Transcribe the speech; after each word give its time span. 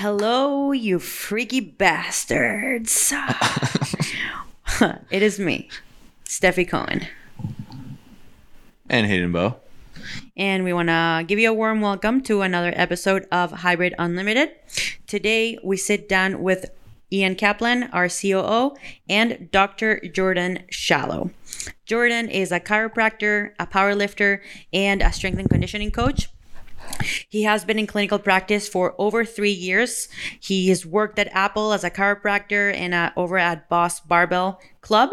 Hello, 0.00 0.72
you 0.72 0.98
freaky 0.98 1.60
bastards. 1.60 3.12
it 5.10 5.22
is 5.22 5.38
me, 5.38 5.68
Steffi 6.24 6.66
Cohen. 6.66 7.06
And 8.88 9.06
Hayden 9.06 9.30
Bow. 9.30 9.56
And 10.38 10.64
we 10.64 10.72
want 10.72 10.88
to 10.88 11.26
give 11.28 11.38
you 11.38 11.50
a 11.50 11.52
warm 11.52 11.82
welcome 11.82 12.22
to 12.22 12.40
another 12.40 12.72
episode 12.74 13.26
of 13.30 13.52
Hybrid 13.52 13.94
Unlimited. 13.98 14.52
Today, 15.06 15.58
we 15.62 15.76
sit 15.76 16.08
down 16.08 16.42
with 16.42 16.70
Ian 17.12 17.34
Kaplan, 17.34 17.90
our 17.92 18.08
COO, 18.08 18.74
and 19.06 19.50
Dr. 19.50 20.00
Jordan 20.00 20.60
Shallow. 20.70 21.30
Jordan 21.84 22.30
is 22.30 22.52
a 22.52 22.58
chiropractor, 22.58 23.52
a 23.58 23.66
powerlifter, 23.66 24.40
and 24.72 25.02
a 25.02 25.12
strength 25.12 25.38
and 25.38 25.50
conditioning 25.50 25.90
coach. 25.90 26.30
He 27.28 27.44
has 27.44 27.64
been 27.64 27.78
in 27.78 27.86
clinical 27.86 28.18
practice 28.18 28.68
for 28.68 28.94
over 28.98 29.24
three 29.24 29.52
years. 29.52 30.08
He 30.38 30.68
has 30.68 30.84
worked 30.84 31.18
at 31.18 31.28
Apple 31.32 31.72
as 31.72 31.84
a 31.84 31.90
chiropractor 31.90 32.74
and 32.74 32.92
uh, 32.92 33.10
over 33.16 33.38
at 33.38 33.68
Boss 33.68 34.00
Barbell 34.00 34.60
Club, 34.80 35.10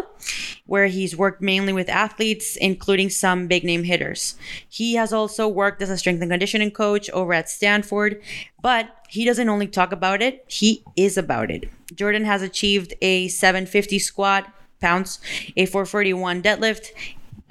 where 0.65 0.87
he's 0.87 1.15
worked 1.15 1.41
mainly 1.41 1.73
with 1.73 1.89
athletes, 1.89 2.55
including 2.55 3.09
some 3.09 3.47
big 3.47 3.63
name 3.63 3.83
hitters. 3.83 4.35
He 4.67 4.95
has 4.95 5.13
also 5.13 5.47
worked 5.47 5.81
as 5.81 5.89
a 5.89 5.97
strength 5.97 6.21
and 6.21 6.31
conditioning 6.31 6.71
coach 6.71 7.09
over 7.11 7.33
at 7.33 7.49
Stanford, 7.49 8.21
but 8.61 8.89
he 9.09 9.25
doesn't 9.25 9.49
only 9.49 9.67
talk 9.67 9.91
about 9.91 10.21
it, 10.21 10.43
he 10.47 10.83
is 10.95 11.17
about 11.17 11.51
it. 11.51 11.69
Jordan 11.93 12.25
has 12.25 12.41
achieved 12.41 12.93
a 13.01 13.27
750 13.27 13.99
squat 13.99 14.51
pounds, 14.79 15.19
a 15.55 15.65
441 15.65 16.41
deadlift, 16.41 16.87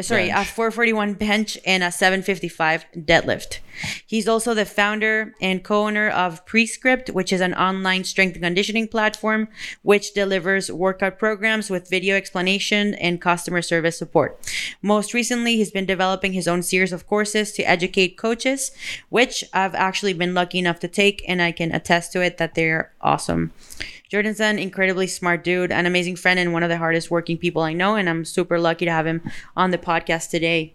sorry, 0.02 0.28
Bench. 0.28 0.48
a 0.48 0.52
441 0.52 1.14
bench 1.14 1.58
and 1.64 1.82
a 1.82 1.90
755 1.90 2.84
deadlift. 2.96 3.58
He's 4.06 4.28
also 4.28 4.54
the 4.54 4.64
founder 4.64 5.34
and 5.40 5.62
co-owner 5.62 6.08
of 6.08 6.44
Prescript, 6.46 7.10
which 7.10 7.32
is 7.32 7.40
an 7.40 7.54
online 7.54 8.04
strength 8.04 8.34
and 8.34 8.44
conditioning 8.44 8.88
platform 8.88 9.48
which 9.82 10.14
delivers 10.14 10.70
workout 10.70 11.18
programs 11.18 11.70
with 11.70 11.90
video 11.90 12.16
explanation 12.16 12.94
and 12.94 13.20
customer 13.20 13.62
service 13.62 13.98
support. 13.98 14.38
Most 14.82 15.14
recently, 15.14 15.56
he's 15.56 15.70
been 15.70 15.86
developing 15.86 16.32
his 16.32 16.48
own 16.48 16.62
series 16.62 16.92
of 16.92 17.06
courses 17.06 17.52
to 17.52 17.62
educate 17.62 18.16
coaches, 18.16 18.72
which 19.08 19.44
I've 19.52 19.74
actually 19.74 20.14
been 20.14 20.34
lucky 20.34 20.58
enough 20.58 20.80
to 20.80 20.88
take 20.88 21.22
and 21.28 21.42
I 21.42 21.52
can 21.52 21.74
attest 21.74 22.12
to 22.12 22.20
it 22.20 22.38
that 22.38 22.54
they're 22.54 22.92
awesome. 23.00 23.52
Jordan's 24.08 24.40
an 24.40 24.58
incredibly 24.60 25.08
smart 25.08 25.42
dude, 25.42 25.72
an 25.72 25.84
amazing 25.84 26.14
friend, 26.14 26.38
and 26.38 26.52
one 26.52 26.62
of 26.62 26.68
the 26.68 26.78
hardest 26.78 27.10
working 27.10 27.36
people 27.36 27.62
I 27.62 27.72
know. 27.72 27.96
And 27.96 28.08
I'm 28.08 28.24
super 28.24 28.58
lucky 28.58 28.84
to 28.84 28.90
have 28.92 29.06
him 29.06 29.20
on 29.56 29.72
the 29.72 29.78
podcast 29.78 30.30
today. 30.30 30.74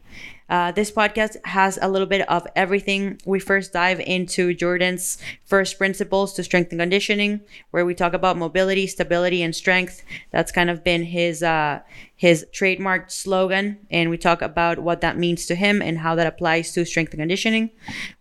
Uh, 0.50 0.70
this 0.70 0.92
podcast 0.92 1.38
has 1.46 1.80
a 1.82 1.88
little 1.88 2.08
bit 2.08 2.28
of 2.30 2.46
everything. 2.58 3.18
We 3.26 3.40
first 3.40 3.72
dive 3.72 4.02
into 4.02 4.54
Jordan's 4.54 5.18
first 5.46 5.78
principles 5.78 6.34
to 6.34 6.44
strength 6.44 6.74
and 6.74 6.82
conditioning, 6.82 7.40
where 7.72 7.86
we 7.86 7.96
talk 7.96 8.12
about 8.12 8.36
mobility, 8.36 8.86
stability, 8.86 9.42
and 9.44 9.56
strength. 9.56 10.04
That's 10.32 10.52
kind 10.52 10.70
of 10.70 10.84
been 10.84 11.04
his 11.04 11.42
uh, 11.42 11.80
his 12.18 12.46
trademark 12.52 13.12
slogan, 13.12 13.80
and 13.90 14.10
we 14.10 14.18
talk 14.18 14.42
about 14.42 14.80
what 14.80 15.00
that 15.00 15.18
means 15.18 15.46
to 15.46 15.56
him 15.56 15.82
and 15.82 16.00
how 16.00 16.16
that 16.16 16.28
applies 16.28 16.74
to 16.74 16.84
strength 16.84 17.14
and 17.14 17.22
conditioning. 17.22 17.70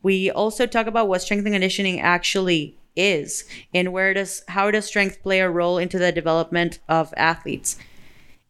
We 0.00 0.30
also 0.30 0.66
talk 0.66 0.86
about 0.86 1.08
what 1.08 1.22
strength 1.22 1.46
and 1.46 1.54
conditioning 1.54 2.00
actually 2.00 2.76
is 2.96 3.44
and 3.72 3.92
where 3.92 4.14
does 4.14 4.42
how 4.48 4.70
does 4.70 4.86
strength 4.86 5.22
play 5.22 5.40
a 5.40 5.50
role 5.50 5.78
into 5.78 5.98
the 5.98 6.12
development 6.12 6.78
of 6.88 7.12
athletes 7.16 7.76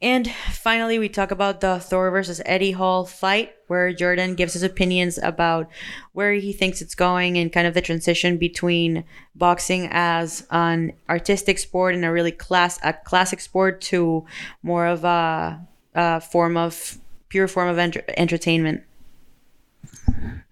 and 0.03 0.31
finally 0.51 0.99
we 0.99 1.09
talk 1.09 1.31
about 1.31 1.61
the 1.61 1.79
thor 1.79 2.11
versus 2.11 2.41
eddie 2.47 2.73
hall 2.73 3.05
fight 3.05 3.53
where 3.67 3.93
jordan 3.93 4.35
gives 4.35 4.55
his 4.55 4.63
opinions 4.63 5.19
about 5.23 5.69
where 6.13 6.33
he 6.33 6.53
thinks 6.53 6.81
it's 6.81 6.95
going 6.95 7.37
and 7.37 7.53
kind 7.53 7.67
of 7.67 7.75
the 7.75 7.83
transition 7.83 8.39
between 8.39 9.05
boxing 9.35 9.89
as 9.91 10.47
an 10.51 10.93
artistic 11.09 11.59
sport 11.59 11.95
and 11.95 12.05
a 12.05 12.11
really 12.11 12.33
class 12.33 12.79
a 12.83 12.93
classic 12.93 13.41
sport 13.41 13.81
to 13.81 14.25
more 14.63 14.87
of 14.87 15.05
a, 15.05 15.61
a 15.95 16.21
form 16.21 16.57
of 16.57 16.99
pure 17.29 17.47
form 17.47 17.69
of 17.69 17.79
enter- 17.79 18.05
entertainment 18.17 18.83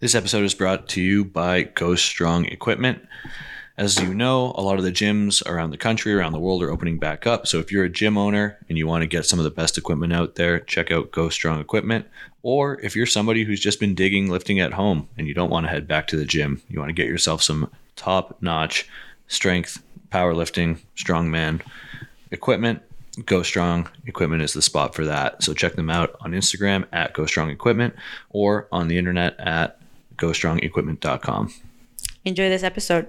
This 0.01 0.15
episode 0.15 0.45
is 0.45 0.55
brought 0.55 0.89
to 0.91 1.01
you 1.03 1.25
by 1.25 1.63
Go 1.63 1.95
Strong 1.97 2.47
Equipment. 2.47 3.03
As 3.79 3.97
you 4.01 4.13
know, 4.13 4.53
a 4.57 4.61
lot 4.61 4.79
of 4.79 4.85
the 4.85 4.91
gyms 4.91 5.41
around 5.47 5.71
the 5.71 5.79
country, 5.79 6.13
around 6.13 6.33
the 6.33 6.41
world, 6.41 6.65
are 6.65 6.71
opening 6.71 6.99
back 6.99 7.29
up. 7.29 7.47
So 7.47 7.61
if 7.61 7.71
you're 7.71 7.85
a 7.85 7.89
gym 7.89 8.19
owner 8.19 8.59
and 8.69 8.77
you 8.77 8.89
want 8.89 9.03
to 9.03 9.07
get 9.07 9.25
some 9.25 9.39
of 9.39 9.45
the 9.45 9.53
best 9.53 9.79
equipment 9.79 10.13
out 10.13 10.35
there, 10.35 10.59
check 10.59 10.91
out 10.91 11.13
Go 11.13 11.29
Strong 11.29 11.61
Equipment. 11.61 12.05
Or 12.43 12.81
if 12.81 12.97
you're 12.97 13.07
somebody 13.07 13.45
who's 13.45 13.61
just 13.61 13.79
been 13.79 13.95
digging 13.95 14.29
lifting 14.29 14.59
at 14.59 14.73
home 14.73 15.09
and 15.17 15.29
you 15.29 15.33
don't 15.33 15.49
want 15.49 15.65
to 15.67 15.71
head 15.71 15.87
back 15.87 16.09
to 16.09 16.17
the 16.17 16.25
gym, 16.25 16.61
you 16.69 16.81
want 16.81 16.89
to 16.89 16.93
get 16.93 17.07
yourself 17.07 17.41
some 17.41 17.71
top 17.95 18.37
notch 18.43 18.89
strength, 19.29 19.81
powerlifting, 20.11 20.81
strongman 20.97 21.63
equipment, 22.33 22.83
Go 23.27 23.45
Strong 23.45 23.89
Equipment 24.07 24.43
is 24.43 24.55
the 24.55 24.63
spot 24.63 24.95
for 24.97 25.05
that. 25.05 25.43
So 25.43 25.55
check 25.55 25.75
them 25.75 25.89
out 25.89 26.17
on 26.21 26.33
Instagram 26.33 26.85
at 26.93 27.13
Go 27.13 27.27
Strong 27.27 27.51
Equipment 27.51 27.95
or 28.31 28.67
on 28.73 28.89
the 28.89 28.99
internet 28.99 29.39
at 29.39 29.79
gostrongequipment.com. 30.17 31.55
enjoy 32.25 32.49
this 32.49 32.65
episode. 32.65 33.09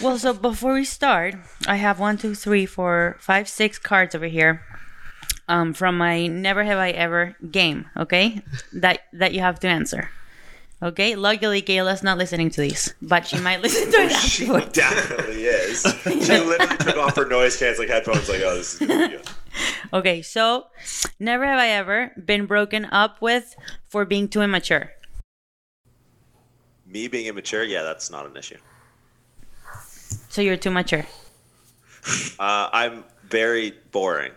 Well, 0.00 0.18
so 0.18 0.32
before 0.34 0.74
we 0.74 0.84
start, 0.84 1.34
I 1.66 1.76
have 1.76 1.98
one, 2.00 2.18
two, 2.18 2.34
three, 2.34 2.66
four, 2.66 3.16
five, 3.20 3.48
six 3.48 3.78
cards 3.78 4.14
over 4.14 4.26
here. 4.26 4.62
Um, 5.48 5.74
from 5.74 5.96
my 5.96 6.26
never 6.26 6.64
have 6.64 6.78
I 6.78 6.90
ever 6.90 7.36
game, 7.50 7.86
okay? 7.96 8.42
That 8.72 9.00
that 9.12 9.32
you 9.32 9.40
have 9.40 9.60
to 9.60 9.68
answer. 9.68 10.10
Okay, 10.82 11.14
luckily 11.14 11.62
Kayla's 11.62 12.02
not 12.02 12.18
listening 12.18 12.50
to 12.50 12.60
these, 12.60 12.92
but 13.00 13.26
she 13.28 13.38
might 13.38 13.62
listen 13.66 13.90
to 13.92 13.98
it 13.98 14.12
She 14.12 14.44
afterwards. 14.44 14.72
definitely 14.72 15.44
is. 15.44 15.82
She 16.04 16.38
literally 16.40 16.76
took 16.78 16.96
off 16.96 17.16
her 17.16 17.26
noise 17.26 17.56
canceling 17.56 17.88
headphones 17.88 18.28
like, 18.28 18.42
oh, 18.42 18.56
this 18.56 18.74
is 18.74 18.88
gonna 18.88 19.08
be 19.08 19.16
good. 19.16 19.26
Okay, 19.94 20.20
so 20.20 20.66
never 21.20 21.46
have 21.46 21.58
I 21.60 21.68
ever 21.68 22.10
been 22.22 22.44
broken 22.46 22.84
up 22.86 23.22
with 23.22 23.54
for 23.88 24.04
being 24.04 24.28
too 24.28 24.42
immature. 24.42 24.90
Me 26.84 27.08
being 27.08 27.26
immature, 27.26 27.62
yeah, 27.62 27.82
that's 27.82 28.10
not 28.10 28.26
an 28.26 28.36
issue. 28.36 28.58
So 30.36 30.42
you're 30.42 30.58
too 30.58 30.70
mature. 30.70 31.06
Uh, 32.38 32.68
I'm 32.70 33.04
very 33.30 33.72
boring. 33.90 34.32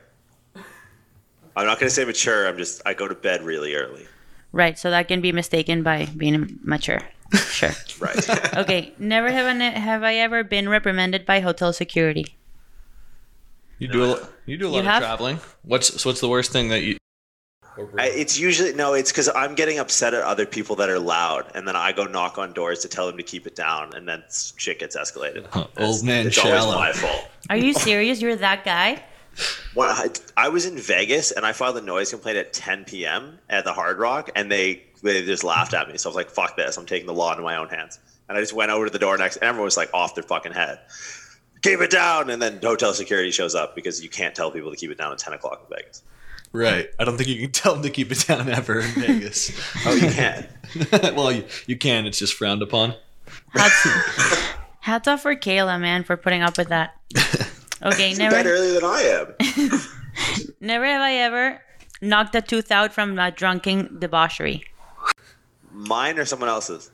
I'm 0.56 1.66
not 1.66 1.78
gonna 1.78 1.90
say 1.90 2.06
mature. 2.06 2.48
I'm 2.48 2.56
just 2.56 2.82
I 2.86 2.94
go 2.94 3.06
to 3.06 3.16
bed 3.16 3.44
really 3.44 3.76
early. 3.76 4.08
Right, 4.54 4.80
so 4.80 4.90
that 4.92 5.10
can 5.10 5.20
be 5.20 5.34
mistaken 5.34 5.84
by 5.84 6.06
being 6.16 6.58
mature. 6.64 7.02
Sure. 7.36 7.72
Right. 8.00 8.56
Okay, 8.64 8.94
never 8.98 9.30
have 9.30 9.46
I, 9.46 9.62
have 9.78 10.04
I 10.04 10.16
ever 10.16 10.42
been 10.42 10.70
reprimanded 10.70 11.26
by 11.26 11.42
hotel 11.42 11.74
security. 11.74 12.38
You 13.78 13.90
do 13.90 14.14
a, 14.14 14.30
you 14.46 14.58
do 14.58 14.68
a 14.68 14.70
lot 14.70 14.76
You 14.76 14.80
of 14.80 14.86
have- 14.86 15.04
traveling. 15.04 15.40
What's 15.64 16.02
so 16.02 16.08
what's 16.10 16.22
the 16.22 16.30
worst 16.30 16.54
thing 16.54 16.70
that 16.70 16.84
you 16.84 16.96
I, 17.98 18.08
it's 18.08 18.40
usually 18.40 18.74
no. 18.74 18.94
It's 18.94 19.12
because 19.12 19.30
I'm 19.30 19.56
getting 19.56 19.80
upset 19.80 20.14
at 20.14 20.24
other 20.24 20.46
people 20.46 20.76
that 20.78 20.90
are 20.90 21.00
loud, 21.00 21.52
and 21.56 21.68
then 21.68 21.76
I 21.76 21.92
go 21.92 22.06
knock 22.06 22.38
on 22.38 22.54
doors 22.54 22.80
to 22.80 22.88
tell 22.88 23.08
them 23.08 23.18
to 23.18 23.24
keep 23.24 23.48
it 23.48 23.56
down, 23.56 23.94
and 23.96 24.08
then 24.08 24.24
shit 24.30 24.80
gets 24.80 24.96
escalated. 24.96 25.48
Huh, 25.52 25.68
old 25.78 26.04
man 26.04 26.28
it's 26.28 26.36
shallow. 26.36 26.76
always 26.76 27.02
my 27.02 27.08
fault. 27.08 27.28
Are 27.50 27.58
you 27.58 27.74
serious? 27.74 28.22
You're 28.22 28.36
that 28.38 28.64
guy? 28.64 29.04
When 29.74 29.88
I, 29.88 30.10
I 30.36 30.50
was 30.50 30.66
in 30.66 30.78
Vegas 30.78 31.32
and 31.32 31.46
I 31.46 31.54
filed 31.54 31.78
a 31.78 31.82
noise 31.82 32.10
complaint 32.10 32.38
at 32.38 32.52
10 32.52 32.86
p.m. 32.86 33.40
at 33.50 33.64
the 33.64 33.72
Hard 33.72 34.00
Rock, 34.00 34.30
and 34.36 34.52
they 34.52 34.84
they 35.02 35.26
just 35.26 35.44
laughed 35.44 35.74
at 35.74 35.88
me. 35.88 35.98
So 35.98 36.10
I 36.10 36.12
was 36.12 36.16
like, 36.16 36.30
"Fuck 36.30 36.58
this! 36.58 36.78
I'm 36.78 36.86
taking 36.86 37.08
the 37.08 37.14
law 37.14 37.32
into 37.32 37.44
my 37.44 37.56
own 37.56 37.70
hands." 37.70 38.00
And 38.28 38.38
I 38.38 38.42
just 38.42 38.54
went 38.54 38.72
over 38.72 38.86
to 38.86 38.92
the 38.92 39.00
door 39.00 39.18
next, 39.18 39.38
and 39.38 39.46
everyone 39.46 39.66
was 39.66 39.78
like 39.78 39.90
off 39.94 40.16
their 40.16 40.24
fucking 40.24 40.52
head. 40.52 40.80
Keep 41.62 41.82
it 41.82 41.92
down, 41.92 42.30
and 42.30 42.42
then 42.42 42.60
hotel 42.62 42.94
security 42.94 43.32
shows 43.32 43.56
up 43.56 43.76
because 43.76 44.02
you 44.04 44.10
can't 44.10 44.36
tell 44.36 44.52
people 44.52 44.72
to 44.72 44.78
keep 44.78 44.92
it 44.92 44.98
down 44.98 45.12
at 45.12 45.18
10 45.18 45.34
o'clock 45.34 45.66
in 45.68 45.76
Vegas. 45.76 46.04
Right. 46.52 46.90
I 47.00 47.04
don't 47.06 47.18
think 47.18 47.30
you 47.30 47.40
can 47.42 47.52
tell 47.52 47.74
them 47.74 47.84
to 47.84 47.90
keep 47.90 48.12
it 48.12 48.26
down 48.28 48.50
ever 48.50 48.80
in 48.80 48.88
Vegas. 48.96 49.52
Oh, 49.86 49.94
you 49.96 50.10
can. 50.10 50.48
well, 51.16 51.32
you, 51.32 51.46
you 51.68 51.78
can. 51.78 52.06
It's 52.06 52.20
just 52.20 52.34
frowned 52.34 52.62
upon. 52.62 52.96
Hats, 53.50 53.88
hats 54.80 55.08
off 55.08 55.22
for 55.22 55.36
Kayla, 55.36 55.80
man, 55.80 56.04
for 56.04 56.18
putting 56.18 56.42
up 56.42 56.58
with 56.58 56.70
that. 56.70 56.96
Okay, 57.82 58.10
He's 58.10 58.20
in 58.20 58.30
never, 58.30 58.50
earlier 58.50 58.74
than 58.74 58.84
I 58.84 59.02
am. 59.02 59.82
never 60.60 60.86
have 60.86 61.02
I 61.02 61.14
ever 61.16 61.62
knocked 62.02 62.36
a 62.36 62.42
tooth 62.42 62.72
out 62.72 62.92
from 62.94 63.18
a 63.18 63.32
drunken 63.32 64.00
debauchery. 64.00 64.64
Mine 65.72 66.18
or 66.20 66.26
someone 66.26 66.50
else's? 66.50 66.92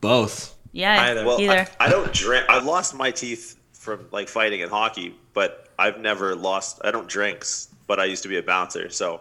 Both. 0.00 0.56
Yeah, 0.72 1.00
Either. 1.02 1.24
Well, 1.24 1.40
either. 1.40 1.66
I, 1.80 1.86
I 1.86 1.88
don't 1.88 2.12
drink. 2.12 2.44
I've 2.48 2.64
lost 2.64 2.94
my 2.94 3.10
teeth 3.10 3.58
from 3.72 4.06
like 4.12 4.28
fighting 4.28 4.60
in 4.60 4.68
hockey, 4.68 5.14
but 5.32 5.68
I've 5.78 5.98
never 6.00 6.34
lost. 6.34 6.80
I 6.84 6.90
don't 6.90 7.08
drinks, 7.08 7.68
but 7.90 7.98
I 7.98 8.04
used 8.04 8.22
to 8.22 8.28
be 8.28 8.38
a 8.38 8.42
bouncer, 8.42 8.88
so 8.88 9.20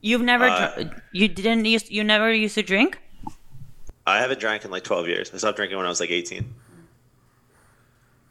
You've 0.00 0.22
never, 0.22 0.46
uh, 0.46 0.72
dr- 0.74 1.02
you 1.12 1.28
didn't 1.28 1.66
use, 1.66 1.90
you 1.90 2.02
never 2.02 2.32
used 2.32 2.54
to 2.54 2.62
drink. 2.62 2.98
I 4.06 4.20
haven't 4.20 4.40
drank 4.40 4.64
in 4.64 4.70
like 4.70 4.84
12 4.84 5.06
years. 5.06 5.30
I 5.34 5.36
stopped 5.36 5.56
drinking 5.56 5.76
when 5.76 5.84
I 5.84 5.90
was 5.90 6.00
like 6.00 6.10
18. 6.10 6.54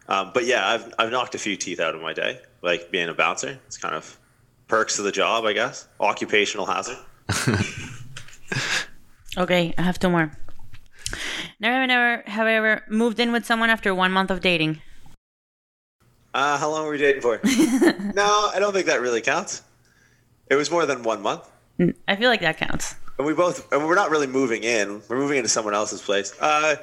Um, 0.08 0.32
but 0.34 0.46
yeah, 0.46 0.68
I've 0.68 0.92
I've 0.98 1.12
knocked 1.12 1.36
a 1.36 1.38
few 1.38 1.56
teeth 1.56 1.80
out 1.80 1.94
of 1.94 2.02
my 2.02 2.14
day, 2.14 2.40
like 2.64 2.90
being 2.90 3.10
a 3.10 3.14
bouncer. 3.14 3.60
It's 3.68 3.78
kind 3.78 3.94
of 3.94 4.18
perks 4.68 4.98
of 4.98 5.06
the 5.06 5.12
job, 5.12 5.46
I 5.46 5.54
guess. 5.54 5.88
Occupational 6.00 6.66
hazard. 6.66 6.98
Okay, 9.38 9.74
I 9.78 9.82
have 9.82 10.00
two 10.00 10.10
more. 10.10 10.32
Never, 11.60 11.86
never 11.86 12.24
have 12.26 12.48
I 12.48 12.54
ever 12.54 12.84
moved 12.90 13.20
in 13.20 13.34
with 13.34 13.46
someone 13.46 13.70
after 13.70 13.94
one 13.94 14.14
month 14.14 14.32
of 14.32 14.40
dating. 14.40 14.82
Uh, 16.34 16.58
how 16.58 16.70
long 16.70 16.86
were 16.86 16.92
we 16.92 16.98
dating 16.98 17.22
for? 17.22 17.42
no, 18.14 18.50
I 18.54 18.60
don't 18.60 18.72
think 18.72 18.86
that 18.86 19.02
really 19.02 19.20
counts. 19.20 19.62
It 20.50 20.56
was 20.56 20.70
more 20.72 20.86
than 20.86 21.04
one 21.04 21.22
month. 21.22 21.50
I 22.08 22.16
feel 22.16 22.30
like 22.30 22.42
that 22.42 22.58
counts. 22.58 22.96
And 23.18 23.26
we 23.26 23.34
both, 23.34 23.72
and 23.72 23.86
we're 23.86 23.96
not 23.96 24.10
really 24.10 24.28
moving 24.28 24.64
in. 24.64 25.02
We're 25.10 25.18
moving 25.18 25.38
into 25.38 25.50
someone 25.50 25.74
else's 25.74 26.02
place. 26.02 26.34
Uh, 26.40 26.76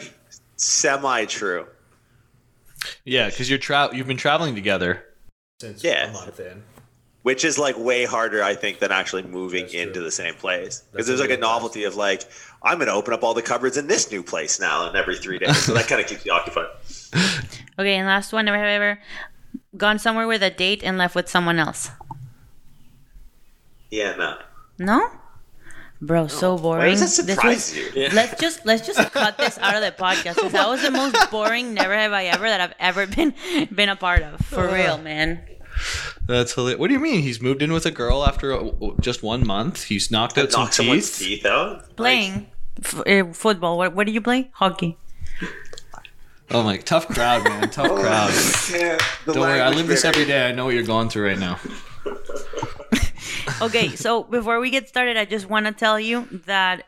semi 0.57 1.25
true. 1.27 1.67
Yeah, 3.05 3.29
because 3.29 3.49
you're 3.49 3.59
tra- 3.59 3.91
you've 3.93 4.07
been 4.07 4.17
traveling 4.17 4.55
together. 4.55 5.05
Since 5.61 5.85
Yeah. 5.85 6.09
a 6.09 6.13
month 6.13 6.41
in. 6.41 6.63
Which 7.23 7.45
is 7.45 7.57
like 7.57 7.79
way 7.79 8.05
harder, 8.05 8.43
I 8.43 8.55
think, 8.57 8.81
than 8.81 8.91
actually 8.91 9.23
moving 9.23 9.63
That's 9.63 9.75
into 9.75 9.93
true. 9.95 10.03
the 10.05 10.11
same 10.11 10.35
place. 10.35 10.83
Because 10.91 11.07
there's 11.07 11.21
a 11.21 11.23
like 11.23 11.31
a 11.31 11.35
real 11.35 11.43
novelty 11.43 11.85
of 11.85 11.95
like, 11.95 12.25
I'm 12.65 12.79
going 12.79 12.89
to 12.89 12.95
open 12.95 13.15
up 13.15 13.23
all 13.23 13.33
the 13.35 13.43
cupboards 13.43 13.77
in 13.77 13.87
this 13.87 14.11
new 14.11 14.25
place 14.25 14.59
now, 14.59 14.89
and 14.89 14.97
every 14.97 15.17
three 15.17 15.39
days. 15.39 15.57
So 15.59 15.73
that 15.75 15.87
kind 15.87 16.01
of 16.01 16.09
keeps 16.09 16.27
you 16.27 16.33
occupied. 16.33 16.67
Okay, 17.79 17.95
and 17.95 18.07
last 18.07 18.35
one. 18.35 18.45
Never 18.45 18.59
have 18.59 18.67
I 18.67 18.73
ever 18.73 18.99
gone 19.79 19.99
somewhere 19.99 20.27
with 20.27 20.43
a 20.43 20.51
date 20.51 20.83
and 20.85 20.99
left 20.99 21.15
with 21.15 21.27
someone 21.29 21.59
else. 21.59 21.91
Yeah, 23.93 24.17
no. 24.17 24.39
No, 24.79 25.11
bro, 26.01 26.27
so 26.27 26.57
boring. 26.57 26.79
Why 26.83 26.91
does 26.91 27.17
that 27.19 27.27
This 27.27 27.37
surprise 27.37 27.75
was- 27.77 27.95
you? 27.95 28.09
Let's 28.15 28.41
just 28.41 28.65
let's 28.65 28.87
just 28.87 29.13
cut 29.13 29.37
this 29.37 29.59
out 29.59 29.75
of 29.77 29.83
the 29.83 29.93
podcast 29.93 30.37
because 30.37 30.53
that 30.53 30.67
was 30.67 30.81
the 30.83 30.91
most 30.91 31.31
boring 31.31 31.75
never 31.75 31.95
have 31.95 32.13
I 32.13 32.25
ever 32.25 32.49
that 32.49 32.61
I've 32.61 32.75
ever 32.81 33.07
been 33.07 33.35
been 33.73 33.91
a 33.91 33.97
part 33.97 34.23
of. 34.23 34.41
For 34.47 34.67
real, 34.67 34.97
man. 34.99 35.43
That's 36.27 36.55
hilarious. 36.55 36.79
What 36.81 36.89
do 36.89 36.95
you 36.95 37.01
mean? 37.01 37.21
He's 37.23 37.41
moved 37.43 37.61
in 37.63 37.71
with 37.73 37.85
a 37.85 37.91
girl 37.91 38.25
after 38.27 38.53
a, 38.53 38.71
just 39.01 39.23
one 39.23 39.47
month. 39.47 39.85
He's 39.85 40.11
knocked 40.11 40.39
out 40.39 40.53
some 40.53 40.69
teeth. 40.71 41.19
teeth 41.19 41.45
out. 41.45 41.95
Playing 41.97 42.47
f- 42.83 43.03
uh, 43.07 43.33
football. 43.35 43.77
What, 43.77 43.95
what 43.95 44.07
do 44.07 44.13
you 44.13 44.21
play? 44.23 44.51
Hockey. 44.55 44.97
Oh 46.51 46.63
my, 46.63 46.77
tough 46.79 47.09
crowd, 47.09 47.45
man. 47.45 47.69
Tough 47.71 47.89
crowd. 48.01 48.33
Yeah, 48.73 48.99
Don't 49.27 49.39
worry, 49.41 49.61
I 49.61 49.71
live 49.71 49.87
this 49.87 50.05
every 50.05 50.25
day. 50.25 50.49
I 50.49 50.53
know 50.53 50.65
what 50.67 50.75
you're 50.75 50.83
going 50.85 51.09
through 51.09 51.27
right 51.29 51.39
now. 51.39 51.59
Okay, 53.61 53.97
so 53.97 54.23
before 54.23 54.61
we 54.61 54.71
get 54.71 54.89
started, 54.89 55.17
I 55.17 55.25
just 55.25 55.49
want 55.49 55.67
to 55.67 55.73
tell 55.73 55.99
you 55.99 56.27
that 56.47 56.87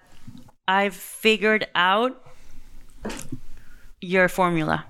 I've 0.67 0.95
figured 0.95 1.67
out 1.75 2.21
your 4.01 4.29
formula. 4.29 4.85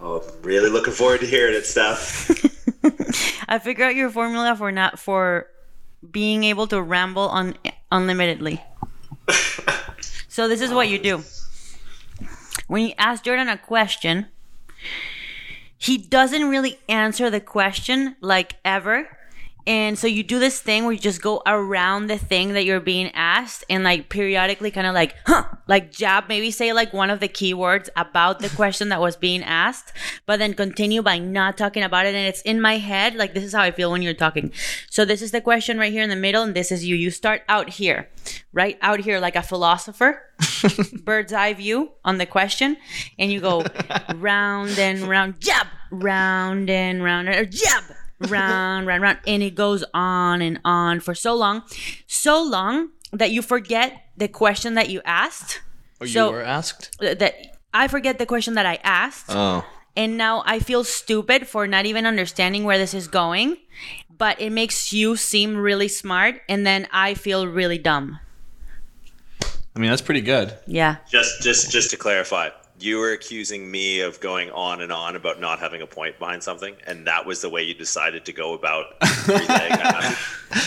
Oh, 0.00 0.20
I'm 0.20 0.42
really 0.42 0.70
looking 0.70 0.92
forward 0.92 1.20
to 1.20 1.26
hearing 1.26 1.54
it, 1.54 1.66
Steph. 1.66 2.30
I 3.48 3.58
figured 3.58 3.88
out 3.88 3.94
your 3.94 4.10
formula 4.10 4.56
for 4.56 4.72
not 4.72 4.98
for 4.98 5.46
being 6.10 6.44
able 6.44 6.66
to 6.68 6.80
ramble 6.80 7.28
on 7.28 7.56
unlimitedly. 7.92 8.62
so 10.28 10.48
this 10.48 10.60
is 10.60 10.72
what 10.72 10.88
you 10.88 10.98
do. 10.98 11.22
When 12.66 12.86
you 12.86 12.94
ask 12.96 13.24
Jordan 13.24 13.48
a 13.48 13.58
question, 13.58 14.26
he 15.76 15.98
doesn't 15.98 16.48
really 16.48 16.78
answer 16.88 17.30
the 17.30 17.40
question 17.40 18.16
like 18.20 18.56
ever. 18.64 19.08
And 19.70 19.96
so 19.96 20.08
you 20.08 20.24
do 20.24 20.40
this 20.40 20.58
thing 20.58 20.82
where 20.82 20.92
you 20.92 20.98
just 20.98 21.22
go 21.22 21.42
around 21.46 22.08
the 22.08 22.18
thing 22.18 22.54
that 22.54 22.64
you're 22.64 22.80
being 22.80 23.12
asked 23.14 23.64
and 23.70 23.84
like 23.84 24.08
periodically 24.08 24.72
kind 24.72 24.84
of 24.84 24.94
like, 24.94 25.14
huh, 25.26 25.44
like 25.68 25.92
jab, 25.92 26.24
maybe 26.28 26.50
say 26.50 26.72
like 26.72 26.92
one 26.92 27.08
of 27.08 27.20
the 27.20 27.28
keywords 27.28 27.88
about 27.94 28.40
the 28.40 28.48
question 28.48 28.88
that 28.88 29.00
was 29.00 29.14
being 29.14 29.44
asked, 29.44 29.92
but 30.26 30.40
then 30.40 30.54
continue 30.54 31.02
by 31.02 31.20
not 31.20 31.56
talking 31.56 31.84
about 31.84 32.04
it. 32.04 32.16
And 32.16 32.26
it's 32.26 32.42
in 32.42 32.60
my 32.60 32.78
head. 32.78 33.14
Like, 33.14 33.32
this 33.32 33.44
is 33.44 33.52
how 33.52 33.62
I 33.62 33.70
feel 33.70 33.92
when 33.92 34.02
you're 34.02 34.12
talking. 34.12 34.50
So 34.90 35.04
this 35.04 35.22
is 35.22 35.30
the 35.30 35.40
question 35.40 35.78
right 35.78 35.92
here 35.92 36.02
in 36.02 36.10
the 36.10 36.16
middle. 36.16 36.42
And 36.42 36.52
this 36.52 36.72
is 36.72 36.84
you. 36.84 36.96
You 36.96 37.12
start 37.12 37.42
out 37.48 37.68
here, 37.68 38.08
right? 38.52 38.76
Out 38.82 38.98
here 38.98 39.20
like 39.20 39.36
a 39.36 39.42
philosopher, 39.42 40.20
bird's 41.04 41.32
eye 41.32 41.52
view 41.52 41.92
on 42.04 42.18
the 42.18 42.26
question. 42.26 42.76
And 43.20 43.30
you 43.30 43.40
go 43.40 43.64
round 44.16 44.76
and 44.80 45.02
round, 45.02 45.38
jab, 45.38 45.68
round 45.92 46.68
and 46.68 47.04
round, 47.04 47.28
or 47.28 47.44
jab 47.44 47.84
round, 48.28 48.86
round, 48.86 49.02
round, 49.02 49.18
and 49.26 49.42
it 49.42 49.54
goes 49.54 49.84
on 49.94 50.42
and 50.42 50.60
on 50.64 51.00
for 51.00 51.14
so 51.14 51.34
long, 51.34 51.62
so 52.06 52.42
long 52.42 52.90
that 53.12 53.30
you 53.30 53.42
forget 53.42 54.04
the 54.16 54.28
question 54.28 54.74
that 54.74 54.88
you 54.90 55.00
asked. 55.04 55.60
Oh, 56.00 56.04
you 56.04 56.12
So- 56.12 56.30
were 56.32 56.42
asked? 56.42 56.96
That 57.00 57.32
I 57.72 57.88
forget 57.88 58.18
the 58.18 58.26
question 58.26 58.54
that 58.54 58.66
I 58.66 58.78
asked, 58.84 59.26
Oh. 59.30 59.64
and 59.96 60.16
now 60.18 60.42
I 60.46 60.58
feel 60.58 60.84
stupid 60.84 61.46
for 61.46 61.66
not 61.66 61.86
even 61.86 62.04
understanding 62.06 62.64
where 62.64 62.78
this 62.78 62.94
is 62.94 63.08
going. 63.08 63.56
But 64.18 64.38
it 64.38 64.50
makes 64.50 64.92
you 64.92 65.16
seem 65.16 65.56
really 65.56 65.88
smart, 65.88 66.42
and 66.46 66.66
then 66.66 66.86
I 66.92 67.14
feel 67.14 67.46
really 67.46 67.78
dumb. 67.78 68.18
I 69.74 69.78
mean, 69.78 69.88
that's 69.88 70.02
pretty 70.02 70.20
good. 70.20 70.52
Yeah. 70.66 70.96
Just, 71.10 71.40
just, 71.42 71.70
just 71.70 71.90
to 71.90 71.96
clarify, 71.96 72.50
you 72.82 72.98
were 72.98 73.12
accusing 73.12 73.70
me 73.70 74.00
of 74.00 74.20
going 74.20 74.50
on 74.50 74.80
and 74.80 74.90
on 74.92 75.16
about 75.16 75.40
not 75.40 75.58
having 75.58 75.82
a 75.82 75.86
point 75.86 76.18
behind 76.18 76.42
something, 76.42 76.74
and 76.86 77.06
that 77.06 77.26
was 77.26 77.40
the 77.42 77.48
way 77.48 77.62
you 77.62 77.74
decided 77.74 78.24
to 78.26 78.32
go 78.32 78.54
about 78.54 78.86
relaying. 79.28 79.70
Yeah. 79.70 80.14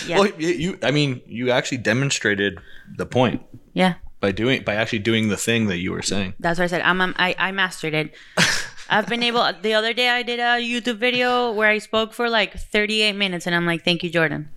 Well, 0.08 0.26
you, 0.38 0.48
you, 0.48 0.78
I 0.82 0.90
mean, 0.90 1.20
you 1.26 1.50
actually 1.50 1.78
demonstrated 1.78 2.58
the 2.96 3.04
point 3.04 3.42
Yeah. 3.74 3.94
by 4.20 4.32
doing 4.32 4.62
by 4.64 4.74
actually 4.76 5.00
doing 5.00 5.28
the 5.28 5.36
thing 5.36 5.66
that 5.68 5.76
you 5.78 5.92
were 5.92 6.00
saying. 6.02 6.32
That's 6.40 6.58
what 6.58 6.64
I 6.64 6.68
said. 6.68 6.80
I'm, 6.82 7.00
I'm 7.02 7.14
I, 7.18 7.34
I 7.38 7.52
mastered 7.52 7.92
it. 7.92 8.14
I've 8.88 9.06
been 9.08 9.22
able. 9.22 9.50
The 9.60 9.74
other 9.74 9.92
day, 9.92 10.08
I 10.08 10.22
did 10.22 10.40
a 10.40 10.56
YouTube 10.60 10.96
video 10.96 11.52
where 11.52 11.68
I 11.68 11.78
spoke 11.78 12.12
for 12.14 12.30
like 12.30 12.54
38 12.58 13.12
minutes, 13.12 13.46
and 13.46 13.54
I'm 13.54 13.66
like, 13.66 13.84
"Thank 13.84 14.02
you, 14.02 14.08
Jordan." 14.10 14.48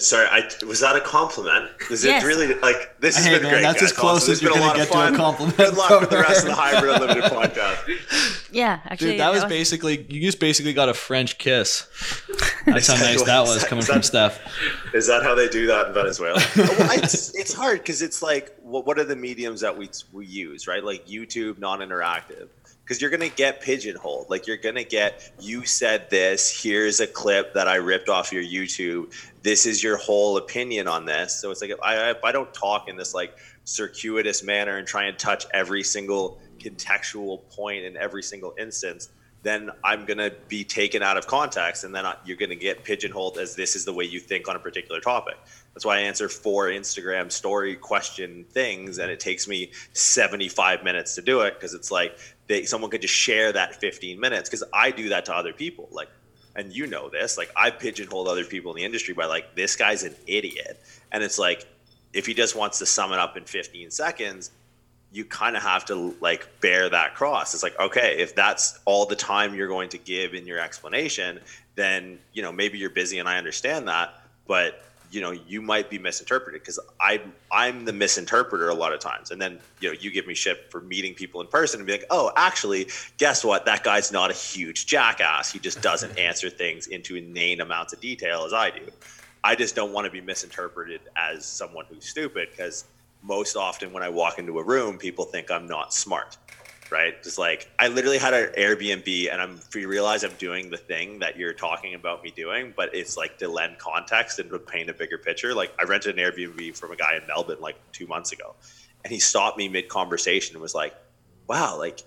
Sorry, 0.00 0.26
I, 0.26 0.48
was 0.66 0.80
that 0.80 0.96
a 0.96 1.00
compliment? 1.00 1.70
Is 1.90 2.04
Yes. 2.04 2.22
it 2.22 2.26
really 2.26 2.54
like 2.60 2.98
this 3.00 3.16
has 3.16 3.24
Hey, 3.26 3.34
been 3.34 3.42
man, 3.44 3.52
great? 3.52 3.62
that's 3.62 3.80
guys. 3.80 3.90
as 3.92 3.96
close 3.96 4.10
Honestly, 4.28 4.32
as 4.32 4.42
you're 4.42 4.52
gonna 4.52 4.64
lot 4.64 4.78
of 4.78 4.88
get 4.88 4.92
to 4.92 5.14
a 5.14 5.16
compliment 5.16 5.56
Good 5.56 5.76
luck 5.76 6.00
with 6.00 6.10
the 6.10 6.18
rest 6.18 6.40
of 6.40 6.44
the 6.46 6.54
her. 6.54 6.60
Hybrid 6.76 6.94
Unlimited 7.02 7.24
podcast. 7.32 8.47
Yeah, 8.50 8.80
actually, 8.84 9.12
Dude, 9.12 9.20
that 9.20 9.32
was 9.32 9.44
basically 9.44 10.06
you 10.08 10.20
just 10.20 10.40
basically 10.40 10.72
got 10.72 10.88
a 10.88 10.94
French 10.94 11.38
kiss. 11.38 11.86
That's 12.66 12.86
how 12.86 12.94
nice 12.94 13.22
that 13.22 13.40
was 13.42 13.64
coming 13.64 13.84
from 13.84 14.02
Steph. 14.02 14.40
Is 14.94 15.06
that 15.06 15.22
how 15.22 15.34
they 15.34 15.48
do 15.48 15.66
that 15.66 15.88
in 15.88 15.94
Venezuela? 15.94 16.40
well, 16.56 16.98
it's, 16.98 17.34
it's 17.36 17.52
hard 17.52 17.78
because 17.78 18.02
it's 18.02 18.22
like, 18.22 18.54
what, 18.62 18.86
what 18.86 18.98
are 18.98 19.04
the 19.04 19.16
mediums 19.16 19.60
that 19.60 19.76
we 19.76 19.90
we 20.12 20.26
use, 20.26 20.66
right? 20.66 20.82
Like 20.82 21.06
YouTube, 21.06 21.58
non-interactive. 21.58 22.48
Because 22.84 23.02
you're 23.02 23.10
gonna 23.10 23.28
get 23.28 23.60
pigeonholed. 23.60 24.30
Like 24.30 24.46
you're 24.46 24.56
gonna 24.56 24.84
get, 24.84 25.30
you 25.40 25.66
said 25.66 26.08
this. 26.08 26.62
Here's 26.62 27.00
a 27.00 27.06
clip 27.06 27.52
that 27.52 27.68
I 27.68 27.76
ripped 27.76 28.08
off 28.08 28.32
your 28.32 28.42
YouTube. 28.42 29.12
This 29.42 29.66
is 29.66 29.82
your 29.82 29.98
whole 29.98 30.38
opinion 30.38 30.88
on 30.88 31.04
this. 31.04 31.34
So 31.34 31.50
it's 31.50 31.60
like 31.60 31.70
if 31.70 31.80
I 31.82 32.10
if 32.10 32.24
I 32.24 32.32
don't 32.32 32.52
talk 32.54 32.88
in 32.88 32.96
this 32.96 33.12
like 33.12 33.36
circuitous 33.64 34.42
manner 34.42 34.78
and 34.78 34.86
try 34.86 35.04
and 35.04 35.18
touch 35.18 35.46
every 35.52 35.82
single 35.82 36.40
contextual 36.58 37.48
point 37.50 37.84
in 37.84 37.96
every 37.96 38.22
single 38.22 38.54
instance, 38.58 39.10
then 39.42 39.70
I'm 39.84 40.04
going 40.04 40.18
to 40.18 40.34
be 40.48 40.64
taken 40.64 41.02
out 41.02 41.16
of 41.16 41.26
context 41.26 41.84
and 41.84 41.94
then 41.94 42.04
I, 42.04 42.16
you're 42.24 42.36
going 42.36 42.50
to 42.50 42.56
get 42.56 42.82
pigeonholed 42.82 43.38
as 43.38 43.54
this 43.54 43.76
is 43.76 43.84
the 43.84 43.92
way 43.92 44.04
you 44.04 44.18
think 44.18 44.48
on 44.48 44.56
a 44.56 44.58
particular 44.58 45.00
topic. 45.00 45.36
That's 45.74 45.84
why 45.84 45.98
I 45.98 46.00
answer 46.00 46.28
four 46.28 46.66
Instagram 46.66 47.30
story 47.30 47.76
question 47.76 48.44
things 48.50 48.98
and 48.98 49.10
it 49.10 49.20
takes 49.20 49.46
me 49.46 49.70
75 49.92 50.82
minutes 50.82 51.14
to 51.14 51.22
do 51.22 51.42
it 51.42 51.54
because 51.54 51.72
it's 51.72 51.90
like 51.90 52.18
they 52.48 52.64
someone 52.64 52.90
could 52.90 53.02
just 53.02 53.14
share 53.14 53.52
that 53.52 53.76
15 53.76 54.18
minutes 54.18 54.48
because 54.48 54.64
I 54.72 54.90
do 54.90 55.10
that 55.10 55.24
to 55.26 55.34
other 55.34 55.52
people 55.52 55.88
like 55.92 56.08
and 56.56 56.72
you 56.74 56.88
know 56.88 57.08
this 57.08 57.38
like 57.38 57.52
I 57.54 57.70
pigeonholed 57.70 58.26
other 58.26 58.44
people 58.44 58.72
in 58.72 58.76
the 58.76 58.84
industry 58.84 59.14
by 59.14 59.26
like 59.26 59.54
this 59.54 59.76
guy's 59.76 60.02
an 60.02 60.16
idiot 60.26 60.80
and 61.12 61.22
it's 61.22 61.38
like 61.38 61.64
if 62.12 62.26
he 62.26 62.34
just 62.34 62.56
wants 62.56 62.80
to 62.80 62.86
sum 62.86 63.12
it 63.12 63.20
up 63.20 63.36
in 63.36 63.44
15 63.44 63.90
seconds 63.92 64.50
you 65.12 65.24
kind 65.24 65.56
of 65.56 65.62
have 65.62 65.84
to 65.86 66.14
like 66.20 66.60
bear 66.60 66.88
that 66.88 67.14
cross. 67.14 67.54
It's 67.54 67.62
like, 67.62 67.78
okay, 67.80 68.16
if 68.18 68.34
that's 68.34 68.78
all 68.84 69.06
the 69.06 69.16
time 69.16 69.54
you're 69.54 69.68
going 69.68 69.88
to 69.90 69.98
give 69.98 70.34
in 70.34 70.46
your 70.46 70.58
explanation, 70.58 71.40
then 71.74 72.18
you 72.32 72.42
know 72.42 72.52
maybe 72.52 72.78
you're 72.78 72.90
busy 72.90 73.18
and 73.18 73.28
I 73.28 73.38
understand 73.38 73.88
that, 73.88 74.20
but 74.46 74.84
you 75.10 75.22
know 75.22 75.30
you 75.30 75.62
might 75.62 75.88
be 75.88 75.98
misinterpreted 75.98 76.60
because 76.60 76.78
I 77.00 77.22
I'm 77.50 77.86
the 77.86 77.92
misinterpreter 77.92 78.68
a 78.68 78.74
lot 78.74 78.92
of 78.92 79.00
times, 79.00 79.30
and 79.30 79.40
then 79.40 79.58
you 79.80 79.88
know 79.88 79.96
you 79.98 80.10
give 80.10 80.26
me 80.26 80.34
shit 80.34 80.70
for 80.70 80.80
meeting 80.82 81.14
people 81.14 81.40
in 81.40 81.46
person 81.46 81.80
and 81.80 81.86
be 81.86 81.92
like, 81.92 82.06
oh, 82.10 82.30
actually, 82.36 82.88
guess 83.16 83.44
what? 83.44 83.64
That 83.64 83.84
guy's 83.84 84.12
not 84.12 84.30
a 84.30 84.34
huge 84.34 84.86
jackass. 84.86 85.50
He 85.50 85.58
just 85.58 85.80
doesn't 85.80 86.18
answer 86.18 86.50
things 86.50 86.86
into 86.88 87.16
inane 87.16 87.60
amounts 87.60 87.94
of 87.94 88.00
detail 88.00 88.44
as 88.44 88.52
I 88.52 88.70
do. 88.70 88.82
I 89.42 89.54
just 89.54 89.74
don't 89.74 89.92
want 89.92 90.04
to 90.04 90.10
be 90.10 90.20
misinterpreted 90.20 91.00
as 91.16 91.46
someone 91.46 91.86
who's 91.88 92.04
stupid 92.04 92.48
because 92.50 92.84
most 93.22 93.56
often 93.56 93.92
when 93.92 94.02
I 94.02 94.08
walk 94.08 94.38
into 94.38 94.58
a 94.58 94.62
room, 94.64 94.98
people 94.98 95.24
think 95.24 95.50
I'm 95.50 95.66
not 95.66 95.92
smart, 95.92 96.36
right? 96.90 97.22
Just 97.22 97.38
like 97.38 97.70
I 97.78 97.88
literally 97.88 98.18
had 98.18 98.34
an 98.34 98.50
Airbnb 98.56 99.32
and 99.32 99.40
I'm 99.40 99.60
you 99.74 99.88
realize 99.88 100.24
I'm 100.24 100.34
doing 100.34 100.70
the 100.70 100.76
thing 100.76 101.18
that 101.20 101.36
you're 101.36 101.52
talking 101.52 101.94
about 101.94 102.22
me 102.22 102.32
doing, 102.34 102.72
but 102.76 102.94
it's 102.94 103.16
like 103.16 103.38
to 103.38 103.48
lend 103.48 103.78
context 103.78 104.38
and 104.38 104.50
to 104.50 104.58
paint 104.58 104.90
a 104.90 104.94
bigger 104.94 105.18
picture. 105.18 105.54
Like 105.54 105.72
I 105.78 105.84
rented 105.84 106.18
an 106.18 106.24
Airbnb 106.24 106.76
from 106.76 106.92
a 106.92 106.96
guy 106.96 107.16
in 107.16 107.26
Melbourne 107.26 107.58
like 107.60 107.76
two 107.92 108.06
months 108.06 108.32
ago, 108.32 108.54
and 109.04 109.12
he 109.12 109.18
stopped 109.18 109.58
me 109.58 109.68
mid 109.68 109.88
conversation 109.88 110.54
and 110.54 110.62
was 110.62 110.74
like, 110.74 110.94
"Wow, 111.46 111.78
like." 111.78 112.00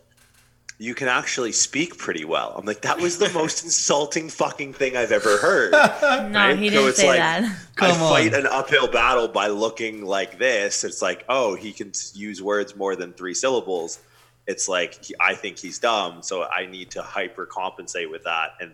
You 0.81 0.95
can 0.95 1.07
actually 1.07 1.51
speak 1.51 1.95
pretty 1.99 2.25
well. 2.25 2.55
I'm 2.57 2.65
like, 2.65 2.81
that 2.81 2.99
was 2.99 3.19
the 3.19 3.29
most 3.33 3.63
insulting 3.65 4.29
fucking 4.29 4.73
thing 4.73 4.97
I've 4.97 5.11
ever 5.11 5.37
heard. 5.37 5.71
No, 6.31 6.39
Right? 6.39 6.57
he 6.57 6.69
didn't 6.71 6.89
it's 6.89 6.97
say 6.99 7.07
like- 7.07 7.17
that. 7.19 7.43
I 7.43 7.55
Come 7.75 8.01
on. 8.01 8.09
fight 8.11 8.33
an 8.33 8.47
uphill 8.47 8.87
battle 8.87 9.27
by 9.27 9.47
looking 9.47 10.03
like 10.03 10.39
this. 10.39 10.83
It's 10.83 11.01
like, 11.01 11.23
oh, 11.29 11.53
he 11.55 11.71
can 11.71 11.91
use 12.15 12.41
words 12.41 12.75
more 12.75 12.95
than 12.95 13.13
three 13.13 13.33
syllables. 13.35 13.99
It's 14.47 14.67
like 14.67 15.03
he, 15.05 15.13
I 15.19 15.35
think 15.35 15.59
he's 15.59 15.77
dumb, 15.77 16.23
so 16.23 16.45
I 16.45 16.65
need 16.65 16.89
to 16.91 17.03
hyper 17.03 17.45
compensate 17.45 18.09
with 18.09 18.23
that 18.23 18.55
and 18.59 18.73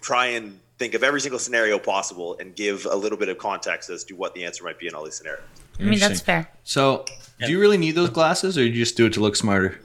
try 0.00 0.26
and 0.28 0.58
think 0.78 0.94
of 0.94 1.04
every 1.04 1.20
single 1.20 1.38
scenario 1.38 1.78
possible 1.78 2.36
and 2.40 2.56
give 2.56 2.86
a 2.86 2.96
little 2.96 3.18
bit 3.18 3.28
of 3.28 3.36
context 3.38 3.90
as 3.90 4.04
to 4.04 4.14
what 4.14 4.34
the 4.34 4.44
answer 4.44 4.64
might 4.64 4.78
be 4.78 4.86
in 4.86 4.94
all 4.94 5.04
these 5.04 5.14
scenarios. 5.16 5.44
I 5.78 5.82
mean, 5.82 5.98
that's 5.98 6.20
fair. 6.20 6.48
So, 6.64 7.04
do 7.40 7.50
you 7.50 7.60
really 7.60 7.76
need 7.78 7.92
those 7.94 8.10
glasses, 8.10 8.56
or 8.56 8.62
do 8.62 8.68
you 8.68 8.72
just 8.84 8.96
do 8.96 9.04
it 9.06 9.12
to 9.14 9.20
look 9.20 9.36
smarter? 9.36 9.78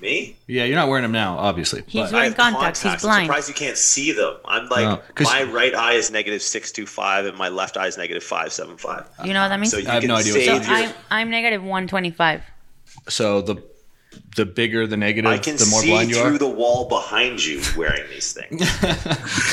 Me? 0.00 0.36
Yeah, 0.46 0.64
you're 0.64 0.76
not 0.76 0.88
wearing 0.88 1.02
them 1.02 1.12
now, 1.12 1.36
obviously. 1.38 1.82
He's 1.86 2.02
but- 2.04 2.12
wearing 2.12 2.30
have 2.30 2.36
contacts. 2.38 2.80
He's 2.82 2.92
blind. 2.92 3.02
I'm 3.02 3.08
blind. 3.08 3.26
surprised 3.26 3.48
you 3.48 3.54
can't 3.54 3.76
see 3.76 4.12
them. 4.12 4.34
I'm 4.44 4.68
like, 4.68 4.84
No, 4.84 5.00
'cause- 5.14 5.26
my 5.26 5.42
right 5.44 5.74
eye 5.74 5.92
is 5.94 6.10
negative 6.10 6.42
six 6.42 6.72
two 6.72 6.86
five, 6.86 7.26
and 7.26 7.36
my 7.36 7.48
left 7.50 7.76
eye 7.76 7.86
is 7.86 7.96
negative 7.98 8.22
five 8.24 8.52
seven 8.52 8.76
five. 8.76 9.04
You 9.24 9.32
know 9.34 9.42
what 9.42 9.48
that 9.48 9.60
means? 9.60 9.70
So 9.72 9.78
you 9.78 9.88
I 9.88 9.92
have 9.92 10.00
can 10.02 10.08
no 10.08 10.16
idea 10.16 10.32
what 10.34 10.44
So 10.64 10.70
your- 10.72 10.76
I'm 10.88 10.94
I'm 11.10 11.30
negative 11.30 11.62
one 11.62 11.86
twenty 11.86 12.10
five. 12.10 12.42
so 13.08 13.42
the 13.42 13.62
the 14.36 14.44
bigger 14.44 14.86
the 14.86 14.96
negative, 14.96 15.30
I 15.30 15.38
can 15.38 15.56
the 15.56 15.66
more 15.66 15.82
see 15.82 15.90
blind 15.90 16.10
you 16.10 16.16
through 16.16 16.34
are. 16.36 16.38
the 16.38 16.48
wall 16.48 16.88
behind 16.88 17.44
you 17.44 17.62
wearing 17.76 18.08
these 18.10 18.32
things. 18.32 18.58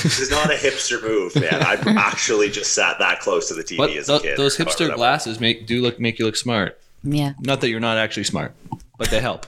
this 0.03 0.19
is 0.19 0.31
not 0.31 0.51
a 0.51 0.55
hipster 0.55 1.01
move, 1.01 1.35
man. 1.35 1.61
I 1.61 1.73
actually 1.99 2.49
just 2.49 2.73
sat 2.73 2.97
that 2.99 3.19
close 3.19 3.47
to 3.49 3.53
the 3.53 3.63
TV 3.63 3.77
but 3.77 3.91
as 3.91 4.07
th- 4.07 4.19
a 4.19 4.23
kid. 4.23 4.37
those 4.37 4.57
hipster 4.57 4.93
glasses 4.95 5.39
make 5.39 5.67
do 5.67 5.81
look 5.81 5.99
make 5.99 6.17
you 6.19 6.25
look 6.25 6.35
smart. 6.37 6.79
Yeah. 7.03 7.33
Not 7.39 7.61
that 7.61 7.69
you're 7.69 7.79
not 7.79 7.97
actually 7.97 8.23
smart, 8.23 8.53
but 8.97 9.09
they 9.11 9.19
help 9.19 9.45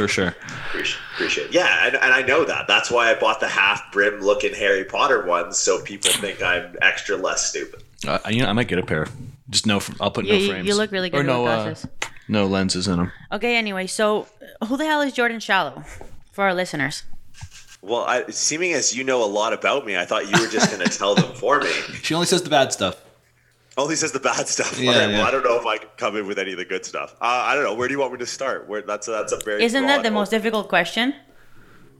for 0.00 0.08
sure. 0.08 0.34
Appreciate, 0.68 1.00
appreciate. 1.14 1.46
it. 1.48 1.52
Yeah, 1.54 1.86
and, 1.86 1.94
and 1.96 2.12
I 2.14 2.22
know 2.22 2.44
that. 2.44 2.66
That's 2.66 2.90
why 2.90 3.10
I 3.10 3.14
bought 3.18 3.40
the 3.40 3.48
half 3.48 3.92
brim 3.92 4.20
looking 4.20 4.54
Harry 4.54 4.84
Potter 4.84 5.24
ones, 5.26 5.58
so 5.58 5.82
people 5.82 6.10
think 6.12 6.42
I'm 6.42 6.76
extra 6.82 7.16
less 7.16 7.46
stupid. 7.46 7.82
Uh, 8.06 8.18
you 8.28 8.42
know, 8.42 8.48
I 8.48 8.52
might 8.52 8.68
get 8.68 8.78
a 8.78 8.82
pair. 8.82 9.06
Just 9.50 9.66
no, 9.66 9.80
I'll 10.00 10.10
put 10.10 10.24
You, 10.24 10.32
no 10.32 10.38
you, 10.38 10.48
frames. 10.50 10.66
you 10.68 10.74
look 10.74 10.90
really 10.92 11.10
good 11.10 11.20
or 11.20 11.24
no, 11.24 11.44
uh, 11.46 11.64
glasses. 11.64 11.86
no 12.28 12.46
lenses 12.46 12.88
in 12.88 12.96
them. 12.96 13.12
Okay. 13.32 13.56
Anyway, 13.56 13.86
so 13.86 14.26
who 14.66 14.76
the 14.76 14.84
hell 14.86 15.00
is 15.02 15.12
Jordan 15.12 15.40
Shallow 15.40 15.84
for 16.32 16.44
our 16.44 16.54
listeners? 16.54 17.02
Well, 17.82 18.04
I, 18.04 18.26
seeming 18.30 18.72
as 18.74 18.94
you 18.96 19.04
know 19.04 19.24
a 19.24 19.26
lot 19.26 19.52
about 19.52 19.86
me, 19.86 19.96
I 19.96 20.04
thought 20.04 20.24
you 20.30 20.40
were 20.40 20.48
just 20.50 20.70
going 20.70 20.86
to 20.86 20.98
tell 20.98 21.14
them 21.14 21.34
for 21.34 21.60
me. 21.60 21.70
She 22.02 22.14
only 22.14 22.26
says 22.26 22.42
the 22.42 22.50
bad 22.50 22.72
stuff. 22.72 23.00
Only 23.76 23.96
says 23.96 24.12
the 24.12 24.20
bad 24.20 24.48
stuff. 24.48 24.78
Yeah, 24.78 24.90
All 24.90 24.98
right, 24.98 25.10
yeah. 25.10 25.18
Well, 25.18 25.26
I 25.26 25.30
don't 25.30 25.44
know 25.44 25.58
if 25.58 25.66
I 25.66 25.78
can 25.78 25.88
come 25.96 26.16
in 26.16 26.26
with 26.26 26.38
any 26.38 26.52
of 26.52 26.58
the 26.58 26.64
good 26.64 26.84
stuff. 26.84 27.14
Uh, 27.20 27.24
I 27.24 27.54
don't 27.54 27.64
know. 27.64 27.74
Where 27.74 27.88
do 27.88 27.94
you 27.94 28.00
want 28.00 28.12
me 28.12 28.18
to 28.18 28.26
start? 28.26 28.68
Where 28.68 28.82
that's 28.82 29.08
a, 29.08 29.12
that's 29.12 29.32
a 29.32 29.38
very 29.38 29.62
Isn't 29.62 29.86
that 29.86 29.96
broad 29.96 30.04
the 30.04 30.10
most 30.10 30.30
difficult 30.30 30.68
question? 30.68 31.14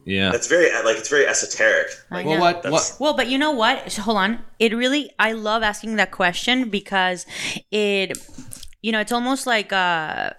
Yeah. 0.05 0.33
That's 0.33 0.47
very 0.47 0.73
like 0.85 0.97
it's 0.97 1.09
very 1.09 1.27
esoteric. 1.27 1.89
I 2.11 2.25
well, 2.25 2.41
what? 2.41 2.71
What? 2.71 2.97
Well, 2.99 3.15
but 3.15 3.29
you 3.29 3.39
know 3.39 3.53
what? 3.53 3.93
So, 3.93 4.03
hold 4.03 4.17
on. 4.17 4.41
It 4.59 4.75
really, 4.75 5.11
I 5.19 5.33
love 5.33 5.63
asking 5.63 5.97
that 5.97 6.11
question 6.11 6.71
because 6.71 7.27
it, 7.71 8.19
you 8.83 8.93
know, 8.93 9.01
it's 9.01 9.13
almost 9.13 9.47
like 9.47 9.73
uh, 9.73 10.31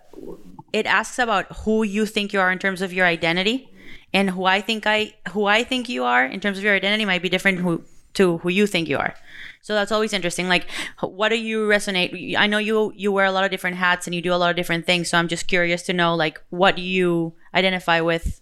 it 0.73 0.85
asks 0.85 1.19
about 1.19 1.45
who 1.59 1.83
you 1.83 2.05
think 2.05 2.33
you 2.33 2.39
are 2.39 2.51
in 2.51 2.59
terms 2.59 2.81
of 2.81 2.91
your 2.91 3.05
identity, 3.05 3.69
and 4.13 4.31
who 4.31 4.45
I 4.45 4.61
think 4.61 4.85
I, 4.87 5.13
who 5.29 5.45
I 5.45 5.63
think 5.63 5.89
you 5.89 6.03
are 6.03 6.25
in 6.25 6.39
terms 6.39 6.57
of 6.57 6.63
your 6.63 6.75
identity 6.75 7.05
might 7.05 7.21
be 7.21 7.29
different 7.29 7.59
who, 7.59 7.83
to 8.15 8.39
who 8.39 8.49
you 8.49 8.67
think 8.67 8.89
you 8.89 8.97
are. 8.97 9.13
So 9.61 9.75
that's 9.75 9.91
always 9.91 10.11
interesting. 10.13 10.47
Like, 10.47 10.65
what 11.01 11.29
do 11.29 11.35
you 11.37 11.67
resonate? 11.67 12.35
I 12.35 12.47
know 12.47 12.57
you 12.57 12.91
you 12.95 13.11
wear 13.11 13.25
a 13.25 13.31
lot 13.31 13.43
of 13.45 13.51
different 13.51 13.77
hats 13.77 14.07
and 14.07 14.15
you 14.15 14.21
do 14.21 14.33
a 14.33 14.35
lot 14.41 14.49
of 14.49 14.55
different 14.55 14.85
things. 14.85 15.09
So 15.09 15.17
I'm 15.17 15.27
just 15.27 15.47
curious 15.47 15.83
to 15.83 15.93
know, 15.93 16.15
like, 16.15 16.41
what 16.49 16.75
do 16.75 16.81
you 16.81 17.33
identify 17.53 18.01
with 18.01 18.41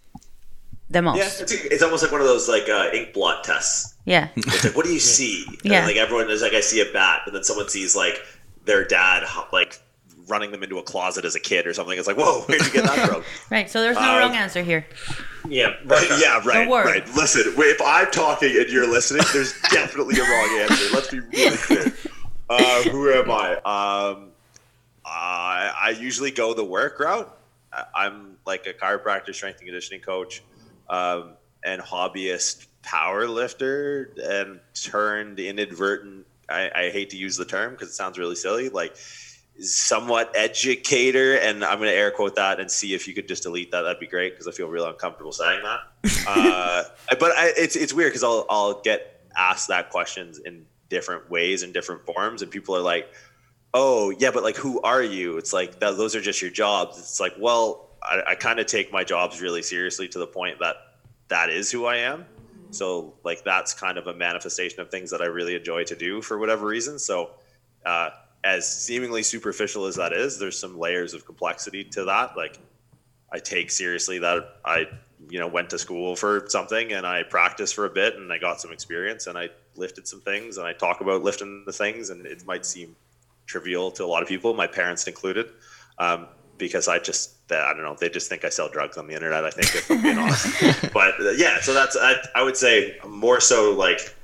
the 0.88 1.02
most? 1.02 1.18
Yeah, 1.18 1.26
it's, 1.26 1.52
it's 1.52 1.82
almost 1.82 2.02
like 2.02 2.10
one 2.12 2.20
of 2.22 2.26
those 2.26 2.48
like 2.48 2.68
uh, 2.68 2.88
ink 2.94 3.12
blot 3.12 3.44
tests. 3.44 3.94
yeah. 4.06 4.28
It's 4.36 4.64
like, 4.64 4.76
what 4.76 4.86
do 4.86 4.92
you 4.92 4.98
see? 5.00 5.44
And 5.64 5.72
Yeah. 5.72 5.84
like 5.86 5.96
everyone 5.96 6.30
is 6.30 6.42
like, 6.42 6.54
I 6.54 6.60
see 6.60 6.80
a 6.80 6.90
bat, 6.92 7.22
but 7.24 7.32
then 7.34 7.44
someone 7.44 7.68
sees 7.68 7.94
like 7.94 8.16
their 8.64 8.84
dad 8.84 9.24
like 9.52 9.78
running 10.30 10.50
them 10.52 10.62
into 10.62 10.78
a 10.78 10.82
closet 10.82 11.24
as 11.24 11.34
a 11.34 11.40
kid 11.40 11.66
or 11.66 11.74
something. 11.74 11.98
It's 11.98 12.06
like, 12.08 12.16
whoa, 12.16 12.42
where'd 12.42 12.64
you 12.64 12.72
get 12.72 12.84
that 12.84 13.08
from? 13.08 13.24
Right. 13.50 13.68
So 13.68 13.82
there's 13.82 13.96
no 13.96 14.16
Uh, 14.16 14.18
wrong 14.20 14.36
answer 14.36 14.62
here. 14.62 14.86
yeah, 15.48 15.74
right, 15.84 16.08
yeah, 16.22 16.40
right, 16.44 16.68
word. 16.68 16.86
right. 16.86 17.06
Listen, 17.16 17.42
if 17.58 17.80
I'm 17.84 18.10
talking 18.10 18.56
and 18.56 18.68
you're 18.70 18.86
listening, 18.90 19.24
there's 19.32 19.60
definitely 19.70 20.18
a 20.20 20.22
wrong 20.22 20.60
answer. 20.60 20.94
Let's 20.94 21.08
be 21.10 21.20
really 21.20 21.56
clear. 21.56 21.92
Uh, 22.48 22.82
who 22.84 23.10
am 23.12 23.30
I? 23.30 23.54
Um, 23.56 24.28
I, 25.04 25.72
I 25.78 25.96
usually 25.98 26.30
go 26.30 26.54
the 26.54 26.64
work 26.64 27.00
route. 27.00 27.36
I- 27.72 27.84
I'm 27.94 28.36
like 28.46 28.66
a 28.66 28.72
chiropractor, 28.72 29.34
strength 29.34 29.58
and 29.58 29.66
conditioning 29.66 30.00
coach, 30.00 30.42
um, 30.88 31.32
and 31.64 31.80
hobbyist 31.82 32.66
power 32.82 33.26
lifter, 33.26 34.12
and 34.22 34.60
turned 34.74 35.38
inadvertent. 35.40 36.26
I, 36.48 36.70
I 36.74 36.90
hate 36.90 37.10
to 37.10 37.16
use 37.16 37.36
the 37.36 37.44
term 37.44 37.72
because 37.72 37.88
it 37.88 37.92
sounds 37.94 38.18
really 38.18 38.34
silly. 38.34 38.68
Like 38.70 38.96
somewhat 39.58 40.32
educator, 40.34 41.36
and 41.36 41.64
I'm 41.64 41.78
going 41.78 41.90
to 41.90 41.96
air 41.96 42.10
quote 42.10 42.36
that 42.36 42.60
and 42.60 42.70
see 42.70 42.94
if 42.94 43.06
you 43.06 43.14
could 43.14 43.28
just 43.28 43.42
delete 43.42 43.70
that. 43.72 43.82
That'd 43.82 44.00
be 44.00 44.06
great 44.06 44.32
because 44.32 44.48
I 44.48 44.52
feel 44.52 44.68
real 44.68 44.86
uncomfortable 44.86 45.32
saying 45.32 45.62
that. 45.62 46.24
uh, 46.28 46.84
but 47.18 47.32
I, 47.32 47.52
it's 47.56 47.76
it's 47.76 47.92
weird 47.92 48.10
because 48.10 48.24
I'll 48.24 48.46
I'll 48.48 48.80
get 48.80 49.24
asked 49.36 49.68
that 49.68 49.90
questions 49.90 50.38
in 50.38 50.66
different 50.88 51.30
ways 51.30 51.62
and 51.62 51.72
different 51.72 52.04
forms, 52.06 52.42
and 52.42 52.50
people 52.50 52.76
are 52.76 52.82
like, 52.82 53.12
"Oh, 53.74 54.10
yeah, 54.10 54.30
but 54.30 54.42
like, 54.42 54.56
who 54.56 54.80
are 54.82 55.02
you?" 55.02 55.36
It's 55.36 55.52
like 55.52 55.80
that, 55.80 55.96
those 55.96 56.14
are 56.14 56.20
just 56.20 56.40
your 56.40 56.50
jobs. 56.50 56.98
It's 56.98 57.20
like, 57.20 57.34
well, 57.38 57.90
I, 58.02 58.22
I 58.28 58.34
kind 58.34 58.60
of 58.60 58.66
take 58.66 58.92
my 58.92 59.04
jobs 59.04 59.40
really 59.40 59.62
seriously 59.62 60.08
to 60.08 60.18
the 60.18 60.26
point 60.26 60.58
that 60.60 60.76
that 61.28 61.50
is 61.50 61.70
who 61.70 61.86
I 61.86 61.96
am. 61.96 62.26
So 62.70 63.14
like 63.24 63.44
that's 63.44 63.74
kind 63.74 63.98
of 63.98 64.06
a 64.06 64.14
manifestation 64.14 64.80
of 64.80 64.90
things 64.90 65.10
that 65.10 65.20
I 65.20 65.26
really 65.26 65.54
enjoy 65.54 65.84
to 65.84 65.96
do 65.96 66.22
for 66.22 66.38
whatever 66.38 66.66
reason. 66.66 66.98
So 66.98 67.30
uh, 67.84 68.10
as 68.44 68.68
seemingly 68.68 69.22
superficial 69.22 69.86
as 69.86 69.96
that 69.96 70.12
is, 70.12 70.38
there's 70.38 70.58
some 70.58 70.78
layers 70.78 71.14
of 71.14 71.26
complexity 71.26 71.84
to 71.84 72.04
that. 72.04 72.36
Like 72.36 72.58
I 73.32 73.38
take 73.38 73.70
seriously 73.70 74.18
that 74.20 74.56
I 74.64 74.86
you 75.28 75.38
know 75.38 75.46
went 75.46 75.68
to 75.70 75.78
school 75.78 76.16
for 76.16 76.44
something 76.48 76.92
and 76.92 77.06
I 77.06 77.22
practiced 77.22 77.74
for 77.74 77.84
a 77.84 77.90
bit 77.90 78.16
and 78.16 78.32
I 78.32 78.38
got 78.38 78.60
some 78.60 78.72
experience 78.72 79.26
and 79.26 79.36
I 79.36 79.50
lifted 79.76 80.08
some 80.08 80.20
things 80.20 80.56
and 80.56 80.66
I 80.66 80.72
talk 80.72 81.00
about 81.00 81.22
lifting 81.22 81.64
the 81.66 81.72
things 81.72 82.10
and 82.10 82.24
it 82.26 82.46
might 82.46 82.64
seem 82.64 82.96
trivial 83.46 83.90
to 83.90 84.04
a 84.04 84.06
lot 84.06 84.22
of 84.22 84.28
people, 84.28 84.54
my 84.54 84.66
parents 84.66 85.06
included, 85.06 85.50
um, 85.98 86.28
because 86.56 86.88
I 86.88 86.98
just 86.98 87.32
I 87.52 87.72
don't 87.74 87.82
know 87.82 87.96
they 87.98 88.08
just 88.08 88.28
think 88.28 88.44
I 88.44 88.48
sell 88.48 88.68
drugs 88.68 88.96
on 88.96 89.06
the 89.06 89.14
internet. 89.14 89.44
I 89.44 89.50
think 89.50 89.74
if 89.74 89.90
I'm 89.90 90.02
being 90.02 90.18
honest, 90.24 90.92
but 90.92 91.20
uh, 91.20 91.30
yeah, 91.32 91.60
so 91.60 91.74
that's 91.74 91.96
I, 92.00 92.14
I 92.34 92.42
would 92.42 92.56
say 92.56 92.98
more 93.06 93.40
so 93.40 93.72
like 93.72 94.14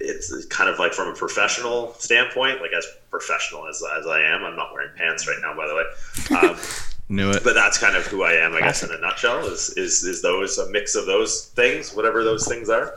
it's 0.00 0.44
kind 0.46 0.70
of 0.70 0.78
like 0.78 0.92
from 0.92 1.08
a 1.08 1.14
professional 1.14 1.94
standpoint, 1.94 2.60
like 2.60 2.72
as 2.72 2.86
professional 3.10 3.68
as, 3.68 3.82
as 3.98 4.06
I 4.06 4.20
am. 4.22 4.44
I'm 4.44 4.56
not 4.56 4.72
wearing 4.72 4.90
pants 4.96 5.28
right 5.28 5.38
now, 5.40 5.54
by 5.54 5.68
the 5.68 5.74
way. 5.74 6.48
Um, 6.48 6.56
Knew 7.08 7.30
it. 7.30 7.42
but 7.42 7.54
that's 7.54 7.76
kind 7.76 7.96
of 7.96 8.06
who 8.06 8.22
I 8.22 8.34
am, 8.34 8.54
I 8.54 8.60
guess, 8.60 8.84
in 8.84 8.90
a 8.92 8.98
nutshell. 8.98 9.44
Is 9.46 9.70
is 9.70 10.04
is 10.04 10.22
those 10.22 10.58
a 10.58 10.70
mix 10.70 10.94
of 10.94 11.06
those 11.06 11.46
things, 11.46 11.92
whatever 11.92 12.22
those 12.22 12.46
things 12.46 12.70
are? 12.70 12.94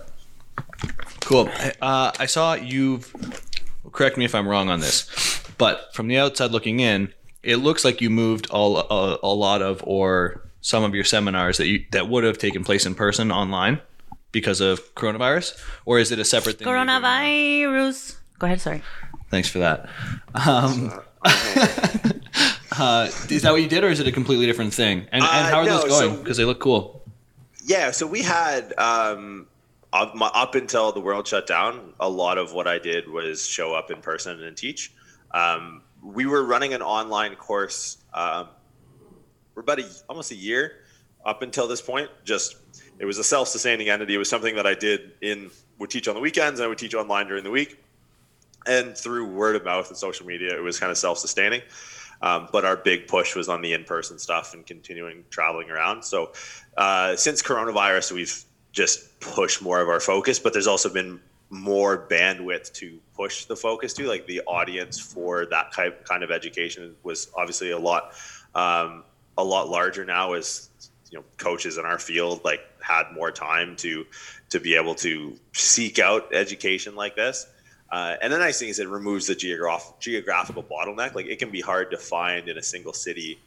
Cool. 1.21 1.49
Uh, 1.81 2.11
I 2.19 2.27
saw 2.27 2.53
you've. 2.53 3.11
Correct 3.91 4.17
me 4.17 4.25
if 4.25 4.35
I'm 4.35 4.47
wrong 4.47 4.69
on 4.69 4.81
this, 4.81 5.41
but 5.57 5.93
from 5.93 6.07
the 6.07 6.17
outside 6.19 6.51
looking 6.51 6.79
in, 6.79 7.11
it 7.41 7.57
looks 7.57 7.83
like 7.83 8.01
you 8.01 8.09
moved 8.11 8.49
all 8.51 8.77
a, 8.77 9.19
a 9.23 9.33
lot 9.33 9.63
of 9.63 9.83
or 9.83 10.43
some 10.61 10.83
of 10.83 10.93
your 10.93 11.03
seminars 11.03 11.57
that 11.57 11.67
you 11.67 11.83
that 11.91 12.07
would 12.07 12.23
have 12.23 12.37
taken 12.37 12.63
place 12.63 12.85
in 12.85 12.93
person 12.93 13.31
online 13.31 13.81
because 14.33 14.59
of 14.59 14.93
coronavirus, 14.95 15.57
or 15.85 15.99
is 15.99 16.11
it 16.11 16.19
a 16.19 16.25
separate 16.25 16.57
thing? 16.57 16.65
that 16.65 16.71
you're 16.71 16.77
doing 16.77 16.87
now? 16.87 16.99
Coronavirus. 16.99 18.17
Go 18.39 18.47
ahead. 18.47 18.59
Sorry. 18.59 18.81
Thanks 19.29 19.47
for 19.47 19.59
that. 19.59 19.87
Um, 20.35 20.91
uh, 22.77 23.09
is 23.29 23.43
that 23.43 23.51
what 23.51 23.61
you 23.61 23.69
did, 23.69 23.83
or 23.83 23.87
is 23.89 23.99
it 23.99 24.07
a 24.07 24.11
completely 24.11 24.45
different 24.45 24.73
thing? 24.73 24.99
And, 25.11 25.23
and 25.23 25.23
Uh, 25.23 25.43
how 25.49 25.59
are 25.59 25.65
no, 25.65 25.79
those 25.79 25.89
going? 25.89 26.11
so- 26.15 26.17
Because 26.21 26.37
they 26.37 26.45
look 26.45 26.59
cool. 26.59 27.01
Yeah, 27.65 27.91
so 27.91 28.05
we 28.05 28.21
had 28.21 28.73
um, 28.77 29.47
up, 29.93 30.13
up 30.19 30.55
until 30.55 30.91
the 30.91 30.99
world 30.99 31.25
shut 31.27 31.47
down, 31.47 31.93
a 31.99 32.09
lot 32.09 32.37
of 32.37 32.51
what 32.51 32.67
I 32.67 32.77
did 32.77 33.07
was 33.09 33.45
show 33.47 33.73
up 33.73 33.89
in 33.89 34.01
person 34.01 34.43
and 34.43 34.57
teach. 34.57 34.91
Um, 35.31 35.81
we 36.01 36.25
were 36.25 36.43
running 36.43 36.73
an 36.73 36.81
online 36.81 37.35
course 37.35 37.97
um, 38.13 38.49
for 39.53 39.61
about 39.61 39.79
a, 39.79 39.85
almost 40.09 40.31
a 40.31 40.35
year 40.35 40.81
up 41.25 41.41
until 41.41 41.67
this 41.69 41.81
point. 41.81 42.09
Just 42.25 42.57
it 42.99 43.05
was 43.05 43.17
a 43.17 43.23
self-sustaining 43.23 43.89
entity. 43.89 44.15
It 44.15 44.17
was 44.17 44.29
something 44.29 44.55
that 44.55 44.67
I 44.67 44.73
did 44.73 45.11
in 45.21 45.49
would 45.79 45.89
teach 45.89 46.07
on 46.07 46.15
the 46.15 46.21
weekends. 46.21 46.59
and 46.59 46.65
I 46.65 46.67
would 46.67 46.77
teach 46.77 46.95
online 46.95 47.27
during 47.27 47.43
the 47.43 47.51
week, 47.51 47.83
and 48.65 48.97
through 48.97 49.27
word 49.27 49.55
of 49.55 49.65
mouth 49.65 49.89
and 49.89 49.97
social 49.97 50.25
media, 50.25 50.55
it 50.55 50.61
was 50.61 50.79
kind 50.79 50.91
of 50.91 50.97
self-sustaining. 50.97 51.61
Um, 52.21 52.47
but 52.53 52.63
our 52.63 52.77
big 52.77 53.07
push 53.07 53.35
was 53.35 53.49
on 53.49 53.61
the 53.61 53.73
in-person 53.73 54.17
stuff 54.17 54.53
and 54.53 54.65
continuing 54.65 55.25
traveling 55.29 55.69
around. 55.69 56.03
So 56.03 56.31
uh, 56.77 57.17
since 57.17 57.41
coronavirus, 57.41 58.13
we've 58.13 58.45
just 58.71 59.19
pushed 59.19 59.61
more 59.61 59.81
of 59.81 59.89
our 59.89 59.99
focus, 59.99 60.39
but 60.39 60.53
there's 60.53 60.67
also 60.67 60.87
been 60.89 61.19
more 61.49 62.07
bandwidth 62.07 62.71
to 62.73 62.97
push 63.13 63.45
the 63.45 63.55
focus 63.57 63.93
to. 63.93 64.07
Like 64.07 64.25
the 64.25 64.41
audience 64.47 64.99
for 64.99 65.45
that 65.47 65.73
type 65.73 66.05
kind 66.05 66.23
of 66.23 66.31
education 66.31 66.95
was 67.03 67.29
obviously 67.35 67.71
a 67.71 67.77
lot, 67.77 68.13
um, 68.55 69.03
a 69.37 69.43
lot 69.43 69.67
larger 69.67 70.05
now. 70.05 70.31
As 70.31 70.69
you 71.13 71.19
know 71.19 71.25
coaches 71.37 71.77
in 71.77 71.85
our 71.85 71.99
field 71.99 72.41
like 72.43 72.61
had 72.81 73.03
more 73.13 73.31
time 73.31 73.75
to 73.75 74.03
to 74.49 74.59
be 74.59 74.75
able 74.75 74.95
to 74.95 75.37
seek 75.53 75.99
out 75.99 76.33
education 76.33 76.95
like 76.95 77.15
this. 77.15 77.45
Uh, 77.91 78.15
and 78.23 78.33
the 78.33 78.37
nice 78.39 78.59
thing 78.59 78.69
is 78.69 78.79
it 78.79 78.89
removes 78.89 79.27
the 79.27 79.35
geograph- 79.35 79.99
geographical 79.99 80.63
bottleneck. 80.63 81.13
Like 81.13 81.27
it 81.27 81.37
can 81.37 81.51
be 81.51 81.61
hard 81.61 81.91
to 81.91 81.97
find 81.97 82.49
in 82.49 82.57
a 82.57 82.63
single 82.63 82.93
city, 82.93 83.39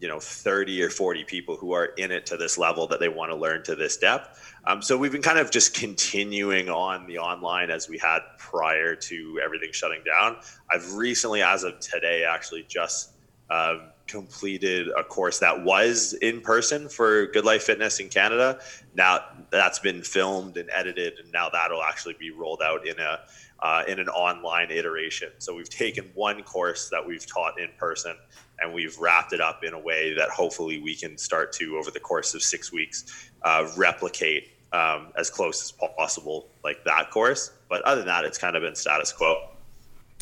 you 0.00 0.08
know, 0.08 0.18
30 0.18 0.82
or 0.82 0.90
40 0.90 1.22
people 1.22 1.56
who 1.56 1.72
are 1.72 1.84
in 1.84 2.10
it 2.10 2.26
to 2.26 2.36
this 2.36 2.58
level 2.58 2.88
that 2.88 2.98
they 2.98 3.08
want 3.08 3.30
to 3.30 3.36
learn 3.36 3.62
to 3.64 3.76
this 3.76 3.96
depth. 3.96 4.52
Um, 4.64 4.82
so 4.82 4.98
we've 4.98 5.12
been 5.12 5.22
kind 5.22 5.38
of 5.38 5.52
just 5.52 5.74
continuing 5.74 6.68
on 6.68 7.06
the 7.06 7.18
online 7.18 7.70
as 7.70 7.88
we 7.88 7.98
had 7.98 8.20
prior 8.38 8.96
to 8.96 9.40
everything 9.44 9.70
shutting 9.70 10.02
down. 10.04 10.38
I've 10.68 10.94
recently, 10.94 11.42
as 11.42 11.62
of 11.62 11.78
today, 11.78 12.24
actually 12.24 12.64
just 12.68 13.12
um, 13.50 13.82
completed 14.08 14.88
a 14.96 15.04
course 15.04 15.38
that 15.38 15.62
was 15.62 16.14
in 16.14 16.40
person 16.40 16.88
for 16.88 17.26
Good 17.26 17.44
Life 17.44 17.64
Fitness 17.64 18.00
in 18.00 18.08
Canada. 18.08 18.58
Now 18.94 19.20
that's 19.50 19.78
been 19.78 20.02
filmed 20.02 20.56
and 20.56 20.68
edited, 20.72 21.18
and 21.18 21.30
now 21.30 21.48
that'll 21.50 21.82
actually 21.82 22.16
be 22.18 22.30
rolled 22.30 22.62
out 22.62 22.86
in 22.86 22.98
a 22.98 23.20
uh, 23.60 23.84
in 23.88 23.98
an 23.98 24.08
online 24.08 24.70
iteration. 24.70 25.30
So 25.38 25.54
we've 25.54 25.68
taken 25.68 26.10
one 26.14 26.42
course 26.42 26.88
that 26.90 27.04
we've 27.04 27.26
taught 27.26 27.60
in 27.60 27.68
person 27.76 28.16
and 28.60 28.72
we've 28.72 28.96
wrapped 28.98 29.32
it 29.32 29.40
up 29.40 29.64
in 29.64 29.72
a 29.72 29.78
way 29.78 30.14
that 30.14 30.30
hopefully 30.30 30.80
we 30.80 30.94
can 30.94 31.16
start 31.16 31.52
to, 31.54 31.76
over 31.76 31.90
the 31.90 32.00
course 32.00 32.34
of 32.34 32.42
six 32.42 32.72
weeks, 32.72 33.30
uh, 33.42 33.68
replicate 33.76 34.50
um, 34.72 35.08
as 35.16 35.30
close 35.30 35.62
as 35.62 35.72
possible 35.96 36.48
like 36.64 36.84
that 36.84 37.10
course. 37.10 37.52
But 37.68 37.82
other 37.82 38.00
than 38.00 38.08
that, 38.08 38.24
it's 38.24 38.38
kind 38.38 38.56
of 38.56 38.62
been 38.62 38.74
status 38.74 39.12
quo. 39.12 39.48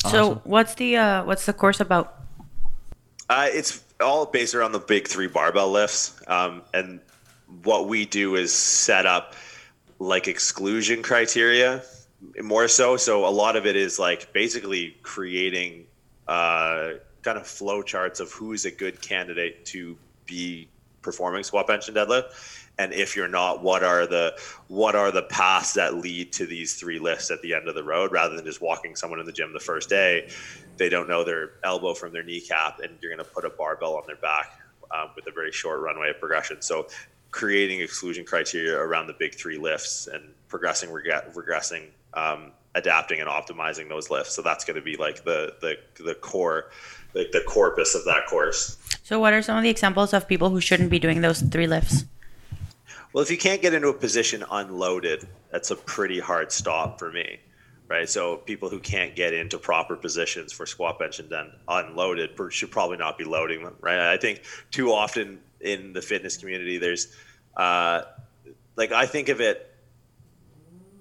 So 0.09 0.35
what's 0.43 0.75
the 0.75 0.95
uh, 0.95 1.25
what's 1.25 1.45
the 1.45 1.53
course 1.53 1.79
about? 1.79 2.26
Uh, 3.29 3.47
it's 3.51 3.83
all 3.99 4.25
based 4.25 4.55
around 4.55 4.71
the 4.71 4.79
big 4.79 5.07
three 5.07 5.27
barbell 5.27 5.71
lifts. 5.71 6.19
Um, 6.27 6.61
and 6.73 7.01
what 7.63 7.87
we 7.87 8.05
do 8.05 8.35
is 8.35 8.53
set 8.53 9.05
up 9.05 9.33
like 9.99 10.27
exclusion 10.27 11.01
criteria 11.01 11.83
more 12.41 12.67
so. 12.67 12.97
So 12.97 13.25
a 13.25 13.29
lot 13.29 13.55
of 13.55 13.65
it 13.65 13.75
is 13.75 13.99
like 13.99 14.33
basically 14.33 14.97
creating 15.03 15.85
uh, 16.27 16.93
kind 17.21 17.37
of 17.37 17.47
flow 17.47 17.81
charts 17.81 18.19
of 18.19 18.31
who's 18.31 18.65
a 18.65 18.71
good 18.71 19.01
candidate 19.01 19.65
to 19.65 19.97
be 20.25 20.67
performing 21.01 21.43
squat, 21.43 21.67
bench, 21.67 21.87
and 21.87 21.97
deadlift. 21.97 22.25
And 22.79 22.93
if 22.93 23.15
you're 23.15 23.27
not, 23.27 23.63
what 23.63 23.83
are 23.83 24.05
the 24.05 24.37
what 24.67 24.95
are 24.95 25.11
the 25.11 25.23
paths 25.23 25.73
that 25.73 25.95
lead 25.95 26.31
to 26.33 26.45
these 26.45 26.75
three 26.75 26.99
lifts 26.99 27.31
at 27.31 27.41
the 27.41 27.55
end 27.55 27.67
of 27.67 27.73
the 27.73 27.83
road, 27.83 28.11
rather 28.11 28.35
than 28.35 28.45
just 28.45 28.61
walking 28.61 28.95
someone 28.95 29.19
in 29.19 29.25
the 29.25 29.31
gym 29.31 29.51
the 29.51 29.59
first 29.59 29.89
day, 29.89 30.29
they 30.77 30.89
don't 30.89 31.07
know 31.07 31.23
their 31.23 31.51
elbow 31.63 31.93
from 31.93 32.13
their 32.13 32.23
kneecap, 32.23 32.79
and 32.79 32.97
you're 33.01 33.13
going 33.13 33.25
to 33.25 33.31
put 33.31 33.45
a 33.45 33.49
barbell 33.49 33.95
on 33.95 34.03
their 34.07 34.15
back 34.17 34.59
um, 34.91 35.09
with 35.15 35.27
a 35.27 35.31
very 35.31 35.51
short 35.51 35.81
runway 35.81 36.09
of 36.09 36.19
progression. 36.19 36.61
So 36.61 36.87
creating 37.31 37.81
exclusion 37.81 38.25
criteria 38.25 38.77
around 38.77 39.07
the 39.07 39.13
big 39.13 39.35
three 39.35 39.57
lifts 39.57 40.07
and 40.07 40.23
progressing, 40.47 40.91
reg- 40.91 41.33
regressing, 41.33 41.87
um, 42.13 42.51
adapting 42.75 43.19
and 43.19 43.29
optimizing 43.29 43.89
those 43.89 44.09
lifts. 44.09 44.33
So 44.35 44.41
that's 44.41 44.63
going 44.65 44.75
to 44.75 44.81
be 44.81 44.95
like 44.95 45.23
the 45.23 45.55
the 45.61 45.77
the 46.03 46.15
core, 46.15 46.71
like 47.13 47.31
the 47.31 47.41
corpus 47.41 47.95
of 47.95 48.05
that 48.05 48.27
course. 48.27 48.77
So 49.03 49.19
what 49.19 49.33
are 49.33 49.41
some 49.41 49.57
of 49.57 49.63
the 49.63 49.69
examples 49.69 50.13
of 50.13 50.27
people 50.27 50.49
who 50.49 50.61
shouldn't 50.61 50.89
be 50.89 50.99
doing 50.99 51.21
those 51.21 51.41
three 51.41 51.67
lifts? 51.67 52.05
Well, 53.13 53.23
if 53.23 53.31
you 53.31 53.37
can't 53.37 53.61
get 53.61 53.73
into 53.73 53.87
a 53.87 53.93
position 53.93 54.43
unloaded, 54.51 55.27
that's 55.51 55.71
a 55.71 55.75
pretty 55.75 56.19
hard 56.19 56.51
stop 56.51 56.99
for 56.99 57.11
me, 57.11 57.39
right? 57.87 58.09
So 58.09 58.37
people 58.37 58.69
who 58.69 58.79
can't 58.79 59.15
get 59.15 59.33
into 59.33 59.57
proper 59.57 59.95
positions 59.95 60.51
for 60.51 60.65
squat, 60.65 60.99
bench, 60.99 61.19
and 61.19 61.29
then 61.29 61.51
unloaded 61.67 62.31
should 62.49 62.71
probably 62.71 62.97
not 62.97 63.17
be 63.17 63.23
loading 63.23 63.63
them, 63.63 63.75
right? 63.81 63.99
I 63.99 64.17
think 64.17 64.41
too 64.71 64.91
often 64.91 65.39
in 65.61 65.93
the 65.93 66.01
fitness 66.01 66.37
community, 66.37 66.77
there's 66.77 67.15
uh, 67.55 68.03
like 68.75 68.91
I 68.91 69.05
think 69.05 69.29
of 69.29 69.41
it 69.41 69.73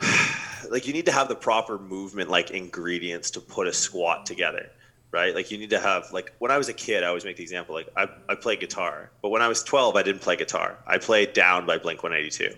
like 0.70 0.86
you 0.86 0.92
need 0.92 1.06
to 1.06 1.12
have 1.12 1.28
the 1.28 1.34
proper 1.34 1.78
movement 1.78 2.30
like 2.30 2.50
ingredients 2.50 3.30
to 3.32 3.40
put 3.40 3.66
a 3.66 3.72
squat 3.72 4.26
together 4.26 4.70
right? 5.12 5.34
Like 5.34 5.50
you 5.50 5.56
need 5.56 5.70
to 5.70 5.78
have 5.78 6.12
like 6.12 6.32
when 6.40 6.50
i 6.50 6.58
was 6.58 6.68
a 6.68 6.74
kid 6.74 7.02
i 7.02 7.06
always 7.06 7.24
make 7.24 7.36
the 7.36 7.42
example 7.42 7.74
like 7.74 7.88
i, 7.96 8.06
I 8.28 8.34
play 8.34 8.56
guitar 8.56 9.10
but 9.22 9.30
when 9.30 9.40
i 9.40 9.48
was 9.48 9.62
12 9.62 9.96
i 9.96 10.02
didn't 10.02 10.20
play 10.20 10.36
guitar. 10.36 10.76
I 10.86 10.98
played 10.98 11.32
Dammit 11.32 11.66
by 11.66 11.78
blink 11.78 12.02
182 12.02 12.54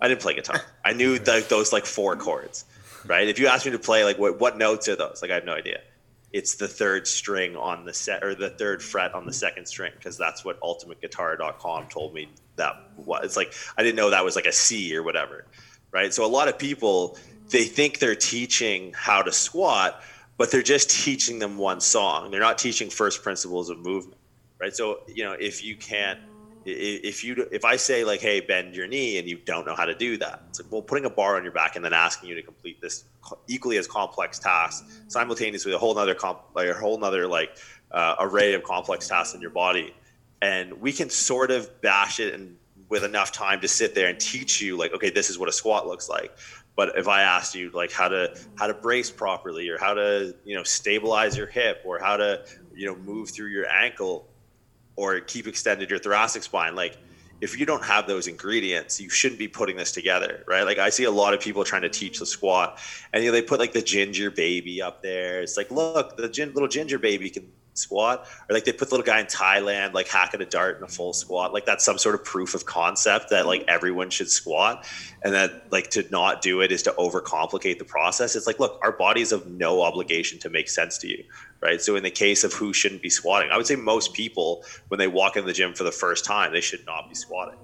i 0.00 0.08
didn't 0.08 0.20
play 0.20 0.34
guitar. 0.34 0.62
I 0.84 0.92
knew 0.92 1.18
the, 1.18 1.44
those 1.48 1.72
like 1.72 1.86
four 1.86 2.16
chords 2.16 2.64
right 3.06 3.28
if 3.28 3.38
you 3.38 3.46
ask 3.46 3.66
me 3.66 3.72
to 3.72 3.78
play 3.78 4.04
like 4.04 4.18
what, 4.18 4.40
what 4.40 4.58
notes 4.58 4.88
are 4.88 4.96
those 4.96 5.20
like 5.22 5.30
i 5.30 5.34
have 5.34 5.44
no 5.44 5.54
idea 5.54 5.80
it's 6.32 6.54
the 6.54 6.68
third 6.68 7.08
string 7.08 7.56
on 7.56 7.84
the 7.84 7.92
set 7.92 8.22
or 8.22 8.34
the 8.34 8.50
third 8.50 8.82
fret 8.82 9.14
on 9.14 9.26
the 9.26 9.32
second 9.32 9.66
string 9.66 9.92
because 9.96 10.16
that's 10.16 10.44
what 10.44 10.60
ultimateguitar.com 10.60 11.88
told 11.88 12.14
me 12.14 12.28
that 12.56 12.74
was 12.96 13.24
it's 13.24 13.36
like 13.36 13.52
i 13.76 13.82
didn't 13.82 13.96
know 13.96 14.10
that 14.10 14.24
was 14.24 14.36
like 14.36 14.46
a 14.46 14.52
c 14.52 14.94
or 14.94 15.02
whatever 15.02 15.44
right 15.92 16.14
so 16.14 16.24
a 16.24 16.28
lot 16.28 16.48
of 16.48 16.58
people 16.58 17.16
they 17.50 17.64
think 17.64 17.98
they're 17.98 18.14
teaching 18.14 18.92
how 18.94 19.22
to 19.22 19.32
squat, 19.32 20.02
but 20.38 20.50
they're 20.50 20.62
just 20.62 20.90
teaching 20.90 21.38
them 21.38 21.58
one 21.58 21.80
song. 21.80 22.30
They're 22.30 22.40
not 22.40 22.58
teaching 22.58 22.88
first 22.90 23.22
principles 23.22 23.70
of 23.70 23.78
movement, 23.78 24.20
right? 24.58 24.74
So 24.74 25.00
you 25.08 25.24
know, 25.24 25.32
if 25.32 25.62
you 25.62 25.76
can't, 25.76 26.18
if 26.64 27.24
you 27.24 27.46
if 27.50 27.64
I 27.64 27.76
say 27.76 28.04
like, 28.04 28.20
hey, 28.20 28.40
bend 28.40 28.74
your 28.74 28.86
knee, 28.86 29.18
and 29.18 29.28
you 29.28 29.38
don't 29.38 29.66
know 29.66 29.74
how 29.74 29.84
to 29.84 29.94
do 29.94 30.16
that, 30.18 30.42
it's 30.48 30.60
like 30.60 30.70
well, 30.70 30.82
putting 30.82 31.04
a 31.04 31.10
bar 31.10 31.36
on 31.36 31.42
your 31.42 31.52
back 31.52 31.76
and 31.76 31.84
then 31.84 31.92
asking 31.92 32.28
you 32.28 32.34
to 32.34 32.42
complete 32.42 32.80
this 32.80 33.04
equally 33.48 33.78
as 33.78 33.86
complex 33.86 34.38
task 34.38 34.84
simultaneously 35.08 35.70
with 35.70 35.76
a 35.76 35.78
whole 35.78 35.96
other 35.98 36.14
comp, 36.14 36.40
like 36.54 36.68
a 36.68 36.74
whole 36.74 37.02
other 37.04 37.26
like 37.26 37.56
uh, 37.92 38.16
array 38.18 38.54
of 38.54 38.62
complex 38.62 39.08
tasks 39.08 39.34
in 39.34 39.40
your 39.40 39.50
body, 39.50 39.94
and 40.42 40.80
we 40.80 40.92
can 40.92 41.08
sort 41.08 41.50
of 41.50 41.80
bash 41.80 42.20
it 42.20 42.34
and 42.34 42.56
with 42.88 43.04
enough 43.04 43.30
time 43.30 43.60
to 43.60 43.68
sit 43.68 43.94
there 43.94 44.08
and 44.08 44.18
teach 44.18 44.60
you 44.60 44.76
like 44.76 44.92
okay 44.92 45.10
this 45.10 45.30
is 45.30 45.38
what 45.38 45.48
a 45.48 45.52
squat 45.52 45.86
looks 45.86 46.08
like. 46.08 46.36
But 46.76 46.96
if 46.96 47.08
I 47.08 47.22
asked 47.22 47.54
you 47.54 47.70
like 47.72 47.92
how 47.92 48.08
to 48.08 48.36
how 48.56 48.66
to 48.66 48.74
brace 48.74 49.10
properly 49.10 49.68
or 49.68 49.78
how 49.78 49.94
to 49.94 50.34
you 50.44 50.56
know 50.56 50.62
stabilize 50.62 51.36
your 51.36 51.46
hip 51.46 51.82
or 51.84 51.98
how 51.98 52.16
to 52.16 52.44
you 52.74 52.86
know 52.86 52.96
move 52.96 53.30
through 53.30 53.48
your 53.48 53.68
ankle 53.68 54.29
or 54.96 55.20
keep 55.20 55.46
extended 55.46 55.90
your 55.90 55.98
thoracic 55.98 56.42
spine, 56.42 56.74
like 56.74 56.98
if 57.40 57.58
you 57.58 57.64
don't 57.64 57.84
have 57.84 58.06
those 58.06 58.26
ingredients, 58.26 59.00
you 59.00 59.08
shouldn't 59.08 59.38
be 59.38 59.48
putting 59.48 59.76
this 59.76 59.92
together, 59.92 60.44
right? 60.46 60.62
Like 60.62 60.78
I 60.78 60.90
see 60.90 61.04
a 61.04 61.10
lot 61.10 61.32
of 61.32 61.40
people 61.40 61.64
trying 61.64 61.82
to 61.82 61.88
teach 61.88 62.18
the 62.18 62.26
squat, 62.26 62.78
and 63.12 63.24
you 63.24 63.30
know 63.30 63.32
they 63.32 63.42
put 63.42 63.58
like 63.58 63.72
the 63.72 63.82
ginger 63.82 64.30
baby 64.30 64.82
up 64.82 65.02
there. 65.02 65.40
It's 65.40 65.56
like, 65.56 65.70
look, 65.70 66.16
the 66.16 66.28
gin- 66.28 66.52
little 66.52 66.68
ginger 66.68 66.98
baby 66.98 67.30
can 67.30 67.50
squat 67.74 68.26
or 68.48 68.54
like 68.54 68.64
they 68.64 68.72
put 68.72 68.88
the 68.88 68.94
little 68.94 69.06
guy 69.06 69.20
in 69.20 69.26
thailand 69.26 69.92
like 69.92 70.08
hacking 70.08 70.40
a 70.40 70.44
dart 70.44 70.76
in 70.78 70.82
a 70.82 70.88
full 70.88 71.12
squat 71.12 71.52
like 71.52 71.64
that's 71.64 71.84
some 71.84 71.98
sort 71.98 72.14
of 72.14 72.24
proof 72.24 72.54
of 72.54 72.66
concept 72.66 73.30
that 73.30 73.46
like 73.46 73.64
everyone 73.68 74.10
should 74.10 74.28
squat 74.28 74.84
and 75.22 75.32
that 75.32 75.70
like 75.70 75.88
to 75.90 76.04
not 76.10 76.42
do 76.42 76.60
it 76.60 76.72
is 76.72 76.82
to 76.82 76.90
overcomplicate 76.92 77.78
the 77.78 77.84
process 77.84 78.34
it's 78.34 78.46
like 78.46 78.58
look 78.58 78.78
our 78.82 78.92
bodies 78.92 79.30
have 79.30 79.46
no 79.46 79.82
obligation 79.82 80.38
to 80.38 80.50
make 80.50 80.68
sense 80.68 80.98
to 80.98 81.08
you 81.08 81.24
right 81.62 81.80
so 81.80 81.96
in 81.96 82.02
the 82.02 82.10
case 82.10 82.44
of 82.44 82.52
who 82.52 82.72
shouldn't 82.72 83.02
be 83.02 83.10
squatting 83.10 83.50
i 83.50 83.56
would 83.56 83.66
say 83.66 83.76
most 83.76 84.12
people 84.12 84.64
when 84.88 84.98
they 84.98 85.08
walk 85.08 85.36
in 85.36 85.46
the 85.46 85.52
gym 85.52 85.74
for 85.74 85.84
the 85.84 85.92
first 85.92 86.24
time 86.24 86.52
they 86.52 86.60
should 86.60 86.84
not 86.86 87.08
be 87.08 87.14
squatting 87.14 87.58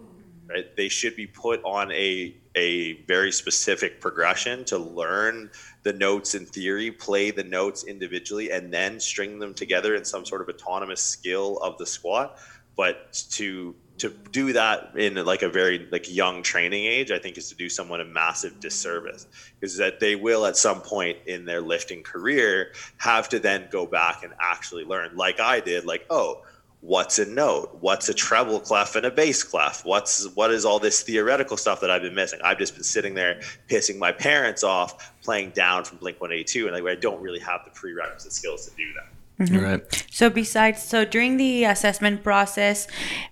right 0.48 0.66
they 0.76 0.88
should 0.88 1.16
be 1.16 1.26
put 1.26 1.60
on 1.64 1.90
a 1.92 2.36
a 2.56 3.04
very 3.04 3.30
specific 3.30 4.00
progression 4.00 4.64
to 4.64 4.78
learn 4.78 5.50
the 5.82 5.92
notes 5.92 6.34
in 6.34 6.46
theory, 6.46 6.90
play 6.90 7.30
the 7.30 7.44
notes 7.44 7.84
individually, 7.84 8.50
and 8.50 8.72
then 8.72 8.98
string 8.98 9.38
them 9.38 9.54
together 9.54 9.94
in 9.94 10.04
some 10.04 10.24
sort 10.24 10.40
of 10.40 10.48
autonomous 10.48 11.02
skill 11.02 11.58
of 11.58 11.76
the 11.78 11.86
squat. 11.86 12.38
But 12.76 13.12
to 13.32 13.76
to 13.98 14.10
do 14.30 14.52
that 14.52 14.92
in 14.96 15.14
like 15.24 15.42
a 15.42 15.48
very 15.48 15.88
like 15.90 16.12
young 16.12 16.42
training 16.42 16.84
age, 16.84 17.10
I 17.10 17.18
think 17.18 17.38
is 17.38 17.48
to 17.48 17.54
do 17.54 17.68
someone 17.68 18.00
a 18.00 18.04
massive 18.04 18.60
disservice 18.60 19.26
because 19.58 19.76
that 19.78 20.00
they 20.00 20.16
will 20.16 20.46
at 20.46 20.56
some 20.56 20.80
point 20.80 21.18
in 21.26 21.44
their 21.44 21.60
lifting 21.60 22.02
career 22.02 22.72
have 22.98 23.28
to 23.30 23.38
then 23.38 23.68
go 23.70 23.86
back 23.86 24.22
and 24.22 24.32
actually 24.40 24.84
learn, 24.84 25.16
like 25.16 25.40
I 25.40 25.60
did, 25.60 25.84
like 25.84 26.04
oh 26.10 26.42
what's 26.82 27.18
a 27.18 27.24
note? 27.24 27.76
What's 27.80 28.08
a 28.08 28.14
treble 28.14 28.60
clef 28.60 28.94
and 28.94 29.04
a 29.04 29.10
bass 29.10 29.42
clef? 29.42 29.84
What's 29.84 30.28
what 30.34 30.52
is 30.52 30.64
all 30.64 30.78
this 30.78 31.02
theoretical 31.02 31.56
stuff 31.56 31.80
that 31.80 31.90
i've 31.90 32.02
been 32.02 32.14
missing? 32.14 32.40
I've 32.44 32.58
just 32.58 32.74
been 32.74 32.84
sitting 32.84 33.14
there 33.14 33.40
pissing 33.68 33.98
my 33.98 34.12
parents 34.12 34.62
off 34.62 35.12
playing 35.22 35.50
Dammit 35.50 35.86
from 35.86 35.98
blink 35.98 36.20
182 36.20 36.68
and 36.68 36.84
like, 36.84 36.96
i 36.96 36.98
don't 36.98 37.20
really 37.20 37.40
have 37.40 37.64
the 37.64 37.70
prerequisite 37.70 38.32
skills 38.32 38.66
to 38.68 38.76
do 38.76 38.92
that 38.94 39.15
Mm-hmm. 39.40 39.58
Right. 39.58 40.06
So 40.10 40.30
besides, 40.30 40.82
so 40.82 41.04
during 41.04 41.36
the 41.36 41.64
assessment 41.64 42.24
process, 42.24 42.88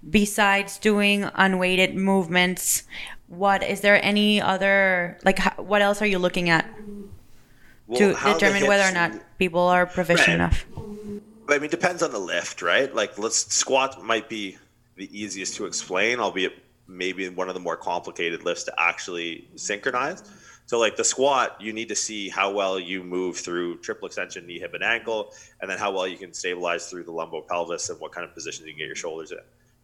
besides 0.08 0.78
doing 0.78 1.30
unweighted 1.34 1.94
movements, 1.94 2.82
what 3.26 3.62
is 3.62 3.80
there 3.80 4.04
any 4.04 4.40
other 4.40 5.18
like? 5.24 5.38
How, 5.38 5.62
what 5.62 5.80
else 5.80 6.02
are 6.02 6.06
you 6.06 6.18
looking 6.18 6.50
at 6.50 6.66
Well, 7.86 7.98
to 7.98 8.14
how 8.14 8.34
the 8.34 8.38
determine 8.38 8.66
whether 8.68 8.84
or 8.84 8.92
not 8.92 9.12
people 9.38 9.60
are 9.60 9.86
proficient 9.86 10.28
Right. 10.28 10.34
enough? 10.34 10.66
I 11.48 11.58
mean, 11.58 11.70
depends 11.70 12.02
on 12.02 12.10
the 12.12 12.18
lift, 12.18 12.62
right? 12.62 12.94
Like, 12.94 13.18
let's 13.18 13.54
squat 13.54 14.02
might 14.02 14.28
be 14.28 14.56
the 14.96 15.08
easiest 15.18 15.56
to 15.56 15.66
explain, 15.66 16.20
albeit 16.20 16.52
maybe 16.86 17.28
one 17.28 17.48
of 17.48 17.54
the 17.54 17.60
more 17.60 17.76
complicated 17.76 18.44
lifts 18.44 18.64
to 18.64 18.74
actually 18.78 19.48
synchronize. 19.56 20.22
So, 20.66 20.78
like 20.78 20.96
the 20.96 21.04
squat, 21.04 21.56
you 21.60 21.72
need 21.72 21.88
to 21.88 21.94
see 21.94 22.28
how 22.28 22.52
well 22.52 22.80
you 22.80 23.04
move 23.04 23.36
through 23.36 23.78
triple 23.78 24.06
extension, 24.06 24.46
knee, 24.46 24.58
hip, 24.58 24.72
and 24.74 24.82
ankle, 24.82 25.32
and 25.60 25.70
then 25.70 25.78
how 25.78 25.92
well 25.92 26.08
you 26.08 26.16
can 26.16 26.32
stabilize 26.32 26.88
through 26.88 27.04
the 27.04 27.12
lumbo 27.12 27.42
pelvis 27.42 27.90
and 27.90 28.00
what 28.00 28.12
kind 28.12 28.26
of 28.26 28.34
positions 28.34 28.66
you 28.66 28.72
can 28.72 28.78
get 28.78 28.86
your 28.86 28.96
shoulders 28.96 29.30
in, 29.30 29.38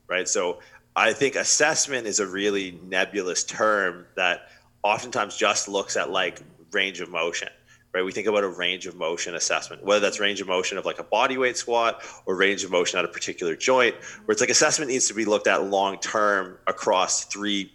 right? 0.09 0.29
So, 0.29 0.61
I 0.97 1.13
think 1.13 1.37
assessment 1.37 2.07
is 2.07 2.19
a 2.19 2.27
really 2.27 2.81
nebulous 2.85 3.45
term 3.45 4.07
that 4.17 4.49
oftentimes 4.83 5.37
just 5.37 5.69
looks 5.69 5.97
at 5.97 6.11
like 6.11 6.41
range 6.73 7.01
of 7.01 7.11
motion 7.11 7.49
right? 7.93 8.05
We 8.05 8.13
think 8.13 8.27
about 8.27 8.45
a 8.45 8.49
range 8.49 8.87
of 8.87 8.95
motion 8.97 9.35
assessment, 9.35 9.85
whether 9.85 10.01
that's 10.01 10.21
range 10.21 10.41
of 10.41 10.47
motion 10.47 10.79
of 10.79 10.85
like 10.85 10.99
a 10.99 11.05
body 11.05 11.37
weight 11.37 11.57
squat 11.57 12.03
or 12.27 12.37
range 12.37 12.63
of 12.65 12.71
motion 12.71 12.99
at 12.99 13.05
a 13.05 13.09
particular 13.09 13.57
joint, 13.57 13.97
where 14.25 14.33
it's 14.33 14.41
like 14.41 14.51
assessment 14.51 14.91
needs 14.91 15.09
to 15.09 15.15
be 15.15 15.25
looked 15.25 15.47
at 15.47 15.65
long 15.65 15.99
term 15.99 16.59
across 16.67 17.25
three 17.25 17.73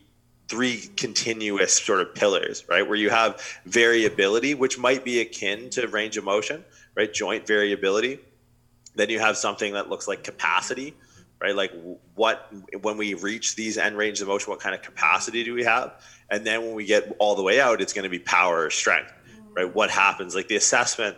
three 0.47 0.77
continuous 0.95 1.73
sort 1.73 2.01
of 2.01 2.13
pillars, 2.13 2.65
right? 2.67 2.87
Where 2.87 2.97
you 2.97 3.09
have 3.09 3.41
variability, 3.65 4.53
which 4.53 4.77
might 4.77 5.03
be 5.03 5.21
akin 5.21 5.69
to 5.71 5.87
range 5.87 6.17
of 6.17 6.23
motion, 6.23 6.63
right? 6.95 7.11
Joint 7.11 7.47
variability. 7.47 8.19
Then 8.95 9.09
you 9.09 9.19
have 9.19 9.37
something 9.37 9.73
that 9.73 9.89
looks 9.89 10.07
like 10.07 10.23
capacity, 10.23 10.93
right? 11.41 11.55
Like 11.55 11.73
what 12.13 12.51
when 12.81 12.97
we 12.97 13.13
reach 13.15 13.55
these 13.55 13.77
end 13.77 13.97
range 13.97 14.21
of 14.21 14.27
motion, 14.27 14.51
what 14.51 14.59
kind 14.59 14.75
of 14.75 14.81
capacity 14.81 15.43
do 15.43 15.53
we 15.53 15.63
have? 15.63 16.01
And 16.29 16.45
then 16.45 16.61
when 16.61 16.73
we 16.73 16.85
get 16.85 17.15
all 17.19 17.35
the 17.35 17.43
way 17.43 17.59
out, 17.59 17.81
it's 17.81 17.93
going 17.93 18.03
to 18.03 18.09
be 18.09 18.19
power 18.19 18.65
or 18.65 18.69
strength 18.69 19.11
right? 19.55 19.73
What 19.73 19.89
happens? 19.89 20.35
Like 20.35 20.47
the 20.47 20.57
assessment, 20.57 21.17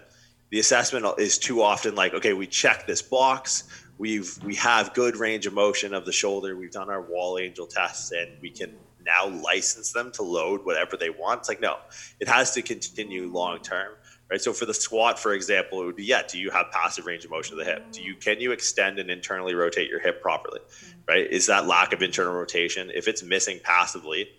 the 0.49 0.59
assessment 0.59 1.05
is 1.17 1.37
too 1.37 1.61
often 1.61 1.95
like, 1.95 2.13
okay, 2.13 2.33
we 2.33 2.47
check 2.47 2.87
this 2.87 3.01
box. 3.01 3.63
We've 3.97 4.37
we 4.43 4.55
have 4.55 4.93
good 4.93 5.17
range 5.17 5.47
of 5.47 5.53
motion 5.53 5.93
of 5.93 6.05
the 6.05 6.11
shoulder. 6.11 6.55
We've 6.55 6.71
done 6.71 6.89
our 6.89 7.01
wall 7.01 7.39
angel 7.39 7.65
tests, 7.65 8.11
and 8.11 8.29
we 8.41 8.51
can 8.51 8.75
now 9.07 9.27
license 9.41 9.91
them 9.91 10.11
to 10.13 10.21
load 10.21 10.63
whatever 10.65 10.97
they 10.97 11.09
want. 11.09 11.39
It's 11.39 11.49
like 11.49 11.61
no, 11.61 11.77
it 12.19 12.27
has 12.27 12.53
to 12.53 12.61
continue 12.61 13.31
long 13.31 13.59
term, 13.59 13.93
right? 14.29 14.41
So 14.41 14.53
for 14.53 14.65
the 14.65 14.73
squat, 14.73 15.17
for 15.17 15.33
example, 15.33 15.81
it 15.81 15.85
would 15.85 15.95
be 15.95 16.05
yeah. 16.05 16.21
Do 16.27 16.37
you 16.37 16.51
have 16.51 16.67
passive 16.71 17.05
range 17.05 17.25
of 17.25 17.31
motion 17.31 17.53
of 17.53 17.65
the 17.65 17.71
hip? 17.71 17.91
Do 17.91 18.03
you 18.03 18.15
can 18.15 18.39
you 18.39 18.51
extend 18.51 18.99
and 18.99 19.09
internally 19.09 19.55
rotate 19.55 19.89
your 19.89 19.99
hip 19.99 20.21
properly, 20.21 20.59
mm-hmm. 20.59 20.99
right? 21.07 21.27
Is 21.27 21.47
that 21.47 21.65
lack 21.65 21.93
of 21.93 22.01
internal 22.01 22.33
rotation? 22.33 22.91
If 22.93 23.07
it's 23.07 23.23
missing 23.23 23.59
passively, 23.63 24.29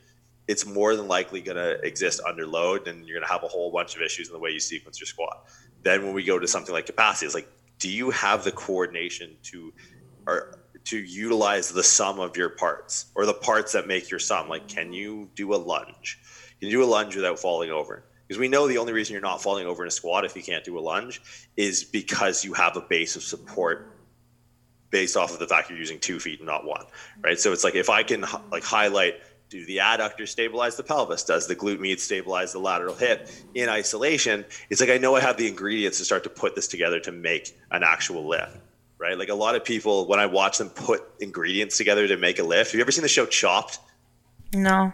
it's 0.49 0.65
more 0.65 0.97
than 0.97 1.09
likely 1.09 1.43
going 1.43 1.57
to 1.57 1.79
exist 1.87 2.21
under 2.27 2.47
load 2.47 2.89
and 2.89 3.07
you're 3.07 3.19
going 3.19 3.27
to 3.27 3.33
have 3.33 3.45
a 3.45 3.49
whole 3.49 3.71
bunch 3.71 3.95
of 3.95 4.03
issues 4.03 4.29
in 4.29 4.33
the 4.33 4.39
way 4.39 4.51
you 4.51 4.61
sequence 4.61 4.99
your 4.99 5.07
squat. 5.07 5.45
Then 5.83 6.05
when 6.05 6.15
we 6.15 6.25
go 6.25 6.39
to 6.39 6.49
something 6.49 6.73
like 6.73 6.87
capacity, 6.87 7.27
it's 7.27 7.35
like, 7.35 7.49
do 7.79 7.91
you 7.91 8.11
have 8.11 8.45
the 8.45 8.51
coordination 8.51 9.37
to 9.45 9.73
or 10.27 10.59
to 10.85 10.99
utilize 10.99 11.71
the 11.71 11.83
sum 11.83 12.21
of 12.21 12.37
your 12.37 12.51
parts 12.51 13.07
or 13.15 13.27
the 13.27 13.35
parts 13.35 13.73
that 13.73 13.87
make 13.87 14.11
your 14.11 14.21
sum? 14.21 14.49
Like, 14.49 14.69
can 14.69 14.93
you 14.93 15.31
do 15.35 15.55
a 15.55 15.57
lunge? 15.57 16.19
Can 16.61 16.69
you 16.69 16.79
do 16.79 16.85
a 16.85 16.87
lunge 16.87 17.15
without 17.15 17.39
falling 17.39 17.71
over? 17.71 18.05
Because 18.27 18.39
we 18.39 18.49
know 18.49 18.69
the 18.69 18.79
only 18.79 18.93
reason 18.93 19.13
you're 19.13 19.23
not 19.23 19.43
falling 19.43 19.67
over 19.67 19.83
in 19.83 19.89
a 19.89 19.91
squat 19.91 20.25
if 20.25 20.37
you 20.37 20.43
can't 20.43 20.65
do 20.65 20.79
a 20.79 20.81
lunge 20.81 21.23
is 21.57 21.85
because 21.85 22.45
you 22.45 22.53
have 22.53 22.77
a 22.77 22.83
base 22.83 23.17
of 23.17 23.23
support 23.23 23.95
based 24.91 25.17
off 25.17 25.33
of 25.33 25.39
the 25.39 25.47
fact 25.47 25.71
you're 25.71 25.79
using 25.79 25.99
two 25.99 26.19
feet 26.19 26.41
and 26.41 26.47
not 26.47 26.65
one, 26.65 26.85
right? 27.23 27.39
So 27.39 27.53
it's 27.53 27.65
like 27.65 27.75
if 27.75 27.91
I 27.91 28.03
can 28.03 28.25
like 28.51 28.65
highlight 28.65 29.21
do 29.51 29.65
the 29.65 29.79
adductor 29.79 30.29
stabilize 30.29 30.77
the 30.77 30.83
pelvis? 30.83 31.25
Does 31.25 31.47
the 31.47 31.57
glute 31.57 31.81
med 31.81 32.01
stabilize 32.01 32.53
the 32.53 32.59
lateral 32.59 32.95
hip 32.95 33.29
in 33.55 33.69
isolation? 33.69 34.45
It's 34.71 34.81
like 34.81 34.91
I 34.91 34.99
know 34.99 35.15
I 35.15 35.21
have 35.21 35.37
the 35.37 35.49
ingredients 35.49 35.99
to 35.99 36.05
start 36.05 36.25
to 36.25 36.31
put 36.31 36.55
this 36.55 36.69
together 36.69 37.01
to 37.01 37.13
make 37.13 37.57
an 37.71 37.83
actual 37.83 38.29
lift, 38.29 38.57
right? 38.99 39.19
Like 39.19 39.29
a 39.29 39.35
lot 39.35 39.55
of 39.55 39.65
people, 39.65 40.07
when 40.07 40.21
I 40.21 40.27
watch 40.27 40.59
them 40.59 40.71
put 40.71 41.03
ingredients 41.21 41.79
together 41.79 42.07
to 42.09 42.17
make 42.17 42.39
a 42.39 42.43
lift, 42.43 42.73
have 42.73 42.79
you 42.79 42.83
ever 42.83 42.93
seen 42.93 43.03
the 43.03 43.09
show 43.09 43.27
Chopped? 43.27 43.79
No. 44.53 44.93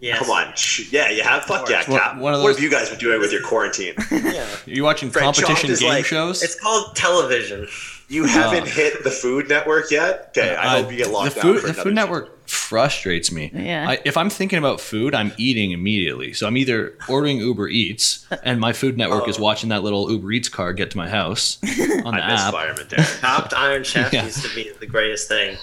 Yes. 0.00 0.18
Come 0.18 0.30
on, 0.30 0.52
yeah, 0.90 1.10
you 1.10 1.22
have. 1.22 1.44
Fuck 1.44 1.70
yeah, 1.70 1.84
Cap. 1.84 2.18
One, 2.18 2.32
those... 2.32 2.42
What 2.42 2.54
have 2.56 2.62
you 2.62 2.68
guys 2.68 2.90
been 2.90 2.98
doing 2.98 3.20
with 3.20 3.30
your 3.30 3.42
quarantine? 3.42 3.94
yeah, 4.10 4.42
are 4.42 4.70
you 4.70 4.82
watching 4.82 5.10
Fred 5.10 5.22
competition 5.22 5.72
game 5.76 5.88
like, 5.88 6.04
shows? 6.04 6.42
It's 6.42 6.58
called 6.58 6.96
television. 6.96 7.68
You 8.12 8.24
haven't 8.24 8.68
hit 8.68 9.04
the 9.04 9.10
Food 9.10 9.48
Network 9.48 9.90
yet? 9.90 10.34
Okay, 10.36 10.54
I 10.54 10.66
uh, 10.66 10.82
hope 10.82 10.92
you 10.92 10.98
get 10.98 11.10
locked 11.10 11.34
the 11.34 11.40
food, 11.40 11.62
down. 11.62 11.66
the 11.68 11.72
Food 11.72 11.94
Network 11.94 12.46
frustrates 12.46 13.32
me. 13.32 13.50
Yeah. 13.54 13.88
I, 13.88 14.00
if 14.04 14.18
I'm 14.18 14.28
thinking 14.28 14.58
about 14.58 14.82
food, 14.82 15.14
I'm 15.14 15.32
eating 15.38 15.70
immediately. 15.70 16.34
So 16.34 16.46
I'm 16.46 16.58
either 16.58 16.94
ordering 17.08 17.38
Uber 17.38 17.68
Eats, 17.68 18.26
and 18.42 18.60
my 18.60 18.74
Food 18.74 18.98
Network 18.98 19.22
oh. 19.26 19.30
is 19.30 19.38
watching 19.38 19.70
that 19.70 19.82
little 19.82 20.10
Uber 20.10 20.30
Eats 20.30 20.50
car 20.50 20.74
get 20.74 20.90
to 20.90 20.98
my 20.98 21.08
house 21.08 21.58
on 22.04 22.14
the 22.14 22.22
I 22.22 22.32
app. 22.32 22.52
Fireman 22.52 22.86
there. 22.90 23.02
Topped 23.20 23.54
Iron 23.56 23.82
Chef 23.82 24.12
yeah. 24.12 24.26
used 24.26 24.44
to 24.44 24.54
be 24.54 24.70
the 24.78 24.86
greatest 24.86 25.26
thing. 25.28 25.56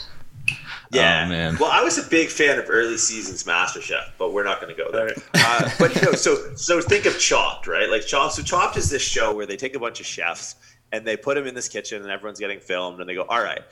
Yeah, 0.91 1.25
oh, 1.27 1.29
man. 1.29 1.57
Well, 1.59 1.69
I 1.71 1.83
was 1.83 1.99
a 1.99 2.09
big 2.09 2.29
fan 2.29 2.57
of 2.57 2.65
early 2.67 2.97
seasons 2.97 3.43
MasterChef, 3.43 4.13
but 4.17 4.33
we're 4.33 4.43
not 4.43 4.59
going 4.59 4.75
to 4.75 4.83
go 4.83 4.91
there. 4.91 5.11
Uh, 5.35 5.69
but 5.77 5.95
you 5.95 6.01
know, 6.01 6.11
so 6.13 6.55
so 6.55 6.81
think 6.81 7.05
of 7.05 7.19
Chopped, 7.19 7.67
right? 7.67 7.87
Like 7.87 8.07
Chopped. 8.07 8.33
So 8.33 8.41
Chopped 8.41 8.75
is 8.75 8.89
this 8.89 9.03
show 9.03 9.35
where 9.35 9.45
they 9.45 9.55
take 9.55 9.75
a 9.75 9.79
bunch 9.79 9.99
of 9.99 10.07
chefs 10.07 10.55
and 10.91 11.05
they 11.05 11.17
put 11.17 11.35
them 11.35 11.45
in 11.45 11.55
this 11.55 11.67
kitchen 11.67 12.01
and 12.01 12.11
everyone's 12.11 12.39
getting 12.39 12.59
filmed 12.59 12.99
and 12.99 13.09
they 13.09 13.15
go 13.15 13.23
all 13.23 13.41
right 13.41 13.63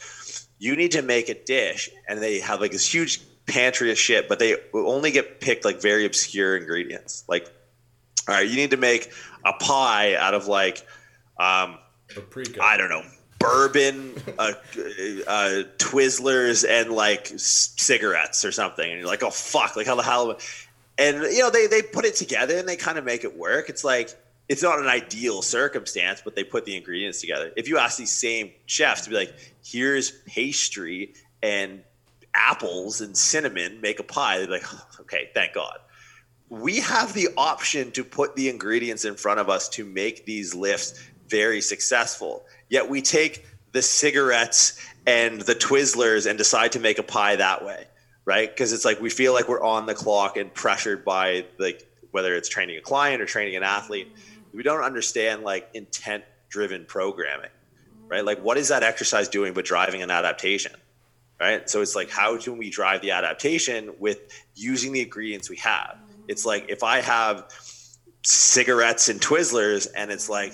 you 0.60 0.76
need 0.76 0.92
to 0.94 1.02
make 1.02 1.30
a 1.30 1.34
dish. 1.34 1.90
And 2.08 2.22
they 2.22 2.40
have 2.40 2.62
like 2.62 2.72
this 2.72 2.92
huge 2.92 3.22
pantry 3.46 3.92
of 3.92 3.98
shit 3.98 4.28
but 4.28 4.40
they 4.40 4.56
only 4.74 5.12
get 5.12 5.40
picked 5.40 5.64
like 5.64 5.82
very 5.82 6.06
obscure 6.06 6.58
ingredients. 6.58 7.24
Like 7.28 7.52
all 8.28 8.36
right 8.36 8.48
you 8.48 8.56
need 8.56 8.72
to 8.72 8.78
make 8.78 9.12
a 9.46 9.54
pie 9.54 10.16
out 10.16 10.34
of 10.34 10.48
like 10.48 10.86
um 11.40 11.78
i 12.62 12.78
don't 12.78 12.90
know 12.90 13.04
bourbon 13.40 14.14
uh, 14.40 14.54
uh, 15.28 15.64
twizzlers 15.78 16.68
and 16.68 16.90
like 16.90 17.32
cigarettes 17.38 18.44
or 18.44 18.52
something. 18.52 18.90
And 18.90 19.00
you're 19.00 19.08
like 19.08 19.24
oh 19.24 19.30
fuck 19.30 19.76
like 19.76 19.86
how 19.86 19.96
the 19.96 20.04
hell? 20.04 20.38
And 20.98 21.18
you 21.18 21.40
know 21.40 21.52
they 21.52 21.68
they 21.68 21.84
put 21.84 22.04
it 22.06 22.16
together 22.16 22.58
and 22.58 22.68
they 22.68 22.76
kind 22.76 22.98
of 22.98 23.06
make 23.06 23.24
it 23.24 23.38
work. 23.38 23.70
It's 23.70 23.84
like 23.84 24.10
it's 24.50 24.64
not 24.64 24.80
an 24.80 24.88
ideal 24.88 25.42
circumstance, 25.42 26.22
but 26.24 26.36
they 26.36 26.44
put 26.44 26.66
the 26.66 26.76
ingredients 26.76 27.20
together. 27.20 27.52
If 27.56 27.68
you 27.68 27.78
ask 27.78 27.98
these 27.98 28.12
same 28.12 28.52
chefs 28.66 29.02
to 29.02 29.10
be 29.10 29.16
like, 29.16 29.34
here's 29.64 30.12
pastry 30.26 31.14
and 31.44 31.84
apples 32.34 33.02
and 33.02 33.18
cinnamon, 33.18 33.82
make 33.82 34.00
a 34.00 34.04
pie, 34.04 34.38
they'd 34.38 34.46
be 34.46 34.52
like, 34.54 34.74
oh, 34.74 34.88
okay, 35.02 35.30
thank 35.34 35.54
God. 35.54 35.80
We 36.50 36.80
have 36.80 37.14
the 37.14 37.30
option 37.36 37.92
to 37.92 38.06
put 38.06 38.36
the 38.36 38.48
ingredients 38.48 39.04
in 39.04 39.16
front 39.16 39.42
of 39.42 39.50
us 39.50 39.68
to 39.70 39.84
make 39.84 40.26
these 40.26 40.56
lifts 40.56 40.98
very 41.28 41.60
successful. 41.60 42.46
Yet 42.70 42.90
we 42.90 43.02
take 43.02 43.46
the 43.74 43.82
cigarettes 43.82 44.82
and 45.06 45.42
the 45.42 45.56
Twizzlers 45.56 46.30
and 46.30 46.38
decide 46.38 46.72
to 46.74 46.80
make 46.80 47.00
a 47.00 47.04
pie 47.04 47.36
that 47.36 47.66
way, 47.66 47.86
right? 48.24 48.50
Because 48.50 48.72
it's 48.72 48.86
like 48.86 49.02
we 49.02 49.10
feel 49.10 49.34
like 49.34 49.50
we're 49.50 49.64
on 49.64 49.88
the 49.88 49.94
clock 49.94 50.38
and 50.38 50.54
pressured 50.54 51.04
by 51.04 51.46
like 51.58 51.86
whether 52.12 52.34
it's 52.36 52.48
training 52.48 52.78
a 52.78 52.82
client 52.82 53.22
or 53.22 53.26
training 53.26 53.58
an 53.58 53.64
athlete 53.64 54.10
we 54.54 54.64
don't 54.64 54.84
understand 54.84 55.44
like 55.44 55.70
intent 55.74 56.24
driven 56.50 56.86
programming, 56.86 57.50
right? 58.08 58.26
Like, 58.26 58.42
what 58.44 58.58
is 58.58 58.70
that 58.70 58.84
exercise 58.84 59.28
doing 59.28 59.54
but 59.54 59.66
driving 59.66 60.02
an 60.02 60.12
adaptation, 60.12 60.74
right? 61.40 61.70
So 61.70 61.82
it's 61.82 61.96
like, 61.96 62.10
how 62.10 62.38
can 62.38 62.58
we 62.58 62.70
drive 62.70 63.02
the 63.02 63.12
adaptation 63.12 63.92
with 64.00 64.20
using 64.56 64.92
the 64.92 65.02
ingredients 65.02 65.50
we 65.50 65.58
have? 65.58 65.98
It's 66.28 66.46
like 66.46 66.66
if 66.70 66.84
I 66.84 67.02
have 67.02 67.46
cigarettes 68.24 69.10
and 69.10 69.22
Twizzlers, 69.22 69.88
and 69.96 70.12
it's 70.12 70.30
like, 70.30 70.54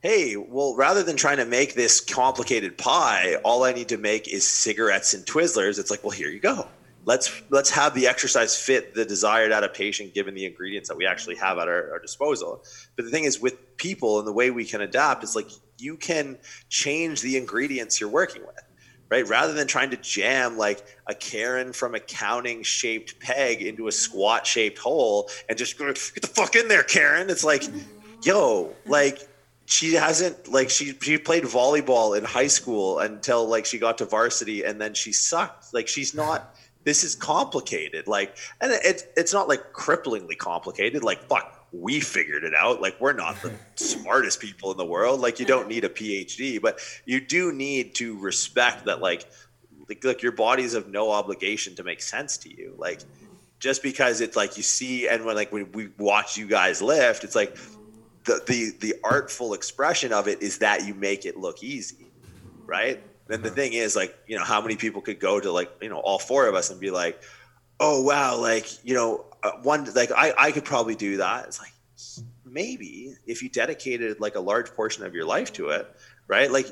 hey, 0.00 0.36
well, 0.36 0.76
rather 0.76 1.02
than 1.02 1.16
trying 1.16 1.38
to 1.38 1.44
make 1.44 1.74
this 1.74 2.00
complicated 2.00 2.78
pie, 2.78 3.36
all 3.44 3.64
I 3.64 3.72
need 3.72 3.88
to 3.88 3.98
make 3.98 4.28
is 4.28 4.46
cigarettes 4.46 5.14
and 5.14 5.24
Twizzlers. 5.26 5.78
It's 5.80 5.90
like, 5.90 6.04
well, 6.04 6.12
here 6.12 6.28
you 6.28 6.38
go 6.38 6.68
let's 7.08 7.42
let's 7.48 7.70
have 7.70 7.94
the 7.94 8.06
exercise 8.06 8.54
fit 8.54 8.94
the 8.94 9.04
desired 9.04 9.50
adaptation 9.50 10.10
given 10.14 10.34
the 10.34 10.44
ingredients 10.44 10.90
that 10.90 10.96
we 10.96 11.06
actually 11.06 11.36
have 11.36 11.56
at 11.56 11.66
our, 11.66 11.92
our 11.92 11.98
disposal. 11.98 12.62
But 12.96 13.06
the 13.06 13.10
thing 13.10 13.24
is 13.24 13.40
with 13.40 13.78
people 13.78 14.18
and 14.18 14.28
the 14.28 14.32
way 14.32 14.50
we 14.50 14.66
can 14.66 14.82
adapt 14.82 15.24
is 15.24 15.34
like 15.34 15.48
you 15.78 15.96
can 15.96 16.36
change 16.68 17.22
the 17.22 17.38
ingredients 17.38 17.98
you're 17.98 18.10
working 18.10 18.42
with 18.42 18.62
right? 19.10 19.26
Rather 19.26 19.54
than 19.54 19.66
trying 19.66 19.88
to 19.88 19.96
jam 19.96 20.58
like 20.58 20.84
a 21.06 21.14
karen 21.14 21.72
from 21.72 21.94
accounting 21.94 22.62
shaped 22.62 23.18
peg 23.20 23.62
into 23.62 23.88
a 23.88 23.92
squat 23.92 24.46
shaped 24.46 24.76
hole 24.76 25.30
and 25.48 25.56
just 25.56 25.78
get 25.78 25.96
the 26.20 26.26
fuck 26.26 26.54
in 26.56 26.68
there 26.68 26.82
karen. 26.82 27.30
It's 27.30 27.42
like 27.42 27.62
yo 28.22 28.74
like 28.84 29.26
she 29.64 29.94
hasn't 29.94 30.48
like 30.48 30.68
she 30.68 30.92
she 31.00 31.16
played 31.16 31.44
volleyball 31.44 32.18
in 32.18 32.24
high 32.24 32.48
school 32.48 32.98
until 32.98 33.48
like 33.48 33.64
she 33.64 33.78
got 33.78 33.96
to 33.96 34.04
varsity 34.04 34.62
and 34.62 34.78
then 34.78 34.92
she 34.92 35.10
sucked. 35.10 35.72
Like 35.72 35.88
she's 35.88 36.14
not 36.14 36.54
this 36.88 37.04
is 37.04 37.14
complicated. 37.14 38.08
Like, 38.08 38.34
and 38.62 38.72
it's 38.72 39.04
it's 39.14 39.34
not 39.34 39.46
like 39.46 39.74
cripplingly 39.74 40.38
complicated. 40.38 41.04
Like, 41.04 41.20
fuck, 41.24 41.66
we 41.70 42.00
figured 42.00 42.44
it 42.44 42.54
out. 42.54 42.80
Like, 42.80 42.98
we're 42.98 43.12
not 43.12 43.36
the 43.42 43.52
smartest 43.76 44.40
people 44.40 44.72
in 44.72 44.78
the 44.78 44.86
world. 44.86 45.20
Like, 45.20 45.38
you 45.38 45.44
don't 45.44 45.68
need 45.68 45.84
a 45.84 45.90
PhD, 45.90 46.58
but 46.62 46.80
you 47.04 47.20
do 47.20 47.52
need 47.52 47.94
to 47.96 48.18
respect 48.18 48.86
that. 48.86 49.02
Like, 49.02 49.26
like, 49.86 50.02
like 50.02 50.22
your 50.22 50.32
body's 50.32 50.72
of 50.72 50.88
no 50.88 51.10
obligation 51.10 51.74
to 51.74 51.84
make 51.84 52.00
sense 52.00 52.38
to 52.38 52.48
you. 52.48 52.74
Like, 52.78 53.00
just 53.58 53.82
because 53.82 54.22
it's 54.22 54.34
like 54.34 54.56
you 54.56 54.62
see, 54.62 55.08
and 55.08 55.26
when 55.26 55.36
like 55.36 55.52
when 55.52 55.70
we 55.72 55.90
watch 55.98 56.38
you 56.38 56.46
guys 56.46 56.80
lift, 56.80 57.22
it's 57.22 57.36
like 57.36 57.54
the 58.24 58.42
the 58.46 58.72
the 58.80 58.94
artful 59.04 59.52
expression 59.52 60.10
of 60.10 60.26
it 60.26 60.40
is 60.40 60.56
that 60.60 60.86
you 60.86 60.94
make 60.94 61.26
it 61.26 61.36
look 61.36 61.62
easy, 61.62 62.06
right? 62.64 63.02
And 63.30 63.42
the 63.42 63.50
thing 63.50 63.74
is, 63.74 63.94
like, 63.94 64.16
you 64.26 64.36
know, 64.38 64.44
how 64.44 64.60
many 64.60 64.76
people 64.76 65.02
could 65.02 65.20
go 65.20 65.38
to 65.38 65.52
like, 65.52 65.70
you 65.82 65.88
know, 65.88 65.98
all 65.98 66.18
four 66.18 66.46
of 66.46 66.54
us 66.54 66.70
and 66.70 66.80
be 66.80 66.90
like, 66.90 67.20
oh 67.78 68.02
wow, 68.02 68.38
like, 68.38 68.84
you 68.84 68.94
know, 68.94 69.26
uh, 69.42 69.52
one 69.62 69.84
like 69.94 70.10
I 70.12 70.32
I 70.36 70.52
could 70.52 70.64
probably 70.64 70.94
do 70.94 71.18
that. 71.18 71.46
It's 71.46 71.60
like 71.60 71.72
maybe 72.44 73.14
if 73.26 73.42
you 73.42 73.48
dedicated 73.48 74.20
like 74.20 74.34
a 74.34 74.40
large 74.40 74.70
portion 74.72 75.04
of 75.04 75.14
your 75.14 75.24
life 75.26 75.52
to 75.54 75.68
it, 75.68 75.86
right? 76.26 76.50
Like, 76.50 76.66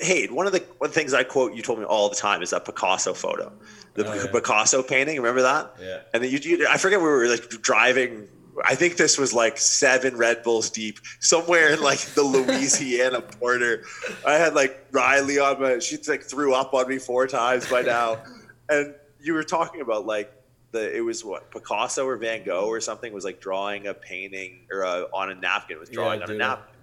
hey, 0.00 0.26
one 0.28 0.46
of 0.46 0.52
the 0.52 0.60
one 0.78 0.88
of 0.88 0.94
the 0.94 1.00
things 1.00 1.14
I 1.14 1.24
quote 1.24 1.54
you 1.54 1.62
told 1.62 1.78
me 1.78 1.84
all 1.84 2.08
the 2.08 2.16
time 2.16 2.42
is 2.42 2.50
that 2.50 2.64
Picasso 2.64 3.12
photo, 3.14 3.52
the 3.94 4.06
Oh, 4.08 4.14
yeah. 4.14 4.32
Picasso 4.32 4.82
painting. 4.82 5.16
Remember 5.16 5.42
that? 5.42 5.74
Yeah. 5.80 6.00
And 6.14 6.22
then 6.22 6.30
you, 6.30 6.38
you, 6.38 6.66
I 6.68 6.78
forget 6.78 7.00
we 7.00 7.06
were 7.06 7.28
like 7.28 7.48
driving. 7.62 8.28
I 8.64 8.74
think 8.74 8.96
this 8.96 9.18
was 9.18 9.32
like 9.32 9.58
seven 9.58 10.16
Red 10.16 10.42
Bulls 10.42 10.70
deep, 10.70 10.98
somewhere 11.20 11.72
in 11.72 11.80
like 11.80 12.00
the 12.00 12.22
Louisiana 12.34 13.20
border. 13.20 13.84
I 14.26 14.34
had 14.34 14.54
like 14.54 14.86
Riley 14.92 15.38
on 15.38 15.60
my. 15.60 15.78
She 15.78 15.96
like 16.08 16.22
threw 16.22 16.54
up 16.54 16.74
on 16.74 16.88
me 16.88 16.98
four 16.98 17.26
times 17.26 17.68
by 17.68 17.82
now, 17.82 18.22
and 18.68 18.94
you 19.20 19.34
were 19.34 19.44
talking 19.44 19.80
about 19.80 20.06
like 20.06 20.32
the 20.72 20.96
it 20.96 21.00
was 21.00 21.24
what 21.24 21.50
Picasso 21.50 22.06
or 22.06 22.16
Van 22.16 22.44
Gogh 22.44 22.66
or 22.66 22.80
something 22.80 23.12
was 23.12 23.24
like 23.24 23.40
drawing 23.40 23.86
a 23.86 23.94
painting 23.94 24.60
or 24.70 24.82
a, 24.82 25.06
on 25.12 25.30
a 25.30 25.34
napkin. 25.34 25.76
It 25.76 25.80
was 25.80 25.88
drawing 25.90 26.20
Yeah, 26.20 26.26
on 26.26 26.32
a 26.32 26.38
napkin. 26.38 26.74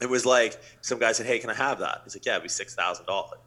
It 0.00 0.08
was 0.08 0.24
like 0.24 0.60
some 0.80 0.98
guy 0.98 1.12
said, 1.12 1.26
"Hey, 1.26 1.38
can 1.38 1.50
I 1.50 1.54
have 1.54 1.80
that?" 1.80 2.02
He's 2.04 2.14
like, 2.14 2.24
"Yeah, 2.26 2.32
it'd 2.32 2.44
be 2.44 2.48
six 2.48 2.74
thousand 2.74 3.06
dollars." 3.06 3.38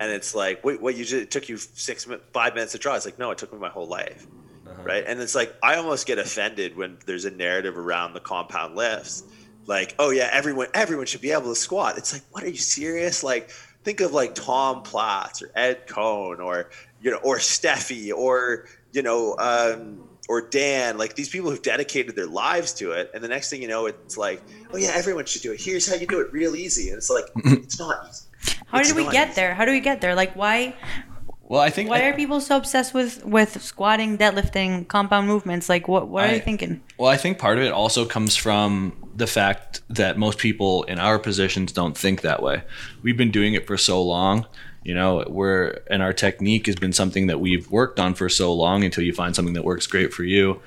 And 0.00 0.10
it's 0.10 0.34
like, 0.34 0.64
wait, 0.64 0.80
what? 0.82 0.96
You 0.96 1.04
just, 1.04 1.22
it 1.22 1.30
took 1.30 1.48
you 1.48 1.56
six, 1.56 2.04
five 2.32 2.54
minutes 2.54 2.72
to 2.72 2.78
draw. 2.78 2.94
It's 2.96 3.04
like, 3.04 3.16
no, 3.18 3.30
it 3.30 3.38
took 3.38 3.52
me 3.52 3.60
my 3.60 3.68
whole 3.68 3.86
life, 3.86 4.26
Uh-huh. 4.74 4.82
right? 4.84 5.04
And 5.06 5.20
it's 5.20 5.34
like, 5.34 5.54
I 5.62 5.76
almost 5.76 6.06
get 6.06 6.18
offended 6.18 6.76
when 6.76 6.98
there's 7.06 7.24
a 7.24 7.30
narrative 7.30 7.76
around 7.78 8.12
the 8.14 8.20
compound 8.20 8.76
lifts, 8.76 9.22
like, 9.66 9.94
oh 9.98 10.10
yeah, 10.10 10.28
everyone, 10.32 10.66
everyone 10.74 11.06
should 11.06 11.20
be 11.22 11.30
able 11.30 11.48
to 11.48 11.54
squat. 11.54 11.96
It's 11.98 12.12
like, 12.12 12.22
what 12.32 12.44
are 12.44 12.48
you 12.48 12.56
serious? 12.56 13.22
Like, 13.22 13.50
think 13.84 14.00
of 14.00 14.12
like 14.12 14.34
Tom 14.34 14.82
Platz 14.82 15.42
or 15.42 15.50
Ed 15.54 15.86
Coan 15.86 16.40
or 16.40 16.70
you 17.00 17.10
know, 17.10 17.18
or 17.18 17.36
Steffi 17.36 18.12
or 18.12 18.66
you 18.92 19.02
know, 19.02 19.36
um, 19.38 20.08
or 20.28 20.40
Dan. 20.48 20.96
Like 20.98 21.14
these 21.14 21.28
people 21.28 21.50
who've 21.50 21.62
dedicated 21.62 22.16
their 22.16 22.26
lives 22.26 22.72
to 22.74 22.92
it, 22.92 23.10
and 23.14 23.22
the 23.22 23.28
next 23.28 23.50
thing 23.50 23.60
you 23.62 23.68
know, 23.68 23.86
it's 23.86 24.16
like, 24.16 24.42
oh 24.72 24.76
yeah, 24.78 24.92
everyone 24.94 25.26
should 25.26 25.42
do 25.42 25.52
it. 25.52 25.60
Here's 25.60 25.86
how 25.88 25.96
you 25.96 26.06
do 26.06 26.20
it, 26.20 26.32
real 26.32 26.56
easy. 26.56 26.88
And 26.88 26.96
it's 26.98 27.10
like, 27.10 27.24
it's 27.44 27.78
not 27.78 28.06
easy. 28.08 28.24
How 28.66 28.78
It's 28.80 28.88
did 28.88 28.96
we 28.96 29.04
get 29.10 29.28
easy. 29.30 29.36
there? 29.36 29.54
How 29.54 29.64
do 29.64 29.72
we 29.72 29.80
get 29.80 30.00
there? 30.00 30.14
Like 30.14 30.34
why 30.34 30.74
Well, 31.46 31.60
I 31.60 31.70
think 31.70 31.90
why 31.90 32.02
are 32.02 32.14
people 32.14 32.40
so 32.40 32.56
obsessed 32.56 32.94
with 32.94 33.24
with 33.24 33.62
squatting, 33.62 34.16
deadlifting, 34.16 34.88
compound 34.88 35.26
movements? 35.26 35.68
Like 35.68 35.88
what 35.88 36.08
what 36.08 36.24
are 36.24 36.28
I- 36.28 36.32
they 36.32 36.40
thinking? 36.40 36.80
Well, 36.98 37.10
I 37.10 37.16
think 37.16 37.38
part 37.38 37.58
of 37.58 37.64
it 37.64 37.72
also 37.72 38.04
comes 38.06 38.34
from 38.36 38.94
the 39.14 39.26
fact 39.26 39.82
that 39.90 40.18
most 40.18 40.38
people 40.38 40.82
in 40.84 40.98
our 40.98 41.18
positions 41.18 41.72
don't 41.72 41.96
think 41.96 42.22
that 42.22 42.42
way. 42.42 42.62
We've 43.02 43.16
been 43.16 43.30
doing 43.30 43.54
it 43.54 43.66
for 43.66 43.76
so 43.76 44.02
long, 44.02 44.46
you 44.84 44.94
know, 44.94 45.24
we're 45.28 45.80
and 45.90 46.02
our 46.02 46.12
technique 46.12 46.66
has 46.66 46.76
been 46.76 46.92
something 46.92 47.26
that 47.26 47.40
we've 47.40 47.70
worked 47.70 48.00
on 48.00 48.14
for 48.14 48.28
so 48.28 48.52
long 48.52 48.82
until 48.82 49.04
you 49.04 49.12
find 49.12 49.36
something 49.36 49.54
that 49.54 49.64
works 49.64 49.86
great 49.86 50.12
for 50.14 50.24
you. 50.24 50.60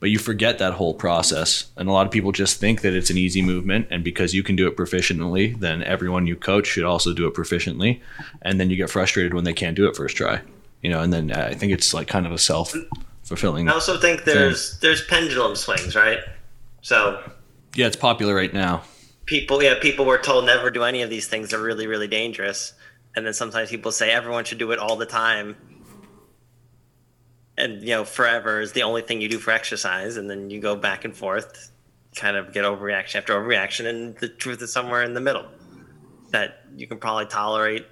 But 0.00 0.10
you 0.10 0.18
forget 0.18 0.58
that 0.58 0.74
whole 0.74 0.94
process. 0.94 1.66
And 1.76 1.88
a 1.88 1.92
lot 1.92 2.06
of 2.06 2.12
people 2.12 2.30
just 2.30 2.60
think 2.60 2.82
that 2.82 2.94
it's 2.94 3.10
an 3.10 3.18
easy 3.18 3.42
movement 3.42 3.88
and 3.90 4.04
because 4.04 4.32
you 4.32 4.44
can 4.44 4.54
do 4.54 4.68
it 4.68 4.76
proficiently, 4.76 5.58
then 5.58 5.82
everyone 5.82 6.26
you 6.26 6.36
coach 6.36 6.66
should 6.68 6.84
also 6.84 7.12
do 7.12 7.26
it 7.26 7.34
proficiently. 7.34 8.00
And 8.42 8.60
then 8.60 8.70
you 8.70 8.76
get 8.76 8.90
frustrated 8.90 9.34
when 9.34 9.44
they 9.44 9.52
can't 9.52 9.74
do 9.76 9.88
it 9.88 9.96
first 9.96 10.16
try. 10.16 10.40
You 10.82 10.90
know, 10.90 11.00
and 11.00 11.12
then 11.12 11.32
uh, 11.32 11.48
I 11.50 11.54
think 11.54 11.72
it's 11.72 11.92
like 11.92 12.06
kind 12.06 12.26
of 12.26 12.32
a 12.32 12.38
self 12.38 12.74
fulfilling. 13.24 13.68
I 13.68 13.72
also 13.72 13.98
think 13.98 14.24
there's 14.24 14.78
there's 14.78 15.04
pendulum 15.06 15.56
swings, 15.56 15.96
right? 15.96 16.20
So 16.82 17.20
Yeah, 17.74 17.86
it's 17.86 17.96
popular 17.96 18.34
right 18.34 18.54
now. 18.54 18.82
people, 19.26 19.62
yeah, 19.62 19.74
people 19.80 20.04
were 20.06 20.18
told 20.18 20.46
never 20.46 20.70
do 20.70 20.84
any 20.84 21.02
of 21.02 21.10
these 21.10 21.26
things. 21.26 21.50
They're 21.50 21.58
really, 21.60 21.86
really 21.88 22.06
dangerous. 22.08 22.72
And 23.16 23.26
then 23.26 23.34
sometimes 23.34 23.68
people 23.70 23.90
say 23.90 24.12
everyone 24.12 24.44
should 24.44 24.58
do 24.58 24.70
it 24.70 24.78
all 24.78 24.96
the 24.96 25.06
time. 25.06 25.56
And 27.58 27.82
you 27.82 27.90
know, 27.90 28.04
forever 28.04 28.60
is 28.60 28.72
the 28.72 28.84
only 28.84 29.02
thing 29.02 29.20
you 29.20 29.28
do 29.28 29.38
for 29.38 29.50
exercise, 29.50 30.16
and 30.16 30.30
then 30.30 30.48
you 30.48 30.60
go 30.60 30.76
back 30.76 31.04
and 31.04 31.14
forth, 31.14 31.72
kind 32.14 32.36
of 32.36 32.52
get 32.52 32.64
overreaction 32.64 33.16
after 33.16 33.34
overreaction, 33.34 33.86
and 33.86 34.16
the 34.18 34.28
truth 34.28 34.62
is 34.62 34.72
somewhere 34.72 35.02
in 35.02 35.12
the 35.12 35.20
middle. 35.20 35.46
That 36.30 36.64
you 36.76 36.86
can 36.86 36.98
probably 36.98 37.26
tolerate, 37.26 37.84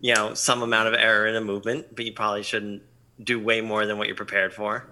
you 0.00 0.14
know, 0.14 0.34
some 0.34 0.62
amount 0.62 0.88
of 0.88 0.94
error 0.94 1.26
in 1.26 1.34
a 1.34 1.40
movement, 1.40 1.96
but 1.96 2.04
you 2.04 2.12
probably 2.12 2.42
shouldn't 2.42 2.82
do 3.22 3.40
way 3.40 3.62
more 3.62 3.86
than 3.86 3.96
what 3.96 4.06
you're 4.06 4.16
prepared 4.16 4.52
for. 4.52 4.86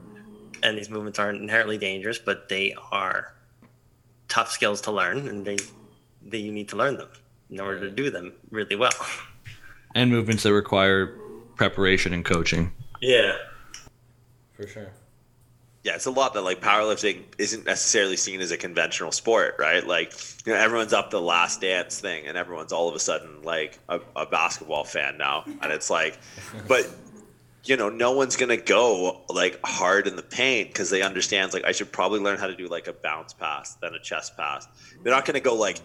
And 0.62 0.76
these 0.76 0.88
movements 0.88 1.18
aren't 1.18 1.40
inherently 1.40 1.76
dangerous, 1.76 2.18
but 2.18 2.48
they 2.48 2.74
are 2.90 3.34
tough 4.28 4.50
skills 4.50 4.80
to 4.82 4.92
learn, 4.92 5.28
and 5.28 5.44
they, 5.44 5.58
they 6.24 6.38
you 6.38 6.52
need 6.52 6.70
to 6.70 6.76
learn 6.76 6.96
them 6.96 7.08
in 7.50 7.60
order 7.60 7.80
to 7.80 7.90
do 7.90 8.10
them 8.10 8.32
really 8.50 8.76
well. 8.76 8.90
and 9.94 10.10
movements 10.10 10.44
that 10.44 10.52
require 10.52 11.14
preparation 11.56 12.14
and 12.14 12.24
coaching. 12.24 12.72
Yeah. 13.02 13.36
For 14.58 14.66
sure. 14.66 14.90
yeah, 15.84 15.94
it's 15.94 16.06
a 16.06 16.10
lot 16.10 16.34
that 16.34 16.42
like 16.42 16.60
powerlifting 16.60 17.22
isn't 17.38 17.64
necessarily 17.64 18.16
seen 18.16 18.40
as 18.40 18.50
a 18.50 18.56
conventional 18.56 19.12
sport, 19.12 19.54
right? 19.56 19.86
Like, 19.86 20.12
you 20.44 20.52
know, 20.52 20.58
everyone's 20.58 20.92
up 20.92 21.10
the 21.10 21.20
last 21.20 21.60
dance 21.60 22.00
thing 22.00 22.26
and 22.26 22.36
everyone's 22.36 22.72
all 22.72 22.88
of 22.88 22.96
a 22.96 22.98
sudden 22.98 23.42
like 23.42 23.78
a, 23.88 24.00
a 24.16 24.26
basketball 24.26 24.82
fan 24.82 25.16
now. 25.16 25.44
And 25.62 25.70
it's 25.70 25.90
like, 25.90 26.18
but 26.66 26.90
you 27.64 27.76
know, 27.76 27.88
no 27.88 28.10
one's 28.12 28.34
gonna 28.34 28.56
go 28.56 29.20
like 29.28 29.60
hard 29.64 30.08
in 30.08 30.16
the 30.16 30.22
paint 30.22 30.70
because 30.70 30.90
they 30.90 31.02
understand 31.02 31.52
like 31.52 31.64
I 31.64 31.70
should 31.70 31.92
probably 31.92 32.18
learn 32.18 32.38
how 32.38 32.48
to 32.48 32.56
do 32.56 32.66
like 32.66 32.88
a 32.88 32.92
bounce 32.92 33.32
pass, 33.32 33.74
then 33.76 33.94
a 33.94 34.00
chest 34.00 34.36
pass. 34.36 34.66
They're 35.04 35.14
not 35.14 35.24
gonna 35.24 35.38
go 35.38 35.54
like 35.54 35.78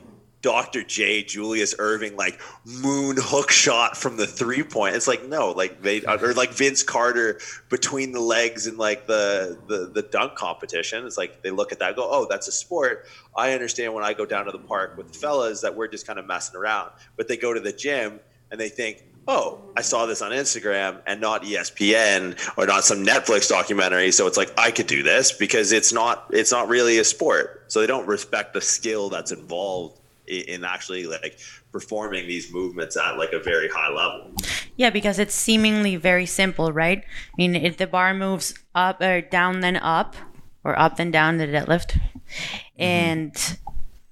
Dr. 0.43 0.83
J, 0.83 1.23
Julius 1.23 1.73
Erving, 1.75 2.17
like 2.17 2.39
moon 2.65 3.15
hook 3.17 3.49
shot 3.49 3.95
from 3.97 4.17
the 4.17 4.27
three 4.27 4.61
point. 4.61 4.93
It's 4.95 5.07
like 5.07 5.25
no, 5.27 5.51
like 5.51 5.81
they 5.81 6.03
uh, 6.03 6.19
or 6.21 6.33
like 6.33 6.51
Vince 6.51 6.83
Carter 6.83 7.39
between 7.69 8.11
the 8.11 8.19
legs 8.19 8.67
in 8.67 8.77
like 8.77 9.07
the 9.07 9.57
the 9.67 9.87
the 9.87 10.01
dunk 10.03 10.35
competition. 10.35 11.05
It's 11.07 11.17
like 11.17 11.41
they 11.41 11.49
look 11.49 11.71
at 11.71 11.79
that, 11.79 11.87
and 11.87 11.95
go, 11.95 12.07
oh, 12.11 12.27
that's 12.29 12.49
a 12.49 12.51
sport. 12.51 13.07
I 13.35 13.53
understand 13.53 13.93
when 13.93 14.03
I 14.03 14.13
go 14.13 14.25
down 14.25 14.45
to 14.45 14.51
the 14.51 14.59
park 14.59 14.97
with 14.97 15.13
the 15.13 15.17
fellas 15.17 15.61
that 15.61 15.75
we're 15.75 15.87
just 15.87 16.05
kind 16.05 16.19
of 16.19 16.27
messing 16.27 16.59
around, 16.59 16.91
but 17.15 17.29
they 17.29 17.37
go 17.37 17.53
to 17.53 17.61
the 17.61 17.71
gym 17.71 18.19
and 18.51 18.59
they 18.59 18.69
think, 18.69 19.01
oh, 19.29 19.61
I 19.77 19.81
saw 19.81 20.05
this 20.05 20.21
on 20.21 20.31
Instagram 20.31 21.01
and 21.07 21.21
not 21.21 21.43
ESPN 21.43 22.37
or 22.57 22.67
not 22.67 22.83
some 22.83 23.05
Netflix 23.05 23.47
documentary. 23.47 24.11
So 24.11 24.27
it's 24.27 24.37
like 24.37 24.51
I 24.57 24.71
could 24.71 24.87
do 24.87 25.03
this 25.03 25.31
because 25.31 25.71
it's 25.71 25.93
not 25.93 26.25
it's 26.31 26.51
not 26.51 26.67
really 26.67 26.99
a 26.99 27.05
sport. 27.05 27.63
So 27.69 27.79
they 27.79 27.87
don't 27.87 28.07
respect 28.07 28.53
the 28.53 28.59
skill 28.59 29.07
that's 29.09 29.31
involved 29.31 30.01
in 30.27 30.63
actually 30.63 31.05
like 31.05 31.39
performing 31.71 32.27
these 32.27 32.51
movements 32.53 32.97
at 32.97 33.17
like 33.17 33.33
a 33.33 33.39
very 33.39 33.69
high 33.69 33.89
level. 33.89 34.31
Yeah, 34.75 34.89
because 34.89 35.19
it's 35.19 35.35
seemingly 35.35 35.95
very 35.95 36.25
simple, 36.25 36.71
right? 36.71 36.99
I 36.99 37.35
mean, 37.37 37.55
if 37.55 37.77
the 37.77 37.87
bar 37.87 38.13
moves 38.13 38.53
up 38.73 39.01
or 39.01 39.21
down, 39.21 39.59
then 39.59 39.77
up, 39.77 40.15
or 40.63 40.77
up 40.79 40.97
then 40.97 41.11
down, 41.11 41.37
the 41.37 41.47
deadlift, 41.47 41.97
mm-hmm. 41.97 42.81
and 42.81 43.57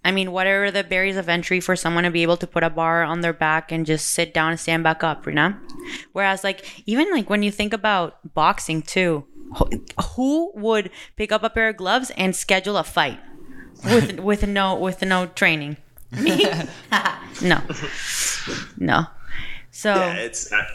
I 0.03 0.11
mean, 0.11 0.31
what 0.31 0.47
are 0.47 0.71
the 0.71 0.83
barriers 0.83 1.15
of 1.15 1.29
entry 1.29 1.59
for 1.59 1.75
someone 1.75 2.03
to 2.03 2.11
be 2.11 2.23
able 2.23 2.37
to 2.37 2.47
put 2.47 2.63
a 2.63 2.69
bar 2.69 3.03
on 3.03 3.21
their 3.21 3.33
back 3.33 3.71
and 3.71 3.85
just 3.85 4.09
sit 4.09 4.33
down 4.33 4.51
and 4.51 4.59
stand 4.59 4.83
back 4.83 5.03
up, 5.03 5.27
you 5.27 5.33
know? 5.33 5.53
Whereas, 6.11 6.43
like, 6.43 6.83
even 6.87 7.11
like 7.11 7.29
when 7.29 7.43
you 7.43 7.51
think 7.51 7.71
about 7.71 8.33
boxing 8.33 8.81
too, 8.81 9.25
who- 9.57 9.85
who 10.15 10.51
would 10.55 10.89
pick 11.15 11.31
up 11.31 11.43
a 11.43 11.49
pair 11.49 11.69
of 11.69 11.77
gloves 11.77 12.11
and 12.17 12.35
schedule 12.35 12.77
a 12.77 12.83
fight 12.83 13.19
with 13.83 14.19
with 14.29 14.47
no 14.47 14.75
with 14.75 15.01
no 15.03 15.27
training? 15.27 15.77
Me? 16.11 16.45
no, 17.41 17.61
no. 18.77 19.05
So. 19.71 19.93
Yeah, 19.93 20.13
it's. 20.15 20.51
I, 20.51 20.67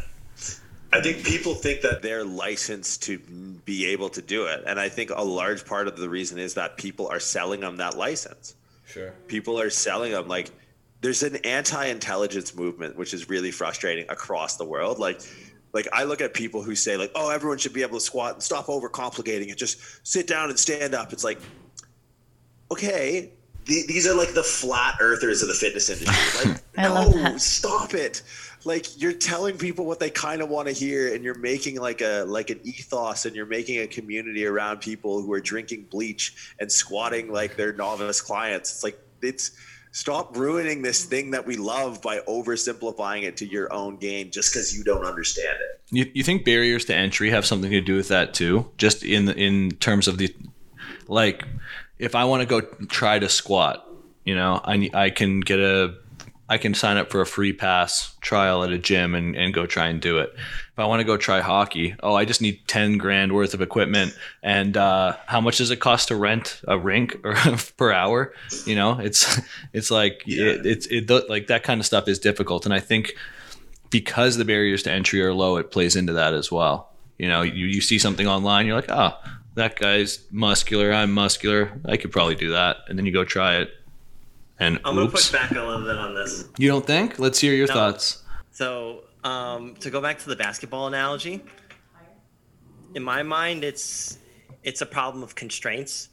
I 0.93 1.01
think 1.03 1.25
people 1.25 1.55
think 1.55 1.83
that 1.83 2.01
they're 2.01 2.25
licensed 2.25 3.03
to 3.05 3.19
be 3.19 3.87
able 3.87 4.09
to 4.11 4.23
do 4.23 4.47
it, 4.47 4.65
and 4.67 4.81
I 4.81 4.89
think 4.89 5.11
a 5.11 5.23
large 5.23 5.67
part 5.67 5.89
of 5.89 5.97
the 5.97 6.09
reason 6.09 6.39
is 6.39 6.55
that 6.55 6.77
people 6.77 7.09
are 7.09 7.21
selling 7.21 7.61
them 7.61 7.77
that 7.77 7.97
license. 7.97 8.55
Sure. 8.87 9.13
People 9.27 9.61
are 9.61 9.69
selling 9.69 10.13
them 10.13 10.29
like 10.29 10.51
there's 11.01 11.23
an 11.23 11.37
anti-intelligence 11.37 12.55
movement, 12.55 12.97
which 12.97 13.13
is 13.13 13.29
really 13.29 13.51
frustrating 13.51 14.07
across 14.09 14.57
the 14.57 14.65
world. 14.65 14.99
Like, 14.99 15.21
like 15.73 15.87
I 15.93 16.05
look 16.05 16.21
at 16.21 16.35
people 16.35 16.63
who 16.63 16.75
say 16.75 16.97
like, 16.97 17.13
"Oh, 17.15 17.31
everyone 17.31 17.59
should 17.59 17.75
be 17.75 17.83
able 17.83 17.99
to 17.99 18.05
squat 18.05 18.35
and 18.35 18.43
stop 18.43 18.67
overcomplicating 18.67 19.51
it. 19.51 19.59
Just 19.59 19.79
sit 20.07 20.27
down 20.27 20.49
and 20.49 20.59
stand 20.59 20.95
up." 20.95 21.13
It's 21.13 21.25
like, 21.25 21.39
okay, 22.71 23.33
th- 23.67 23.87
these 23.87 24.07
are 24.07 24.15
like 24.15 24.35
the 24.35 24.43
flat 24.43 24.97
earthers 25.01 25.43
of 25.43 25.49
the 25.49 25.55
fitness 25.55 25.91
industry. 25.91 26.53
Like, 26.53 26.63
I 26.79 26.83
no, 26.89 26.95
love 26.95 27.13
that. 27.15 27.41
stop 27.41 27.95
it. 27.95 28.23
Like 28.65 29.01
you're 29.01 29.13
telling 29.13 29.57
people 29.57 29.87
what 29.87 30.01
they 30.01 30.11
kind 30.11 30.43
of 30.43 30.49
want 30.49 30.69
to 30.69 30.75
hear, 30.75 31.15
and 31.15 31.25
you're 31.25 31.39
making 31.39 31.81
like 31.81 32.01
a 32.01 32.25
like 32.27 32.51
an 32.51 32.61
ethos, 32.65 33.25
and 33.25 33.35
you're 33.37 33.47
making 33.47 33.81
a 33.81 33.87
community 33.87 34.45
around 34.45 34.81
people 34.81 35.23
who 35.23 35.33
are 35.33 35.41
drinking 35.41 35.87
bleach 35.91 36.55
and 36.59 36.71
squatting 36.71 37.33
like 37.33 37.57
their 37.57 37.73
novice 37.73 38.21
clients. 38.21 38.73
It's 38.73 38.85
like 38.85 38.99
it's 39.23 39.53
stop 39.93 40.37
ruining 40.37 40.83
this 40.83 41.05
thing 41.07 41.31
that 41.31 41.47
we 41.47 41.57
love 41.57 42.03
by 42.03 42.19
oversimplifying 42.21 43.23
it 43.23 43.37
to 43.39 43.47
your 43.47 43.73
own 43.73 43.97
gain 43.97 44.31
just 44.31 44.53
because 44.53 44.77
you 44.77 44.85
don't 44.85 45.07
understand 45.07 45.57
it. 45.61 45.81
You, 45.91 46.11
you 46.13 46.23
think 46.23 46.45
barriers 46.45 46.85
to 46.87 46.95
entry 46.95 47.31
have 47.31 47.47
something 47.47 47.71
to 47.71 47.81
do 47.81 47.97
with 47.97 48.09
that 48.09 48.35
too? 48.35 48.71
Just 48.77 49.03
in 49.05 49.29
in 49.31 49.71
terms 49.77 50.09
of 50.09 50.19
the 50.19 50.35
like, 51.09 51.45
if 51.99 52.15
I 52.15 52.25
want 52.25 52.43
to 52.43 52.47
go 52.47 52.61
try 52.87 53.19
to 53.19 53.29
squat, 53.29 53.87
you 54.25 54.35
know, 54.35 54.61
I 54.65 54.91
I 54.93 55.11
can 55.11 55.41
get 55.41 55.59
a 55.59 55.95
I 56.49 56.59
can 56.59 56.75
sign 56.75 56.97
up 56.97 57.11
for 57.11 57.21
a 57.21 57.27
free 57.27 57.53
pass 57.53 58.15
trial 58.21 58.63
at 58.63 58.71
a 58.71 58.79
gym 58.79 59.17
and, 59.17 59.35
and 59.35 59.53
go 59.53 59.67
try 59.67 59.89
and 59.89 60.01
do 60.01 60.19
it. 60.19 60.33
If 60.37 60.79
I 60.79 60.87
want 60.87 61.01
to 61.01 61.05
go 61.05 61.17
try 61.17 61.41
hockey, 61.41 61.97
oh, 62.05 62.15
I 62.15 62.25
just 62.25 62.41
need 62.41 62.61
10 62.69 62.99
grand 62.99 63.33
worth 63.33 63.53
of 63.53 63.61
equipment. 63.61 64.17
And 64.45 64.77
uh, 64.77 65.17
how 65.27 65.41
much 65.41 65.59
does 65.59 65.73
it 65.73 65.81
cost 65.81 66.09
to 66.09 66.17
rent 66.17 66.61
a 66.69 66.79
rink 66.79 67.17
or 67.25 67.35
per 67.77 67.91
hour? 67.91 68.33
You 68.65 68.77
know, 68.77 69.01
it's, 69.01 69.41
it's 69.73 69.91
like, 69.91 70.23
it, 70.27 70.65
it's, 70.65 70.87
it, 70.87 71.11
like 71.29 71.49
that 71.49 71.65
kind 71.65 71.81
of 71.81 71.87
stuff 71.87 72.07
is 72.07 72.21
difficult. 72.21 72.65
And 72.65 72.73
I 72.73 72.81
think 72.81 73.17
because 73.91 74.37
the 74.37 74.45
barriers 74.45 74.85
to 74.85 74.93
entry 74.93 75.21
are 75.23 75.35
low, 75.35 75.57
it 75.57 75.73
plays 75.73 75.97
into 75.97 76.13
that 76.13 76.33
as 76.33 76.53
well. 76.53 76.91
You 77.19 77.29
know, 77.29 77.43
you, 77.43 77.67
you 77.67 77.81
see 77.81 77.99
something 77.99 78.29
online, 78.29 78.67
you're 78.67 78.77
like, 78.77 78.91
oh, 78.91 79.19
that 79.57 79.77
guy's 79.77 80.21
muscular, 80.31 80.93
I'm 80.93 81.13
muscular, 81.13 81.73
I 81.85 81.97
could 81.97 82.13
probably 82.13 82.35
do 82.37 82.53
that. 82.53 82.77
And 82.89 82.97
then 82.99 83.05
you 83.07 83.13
go 83.13 83.25
try 83.25 83.57
it. 83.57 83.71
And 84.59 84.77
I'm 84.85 84.95
gonna 84.95 85.03
oops. 85.07 85.13
push 85.13 85.33
back 85.33 85.51
a 85.51 85.63
little 85.63 85.85
bit 85.85 85.97
on 85.99 86.15
this. 86.15 86.45
You 86.57 86.69
don't 86.69 86.87
think? 86.87 87.19
Let's 87.19 87.39
hear 87.41 87.55
your 87.55 87.67
No. 87.67 87.75
thoughts. 87.75 88.23
So, 88.53 89.05
um, 89.25 89.75
to 89.81 89.91
go 89.91 90.01
back 90.01 90.19
to 90.21 90.29
the 90.29 90.37
basketball 90.37 90.87
analogy, 90.87 91.43
in 92.95 93.03
my 93.03 93.23
mind, 93.23 93.65
it's 93.65 94.19
it's 94.63 94.81
a 94.81 94.87
problem 94.87 95.23
of 95.23 95.35
constraints. 95.35 96.09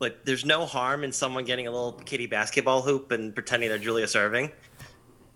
Like, 0.00 0.24
there's 0.24 0.44
no 0.44 0.64
harm 0.64 1.04
in 1.04 1.12
someone 1.12 1.44
getting 1.44 1.66
a 1.66 1.70
little 1.70 1.92
kitty 1.92 2.26
basketball 2.26 2.82
hoop 2.82 3.12
and 3.12 3.34
pretending 3.34 3.68
they're 3.68 3.78
Julius 3.78 4.14
Erving, 4.16 4.50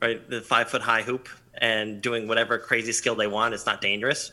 right? 0.01 0.29
The 0.29 0.41
five 0.41 0.69
foot 0.71 0.81
high 0.83 1.03
hoop 1.03 1.29
and 1.59 2.01
doing 2.01 2.27
whatever 2.27 2.59
crazy 2.59 2.93
skill 2.93 3.15
they 3.15 3.27
want. 3.27 3.53
It's 3.55 3.67
not 3.67 3.81
dangerous, 3.81 4.33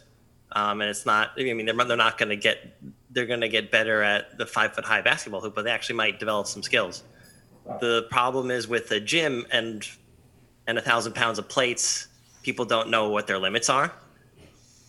um, 0.54 0.82
and 0.82 0.90
it's 0.90 1.06
not. 1.06 1.32
I 1.38 1.44
mean, 1.44 1.66
they're, 1.66 1.76
they're 1.76 1.98
not 1.98 2.18
going 2.18 2.30
to 2.30 2.36
get. 2.36 2.78
They're 3.12 3.26
going 3.26 3.42
to 3.42 3.50
get 3.50 3.72
better 3.72 4.02
at 4.02 4.38
the 4.38 4.46
five 4.46 4.74
foot 4.74 4.86
high 4.86 5.02
basketball 5.02 5.42
hoop, 5.42 5.56
but 5.56 5.64
they 5.64 5.72
actually 5.72 5.96
might 5.96 6.20
develop 6.20 6.48
some 6.48 6.64
skills. 6.64 7.04
The 7.80 8.08
problem 8.10 8.52
is 8.52 8.68
with 8.68 8.90
the 8.90 9.00
gym 9.00 9.46
and 9.52 9.88
and 10.68 10.78
a 10.78 10.82
thousand 10.82 11.14
pounds 11.14 11.40
of 11.40 11.48
plates, 11.48 12.08
people 12.44 12.66
don't 12.66 12.90
know 12.90 13.10
what 13.10 13.28
their 13.28 13.38
limits 13.38 13.70
are, 13.70 13.94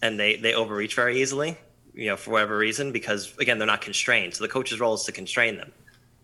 and 0.03 0.19
they 0.19 0.37
they 0.37 0.55
overreach 0.55 0.95
very 0.95 1.21
easily, 1.21 1.57
you 1.95 2.07
know, 2.07 2.17
for 2.17 2.33
whatever 2.33 2.57
reason, 2.57 2.93
because 2.93 3.37
again 3.39 3.59
they're 3.59 3.67
not 3.67 3.81
constrained. 3.81 4.35
So 4.35 4.45
the 4.45 4.49
coach's 4.49 4.81
role 4.81 4.95
is 4.95 5.05
to 5.05 5.13
constrain 5.13 5.57
them, 5.57 5.73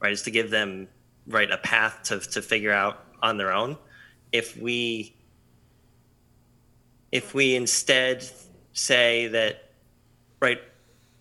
right? 0.00 0.12
Is 0.12 0.22
to 0.22 0.30
give 0.30 0.50
them 0.50 0.88
right 1.26 1.50
a 1.50 1.58
path 1.58 2.02
to 2.04 2.20
to 2.20 2.42
figure 2.42 2.72
out 2.72 3.04
on 3.22 3.36
their 3.36 3.52
own. 3.52 3.76
If 4.32 4.56
we 4.56 5.14
if 7.12 7.34
we 7.34 7.56
instead 7.56 8.28
say 8.78 9.28
that, 9.28 9.70
right, 10.40 10.58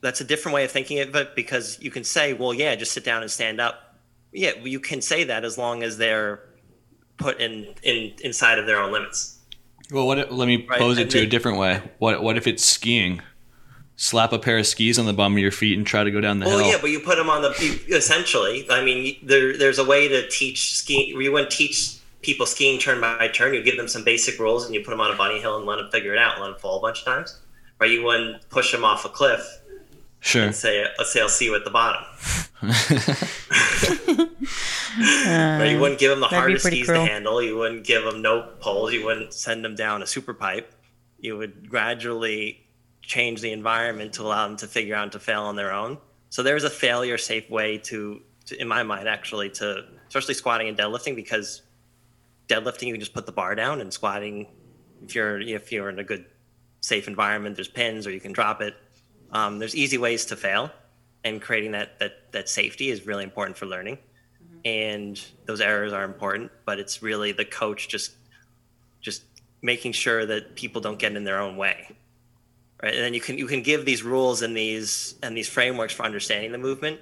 that's 0.01 0.21
a 0.21 0.23
different 0.23 0.53
way 0.55 0.63
of 0.63 0.71
thinking 0.71 0.99
of 0.99 1.15
it 1.15 1.35
because 1.35 1.79
you 1.81 1.91
can 1.91 2.03
say, 2.03 2.33
well, 2.33 2.53
yeah, 2.53 2.75
just 2.75 2.91
sit 2.93 3.03
down 3.03 3.21
and 3.21 3.31
stand 3.31 3.59
up. 3.59 3.95
Yeah, 4.31 4.51
you 4.63 4.79
can 4.79 5.01
say 5.01 5.23
that 5.25 5.43
as 5.43 5.57
long 5.57 5.83
as 5.83 5.97
they're 5.97 6.41
put 7.17 7.39
in, 7.39 7.73
in 7.83 8.13
inside 8.23 8.59
of 8.59 8.67
their 8.67 8.79
own 8.79 8.91
limits. 8.91 9.39
Well, 9.91 10.05
what? 10.05 10.19
If, 10.19 10.31
let 10.31 10.47
me 10.47 10.67
Right, 10.69 10.79
pose 10.79 10.97
it 10.97 11.03
and 11.03 11.11
to 11.11 11.19
a 11.19 11.25
different 11.25 11.57
way. 11.57 11.81
What? 11.97 12.21
What 12.21 12.37
if 12.37 12.45
it's 12.45 12.63
skiing? 12.63 13.21
Slap 13.95 14.31
a 14.31 14.37
pair 14.37 14.59
of 14.59 14.67
skis 14.67 14.99
on 14.99 15.07
the 15.07 15.13
bottom 15.13 15.33
of 15.33 15.39
your 15.39 15.51
feet 15.51 15.75
and 15.75 15.87
try 15.87 16.03
to 16.03 16.11
go 16.11 16.21
down 16.21 16.39
the 16.39 16.45
Well, 16.45 16.59
hill. 16.59 16.67
yeah, 16.67 16.77
but 16.79 16.91
you 16.91 16.99
put 16.99 17.15
them 17.17 17.29
on 17.31 17.41
the 17.41 17.49
essentially. 17.89 18.67
I 18.69 18.83
mean, 18.83 19.17
there, 19.23 19.57
there's 19.57 19.79
a 19.79 19.85
way 19.85 20.07
to 20.07 20.27
teach 20.29 20.75
skiing. 20.75 21.19
You 21.19 21.31
wouldn't 21.31 21.49
teach 21.51 21.97
people 22.21 22.45
skiing 22.45 22.79
turn 22.79 23.01
by 23.01 23.27
turn. 23.29 23.55
You 23.55 23.63
give 23.63 23.77
them 23.77 23.87
some 23.87 24.03
basic 24.03 24.39
rules, 24.39 24.65
and 24.65 24.75
you 24.75 24.81
put 24.83 24.91
them 24.91 25.01
on 25.01 25.11
a 25.11 25.15
bunny 25.15 25.39
hill 25.39 25.57
and 25.57 25.65
let 25.65 25.77
them 25.77 25.89
figure 25.89 26.13
it 26.13 26.19
out. 26.19 26.39
Let 26.39 26.51
them 26.51 26.59
fall 26.59 26.77
a 26.77 26.81
bunch 26.81 26.99
of 26.99 27.05
times. 27.05 27.39
Right? 27.79 27.91
You 27.91 28.03
wouldn't 28.03 28.49
push 28.49 28.71
them 28.71 28.83
off 28.83 29.05
a 29.05 29.09
cliff 29.09 29.61
sure. 30.19 30.43
and 30.43 30.55
say, 30.55 30.85
"Let's 30.97 31.13
say 31.13 31.21
I'll 31.21 31.29
see 31.29 31.45
you 31.45 31.55
at 31.55 31.63
the 31.63 31.71
bottom." 31.71 32.03
Right? 34.97 35.71
You 35.71 35.79
wouldn't 35.79 35.99
give 35.99 36.09
them 36.09 36.21
the 36.21 36.27
that'd 36.27 36.47
be 36.47 36.53
hardest 36.53 36.69
keys 36.69 36.87
cruel. 36.87 37.05
to 37.05 37.11
handle. 37.11 37.41
You 37.41 37.57
wouldn't 37.57 37.83
give 37.83 38.03
them 38.03 38.21
no 38.21 38.49
poles. 38.59 38.93
You 38.93 39.05
wouldn't 39.05 39.33
send 39.33 39.63
them 39.63 39.75
down 39.75 40.01
a 40.01 40.07
super 40.07 40.33
pipe. 40.33 40.73
You 41.19 41.37
would 41.37 41.69
gradually 41.69 42.65
change 43.01 43.41
the 43.41 43.51
environment 43.51 44.13
to 44.13 44.23
allow 44.23 44.47
them 44.47 44.57
to 44.57 44.67
figure 44.67 44.95
out 44.95 45.11
to 45.11 45.19
fail 45.19 45.43
on 45.43 45.55
their 45.55 45.71
own. 45.71 45.97
So 46.29 46.43
there's 46.43 46.63
a 46.63 46.69
failure 46.69 47.17
safe 47.17 47.49
way 47.49 47.77
to, 47.79 48.21
to 48.47 48.61
in 48.61 48.67
my 48.67 48.83
mind, 48.83 49.07
actually, 49.07 49.49
to 49.51 49.85
especially 50.07 50.33
squatting 50.33 50.67
and 50.67 50.77
deadlifting 50.77 51.15
because 51.15 51.61
deadlifting 52.47 52.87
you 52.87 52.93
can 52.93 52.99
just 52.99 53.13
put 53.13 53.25
the 53.25 53.31
bar 53.31 53.55
down 53.55 53.81
and 53.81 53.93
squatting 53.93 54.47
if 55.03 55.13
you're 55.13 55.39
if 55.39 55.71
you're 55.71 55.89
in 55.89 55.99
a 55.99 56.03
good 56.03 56.25
safe 56.81 57.07
environment. 57.07 57.55
There's 57.55 57.67
pins 57.67 58.07
or 58.07 58.11
you 58.11 58.19
can 58.19 58.33
drop 58.33 58.61
it. 58.61 58.75
Um, 59.31 59.59
there's 59.59 59.75
easy 59.75 59.97
ways 59.97 60.25
to 60.25 60.35
fail 60.35 60.71
and 61.23 61.41
creating 61.41 61.71
that 61.71 61.99
that 61.99 62.31
that 62.31 62.49
safety 62.49 62.89
is 62.89 63.05
really 63.05 63.23
important 63.23 63.57
for 63.57 63.65
learning. 63.65 63.97
And 64.65 65.21
those 65.45 65.61
errors 65.61 65.93
are 65.93 66.03
important 66.03 66.51
but 66.65 66.79
it's 66.79 67.01
really 67.01 67.31
the 67.31 67.45
coach 67.45 67.87
just 67.87 68.13
just 69.01 69.23
making 69.61 69.91
sure 69.91 70.25
that 70.25 70.55
people 70.55 70.81
don't 70.81 70.99
get 70.99 71.15
in 71.15 71.23
their 71.23 71.39
own 71.39 71.57
way. 71.57 71.95
Right? 72.81 72.93
And 72.93 73.03
then 73.03 73.13
you 73.13 73.21
can 73.21 73.37
you 73.37 73.47
can 73.47 73.61
give 73.61 73.85
these 73.85 74.03
rules 74.03 74.41
and 74.41 74.55
these 74.55 75.15
and 75.23 75.35
these 75.35 75.49
frameworks 75.49 75.93
for 75.93 76.03
understanding 76.03 76.51
the 76.51 76.57
movement 76.57 76.99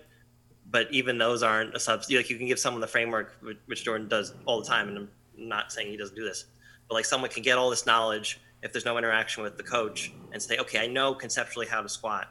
but 0.70 0.92
even 0.92 1.18
those 1.18 1.44
aren't 1.44 1.74
a 1.76 1.80
substitute 1.80 2.18
like 2.18 2.30
you 2.30 2.38
can 2.38 2.48
give 2.48 2.60
someone 2.60 2.82
the 2.82 2.88
framework 2.88 3.36
which 3.66 3.84
jordan 3.84 4.08
does 4.08 4.34
all 4.46 4.60
the 4.60 4.68
time 4.68 4.88
and 4.90 4.98
i'm 4.98 5.10
not 5.38 5.72
saying 5.72 5.90
he 5.90 5.98
doesn't 5.98 6.16
do 6.16 6.24
this 6.24 6.46
but 6.88 6.96
like 6.96 7.06
someone 7.06 7.30
can 7.30 7.44
get 7.44 7.58
all 7.58 7.70
this 7.70 7.86
knowledge 7.86 8.40
if 8.66 8.74
there's 8.74 8.84
no 8.84 8.98
interaction 8.98 9.44
with 9.44 9.56
the 9.58 9.64
coach 9.64 10.12
and 10.34 10.42
say 10.42 10.58
okay 10.58 10.80
i 10.80 10.88
know 10.88 11.14
conceptually 11.14 11.68
how 11.68 11.82
to 11.82 11.88
squat. 11.88 12.28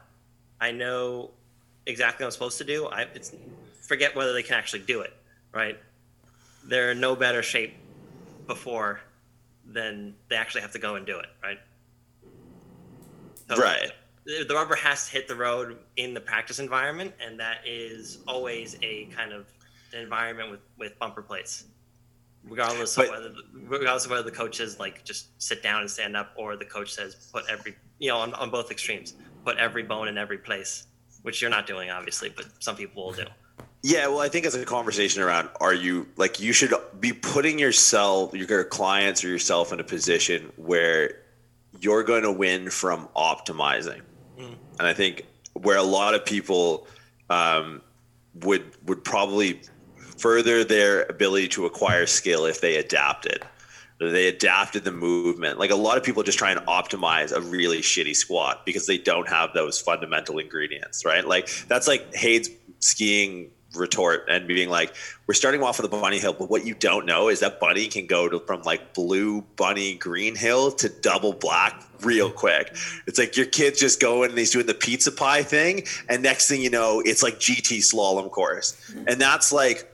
I 0.60 0.70
know 0.72 1.30
exactly 1.86 2.24
what 2.24 2.28
i'm 2.28 2.32
supposed 2.32 2.58
to 2.58 2.64
do. 2.64 2.86
I 2.88 3.02
it's 3.14 3.32
forget 3.86 4.14
whether 4.16 4.32
they 4.32 4.42
can 4.42 4.54
actually 4.56 4.80
do 4.80 5.00
it 5.00 5.14
right? 5.52 5.78
They're 6.66 6.90
in 6.92 7.00
no 7.00 7.14
better 7.14 7.42
shape 7.42 7.74
before 8.48 9.00
than 9.64 10.14
they 10.28 10.36
actually 10.36 10.62
have 10.62 10.72
to 10.72 10.78
go 10.78 10.96
and 10.96 11.06
do 11.06 11.18
it 11.18 11.26
right? 11.42 11.58
So 13.48 13.56
Right. 13.56 13.92
the 14.26 14.44
the 14.48 14.54
rubber 14.54 14.74
has 14.74 15.06
to 15.06 15.12
hit 15.12 15.28
the 15.28 15.36
road 15.36 15.78
in 15.96 16.14
the 16.14 16.20
practice 16.20 16.58
environment 16.58 17.14
and 17.24 17.38
that 17.38 17.58
is 17.66 18.18
always 18.26 18.76
a 18.82 19.04
kind 19.06 19.32
of 19.32 19.46
an 19.92 20.00
environment 20.00 20.50
with 20.50 20.60
with 20.78 20.98
bumper 20.98 21.22
plates 21.22 21.64
regardless 22.48 22.96
of 22.98 23.08
whether 23.08 23.32
regardless 23.54 24.04
of 24.04 24.10
whether 24.10 24.22
the 24.22 24.30
coach 24.30 24.56
says 24.56 24.78
like 24.78 25.04
just 25.04 25.28
sit 25.42 25.62
down 25.62 25.80
and 25.80 25.90
stand 25.90 26.16
up 26.16 26.32
or 26.36 26.56
the 26.56 26.64
coach 26.64 26.92
says 26.92 27.30
put 27.32 27.44
every 27.48 27.74
you 27.98 28.08
know 28.08 28.18
on, 28.18 28.34
on 28.34 28.50
both 28.50 28.70
extremes 28.70 29.14
put 29.44 29.56
every 29.56 29.82
bone 29.82 30.08
in 30.08 30.18
every 30.18 30.38
place 30.38 30.86
which 31.22 31.40
you're 31.40 31.50
not 31.50 31.66
doing 31.66 31.90
obviously 31.90 32.28
but 32.28 32.46
some 32.58 32.76
people 32.76 33.06
will 33.06 33.12
do. 33.12 33.24
Yeah, 33.86 34.06
well, 34.06 34.20
I 34.20 34.30
think 34.30 34.46
as 34.46 34.54
a 34.54 34.64
conversation 34.64 35.22
around, 35.22 35.50
are 35.60 35.74
you 35.74 36.08
like 36.16 36.40
you 36.40 36.54
should 36.54 36.72
be 37.00 37.12
putting 37.12 37.58
yourself, 37.58 38.34
your 38.34 38.64
clients, 38.64 39.22
or 39.22 39.28
yourself 39.28 39.74
in 39.74 39.80
a 39.80 39.84
position 39.84 40.50
where 40.56 41.20
you're 41.80 42.02
going 42.02 42.22
to 42.22 42.32
win 42.32 42.70
from 42.70 43.10
optimizing, 43.14 44.00
and 44.38 44.56
I 44.78 44.94
think 44.94 45.26
where 45.52 45.76
a 45.76 45.82
lot 45.82 46.14
of 46.14 46.24
people 46.24 46.86
um, 47.28 47.82
would 48.36 48.64
would 48.86 49.04
probably 49.04 49.60
further 50.24 50.64
their 50.64 51.02
ability 51.02 51.46
to 51.46 51.66
acquire 51.66 52.06
skill 52.06 52.46
if 52.46 52.62
they 52.62 52.76
adapted. 52.76 53.44
They 54.00 54.26
adapted 54.26 54.82
the 54.82 54.90
movement. 54.90 55.58
Like 55.58 55.70
a 55.70 55.76
lot 55.76 55.98
of 55.98 56.02
people 56.02 56.22
just 56.22 56.38
try 56.38 56.50
and 56.50 56.60
optimize 56.60 57.30
a 57.30 57.42
really 57.42 57.82
shitty 57.82 58.16
squat 58.16 58.64
because 58.64 58.86
they 58.86 58.96
don't 58.96 59.28
have 59.28 59.50
those 59.52 59.78
fundamental 59.78 60.38
ingredients, 60.38 61.04
right? 61.04 61.26
Like 61.26 61.50
that's 61.68 61.86
like 61.86 62.14
Hayes 62.14 62.48
skiing 62.78 63.50
retort 63.74 64.24
and 64.30 64.48
being 64.48 64.70
like, 64.70 64.94
we're 65.26 65.34
starting 65.34 65.62
off 65.62 65.78
with 65.78 65.92
a 65.92 65.94
bunny 65.94 66.18
hill, 66.18 66.32
but 66.32 66.48
what 66.48 66.64
you 66.64 66.74
don't 66.74 67.04
know 67.04 67.28
is 67.28 67.40
that 67.40 67.60
bunny 67.60 67.86
can 67.88 68.06
go 68.06 68.26
to 68.26 68.40
from 68.40 68.62
like 68.62 68.94
blue 68.94 69.42
bunny 69.56 69.96
green 69.96 70.36
hill 70.36 70.72
to 70.72 70.88
double 70.88 71.34
black 71.34 71.82
real 72.00 72.30
quick. 72.30 72.74
It's 73.06 73.18
like 73.18 73.36
your 73.36 73.46
kid's 73.46 73.78
just 73.78 74.00
going 74.00 74.30
and 74.30 74.38
he's 74.38 74.52
doing 74.52 74.64
the 74.64 74.72
pizza 74.72 75.12
pie 75.12 75.42
thing, 75.42 75.84
and 76.08 76.22
next 76.22 76.48
thing 76.48 76.62
you 76.62 76.70
know, 76.70 77.02
it's 77.04 77.22
like 77.22 77.34
GT 77.34 77.80
slalom 77.80 78.30
course, 78.30 78.74
and 79.06 79.20
that's 79.20 79.52
like 79.52 79.90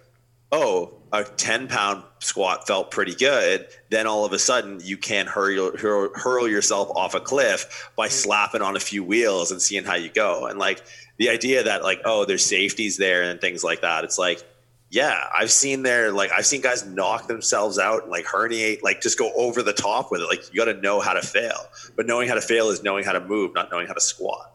oh, 0.53 0.95
a 1.13 1.25
10 1.25 1.69
pound 1.69 2.05
squat 2.21 2.67
felt 2.67 2.91
pretty 2.91 3.15
good. 3.15 3.67
Then 3.89 4.07
all 4.07 4.25
of 4.25 4.33
a 4.33 4.39
sudden, 4.39 4.81
you 4.83 4.97
can 4.97 5.27
hurl, 5.27 5.77
hurl, 5.77 6.11
hurl 6.15 6.49
yourself 6.49 6.91
off 6.95 7.15
a 7.15 7.21
cliff 7.21 7.91
by 7.97 8.07
mm-hmm. 8.07 8.13
slapping 8.13 8.63
on 8.63 8.77
a 8.77 8.81
few 8.81 9.03
wheels 9.03 9.51
and 9.51 9.61
seeing 9.61 9.85
how 9.85 9.95
you 9.95 10.11
go. 10.11 10.47
And 10.47 10.59
like 10.59 10.83
the 11.19 11.29
idea 11.29 11.65
that, 11.65 11.83
like, 11.83 12.01
oh, 12.05 12.25
there's 12.25 12.45
safeties 12.45 12.97
there 12.97 13.23
and 13.23 13.41
things 13.41 13.65
like 13.65 13.81
that. 13.81 14.05
It's 14.05 14.19
like, 14.19 14.43
yeah, 14.91 15.25
I've 15.37 15.53
seen 15.53 15.85
there, 15.85 16.11
like, 16.11 16.31
I've 16.37 16.47
seen 16.47 16.63
guys 16.63 16.85
knock 16.85 17.29
themselves 17.29 17.79
out 17.79 18.03
and 18.03 18.11
like 18.11 18.25
herniate, 18.25 18.83
like, 18.83 19.01
just 19.01 19.19
go 19.19 19.33
over 19.35 19.63
the 19.63 19.73
top 19.73 20.11
with 20.11 20.21
it. 20.21 20.25
Like, 20.25 20.53
you 20.53 20.65
got 20.65 20.73
to 20.73 20.81
know 20.81 21.01
how 21.01 21.13
to 21.13 21.23
fail. 21.23 21.67
But 21.95 22.07
knowing 22.07 22.29
how 22.29 22.35
to 22.35 22.41
fail 22.41 22.71
is 22.71 22.83
knowing 22.83 23.05
how 23.05 23.13
to 23.13 23.21
move, 23.21 23.55
not 23.55 23.71
knowing 23.71 23.87
how 23.87 23.93
to 23.93 24.01
squat. 24.01 24.53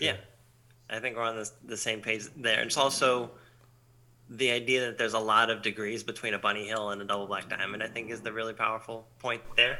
Yeah, 0.00 0.16
I 0.90 1.00
think 1.00 1.16
we're 1.16 1.22
on 1.22 1.36
the, 1.36 1.50
the 1.64 1.76
same 1.76 2.00
page 2.00 2.26
there. 2.36 2.58
And 2.58 2.66
it's 2.66 2.76
also 2.76 3.30
the 4.30 4.50
idea 4.50 4.86
that 4.86 4.98
there's 4.98 5.14
a 5.14 5.18
lot 5.18 5.50
of 5.50 5.62
degrees 5.62 6.02
between 6.02 6.34
a 6.34 6.38
bunny 6.38 6.66
hill 6.66 6.90
and 6.90 7.00
a 7.02 7.04
double 7.04 7.26
black 7.26 7.48
diamond. 7.48 7.82
I 7.82 7.88
think 7.88 8.10
is 8.10 8.20
the 8.22 8.32
really 8.32 8.54
powerful 8.54 9.06
point 9.18 9.42
there. 9.56 9.78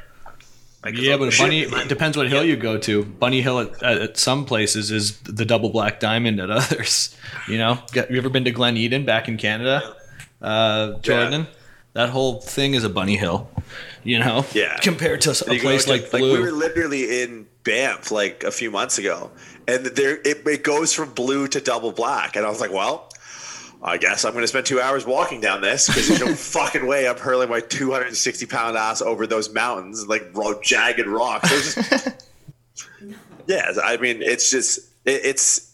Right, 0.83 0.93
'cause 0.93 1.03
Yeah, 1.03 1.17
but 1.17 1.33
a 1.33 1.37
bunny 1.37 1.61
it 1.61 1.87
depends 1.89 2.15
what 2.15 2.27
hill 2.29 2.43
yeah. 2.43 2.51
you 2.51 2.57
go 2.57 2.77
to. 2.77 3.03
Bunny 3.03 3.41
Hill 3.41 3.59
at, 3.59 3.81
at, 3.81 3.97
at 4.01 4.17
some 4.17 4.45
places 4.45 4.91
is 4.91 5.17
the 5.21 5.43
double 5.45 5.69
black 5.69 5.99
diamond 5.99 6.39
at 6.39 6.51
others. 6.59 7.15
You 7.47 7.57
know, 7.57 7.79
Get- 7.91 8.11
you 8.11 8.17
ever 8.17 8.29
been 8.29 8.45
to 8.45 8.51
Glen 8.51 8.77
Eden 8.77 9.03
back 9.03 9.27
in 9.27 9.37
Canada, 9.37 9.95
uh, 10.41 10.93
Jordan? 10.99 11.47
That 11.93 12.09
whole 12.09 12.41
thing 12.41 12.73
is 12.75 12.83
a 12.83 12.89
bunny 12.89 13.15
hill, 13.15 13.49
you 14.03 14.19
know. 14.19 14.45
Yeah. 14.53 14.77
Compared 14.77 15.21
to 15.21 15.31
a 15.31 15.57
place 15.59 15.85
to- 15.85 15.91
like 15.91 16.11
we 16.13 16.19
Blue. 16.19 16.41
were 16.41 16.51
literally 16.51 17.21
in 17.23 17.47
Banff 17.63 18.11
like 18.11 18.43
a 18.43 18.51
few 18.51 18.69
months 18.69 18.97
ago, 18.99 19.31
and 19.67 19.85
there 19.87 20.17
it, 20.23 20.45
it 20.45 20.63
goes 20.63 20.93
from 20.93 21.13
blue 21.13 21.47
to 21.47 21.59
double 21.61 21.91
black, 21.93 22.35
and 22.35 22.45
I 22.45 22.49
was 22.49 22.59
like, 22.61 22.71
well. 22.71 23.09
I 23.85 23.97
guess 23.97 24.25
I'm 24.25 24.31
going 24.33 24.43
to 24.43 24.47
spend 24.47 24.65
two 24.65 24.81
hours 24.81 25.05
walking 25.05 25.39
down 25.39 25.61
this 25.61 25.87
because 25.87 26.07
there's 26.07 26.19
no 26.19 26.33
fucking 26.35 26.87
way 26.87 27.07
I'm 27.07 27.17
hurling 27.17 27.49
my 27.49 27.59
260 27.59 28.47
pound 28.47 28.75
ass 28.75 28.99
over 28.99 29.27
those 29.27 29.53
mountains, 29.53 30.07
like 30.07 30.27
ro- 30.33 30.59
jagged 30.59 31.05
rocks. 31.05 31.51
It 31.51 31.83
just, 31.85 32.25
yeah, 33.47 33.71
I 33.83 33.97
mean, 33.97 34.23
it's 34.23 34.49
just, 34.49 34.79
it, 35.05 35.21
it's, 35.23 35.71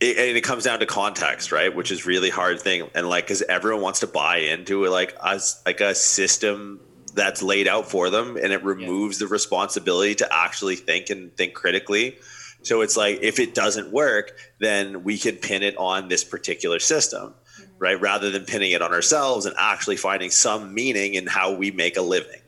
it, 0.00 0.16
and 0.16 0.38
it 0.38 0.40
comes 0.40 0.64
down 0.64 0.80
to 0.80 0.86
context, 0.86 1.52
right? 1.52 1.74
Which 1.74 1.92
is 1.92 2.06
really 2.06 2.30
hard 2.30 2.62
thing, 2.62 2.88
and 2.94 3.06
like, 3.06 3.24
because 3.24 3.42
everyone 3.42 3.82
wants 3.82 4.00
to 4.00 4.06
buy 4.06 4.38
into 4.38 4.86
like 4.86 5.14
us, 5.20 5.62
like 5.66 5.82
a 5.82 5.94
system 5.94 6.80
that's 7.14 7.42
laid 7.42 7.68
out 7.68 7.90
for 7.90 8.08
them, 8.08 8.38
and 8.38 8.54
it 8.54 8.64
removes 8.64 9.18
the 9.18 9.26
responsibility 9.26 10.14
to 10.14 10.34
actually 10.34 10.76
think 10.76 11.10
and 11.10 11.36
think 11.36 11.52
critically. 11.52 12.16
So 12.62 12.80
it's 12.80 12.96
like 12.96 13.18
if 13.22 13.38
it 13.38 13.54
doesn't 13.54 13.90
work, 13.92 14.32
then 14.60 15.02
we 15.04 15.18
can 15.18 15.36
pin 15.36 15.62
it 15.62 15.76
on 15.76 16.08
this 16.08 16.24
particular 16.24 16.78
system, 16.78 17.34
right? 17.78 18.00
Rather 18.00 18.30
than 18.30 18.44
pinning 18.44 18.72
it 18.72 18.82
on 18.82 18.92
ourselves 18.92 19.46
and 19.46 19.54
actually 19.58 19.96
finding 19.96 20.30
some 20.30 20.72
meaning 20.72 21.14
in 21.14 21.26
how 21.26 21.52
we 21.52 21.70
make 21.70 21.96
a 21.96 22.02
living. 22.02 22.40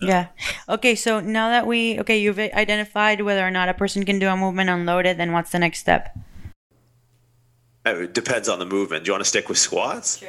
Yeah. 0.00 0.28
Okay, 0.68 0.96
so 0.96 1.20
now 1.20 1.48
that 1.50 1.64
we 1.66 2.00
okay, 2.00 2.18
you've 2.18 2.38
identified 2.38 3.20
whether 3.20 3.46
or 3.46 3.52
not 3.52 3.68
a 3.68 3.74
person 3.74 4.04
can 4.04 4.18
do 4.18 4.28
a 4.28 4.36
movement 4.36 4.68
unloaded, 4.68 5.16
then 5.16 5.30
what's 5.32 5.52
the 5.52 5.60
next 5.60 5.78
step? 5.78 6.18
Uh, 7.86 7.94
It 8.02 8.12
depends 8.14 8.48
on 8.48 8.58
the 8.58 8.66
movement. 8.66 9.04
Do 9.04 9.10
you 9.10 9.12
want 9.12 9.22
to 9.22 9.28
stick 9.28 9.48
with 9.48 9.58
squats? 9.58 10.18
Sure. 10.18 10.28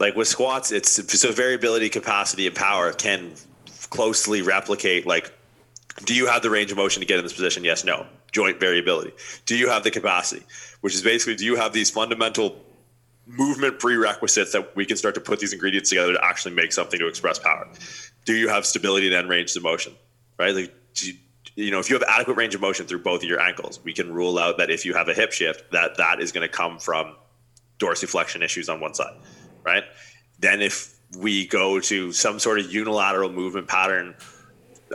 like 0.00 0.16
with 0.16 0.28
squats 0.28 0.70
it's 0.72 0.90
so 1.20 1.32
variability 1.32 1.88
capacity 1.88 2.46
and 2.46 2.54
power 2.56 2.92
can 2.92 3.32
closely 3.90 4.42
replicate 4.42 5.06
like 5.06 5.32
do 6.04 6.14
you 6.14 6.26
have 6.26 6.42
the 6.42 6.50
range 6.50 6.70
of 6.70 6.76
motion 6.76 7.00
to 7.00 7.06
get 7.06 7.18
in 7.18 7.24
this 7.24 7.32
position? 7.32 7.64
Yes 7.64 7.84
no. 7.84 8.06
Joint 8.32 8.60
variability. 8.60 9.12
Do 9.46 9.56
you 9.56 9.68
have 9.68 9.84
the 9.84 9.90
capacity? 9.90 10.44
Which 10.80 10.94
is 10.94 11.02
basically 11.02 11.36
do 11.36 11.44
you 11.44 11.56
have 11.56 11.72
these 11.72 11.90
fundamental 11.90 12.64
movement 13.26 13.78
prerequisites 13.78 14.52
that 14.52 14.74
we 14.74 14.86
can 14.86 14.96
start 14.96 15.14
to 15.14 15.20
put 15.20 15.38
these 15.38 15.52
ingredients 15.52 15.90
together 15.90 16.14
to 16.14 16.24
actually 16.24 16.54
make 16.54 16.72
something 16.72 16.98
to 16.98 17.08
express 17.08 17.38
power? 17.38 17.68
Do 18.24 18.34
you 18.34 18.48
have 18.48 18.66
stability 18.66 19.06
and 19.06 19.14
end 19.14 19.28
range 19.28 19.54
of 19.56 19.62
motion 19.62 19.94
right? 20.38 20.54
Like 20.54 20.74
you, 21.02 21.14
you 21.56 21.70
know 21.70 21.78
if 21.78 21.90
you 21.90 21.96
have 21.96 22.04
adequate 22.08 22.34
range 22.34 22.54
of 22.54 22.60
motion 22.60 22.86
through 22.86 23.02
both 23.02 23.22
of 23.22 23.28
your 23.28 23.40
ankles 23.40 23.80
we 23.82 23.92
can 23.92 24.12
rule 24.12 24.38
out 24.38 24.58
that 24.58 24.70
if 24.70 24.84
you 24.84 24.94
have 24.94 25.08
a 25.08 25.14
hip 25.14 25.32
shift 25.32 25.72
that 25.72 25.96
that 25.96 26.20
is 26.20 26.32
going 26.32 26.46
to 26.46 26.52
come 26.52 26.78
from 26.78 27.16
dorsiflexion 27.78 28.42
issues 28.42 28.68
on 28.68 28.80
one 28.80 28.94
side, 28.94 29.14
right? 29.64 29.84
Then 30.38 30.60
if 30.60 30.98
we 31.16 31.46
go 31.46 31.80
to 31.80 32.12
some 32.12 32.38
sort 32.38 32.58
of 32.58 32.72
unilateral 32.72 33.30
movement 33.30 33.68
pattern, 33.68 34.14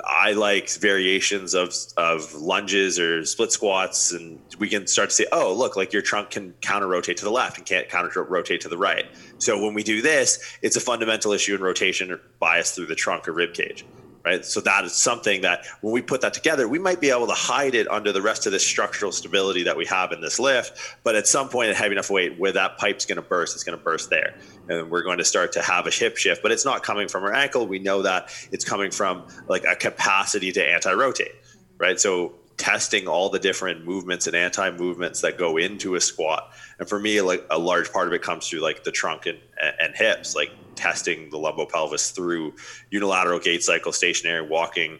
I 0.06 0.34
like 0.34 0.70
variations 0.72 1.54
of 1.54 1.74
of 1.98 2.34
lunges 2.34 3.00
or 3.00 3.26
split 3.26 3.52
squats, 3.52 4.12
and 4.12 4.40
we 4.60 4.70
can 4.70 4.88
start 4.88 5.10
to 5.10 5.16
say, 5.16 5.26
oh, 5.32 5.54
look, 5.54 5.76
like 5.76 5.94
your 5.94 6.02
trunk 6.02 6.32
can 6.32 6.54
counter 6.62 6.88
rotate 6.88 7.18
to 7.18 7.26
the 7.26 7.32
left 7.32 7.58
and 7.58 7.66
can't 7.66 7.90
counter 7.90 8.24
rotate 8.24 8.62
to 8.62 8.70
the 8.70 8.78
right. 8.78 9.06
So 9.38 9.62
when 9.62 9.74
we 9.74 9.84
do 9.84 10.02
this, 10.02 10.58
it's 10.62 10.76
a 10.76 10.82
fundamental 10.82 11.32
issue 11.32 11.56
in 11.56 11.62
rotation 11.62 12.12
or 12.12 12.22
bias 12.40 12.72
through 12.72 12.88
the 12.88 12.96
trunk 12.96 13.28
or 13.28 13.34
rib 13.34 13.54
cage. 13.54 13.86
Right. 14.26 14.46
So 14.46 14.62
that 14.62 14.86
is 14.86 14.94
something 14.94 15.42
that 15.42 15.66
when 15.82 15.94
we 15.94 16.02
put 16.02 16.22
that 16.22 16.34
together, 16.34 16.66
we 16.66 16.80
might 16.80 17.02
be 17.02 17.10
able 17.10 17.28
to 17.28 17.34
hide 17.34 17.76
it 17.76 17.90
under 17.92 18.14
the 18.14 18.22
rest 18.22 18.46
of 18.46 18.54
this 18.54 18.66
structural 18.66 19.12
stability 19.12 19.64
that 19.64 19.76
we 19.76 19.86
have 19.88 20.14
in 20.14 20.22
this 20.22 20.40
lift. 20.40 20.80
But 21.04 21.16
at 21.16 21.28
some 21.28 21.50
point 21.50 21.72
at 21.72 21.76
heavy 21.76 21.92
enough 21.92 22.10
weight 22.10 22.40
where 22.40 22.54
that 22.54 22.78
pipe's 22.78 23.06
going 23.06 23.18
to 23.18 23.22
burst, 23.22 23.54
it's 23.54 23.66
going 23.66 23.78
to 23.78 23.84
burst 23.84 24.10
there. 24.10 24.34
And 24.70 24.90
we're 24.90 25.04
going 25.04 25.18
to 25.18 25.26
start 25.26 25.52
to 25.54 25.62
have 25.62 25.88
a 25.88 25.92
hip 25.92 26.16
shift, 26.16 26.42
but 26.42 26.54
it's 26.54 26.64
not 26.64 26.84
coming 26.84 27.10
from 27.10 27.26
our 27.26 27.34
ankle. 27.34 27.68
We 27.68 27.80
know 27.80 28.02
that 28.04 28.30
it's 28.50 28.64
coming 28.64 28.92
from 28.92 29.28
like 29.50 29.66
a 29.66 29.76
capacity 29.76 30.54
to 30.54 30.66
anti 30.66 30.94
rotate. 30.94 31.34
Right. 31.78 32.00
So 32.00 32.36
testing 32.56 33.08
all 33.10 33.30
the 33.30 33.40
different 33.40 33.84
movements 33.86 34.28
and 34.28 34.38
anti 34.38 34.72
movements 34.72 35.20
that 35.20 35.38
go 35.38 35.58
into 35.58 35.96
a 35.96 36.02
squat. 36.02 36.50
And 36.80 36.88
for 36.88 36.98
me, 36.98 37.20
like 37.20 37.46
a 37.50 37.60
large 37.60 37.92
part 37.92 38.08
of 38.08 38.14
it 38.14 38.22
comes 38.22 38.48
through 38.48 38.62
like 38.62 38.86
the 38.86 38.92
trunk 38.92 39.26
and, 39.26 39.40
and 39.82 39.94
hips, 39.94 40.34
like 40.34 40.52
testing 40.76 41.30
the 41.30 41.38
lumbopelvis 41.38 42.14
through 42.14 42.54
unilateral 42.90 43.40
gait 43.40 43.64
cycle, 43.64 43.92
stationary 43.92 44.48
walking, 44.48 45.00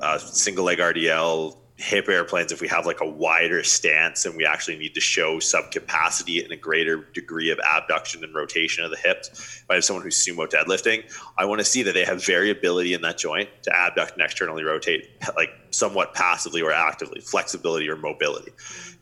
uh, 0.00 0.18
single 0.18 0.64
leg 0.64 0.78
RDL, 0.78 1.56
hip 1.80 2.08
airplanes. 2.08 2.52
If 2.52 2.60
we 2.60 2.68
have 2.68 2.84
like 2.84 3.00
a 3.00 3.08
wider 3.08 3.64
stance 3.64 4.26
and 4.26 4.36
we 4.36 4.44
actually 4.44 4.76
need 4.76 4.94
to 4.94 5.00
show 5.00 5.38
subcapacity 5.38 6.42
and 6.42 6.52
a 6.52 6.56
greater 6.56 7.08
degree 7.14 7.50
of 7.50 7.58
abduction 7.60 8.22
and 8.22 8.34
rotation 8.34 8.84
of 8.84 8.90
the 8.90 8.98
hips. 8.98 9.30
If 9.62 9.64
I 9.70 9.74
have 9.74 9.84
someone 9.84 10.04
who's 10.04 10.16
sumo 10.16 10.46
deadlifting, 10.46 11.10
I 11.38 11.46
want 11.46 11.60
to 11.60 11.64
see 11.64 11.82
that 11.84 11.92
they 11.92 12.04
have 12.04 12.24
variability 12.24 12.92
in 12.92 13.00
that 13.02 13.16
joint 13.16 13.48
to 13.62 13.74
abduct 13.74 14.12
and 14.12 14.22
externally 14.22 14.62
rotate, 14.62 15.08
like 15.36 15.50
somewhat 15.70 16.14
passively 16.14 16.60
or 16.60 16.70
actively, 16.70 17.20
flexibility 17.20 17.88
or 17.88 17.96
mobility. 17.96 18.52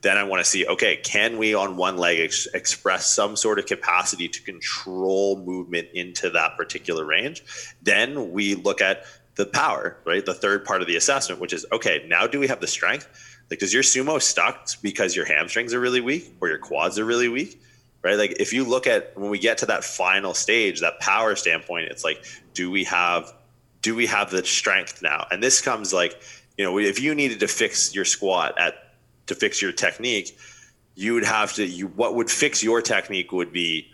Then 0.01 0.17
I 0.17 0.23
want 0.23 0.45
to 0.45 0.49
see, 0.49 0.67
okay, 0.67 0.97
can 0.97 1.39
we 1.39 1.55
on 1.55 1.77
one 1.77 1.97
leg 1.97 2.21
ex- 2.21 2.47
express 2.55 3.07
some 3.07 3.35
sort 3.35 3.59
of 3.59 3.67
capacity 3.67 4.29
to 4.29 4.43
control 4.43 5.39
movement 5.39 5.89
into 5.93 6.31
that 6.31 6.57
particular 6.57 7.05
range? 7.05 7.43
Then 7.83 8.31
we 8.33 8.55
look 8.55 8.81
at 8.81 9.05
the 9.35 9.47
power, 9.47 9.97
right? 10.05 10.25
The 10.25 10.35
third 10.35 10.65
part 10.65 10.83
of 10.83 10.89
the 10.89 10.97
assessment, 10.97 11.41
which 11.41 11.53
is 11.53 11.67
okay, 11.73 12.05
now 12.09 12.27
do 12.27 12.39
we 12.39 12.49
have 12.49 12.61
the 12.61 12.67
strength? 12.67 13.09
Like, 13.51 13.61
does 13.61 13.73
your 13.73 13.83
sumo 13.83 14.21
stuck 14.21 14.69
because 14.83 15.17
your 15.17 15.25
hamstrings 15.25 15.73
are 15.73 15.81
really 15.81 16.01
weak 16.01 16.35
or 16.41 16.49
your 16.49 16.59
quads 16.59 16.99
are 16.99 17.05
really 17.05 17.29
weak? 17.29 17.61
Right. 18.03 18.17
Like, 18.17 18.37
if 18.39 18.53
you 18.53 18.63
look 18.63 18.87
at 18.87 19.17
when 19.19 19.31
we 19.31 19.41
get 19.41 19.59
to 19.59 19.67
that 19.67 19.83
final 19.83 20.33
stage, 20.33 20.81
that 20.81 21.01
power 21.01 21.35
standpoint, 21.35 21.87
it's 21.91 22.05
like, 22.05 22.25
do 22.55 22.71
we 22.71 22.85
have, 22.85 23.33
do 23.83 23.95
we 23.97 24.07
have 24.07 24.31
the 24.31 24.45
strength 24.45 25.03
now? 25.03 25.27
And 25.33 25.43
this 25.43 25.61
comes 25.61 25.93
like, 25.93 26.21
you 26.57 26.65
know, 26.65 26.79
if 26.79 27.01
you 27.01 27.15
needed 27.15 27.41
to 27.41 27.49
fix 27.49 27.95
your 27.95 28.05
squat 28.05 28.55
at, 28.57 28.75
to 29.29 29.35
fix 29.35 29.63
your 29.63 29.73
technique, 29.73 30.37
you 30.95 31.15
would 31.15 31.25
have 31.25 31.53
to, 31.55 31.65
you, 31.65 31.87
what 31.87 32.17
would 32.17 32.31
fix 32.31 32.63
your 32.63 32.83
technique 32.83 33.31
would 33.33 33.53
be, 33.53 33.89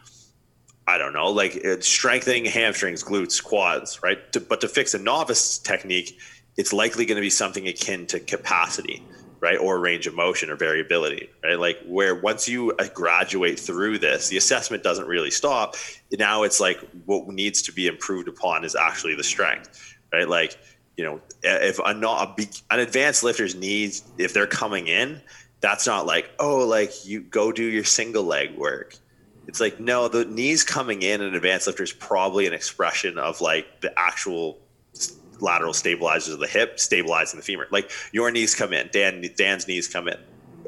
I 0.87 0.99
don't 0.99 1.13
know, 1.13 1.29
like 1.29 1.55
it's 1.57 1.87
strengthening 1.87 2.45
hamstrings, 2.47 3.05
glutes, 3.05 3.43
quads, 3.43 4.03
right? 4.03 4.33
To, 4.33 4.41
but 4.41 4.61
to 4.63 4.69
fix 4.69 4.95
a 4.95 4.99
novice 4.99 5.59
technique, 5.59 6.19
it's 6.57 6.73
likely 6.73 7.05
going 7.05 7.17
to 7.17 7.23
be 7.23 7.31
something 7.31 7.69
akin 7.69 8.07
to 8.07 8.21
capacity, 8.21 9.03
right? 9.41 9.59
Or 9.59 9.79
range 9.79 10.07
of 10.07 10.15
motion 10.15 10.51
or 10.51 10.57
variability, 10.57 11.29
right? 11.43 11.59
Like 11.59 11.79
where 11.87 12.15
once 12.15 12.49
you 12.49 12.73
uh, 12.73 12.89
graduate 12.95 13.59
through 13.59 13.99
this, 13.99 14.29
the 14.29 14.37
assessment 14.37 14.83
doesn't 14.83 15.07
really 15.07 15.31
stop. 15.31 15.77
Now 16.13 16.43
it's 16.43 16.61
like 16.61 16.81
what 17.05 17.27
needs 17.29 17.63
to 17.63 17.73
be 17.73 17.87
improved 17.87 18.29
upon 18.29 18.65
is 18.65 18.75
actually 18.75 19.15
the 19.15 19.25
strength, 19.25 19.97
right? 20.13 20.29
Like, 20.29 20.57
you 20.97 21.05
know, 21.05 21.21
if 21.43 21.79
a, 21.85 21.95
not 21.95 22.39
a, 22.39 22.49
an 22.71 22.81
advanced 22.81 23.23
lifter's 23.25 23.55
needs, 23.55 24.05
if 24.19 24.33
they're 24.33 24.47
coming 24.47 24.87
in, 24.87 25.21
that's 25.61 25.87
not 25.87 26.07
like, 26.07 26.31
oh, 26.39 26.59
like 26.59 27.07
you 27.07 27.21
go 27.21 27.51
do 27.51 27.65
your 27.65 27.85
single 27.85 28.25
leg 28.25 28.57
work. 28.57 28.97
It's 29.47 29.61
like 29.61 29.81
no 29.81 30.09
the 30.09 30.25
knees 30.25 30.65
coming 30.65 31.03
in 31.03 31.21
an 31.21 31.35
advanced 31.35 31.67
lifter 31.67 31.83
is 31.83 31.93
probably 31.93 32.47
an 32.47 32.53
expression 32.53 33.19
of 33.19 33.41
like 33.41 33.81
the 33.81 33.93
actual 33.99 34.59
lateral 35.41 35.73
stabilizers 35.73 36.33
of 36.33 36.41
the 36.41 36.47
hip 36.47 36.81
stabilizing 36.81 37.39
the 37.39 37.45
femur. 37.45 37.67
Like 37.71 37.91
your 38.13 38.31
knees 38.31 38.55
come 38.55 38.73
in 38.73 38.89
dan 38.93 39.23
dan's 39.37 39.69
knees 39.69 39.89
come 39.89 40.09
in 40.09 40.19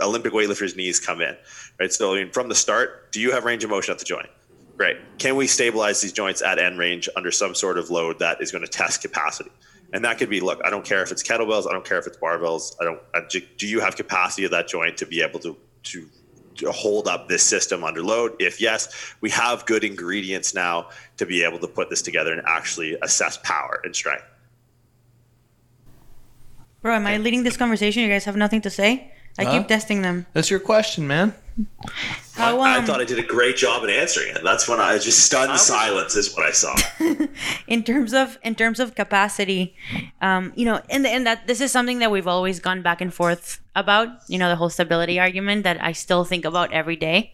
olympic 0.03 0.33
weightlifters 0.33 0.77
knees 0.77 1.01
come 1.01 1.23
in 1.23 1.35
right? 1.81 1.91
So 1.91 2.15
I 2.15 2.19
mean, 2.19 2.31
from 2.31 2.49
the 2.49 2.55
start 2.55 3.13
do 3.13 3.21
you 3.21 3.33
have 3.33 3.45
range 3.45 3.65
of 3.65 3.71
motion 3.71 3.93
at 3.93 3.99
the 3.99 4.05
joint? 4.05 4.29
Great. 4.77 4.99
Can 5.19 5.37
we 5.37 5.47
stabilize 5.47 6.03
these 6.03 6.13
joints 6.13 6.43
at 6.43 6.59
end 6.59 6.79
range 6.79 7.09
under 7.17 7.31
some 7.31 7.55
sort 7.55 7.79
of 7.79 7.89
load 7.89 8.19
that 8.19 8.43
is 8.43 8.53
going 8.53 8.63
to 8.63 8.71
test 8.71 9.01
capacity 9.01 9.51
and 9.97 10.05
that 10.05 10.19
could 10.19 10.31
be 10.31 10.41
look 10.41 10.61
i 10.65 10.71
don't 10.71 10.85
care 10.85 11.03
if 11.03 11.11
it's 11.11 11.23
kettlebells 11.23 11.67
i 11.67 11.73
don't 11.73 11.85
care 11.85 11.99
if 11.99 12.07
it's 12.07 12.19
barbells 12.19 12.77
i 12.81 12.85
don't 12.85 13.01
I, 13.15 13.21
do 13.31 13.67
you 13.67 13.81
have 13.81 13.97
capacity 13.97 14.45
of 14.45 14.53
that 14.53 14.69
joint 14.69 14.97
to 14.99 15.07
be 15.07 15.23
able 15.23 15.41
to 15.41 15.57
to 15.85 16.07
to 16.57 16.73
hold 16.73 17.09
up 17.09 17.29
this 17.29 17.43
system 17.43 17.85
under 17.85 18.03
load? 18.03 18.35
If 18.39 18.61
yes, 18.61 19.15
we 19.21 19.31
have 19.31 19.67
good 19.67 19.85
ingredients 19.85 20.55
now 20.55 20.91
to 21.17 21.27
be 21.27 21.43
able 21.43 21.59
to 21.61 21.69
put 21.69 21.91
this 21.91 22.03
together 22.03 22.33
and 22.33 22.43
actually 22.47 22.97
assess 23.03 23.39
power 23.43 23.81
and 23.85 23.95
strength. 23.95 24.25
Bro, 26.83 26.95
am 26.95 27.07
I 27.07 27.17
leading 27.19 27.43
this 27.43 27.57
conversation? 27.57 28.03
You 28.03 28.09
guys 28.09 28.25
have 28.25 28.37
nothing 28.37 28.61
to 28.63 28.71
say? 28.71 29.13
I 29.39 29.45
Huh? 29.45 29.59
keep 29.59 29.69
testing 29.69 30.03
them. 30.03 30.27
That's 30.33 30.51
your 30.51 30.61
question, 30.61 31.07
man. 31.07 31.35
How, 32.35 32.61
I, 32.61 32.75
I 32.75 32.79
um, 32.79 32.85
thought 32.85 33.01
I 33.01 33.05
did 33.05 33.19
a 33.19 33.23
great 33.23 33.57
job 33.57 33.83
in 33.85 33.89
answering 33.89 34.29
it. 34.37 34.43
That's 34.45 34.69
when 34.69 34.79
I 34.79 34.99
just 34.99 35.21
stunned 35.25 35.59
silence 35.59 36.15
is 36.15 36.37
what 36.37 36.45
I 36.45 36.51
saw. 36.51 36.77
in 37.67 37.83
terms 37.83 38.13
of 38.13 38.39
in 38.43 38.55
terms 38.55 38.79
of 38.79 38.95
capacity 38.95 39.75
um 40.21 40.53
you 40.55 40.65
know 40.67 40.81
and 40.91 41.07
and 41.07 41.27
that 41.27 41.47
this 41.47 41.61
is 41.63 41.73
something 41.73 41.99
that 42.01 42.11
we've 42.11 42.27
always 42.29 42.61
gone 42.61 42.83
back 42.83 43.01
and 43.01 43.13
forth 43.13 43.61
about 43.75 44.09
you 44.29 44.39
know 44.39 44.49
the 44.51 44.57
whole 44.57 44.69
stability 44.69 45.19
argument 45.19 45.65
that 45.65 45.83
i 45.83 45.93
still 45.93 46.25
think 46.25 46.45
about 46.45 46.73
every 46.73 46.97
day 46.97 47.33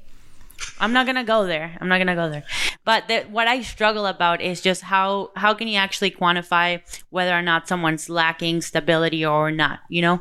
i'm 0.80 0.92
not 0.92 1.04
gonna 1.06 1.24
go 1.24 1.46
there 1.46 1.76
i'm 1.80 1.88
not 1.88 1.98
gonna 1.98 2.14
go 2.14 2.30
there 2.30 2.44
but 2.84 3.08
the, 3.08 3.20
what 3.30 3.46
i 3.48 3.60
struggle 3.62 4.06
about 4.06 4.40
is 4.40 4.60
just 4.60 4.82
how 4.82 5.30
how 5.36 5.52
can 5.54 5.66
you 5.68 5.76
actually 5.78 6.10
quantify 6.10 6.80
whether 7.10 7.32
or 7.36 7.42
not 7.42 7.66
someone's 7.68 8.08
lacking 8.08 8.60
stability 8.62 9.24
or 9.24 9.50
not 9.50 9.80
you 9.88 10.00
know 10.02 10.20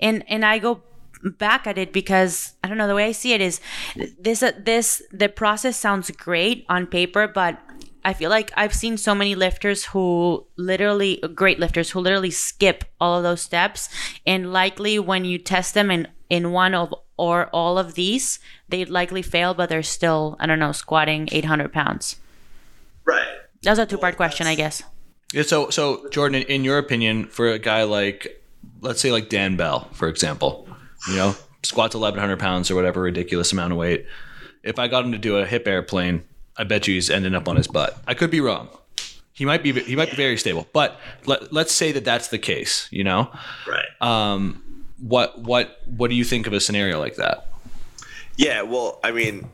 and 0.00 0.22
and 0.28 0.44
i 0.44 0.58
go 0.58 0.82
back 1.22 1.66
at 1.66 1.78
it 1.78 1.92
because 1.92 2.54
I 2.64 2.68
don't 2.68 2.78
know 2.78 2.88
the 2.88 2.94
way 2.94 3.06
I 3.06 3.12
see 3.12 3.32
it 3.32 3.40
is 3.40 3.60
this 4.18 4.42
uh, 4.42 4.52
this 4.58 5.02
the 5.12 5.28
process 5.28 5.76
sounds 5.76 6.10
great 6.10 6.64
on 6.68 6.86
paper, 6.86 7.28
but 7.28 7.60
I 8.04 8.14
feel 8.14 8.30
like 8.30 8.50
I've 8.56 8.74
seen 8.74 8.96
so 8.96 9.14
many 9.14 9.34
lifters 9.34 9.86
who 9.86 10.46
literally 10.56 11.22
great 11.34 11.58
lifters 11.58 11.90
who 11.90 12.00
literally 12.00 12.30
skip 12.30 12.84
all 13.00 13.16
of 13.16 13.22
those 13.22 13.42
steps, 13.42 13.88
and 14.26 14.52
likely 14.52 14.98
when 14.98 15.24
you 15.24 15.38
test 15.38 15.74
them 15.74 15.90
in 15.90 16.08
in 16.28 16.52
one 16.52 16.74
of 16.74 16.94
or 17.16 17.48
all 17.52 17.76
of 17.76 17.94
these, 17.94 18.38
they'd 18.68 18.88
likely 18.88 19.20
fail, 19.20 19.52
but 19.52 19.68
they're 19.68 19.82
still 19.82 20.36
I 20.40 20.46
don't 20.46 20.58
know 20.58 20.72
squatting 20.72 21.28
800 21.30 21.72
pounds. 21.72 22.16
Right. 23.04 23.26
That 23.62 23.70
was 23.72 23.78
a 23.78 23.86
two 23.86 23.98
part 23.98 24.16
question, 24.16 24.46
I 24.46 24.54
guess. 24.54 24.82
Yeah, 25.32 25.42
so 25.42 25.70
so 25.70 26.08
Jordan, 26.08 26.42
in 26.42 26.64
your 26.64 26.78
opinion, 26.78 27.26
for 27.26 27.48
a 27.48 27.58
guy 27.58 27.82
like, 27.84 28.42
let's 28.80 29.00
say 29.00 29.12
like 29.12 29.28
Dan 29.28 29.56
Bell, 29.56 29.88
for 29.92 30.08
example, 30.08 30.66
you 31.08 31.16
know, 31.16 31.34
squats 31.62 31.94
eleven 31.94 32.20
hundred 32.20 32.38
pounds 32.38 32.70
or 32.70 32.74
whatever 32.74 33.00
ridiculous 33.00 33.52
amount 33.52 33.72
of 33.72 33.78
weight. 33.78 34.06
If 34.62 34.78
I 34.78 34.88
got 34.88 35.04
him 35.04 35.12
to 35.12 35.18
do 35.18 35.38
a 35.38 35.46
hip 35.46 35.66
airplane, 35.66 36.22
I 36.56 36.64
bet 36.64 36.86
you 36.86 36.94
he's 36.94 37.08
ending 37.10 37.34
up 37.34 37.48
on 37.48 37.56
his 37.56 37.66
butt. 37.66 37.96
I 38.06 38.14
could 38.14 38.30
be 38.30 38.40
wrong. 38.40 38.68
He 39.32 39.44
might 39.46 39.62
be 39.62 39.72
he 39.72 39.96
might 39.96 40.10
be 40.10 40.16
very 40.16 40.36
stable, 40.36 40.66
but 40.72 40.98
let, 41.24 41.50
let's 41.52 41.72
say 41.72 41.92
that 41.92 42.04
that's 42.04 42.28
the 42.28 42.38
case. 42.38 42.88
You 42.90 43.04
know, 43.04 43.30
Right. 43.66 43.86
um, 44.02 44.62
what 44.98 45.38
what 45.40 45.80
what 45.86 46.10
do 46.10 46.16
you 46.16 46.24
think 46.24 46.46
of 46.46 46.52
a 46.52 46.60
scenario 46.60 46.98
like 46.98 47.16
that? 47.16 47.46
Yeah, 48.36 48.62
well, 48.62 49.00
I 49.02 49.12
mean, 49.12 49.48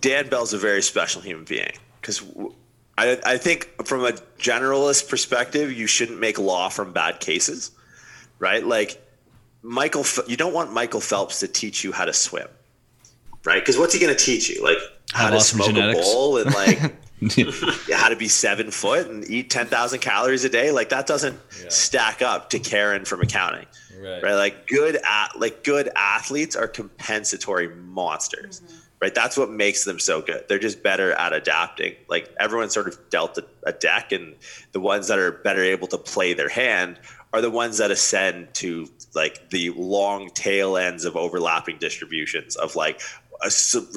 Dan 0.00 0.28
Bell's 0.28 0.52
a 0.52 0.58
very 0.58 0.82
special 0.82 1.20
human 1.22 1.44
being 1.44 1.72
because 2.00 2.22
I, 2.96 3.18
I 3.24 3.38
think 3.38 3.86
from 3.86 4.04
a 4.04 4.12
generalist 4.38 5.08
perspective, 5.08 5.72
you 5.72 5.86
shouldn't 5.86 6.18
make 6.18 6.38
law 6.38 6.68
from 6.68 6.92
bad 6.92 7.20
cases, 7.20 7.70
right? 8.40 8.64
Like 8.66 9.00
Michael, 9.62 10.04
you 10.26 10.36
don't 10.36 10.54
want 10.54 10.72
Michael 10.72 11.00
Phelps 11.00 11.40
to 11.40 11.48
teach 11.48 11.84
you 11.84 11.92
how 11.92 12.04
to 12.04 12.12
swim, 12.12 12.48
right? 13.44 13.60
Because 13.60 13.78
what's 13.78 13.92
he 13.94 14.00
going 14.00 14.14
to 14.14 14.24
teach 14.24 14.48
you? 14.48 14.62
Like 14.62 14.78
how 15.12 15.30
to 15.30 15.40
smoke 15.40 15.68
genetics. 15.68 15.98
a 15.98 16.02
bowl 16.02 16.38
and 16.38 16.54
like 16.54 16.78
how 17.92 18.08
to 18.08 18.16
be 18.16 18.28
seven 18.28 18.70
foot 18.70 19.08
and 19.08 19.28
eat 19.28 19.50
ten 19.50 19.66
thousand 19.66 20.00
calories 20.00 20.44
a 20.44 20.48
day? 20.48 20.70
Like 20.70 20.90
that 20.90 21.06
doesn't 21.06 21.38
stack 21.68 22.22
up 22.22 22.50
to 22.50 22.58
Karen 22.58 23.04
from 23.04 23.20
accounting 23.20 23.66
Right. 24.00 24.22
right? 24.22 24.34
Like 24.34 24.66
good 24.68 24.96
at 25.08 25.38
like 25.38 25.64
good 25.64 25.90
athletes 25.96 26.56
are 26.56 26.68
compensatory 26.68 27.68
monsters, 27.68 28.60
mm-hmm. 28.60 28.76
right? 29.00 29.14
That's 29.14 29.36
what 29.36 29.50
makes 29.50 29.84
them 29.84 29.98
so 29.98 30.22
good. 30.22 30.44
They're 30.48 30.58
just 30.58 30.82
better 30.82 31.12
at 31.12 31.32
adapting. 31.32 31.94
Like 32.08 32.32
everyone 32.38 32.70
sort 32.70 32.88
of 32.88 32.98
dealt 33.10 33.38
a, 33.38 33.44
a 33.64 33.72
deck, 33.72 34.12
and 34.12 34.34
the 34.72 34.80
ones 34.80 35.08
that 35.08 35.18
are 35.18 35.32
better 35.32 35.62
able 35.62 35.88
to 35.88 35.98
play 35.98 36.32
their 36.32 36.48
hand 36.48 36.98
are 37.32 37.40
the 37.40 37.50
ones 37.50 37.78
that 37.78 37.90
ascend 37.90 38.54
to 38.54 38.88
like 39.14 39.50
the 39.50 39.70
long 39.70 40.30
tail 40.30 40.76
ends 40.76 41.04
of 41.04 41.16
overlapping 41.16 41.78
distributions 41.78 42.56
of 42.56 42.74
like 42.76 43.00
a, 43.42 43.50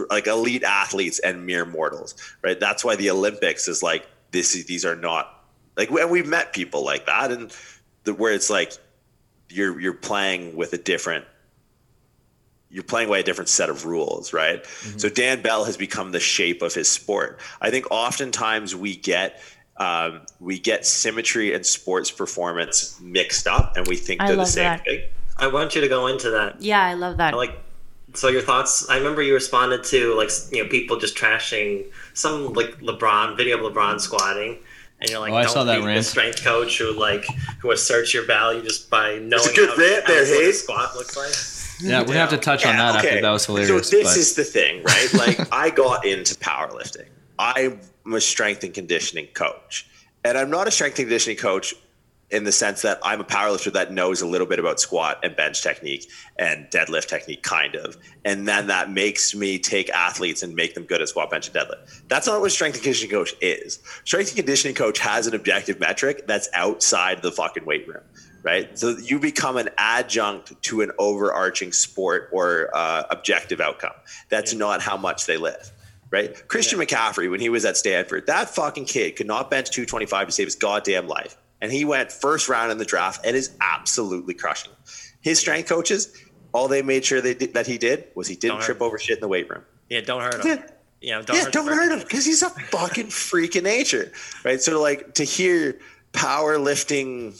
like 0.09 0.27
elite 0.27 0.63
athletes 0.63 1.19
and 1.19 1.45
mere 1.45 1.65
mortals, 1.65 2.15
right? 2.43 2.59
That's 2.59 2.83
why 2.83 2.95
the 2.95 3.09
Olympics 3.09 3.67
is 3.67 3.81
like 3.81 4.07
this. 4.31 4.55
is- 4.55 4.65
These 4.65 4.85
are 4.85 4.95
not 4.95 5.43
like, 5.77 5.89
and 5.89 6.11
we've 6.11 6.27
met 6.27 6.53
people 6.53 6.83
like 6.85 7.05
that, 7.05 7.31
and 7.31 7.51
the, 8.03 8.13
where 8.13 8.33
it's 8.33 8.49
like 8.49 8.73
you're 9.49 9.79
you're 9.79 9.93
playing 9.93 10.55
with 10.55 10.73
a 10.73 10.77
different 10.77 11.25
you're 12.69 12.83
playing 12.83 13.09
by 13.09 13.17
a 13.17 13.23
different 13.23 13.49
set 13.49 13.69
of 13.69 13.85
rules, 13.85 14.31
right? 14.31 14.63
Mm-hmm. 14.63 14.97
So 14.99 15.09
Dan 15.09 15.41
Bell 15.41 15.65
has 15.65 15.75
become 15.75 16.11
the 16.11 16.21
shape 16.21 16.61
of 16.61 16.73
his 16.73 16.87
sport. 16.87 17.39
I 17.59 17.69
think 17.69 17.85
oftentimes 17.91 18.75
we 18.75 18.95
get 18.95 19.41
um, 19.81 20.21
we 20.39 20.59
get 20.59 20.85
symmetry 20.85 21.53
and 21.55 21.65
sports 21.65 22.11
performance 22.11 22.99
mixed 23.01 23.47
up, 23.47 23.75
and 23.77 23.87
we 23.87 23.95
think 23.95 24.21
I 24.21 24.27
they're 24.27 24.35
the 24.35 24.45
same 24.45 24.63
that. 24.65 24.83
thing. 24.85 25.01
I 25.37 25.47
want 25.47 25.73
you 25.75 25.81
to 25.81 25.87
go 25.87 26.07
into 26.07 26.29
that. 26.31 26.61
Yeah, 26.61 26.83
I 26.83 26.93
love 26.93 27.17
that. 27.17 27.33
I 27.33 27.37
like 27.37 27.57
so 28.13 28.27
your 28.27 28.41
thoughts 28.41 28.89
i 28.89 28.97
remember 28.97 29.21
you 29.21 29.33
responded 29.33 29.85
to 29.85 30.13
like 30.17 30.29
you 30.51 30.61
know 30.61 30.67
people 30.69 30.99
just 30.99 31.15
trashing 31.15 31.85
some 32.13 32.51
like 32.51 32.77
lebron 32.81 33.37
video 33.37 33.55
of 33.65 33.73
lebron 33.73 34.01
squatting 34.01 34.57
and 34.99 35.09
you're 35.09 35.21
like 35.21 35.31
Oh, 35.31 35.37
I 35.37 35.43
don't 35.43 35.51
saw 35.53 35.63
that 35.63 35.79
be 35.79 35.85
rant. 35.85 35.97
the 35.99 36.03
strength 36.03 36.43
coach 36.43 36.77
who 36.77 36.91
like 36.91 37.23
who 37.61 37.71
asserts 37.71 38.13
your 38.13 38.25
value 38.25 38.61
just 38.63 38.89
by 38.89 39.17
knowing 39.19 39.47
a 39.49 39.53
good 39.55 39.69
how, 39.69 39.75
rant 39.77 40.03
how 40.03 40.13
there, 40.13 40.23
what 40.25 40.41
a 40.41 40.43
Hayes. 40.43 40.61
squat 40.61 40.93
looks 40.97 41.15
like 41.15 41.33
Yeah, 41.89 42.01
we're 42.01 42.07
gonna 42.07 42.19
have 42.19 42.29
to 42.31 42.37
touch 42.37 42.65
on 42.65 42.75
Yeah, 42.75 42.91
that 42.91 43.05
after 43.05 43.21
that 43.21 43.29
was 43.31 43.45
hilarious. 43.45 43.69
So 43.89 43.95
this 43.97 44.07
but- 44.09 44.17
is 44.17 44.35
the 44.35 44.43
thing, 44.43 44.83
right? 44.83 45.13
Like 45.13 45.53
I 45.53 45.69
got 45.69 46.05
into 46.05 46.35
powerlifting. 46.35 47.07
I'm 48.05 48.13
a 48.13 48.21
strength 48.21 48.63
and 48.63 48.73
conditioning 48.73 49.27
coach. 49.27 49.87
And 50.23 50.37
I'm 50.37 50.49
not 50.49 50.67
a 50.67 50.71
strength 50.71 50.99
and 50.99 51.07
conditioning 51.07 51.37
coach 51.37 51.73
in 52.31 52.45
the 52.45 52.51
sense 52.51 52.81
that 52.83 52.97
I'm 53.03 53.19
a 53.19 53.25
powerlifter 53.25 53.73
that 53.73 53.91
knows 53.91 54.21
a 54.21 54.25
little 54.25 54.47
bit 54.47 54.57
about 54.57 54.79
squat 54.79 55.19
and 55.21 55.35
bench 55.35 55.61
technique 55.61 56.09
and 56.39 56.65
deadlift 56.67 57.07
technique, 57.07 57.43
kind 57.43 57.75
of. 57.75 57.97
And 58.23 58.47
then 58.47 58.67
that 58.67 58.89
makes 58.89 59.35
me 59.35 59.59
take 59.59 59.89
athletes 59.89 60.41
and 60.41 60.55
make 60.55 60.73
them 60.73 60.85
good 60.85 61.01
at 61.01 61.09
squat, 61.09 61.29
bench, 61.29 61.47
and 61.47 61.55
deadlift. 61.55 62.03
That's 62.07 62.27
not 62.27 62.39
what 62.39 62.51
strength 62.51 62.75
and 62.75 62.83
conditioning 62.83 63.11
coach 63.11 63.33
is. 63.41 63.79
Strength 64.05 64.29
and 64.29 64.37
conditioning 64.37 64.75
coach 64.75 64.99
has 64.99 65.27
an 65.27 65.35
objective 65.35 65.79
metric 65.79 66.25
that's 66.25 66.47
outside 66.53 67.21
the 67.21 67.31
fucking 67.31 67.65
weight 67.65 67.87
room 67.87 68.03
right? 68.43 68.77
So 68.77 68.97
you 68.97 69.19
become 69.19 69.57
an 69.57 69.69
adjunct 69.77 70.61
to 70.63 70.81
an 70.81 70.91
overarching 70.97 71.71
sport 71.71 72.29
or 72.31 72.69
uh, 72.73 73.03
objective 73.09 73.61
outcome. 73.61 73.93
That's 74.29 74.53
not 74.53 74.81
how 74.81 74.97
much 74.97 75.25
they 75.25 75.37
live, 75.37 75.71
right? 76.11 76.47
Christian 76.47 76.79
McCaffrey, 76.79 77.29
when 77.31 77.39
he 77.39 77.49
was 77.49 77.65
at 77.65 77.77
Stanford, 77.77 78.27
that 78.27 78.49
fucking 78.49 78.85
kid 78.85 79.15
could 79.15 79.27
not 79.27 79.49
bench 79.49 79.69
225 79.71 80.27
to 80.27 80.31
save 80.33 80.47
his 80.47 80.55
goddamn 80.55 81.07
life. 81.07 81.37
And 81.61 81.71
he 81.71 81.85
went 81.85 82.11
first 82.11 82.49
round 82.49 82.71
in 82.71 82.77
the 82.77 82.85
draft 82.85 83.25
and 83.25 83.35
is 83.35 83.55
absolutely 83.61 84.33
crushing. 84.33 84.71
His 85.21 85.39
strength 85.39 85.69
coaches, 85.69 86.15
all 86.53 86.67
they 86.67 86.81
made 86.81 87.05
sure 87.05 87.21
they 87.21 87.33
did, 87.35 87.53
that 87.53 87.67
he 87.67 87.77
did 87.77 88.07
was 88.15 88.27
he 88.27 88.35
didn't 88.35 88.57
Don't 88.57 88.63
trip 88.63 88.81
over 88.81 88.97
shit 88.97 89.17
in 89.17 89.21
the 89.21 89.27
weight 89.27 89.49
room. 89.49 89.63
yeah 89.89 90.01
don't 90.01 90.21
hurt 90.21 90.43
him 90.43 90.63
yeah 91.01 91.21
don't 91.21 91.35
yeah, 91.35 91.43
hurt 91.43 91.53
don't 91.53 91.67
hurt 91.67 91.91
him 91.91 91.99
because 91.99 92.25
he's 92.25 92.41
a 92.41 92.49
fucking 92.49 93.07
freak 93.09 93.55
of 93.55 93.63
nature, 93.63 94.11
right? 94.43 94.61
So 94.61 94.81
like 94.81 95.13
to 95.15 95.23
hear 95.23 95.79
powerlifting 96.13 97.33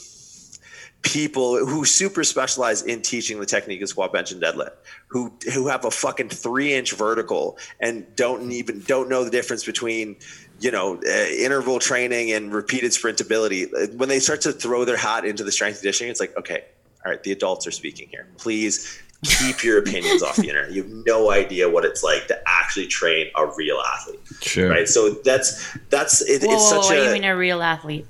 people 1.01 1.57
who 1.65 1.83
super 1.85 2.23
specialize 2.23 2.83
in 2.83 3.01
teaching 3.01 3.39
the 3.39 3.45
technique 3.45 3.81
of 3.81 3.89
squat, 3.89 4.13
bench, 4.13 4.31
and 4.31 4.41
deadlift, 4.41 4.71
who 5.07 5.31
who 5.53 5.67
have 5.67 5.85
a 5.85 5.91
fucking 5.91 6.29
three 6.29 6.73
inch 6.73 6.93
vertical 6.93 7.57
and 7.79 8.05
don't 8.15 8.51
even 8.51 8.81
don't 8.81 9.09
know 9.09 9.23
the 9.23 9.31
difference 9.31 9.65
between 9.65 10.15
you 10.59 10.71
know 10.71 10.99
uh, 11.05 11.09
interval 11.09 11.79
training 11.79 12.31
and 12.31 12.53
repeated 12.53 12.91
sprintability. 12.91 13.93
When 13.95 14.09
they 14.09 14.19
start 14.19 14.41
to 14.41 14.51
throw 14.51 14.85
their 14.85 14.97
hat 14.97 15.25
into 15.25 15.43
the 15.43 15.51
strength 15.51 15.79
conditioning, 15.79 16.11
it's 16.11 16.19
like 16.19 16.35
okay, 16.37 16.65
all 17.05 17.11
right, 17.11 17.23
the 17.23 17.31
adults 17.31 17.65
are 17.65 17.71
speaking 17.71 18.07
here. 18.09 18.27
Please 18.37 19.01
keep 19.23 19.63
your 19.63 19.77
opinions 19.77 20.23
off 20.23 20.35
the 20.35 20.49
internet. 20.49 20.71
You 20.71 20.83
have 20.83 20.91
no 21.05 21.31
idea 21.31 21.69
what 21.69 21.85
it's 21.85 22.03
like 22.03 22.27
to 22.27 22.39
actually 22.47 22.87
train 22.87 23.27
a 23.35 23.45
real 23.55 23.79
athlete, 23.93 24.19
sure. 24.41 24.69
right? 24.69 24.87
So 24.87 25.11
that's 25.11 25.77
that's 25.89 26.21
it, 26.21 26.43
whoa, 26.43 26.53
it's 26.53 26.69
such 26.69 26.83
what 26.85 26.95
do 26.95 27.01
a 27.01 27.05
you 27.05 27.13
mean 27.13 27.23
a 27.23 27.35
real 27.35 27.61
athlete? 27.61 28.05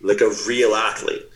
like 0.00 0.20
a 0.20 0.30
real 0.46 0.74
athlete, 0.74 1.27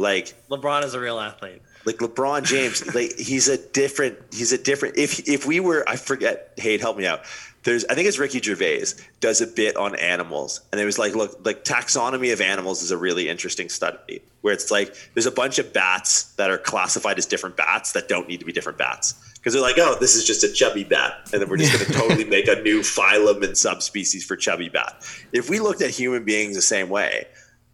like 0.00 0.34
lebron 0.48 0.84
is 0.84 0.94
a 0.94 1.00
real 1.00 1.18
athlete 1.20 1.62
like 1.84 1.96
LeBron 1.96 2.44
James, 2.44 2.86
like 2.94 3.16
he's 3.18 3.48
a 3.48 3.56
different, 3.56 4.18
he's 4.32 4.52
a 4.52 4.58
different. 4.58 4.96
If 4.96 5.28
if 5.28 5.46
we 5.46 5.60
were, 5.60 5.88
I 5.88 5.96
forget. 5.96 6.52
Hey, 6.56 6.78
help 6.78 6.96
me 6.96 7.06
out. 7.06 7.22
There's, 7.62 7.84
I 7.84 7.94
think 7.94 8.08
it's 8.08 8.18
Ricky 8.18 8.40
Gervais 8.40 8.84
does 9.20 9.42
a 9.42 9.46
bit 9.46 9.76
on 9.76 9.94
animals, 9.96 10.62
and 10.72 10.80
it 10.80 10.86
was 10.86 10.98
like, 10.98 11.14
look, 11.14 11.44
like 11.44 11.62
taxonomy 11.62 12.32
of 12.32 12.40
animals 12.40 12.82
is 12.82 12.90
a 12.90 12.96
really 12.96 13.28
interesting 13.28 13.68
study 13.68 14.22
where 14.40 14.54
it's 14.54 14.70
like 14.70 14.96
there's 15.14 15.26
a 15.26 15.30
bunch 15.30 15.58
of 15.58 15.70
bats 15.72 16.32
that 16.34 16.50
are 16.50 16.56
classified 16.56 17.18
as 17.18 17.26
different 17.26 17.58
bats 17.58 17.92
that 17.92 18.08
don't 18.08 18.26
need 18.28 18.40
to 18.40 18.46
be 18.46 18.52
different 18.52 18.78
bats 18.78 19.14
because 19.34 19.52
they're 19.52 19.62
like, 19.62 19.76
oh, 19.78 19.96
this 20.00 20.16
is 20.16 20.24
just 20.24 20.42
a 20.42 20.50
chubby 20.50 20.84
bat, 20.84 21.28
and 21.32 21.42
then 21.42 21.50
we're 21.50 21.58
just 21.58 21.72
going 21.74 21.84
to 21.84 21.92
totally 21.92 22.24
make 22.30 22.48
a 22.48 22.62
new 22.62 22.80
phylum 22.80 23.42
and 23.44 23.56
subspecies 23.56 24.24
for 24.24 24.36
chubby 24.36 24.70
bat. 24.70 25.06
If 25.32 25.50
we 25.50 25.60
looked 25.60 25.82
at 25.82 25.90
human 25.90 26.24
beings 26.24 26.56
the 26.56 26.62
same 26.62 26.88
way, 26.88 27.26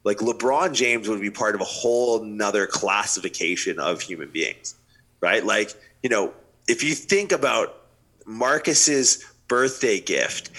like 0.07 0.19
LeBron 0.19 0.73
James 0.73 1.09
would 1.09 1.21
be 1.21 1.33
part 1.33 1.57
of 1.57 1.61
a 1.61 1.65
whole 1.65 2.23
nother 2.23 2.69
classification 2.69 3.81
of 3.81 4.01
human 4.01 4.31
beings, 4.31 4.77
right? 5.21 5.45
Like, 5.45 5.75
you 6.01 6.09
know, 6.09 6.33
if 6.69 6.85
you 6.85 6.95
think 6.95 7.33
about 7.33 7.83
Marcus's 8.25 9.25
birthday 9.49 9.99
gift 9.99 10.51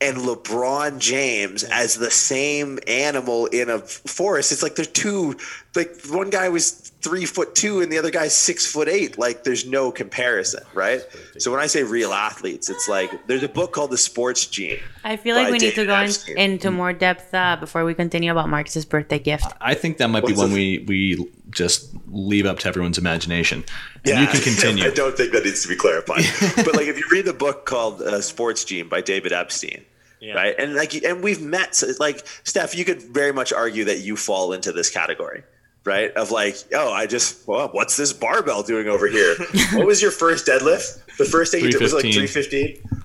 and 0.00 0.16
LeBron 0.16 0.98
James 0.98 1.62
as 1.62 1.94
the 1.94 2.10
same 2.10 2.80
animal 2.88 3.46
in 3.46 3.70
a 3.70 3.78
forest, 3.78 4.50
it's 4.50 4.64
like 4.64 4.74
they're 4.74 4.84
two, 4.84 5.36
like 5.76 6.04
one 6.08 6.30
guy 6.30 6.48
was 6.48 6.91
three 7.02 7.24
foot 7.26 7.54
two 7.54 7.80
and 7.80 7.90
the 7.90 7.98
other 7.98 8.10
guy's 8.10 8.32
six 8.34 8.66
foot 8.70 8.88
eight. 8.88 9.18
Like 9.18 9.44
there's 9.44 9.66
no 9.66 9.90
comparison, 9.90 10.62
right? 10.74 11.00
So 11.38 11.50
when 11.50 11.60
I 11.60 11.66
say 11.66 11.82
real 11.82 12.12
athletes, 12.12 12.70
it's 12.70 12.88
like 12.88 13.26
there's 13.26 13.42
a 13.42 13.48
book 13.48 13.72
called 13.72 13.90
The 13.90 13.98
Sports 13.98 14.46
Gene. 14.46 14.78
I 15.04 15.16
feel 15.16 15.34
like 15.36 15.48
by 15.48 15.52
we 15.52 15.58
need 15.58 15.74
to 15.74 15.84
go 15.86 16.00
in, 16.00 16.38
into 16.38 16.70
more 16.70 16.92
depth 16.92 17.34
uh, 17.34 17.56
before 17.58 17.84
we 17.84 17.94
continue 17.94 18.30
about 18.30 18.48
Marcus's 18.48 18.84
birthday 18.84 19.18
gift. 19.18 19.46
I 19.60 19.74
think 19.74 19.98
that 19.98 20.08
might 20.08 20.20
be 20.24 20.32
What's 20.32 20.38
one 20.38 20.50
the- 20.50 20.78
we 20.78 20.84
we 21.16 21.32
just 21.50 21.90
leave 22.08 22.46
up 22.46 22.58
to 22.60 22.68
everyone's 22.68 22.96
imagination. 22.98 23.64
And 24.06 24.20
you 24.20 24.26
can 24.26 24.40
continue. 24.54 24.84
I 24.84 24.90
don't 24.90 25.16
think 25.16 25.32
that 25.32 25.44
needs 25.44 25.62
to 25.62 25.68
be 25.68 25.76
clarified. 25.76 26.24
but 26.64 26.74
like, 26.74 26.86
if 26.86 26.96
you 26.96 27.04
read 27.10 27.26
the 27.26 27.34
book 27.34 27.66
called 27.66 28.00
uh, 28.00 28.20
Sports 28.22 28.64
Gene 28.64 28.88
by 28.88 29.00
David 29.02 29.32
Epstein, 29.32 29.84
Yeah. 30.20 30.34
right? 30.34 30.54
And 30.58 30.74
like, 30.74 30.94
and 31.04 31.22
we've 31.22 31.42
met. 31.42 31.74
So 31.74 31.88
like, 32.00 32.26
Steph, 32.44 32.74
you 32.74 32.84
could 32.86 33.02
very 33.02 33.32
much 33.32 33.52
argue 33.52 33.84
that 33.84 33.98
you 34.00 34.16
fall 34.16 34.52
into 34.54 34.72
this 34.72 34.88
category, 34.88 35.42
right? 35.84 36.12
Of 36.12 36.30
like, 36.30 36.56
oh, 36.74 36.92
I 36.92 37.06
just, 37.06 37.46
well, 37.46 37.68
what's 37.68 37.96
this 37.96 38.12
barbell 38.12 38.62
doing 38.62 38.88
over 38.88 39.06
here? 39.06 39.34
what 39.72 39.86
was 39.86 40.00
your 40.00 40.10
first 40.10 40.46
deadlift? 40.46 41.16
The 41.16 41.24
first 41.24 41.52
thing 41.52 41.64
you 41.64 41.70
did 41.70 41.80
was 41.80 41.92
like 41.92 42.02
315. 42.02 42.82
315. 42.82 43.04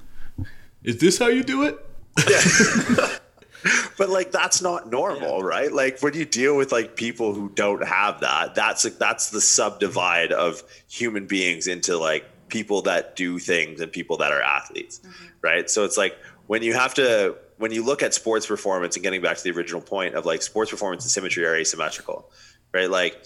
Is 0.84 0.98
this 0.98 1.18
how 1.18 1.28
you 1.28 1.44
do 1.44 1.64
it? 1.64 1.84
but 3.98 4.10
like 4.10 4.32
that's 4.32 4.62
not 4.62 4.90
normal 4.90 5.42
right 5.42 5.74
like 5.74 6.00
when 6.02 6.14
you 6.14 6.26
deal 6.26 6.56
with 6.56 6.72
like 6.72 6.96
people 6.96 7.34
who 7.34 7.50
don't 7.50 7.86
have 7.86 8.20
that 8.20 8.56
that's 8.56 8.84
like 8.84 8.98
that's 8.98 9.32
the 9.32 9.42
subdivide 9.42 10.32
of 10.32 10.64
human 10.88 11.26
beings 11.26 11.68
into 11.68 11.98
like 11.98 12.26
people 12.50 12.82
that 12.84 13.16
do 13.16 13.40
things 13.40 13.82
and 13.82 13.92
people 13.92 14.18
that 14.18 14.32
are 14.32 14.42
athletes 14.42 15.00
mm-hmm. 15.00 15.26
right 15.42 15.70
so 15.70 15.84
it's 15.84 15.98
like 15.98 16.18
when 16.48 16.64
you 16.64 16.74
have 16.74 16.94
to 16.94 17.36
when 17.58 17.72
you 17.72 17.84
look 17.84 18.04
at 18.04 18.14
sports 18.14 18.46
performance 18.46 18.96
and 18.96 19.04
getting 19.04 19.22
back 19.22 19.38
to 19.38 19.44
the 19.44 19.52
original 19.52 19.82
point 19.82 20.16
of 20.16 20.26
like 20.26 20.42
sports 20.42 20.72
performance 20.72 21.04
and 21.04 21.12
symmetry 21.12 21.46
are 21.46 21.56
asymmetrical 21.56 22.30
right 22.78 22.90
like 22.90 23.26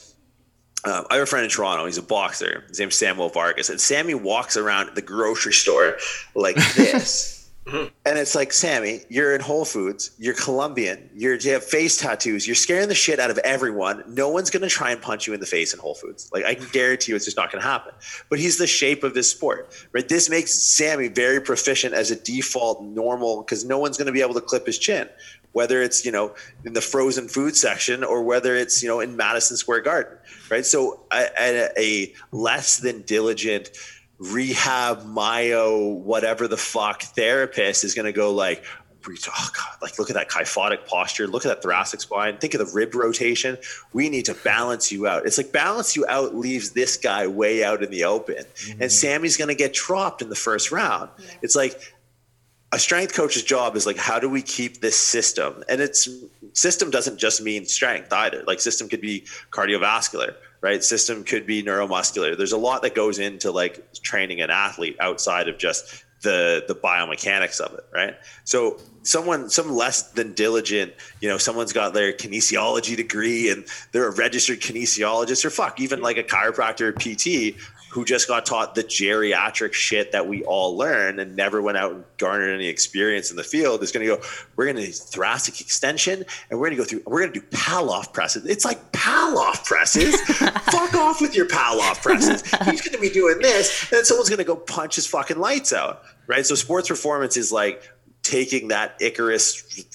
um, 0.83 1.05
I 1.11 1.15
have 1.15 1.23
a 1.23 1.25
friend 1.27 1.43
in 1.43 1.51
Toronto. 1.51 1.85
He's 1.85 1.99
a 1.99 2.03
boxer. 2.03 2.63
His 2.67 2.79
name's 2.79 2.95
Samuel 2.95 3.29
Vargas, 3.29 3.69
and 3.69 3.79
Sammy 3.79 4.15
walks 4.15 4.57
around 4.57 4.95
the 4.95 5.01
grocery 5.01 5.53
store 5.53 5.97
like 6.33 6.55
this. 6.75 7.41
And 7.67 8.17
it's 8.17 8.33
like, 8.33 8.51
Sammy, 8.51 9.01
you're 9.07 9.35
in 9.35 9.41
Whole 9.41 9.65
Foods. 9.65 10.11
You're 10.17 10.33
Colombian. 10.33 11.09
You're, 11.13 11.35
you 11.35 11.51
have 11.51 11.63
face 11.63 11.95
tattoos. 11.97 12.47
You're 12.47 12.55
scaring 12.55 12.87
the 12.87 12.95
shit 12.95 13.19
out 13.19 13.29
of 13.29 13.37
everyone. 13.39 14.03
No 14.07 14.29
one's 14.29 14.49
going 14.49 14.63
to 14.63 14.67
try 14.67 14.91
and 14.91 14.99
punch 14.99 15.27
you 15.27 15.33
in 15.35 15.39
the 15.39 15.45
face 15.45 15.71
in 15.71 15.79
Whole 15.79 15.93
Foods. 15.93 16.29
Like, 16.33 16.43
I 16.43 16.55
can 16.55 16.67
guarantee 16.71 17.11
you 17.11 17.15
it's 17.15 17.25
just 17.25 17.37
not 17.37 17.51
going 17.51 17.61
to 17.61 17.67
happen. 17.67 17.93
But 18.29 18.39
he's 18.39 18.57
the 18.57 18.65
shape 18.65 19.03
of 19.03 19.13
this 19.13 19.29
sport, 19.29 19.71
right? 19.91 20.07
This 20.09 20.27
makes 20.27 20.53
Sammy 20.53 21.07
very 21.07 21.39
proficient 21.39 21.93
as 21.93 22.09
a 22.09 22.15
default 22.15 22.83
normal 22.83 23.43
because 23.43 23.63
no 23.63 23.77
one's 23.77 23.95
going 23.95 24.07
to 24.07 24.11
be 24.11 24.21
able 24.21 24.33
to 24.33 24.41
clip 24.41 24.65
his 24.65 24.79
chin, 24.79 25.07
whether 25.53 25.81
it's, 25.81 26.05
you 26.05 26.11
know, 26.11 26.33
in 26.65 26.73
the 26.73 26.81
frozen 26.81 27.27
food 27.27 27.55
section 27.55 28.03
or 28.03 28.23
whether 28.23 28.55
it's, 28.55 28.81
you 28.81 28.89
know, 28.89 28.99
in 28.99 29.17
Madison 29.17 29.57
Square 29.57 29.81
Garden, 29.81 30.17
right? 30.49 30.65
So 30.65 31.01
a, 31.11 31.69
a, 31.77 32.13
less 32.31 32.77
than 32.77 33.01
diligent, 33.01 33.71
rehab 34.21 35.03
myo 35.03 35.93
whatever 35.95 36.47
the 36.47 36.55
fuck 36.55 37.01
therapist 37.01 37.83
is 37.83 37.95
going 37.95 38.05
to 38.05 38.11
go 38.11 38.31
like 38.31 38.63
oh 39.09 39.49
god 39.57 39.77
like 39.81 39.97
look 39.97 40.11
at 40.11 40.13
that 40.13 40.29
kyphotic 40.29 40.85
posture 40.85 41.25
look 41.25 41.43
at 41.43 41.49
that 41.49 41.63
thoracic 41.63 41.99
spine 41.99 42.37
think 42.37 42.53
of 42.53 42.59
the 42.59 42.71
rib 42.75 42.93
rotation. 42.93 43.57
We 43.93 44.09
need 44.09 44.25
to 44.25 44.35
balance 44.35 44.91
you 44.91 45.07
out. 45.07 45.25
It's 45.25 45.39
like 45.39 45.51
balance 45.51 45.95
you 45.95 46.05
out 46.07 46.35
leaves 46.35 46.71
this 46.71 46.97
guy 46.97 47.25
way 47.25 47.63
out 47.63 47.81
in 47.81 47.89
the 47.89 48.03
open. 48.03 48.37
And 48.37 48.45
mm-hmm. 48.45 48.87
sammy's 48.89 49.37
going 49.37 49.47
to 49.47 49.55
get 49.55 49.73
dropped 49.73 50.21
in 50.21 50.29
the 50.29 50.35
first 50.35 50.71
round. 50.71 51.09
It's 51.41 51.55
like 51.55 51.81
a 52.73 52.79
strength 52.79 53.13
coach's 53.13 53.43
job 53.43 53.75
is 53.75 53.85
like 53.85 53.97
how 53.97 54.19
do 54.19 54.29
we 54.29 54.41
keep 54.41 54.81
this 54.81 54.97
system? 54.97 55.63
And 55.67 55.81
it's 55.81 56.07
system 56.53 56.89
doesn't 56.89 57.17
just 57.17 57.41
mean 57.41 57.65
strength 57.65 58.11
either. 58.13 58.43
Like 58.47 58.59
system 58.59 58.87
could 58.87 59.01
be 59.01 59.25
cardiovascular 59.51 60.35
right? 60.61 60.83
System 60.83 61.23
could 61.23 61.45
be 61.45 61.63
neuromuscular. 61.63 62.37
There's 62.37 62.51
a 62.51 62.57
lot 62.57 62.83
that 62.83 62.95
goes 62.95 63.19
into 63.19 63.51
like 63.51 63.91
training 63.93 64.41
an 64.41 64.51
athlete 64.51 64.95
outside 64.99 65.47
of 65.47 65.57
just 65.57 66.05
the 66.21 66.63
the 66.67 66.75
biomechanics 66.75 67.59
of 67.59 67.73
it 67.73 67.85
right? 67.91 68.15
So 68.43 68.79
someone 69.03 69.49
some 69.49 69.71
less 69.71 70.11
than 70.11 70.33
diligent 70.33 70.93
you 71.19 71.27
know 71.27 71.39
someone's 71.39 71.73
got 71.73 71.93
their 71.95 72.13
kinesiology 72.13 72.95
degree 72.95 73.49
and 73.49 73.65
they're 73.91 74.07
a 74.07 74.11
registered 74.11 74.61
kinesiologist 74.61 75.43
or 75.43 75.49
fuck 75.49 75.79
even 75.79 76.01
like 76.01 76.17
a 76.17 76.23
chiropractor 76.23 76.81
or 76.81 76.93
pt 76.93 77.59
who 77.91 78.05
just 78.05 78.27
got 78.27 78.45
taught 78.45 78.73
the 78.73 78.83
geriatric 78.83 79.73
shit 79.73 80.13
that 80.13 80.27
we 80.27 80.43
all 80.43 80.77
learn 80.77 81.19
and 81.19 81.35
never 81.35 81.61
went 81.61 81.77
out 81.77 81.91
and 81.91 82.03
garnered 82.17 82.55
any 82.55 82.67
experience 82.67 83.29
in 83.31 83.37
the 83.37 83.43
field 83.43 83.83
is 83.83 83.91
going 83.91 84.05
to 84.05 84.15
go 84.15 84.21
we're 84.55 84.65
going 84.65 84.77
to 84.77 84.85
do 84.85 84.91
thoracic 84.91 85.59
extension 85.59 86.23
and 86.49 86.59
we're 86.59 86.69
going 86.69 86.77
to 86.77 86.83
go 86.83 86.85
through 86.85 87.03
we're 87.05 87.19
going 87.19 87.33
to 87.33 87.39
do 87.39 87.45
Pallof 87.47 88.13
presses. 88.13 88.45
It's 88.45 88.65
like 88.65 88.91
Pallof 88.91 89.65
presses. 89.65 90.19
Fuck 90.21 90.93
off 90.95 91.21
with 91.21 91.35
your 91.35 91.47
Pallof 91.47 92.01
presses. 92.01 92.41
He's 92.69 92.81
going 92.81 92.93
to 92.93 93.01
be 93.01 93.09
doing 93.09 93.39
this 93.39 93.83
and 93.83 93.97
then 93.97 94.05
someone's 94.05 94.29
going 94.29 94.39
to 94.39 94.45
go 94.45 94.55
punch 94.55 94.95
his 94.95 95.07
fucking 95.07 95.37
lights 95.37 95.73
out 95.73 96.03
right? 96.31 96.45
So 96.45 96.55
sports 96.55 96.87
performance 96.87 97.35
is 97.35 97.51
like 97.51 97.83
taking 98.23 98.69
that 98.69 98.95
Icarus 98.99 99.85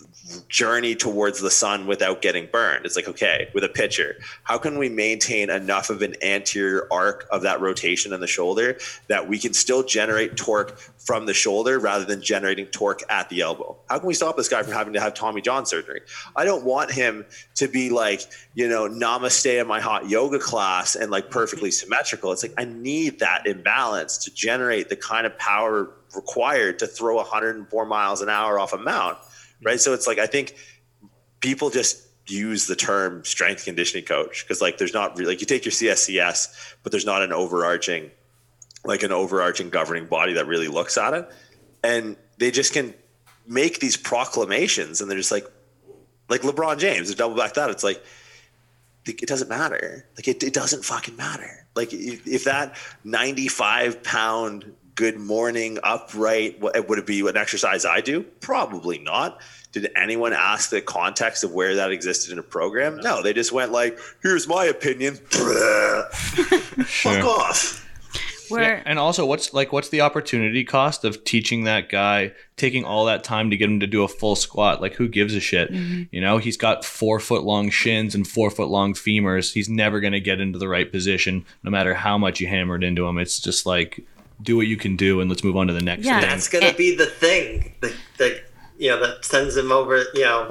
journey 0.49 0.95
towards 0.95 1.41
the 1.41 1.51
sun 1.51 1.87
without 1.87 2.21
getting 2.21 2.49
burned. 2.51 2.85
It's 2.85 2.97
like, 2.97 3.09
okay, 3.09 3.49
with 3.55 3.63
a 3.63 3.69
pitcher, 3.69 4.17
how 4.43 4.59
can 4.59 4.79
we 4.79 4.89
maintain 4.89 5.51
enough 5.51 5.91
of 5.91 6.03
an 6.03 6.15
anterior 6.23 6.87
arc 6.91 7.27
of 7.31 7.43
that 7.43 7.61
rotation 7.61 8.13
in 8.13 8.21
the 8.21 8.27
shoulder 8.27 8.79
that 9.09 9.29
we 9.29 9.39
can 9.39 9.53
still 9.53 9.83
generate 9.83 10.37
torque 10.37 10.79
from 11.07 11.25
the 11.25 11.33
shoulder 11.33 11.79
rather 11.79 12.05
than 12.05 12.21
generating 12.21 12.67
torque 12.67 13.03
at 13.09 13.29
the 13.29 13.41
elbow? 13.41 13.79
How 13.89 13.99
can 13.99 14.07
we 14.07 14.15
stop 14.15 14.37
this 14.37 14.49
guy 14.49 14.63
from 14.63 14.73
having 14.73 14.93
to 14.93 15.01
have 15.01 15.15
Tommy 15.15 15.41
John 15.41 15.65
surgery? 15.65 16.01
I 16.35 16.45
don't 16.45 16.65
want 16.65 16.91
him 16.91 17.25
to 17.55 17.69
be 17.69 17.89
like, 17.91 18.23
you 18.55 18.69
know, 18.69 18.89
namaste 18.89 19.61
in 19.61 19.67
my 19.67 19.81
hot 19.81 20.11
yoga 20.11 20.39
class 20.39 20.97
and 20.97 21.11
like 21.11 21.31
perfectly 21.31 21.71
symmetrical. 21.71 22.33
It's 22.33 22.43
like, 22.43 22.55
I 22.59 22.65
need 22.65 23.21
that 23.21 23.47
imbalance 23.47 24.19
to 24.19 24.35
generate 24.35 24.89
the 24.89 24.97
kind 24.97 25.27
of 25.27 25.39
power 25.39 25.91
required 26.15 26.79
to 26.81 26.87
throw 26.87 27.17
104 27.17 27.87
miles 27.87 28.21
an 28.21 28.29
hour 28.29 28.59
off 28.59 28.73
a 28.73 28.79
mount 28.79 29.19
right? 29.65 29.81
So 29.81 29.95
it's 29.95 30.07
like 30.07 30.19
I 30.19 30.27
think 30.27 30.57
people 31.41 31.71
just 31.71 32.03
use 32.27 32.67
the 32.67 32.75
term 32.75 33.25
strength 33.25 33.65
conditioning 33.65 34.05
coach 34.05 34.45
because 34.45 34.61
like 34.61 34.79
there's 34.79 34.95
not 34.95 35.17
really 35.17 35.33
like 35.33 35.41
you 35.41 35.47
take 35.47 35.65
your 35.65 35.73
CSCS, 35.73 36.75
but 36.83 36.93
there's 36.93 37.07
not 37.07 37.23
an 37.23 37.33
overarching 37.33 38.11
like 38.87 39.03
an 39.03 39.13
overarching 39.13 39.71
governing 39.71 40.07
body 40.07 40.35
that 40.35 40.47
really 40.47 40.69
looks 40.69 40.97
at 40.97 41.15
it, 41.15 41.29
and 41.83 42.17
they 42.39 42.51
just 42.51 42.73
can 42.73 42.95
make 43.47 43.81
these 43.81 43.97
proclamations, 43.97 45.01
and 45.01 45.11
they're 45.11 45.19
just 45.19 45.33
like 45.33 45.47
like 46.29 46.43
LeBron 46.43 46.79
James. 46.79 47.11
To 47.11 47.17
double 47.17 47.37
back 47.37 47.55
that, 47.55 47.71
it's 47.71 47.85
like 47.85 48.03
it 49.07 49.29
doesn't 49.29 49.49
matter. 49.49 50.07
Like 50.17 50.29
it, 50.29 50.43
it 50.43 50.53
doesn't 50.53 50.85
fucking 50.85 51.17
matter. 51.17 51.67
Like 51.75 51.93
if, 51.93 52.27
if 52.27 52.45
that 52.45 52.77
95 53.05 54.03
pound 54.03 54.75
good 54.95 55.19
morning 55.21 55.79
upright 55.85 56.59
what, 56.59 56.89
would 56.89 56.99
it 56.99 57.07
be 57.07 57.21
an 57.21 57.37
exercise 57.37 57.85
i 57.85 58.01
do? 58.01 58.23
Probably 58.23 58.99
not. 58.99 59.41
Did 59.73 59.91
anyone 59.95 60.33
ask 60.33 60.71
the 60.71 60.81
context 60.81 61.45
of 61.45 61.53
where 61.53 61.75
that 61.75 61.93
existed 61.93 62.33
in 62.33 62.39
a 62.39 62.43
program? 62.43 62.97
No. 62.97 63.23
They 63.23 63.35
just 63.35 63.53
went 63.53 63.73
like 63.73 63.99
here's 64.23 64.49
my 64.49 64.65
opinion. 64.65 65.15
Fuck 66.87 67.25
off 67.25 67.86
Where 68.49 68.77
Yeah, 68.79 68.83
and 68.87 68.99
also, 68.99 69.25
what's 69.27 69.53
like, 69.53 69.73
what's 69.73 69.89
the 69.89 70.01
opportunity 70.01 70.65
cost 70.65 71.05
of 71.05 71.25
teaching 71.25 71.65
that 71.65 71.89
guy, 71.89 72.33
taking 72.57 72.85
all 72.85 73.05
that 73.07 73.25
time 73.25 73.51
to 73.51 73.57
get 73.57 73.69
him 73.71 73.81
to 73.81 73.87
do 73.87 74.03
a 74.03 74.09
full 74.09 74.37
squat? 74.37 74.81
Like, 74.81 74.95
who 74.95 75.09
gives 75.09 75.35
a 75.35 75.41
shit? 75.41 75.73
Mm-hmm. 75.73 76.03
You 76.11 76.21
know, 76.21 76.39
he's 76.39 76.57
got 76.57 76.85
four 76.85 77.21
foot 77.21 77.43
long 77.45 77.71
shins 77.71 78.15
and 78.15 78.27
four 78.27 78.51
foot 78.51 78.69
long 78.69 78.95
femurs. 78.95 79.53
He's 79.53 79.69
never 79.69 80.01
going 80.01 80.13
to 80.13 80.21
get 80.21 80.41
into 80.41 80.59
the 80.59 80.69
right 80.69 80.91
position, 80.91 81.45
no 81.63 81.71
matter 81.71 81.95
how 81.95 82.19
much 82.19 82.41
you 82.41 82.47
hammered 82.47 82.85
into 82.85 83.07
him. 83.07 83.19
It's 83.19 83.41
just 83.41 83.67
like, 83.67 84.05
do 84.43 84.57
what 84.57 84.67
you 84.67 84.77
can 84.77 84.97
do, 84.97 85.21
and 85.21 85.31
let's 85.31 85.43
move 85.43 85.57
on 85.57 85.67
to 85.67 85.73
the 85.73 85.81
next 85.81 86.05
Yeah. 86.05 86.21
thing. 86.21 86.29
That's 86.29 86.49
gonna 86.49 86.75
be 86.75 86.95
the 86.95 87.07
thing 87.07 87.73
that, 87.81 87.95
that 88.19 88.43
you 88.79 88.91
know 88.91 89.01
that 89.01 89.25
sends 89.25 89.57
him 89.57 89.73
over, 89.73 90.05
you 90.13 90.21
know, 90.25 90.51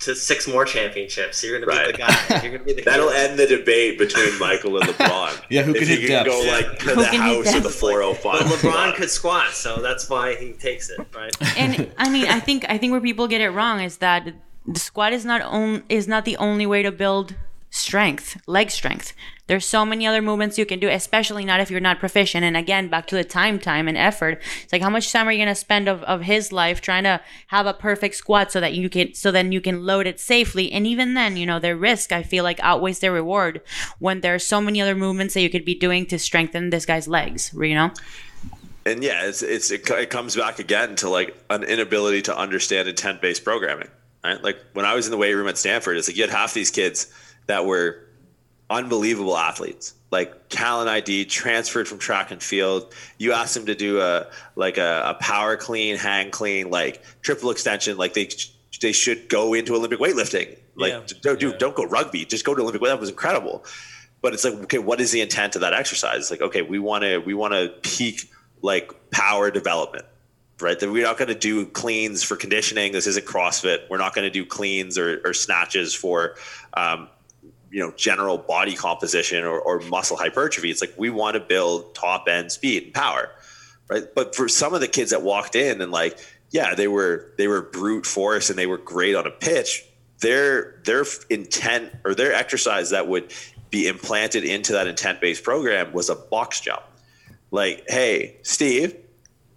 to 0.00 0.14
six 0.14 0.46
more 0.46 0.64
championships. 0.64 1.42
You're 1.42 1.58
gonna 1.58 1.70
be 1.72 1.76
Right. 1.78 1.92
the 1.92 1.98
guy. 1.98 2.40
You're 2.42 2.52
gonna 2.52 2.64
be 2.64 2.72
the 2.74 2.82
that'll 2.86 3.10
hero. 3.10 3.20
end 3.30 3.38
the 3.38 3.46
debate 3.46 3.98
between 3.98 4.38
michael 4.38 4.76
and 4.78 4.88
lebron 4.90 5.40
Yeah, 5.50 5.62
who 5.62 5.74
if 5.74 5.80
can 5.80 5.88
you 5.88 5.96
hit 5.96 6.06
can 6.08 6.24
depth? 6.24 6.28
go 6.28 6.40
like 6.48 6.78
to 6.78 6.84
Who 6.84 6.94
the 6.94 7.06
house 7.16 7.54
or 7.54 7.60
the 7.60 7.68
405 7.70 8.22
But 8.22 8.58
LeBron 8.58 8.94
could 8.94 9.10
squat, 9.10 9.50
so 9.50 9.76
that's 9.82 10.08
why 10.08 10.34
he 10.36 10.52
takes 10.52 10.88
it, 10.90 11.00
right? 11.14 11.34
and 11.58 11.92
I 11.98 12.08
mean, 12.10 12.26
I 12.26 12.38
think 12.40 12.64
I 12.68 12.78
think 12.78 12.92
where 12.92 13.00
people 13.00 13.26
get 13.28 13.40
it 13.40 13.50
wrong 13.50 13.80
is 13.80 13.96
that 13.98 14.28
the 14.66 14.78
squat 14.78 15.12
is 15.12 15.24
not 15.24 15.40
on, 15.42 15.82
is 15.88 16.06
not 16.06 16.24
the 16.24 16.36
only 16.36 16.66
way 16.66 16.82
to 16.82 16.92
build 16.92 17.34
strength, 17.70 18.36
leg 18.46 18.70
strength. 18.70 19.12
There's 19.48 19.66
so 19.66 19.84
many 19.84 20.06
other 20.06 20.22
movements 20.22 20.56
you 20.56 20.64
can 20.64 20.78
do, 20.78 20.88
especially 20.88 21.44
not 21.44 21.60
if 21.60 21.70
you're 21.70 21.80
not 21.80 21.98
proficient. 21.98 22.44
And 22.44 22.56
again, 22.56 22.88
back 22.88 23.06
to 23.08 23.16
the 23.16 23.24
time, 23.24 23.58
time, 23.58 23.88
and 23.88 23.98
effort. 23.98 24.40
It's 24.62 24.72
like 24.72 24.82
how 24.82 24.90
much 24.90 25.12
time 25.12 25.26
are 25.26 25.32
you 25.32 25.38
gonna 25.38 25.54
spend 25.54 25.88
of, 25.88 26.02
of 26.04 26.22
his 26.22 26.52
life 26.52 26.80
trying 26.80 27.04
to 27.04 27.20
have 27.48 27.66
a 27.66 27.74
perfect 27.74 28.14
squat 28.14 28.52
so 28.52 28.60
that 28.60 28.74
you 28.74 28.88
can 28.88 29.14
so 29.14 29.32
then 29.32 29.50
you 29.50 29.60
can 29.60 29.84
load 29.84 30.06
it 30.06 30.20
safely. 30.20 30.70
And 30.70 30.86
even 30.86 31.14
then, 31.14 31.36
you 31.36 31.46
know, 31.46 31.58
their 31.58 31.76
risk 31.76 32.12
I 32.12 32.22
feel 32.22 32.44
like 32.44 32.60
outweighs 32.60 33.00
their 33.00 33.12
reward 33.12 33.60
when 33.98 34.20
there's 34.20 34.46
so 34.46 34.60
many 34.60 34.80
other 34.80 34.94
movements 34.94 35.34
that 35.34 35.40
you 35.40 35.50
could 35.50 35.64
be 35.64 35.74
doing 35.74 36.06
to 36.06 36.18
strengthen 36.18 36.70
this 36.70 36.86
guy's 36.86 37.08
legs. 37.08 37.52
You 37.54 37.74
know? 37.74 37.90
and 38.88 39.02
yeah, 39.02 39.26
it's, 39.26 39.42
it's 39.42 39.70
it, 39.70 39.88
it 39.90 40.10
comes 40.10 40.34
back 40.34 40.58
again 40.58 40.96
to 40.96 41.08
like 41.08 41.36
an 41.50 41.62
inability 41.62 42.22
to 42.22 42.36
understand 42.36 42.88
intent 42.88 43.20
based 43.20 43.44
programming. 43.44 43.88
Right? 44.24 44.42
Like 44.42 44.58
when 44.72 44.84
I 44.84 44.94
was 44.94 45.06
in 45.06 45.10
the 45.10 45.16
weight 45.16 45.34
room 45.34 45.48
at 45.48 45.58
Stanford, 45.58 45.96
it's 45.96 46.08
like 46.08 46.16
you 46.16 46.22
had 46.22 46.30
half 46.30 46.54
these 46.54 46.70
kids 46.70 47.12
that 47.46 47.66
were 47.66 48.07
unbelievable 48.70 49.36
athletes. 49.36 49.94
Like 50.10 50.48
Callan 50.48 50.88
ID 50.88 51.26
transferred 51.26 51.86
from 51.86 51.98
track 51.98 52.30
and 52.30 52.42
field. 52.42 52.94
You 53.18 53.32
asked 53.32 53.54
them 53.54 53.66
to 53.66 53.74
do 53.74 54.00
a 54.00 54.26
like 54.56 54.78
a, 54.78 55.02
a 55.06 55.14
power 55.14 55.56
clean, 55.56 55.96
hang 55.96 56.30
clean, 56.30 56.70
like 56.70 57.02
triple 57.20 57.50
extension. 57.50 57.96
Like 57.98 58.14
they 58.14 58.28
they 58.80 58.92
should 58.92 59.28
go 59.28 59.52
into 59.54 59.74
Olympic 59.74 59.98
weightlifting. 59.98 60.56
Like 60.76 60.92
Yeah. 60.92 61.02
don't 61.22 61.40
do 61.40 61.48
Yeah. 61.50 61.56
don't 61.58 61.74
go 61.74 61.84
rugby. 61.84 62.24
Just 62.24 62.44
go 62.44 62.54
to 62.54 62.62
Olympic. 62.62 62.82
That 62.82 62.98
was 63.00 63.10
incredible. 63.10 63.64
But 64.22 64.32
it's 64.34 64.44
like 64.44 64.54
okay, 64.54 64.78
what 64.78 65.00
is 65.00 65.12
the 65.12 65.20
intent 65.20 65.54
of 65.56 65.60
that 65.60 65.74
exercise? 65.74 66.16
It's 66.20 66.30
like 66.30 66.40
okay, 66.40 66.62
we 66.62 66.78
want 66.78 67.04
to 67.04 67.18
we 67.18 67.34
want 67.34 67.52
to 67.52 67.68
peak 67.82 68.30
like 68.62 68.92
power 69.10 69.50
development 69.50 70.04
right? 70.60 70.80
That 70.80 70.90
we're 70.90 71.04
not 71.04 71.16
going 71.18 71.28
to 71.28 71.36
do 71.36 71.66
cleans 71.66 72.24
for 72.24 72.34
conditioning. 72.34 72.90
This 72.90 73.06
isn't 73.06 73.24
CrossFit. 73.24 73.88
We're 73.88 73.98
not 73.98 74.12
going 74.12 74.24
to 74.24 74.30
do 74.30 74.44
cleans 74.44 74.98
or, 74.98 75.20
or 75.24 75.32
snatches 75.32 75.94
for 75.94 76.34
um, 76.74 77.08
you 77.70 77.80
know 77.80 77.92
general 77.96 78.38
body 78.38 78.74
composition 78.74 79.44
or, 79.44 79.58
or 79.58 79.80
muscle 79.80 80.16
hypertrophy. 80.16 80.70
It's 80.70 80.80
like 80.80 80.94
we 80.96 81.10
want 81.10 81.34
to 81.34 81.40
build 81.40 81.94
top 81.94 82.28
end 82.28 82.52
speed 82.52 82.84
and 82.84 82.94
power, 82.94 83.30
right? 83.88 84.04
But 84.14 84.34
for 84.34 84.48
some 84.48 84.74
of 84.74 84.80
the 84.80 84.88
kids 84.88 85.10
that 85.10 85.22
walked 85.22 85.54
in 85.56 85.80
and 85.80 85.92
like 85.92 86.18
yeah 86.50 86.74
they 86.74 86.88
were 86.88 87.32
they 87.36 87.48
were 87.48 87.62
brute 87.62 88.06
force 88.06 88.50
and 88.50 88.58
they 88.58 88.66
were 88.66 88.78
great 88.78 89.14
on 89.14 89.26
a 89.26 89.30
pitch 89.30 89.84
their 90.20 90.80
their 90.84 91.04
intent 91.30 91.92
or 92.04 92.14
their 92.14 92.32
exercise 92.32 92.90
that 92.90 93.06
would 93.06 93.32
be 93.70 93.86
implanted 93.86 94.44
into 94.44 94.72
that 94.72 94.86
intent 94.86 95.20
based 95.20 95.44
program 95.44 95.92
was 95.92 96.08
a 96.08 96.14
box 96.14 96.60
jump 96.60 96.82
like 97.50 97.84
hey 97.88 98.36
steve 98.42 98.96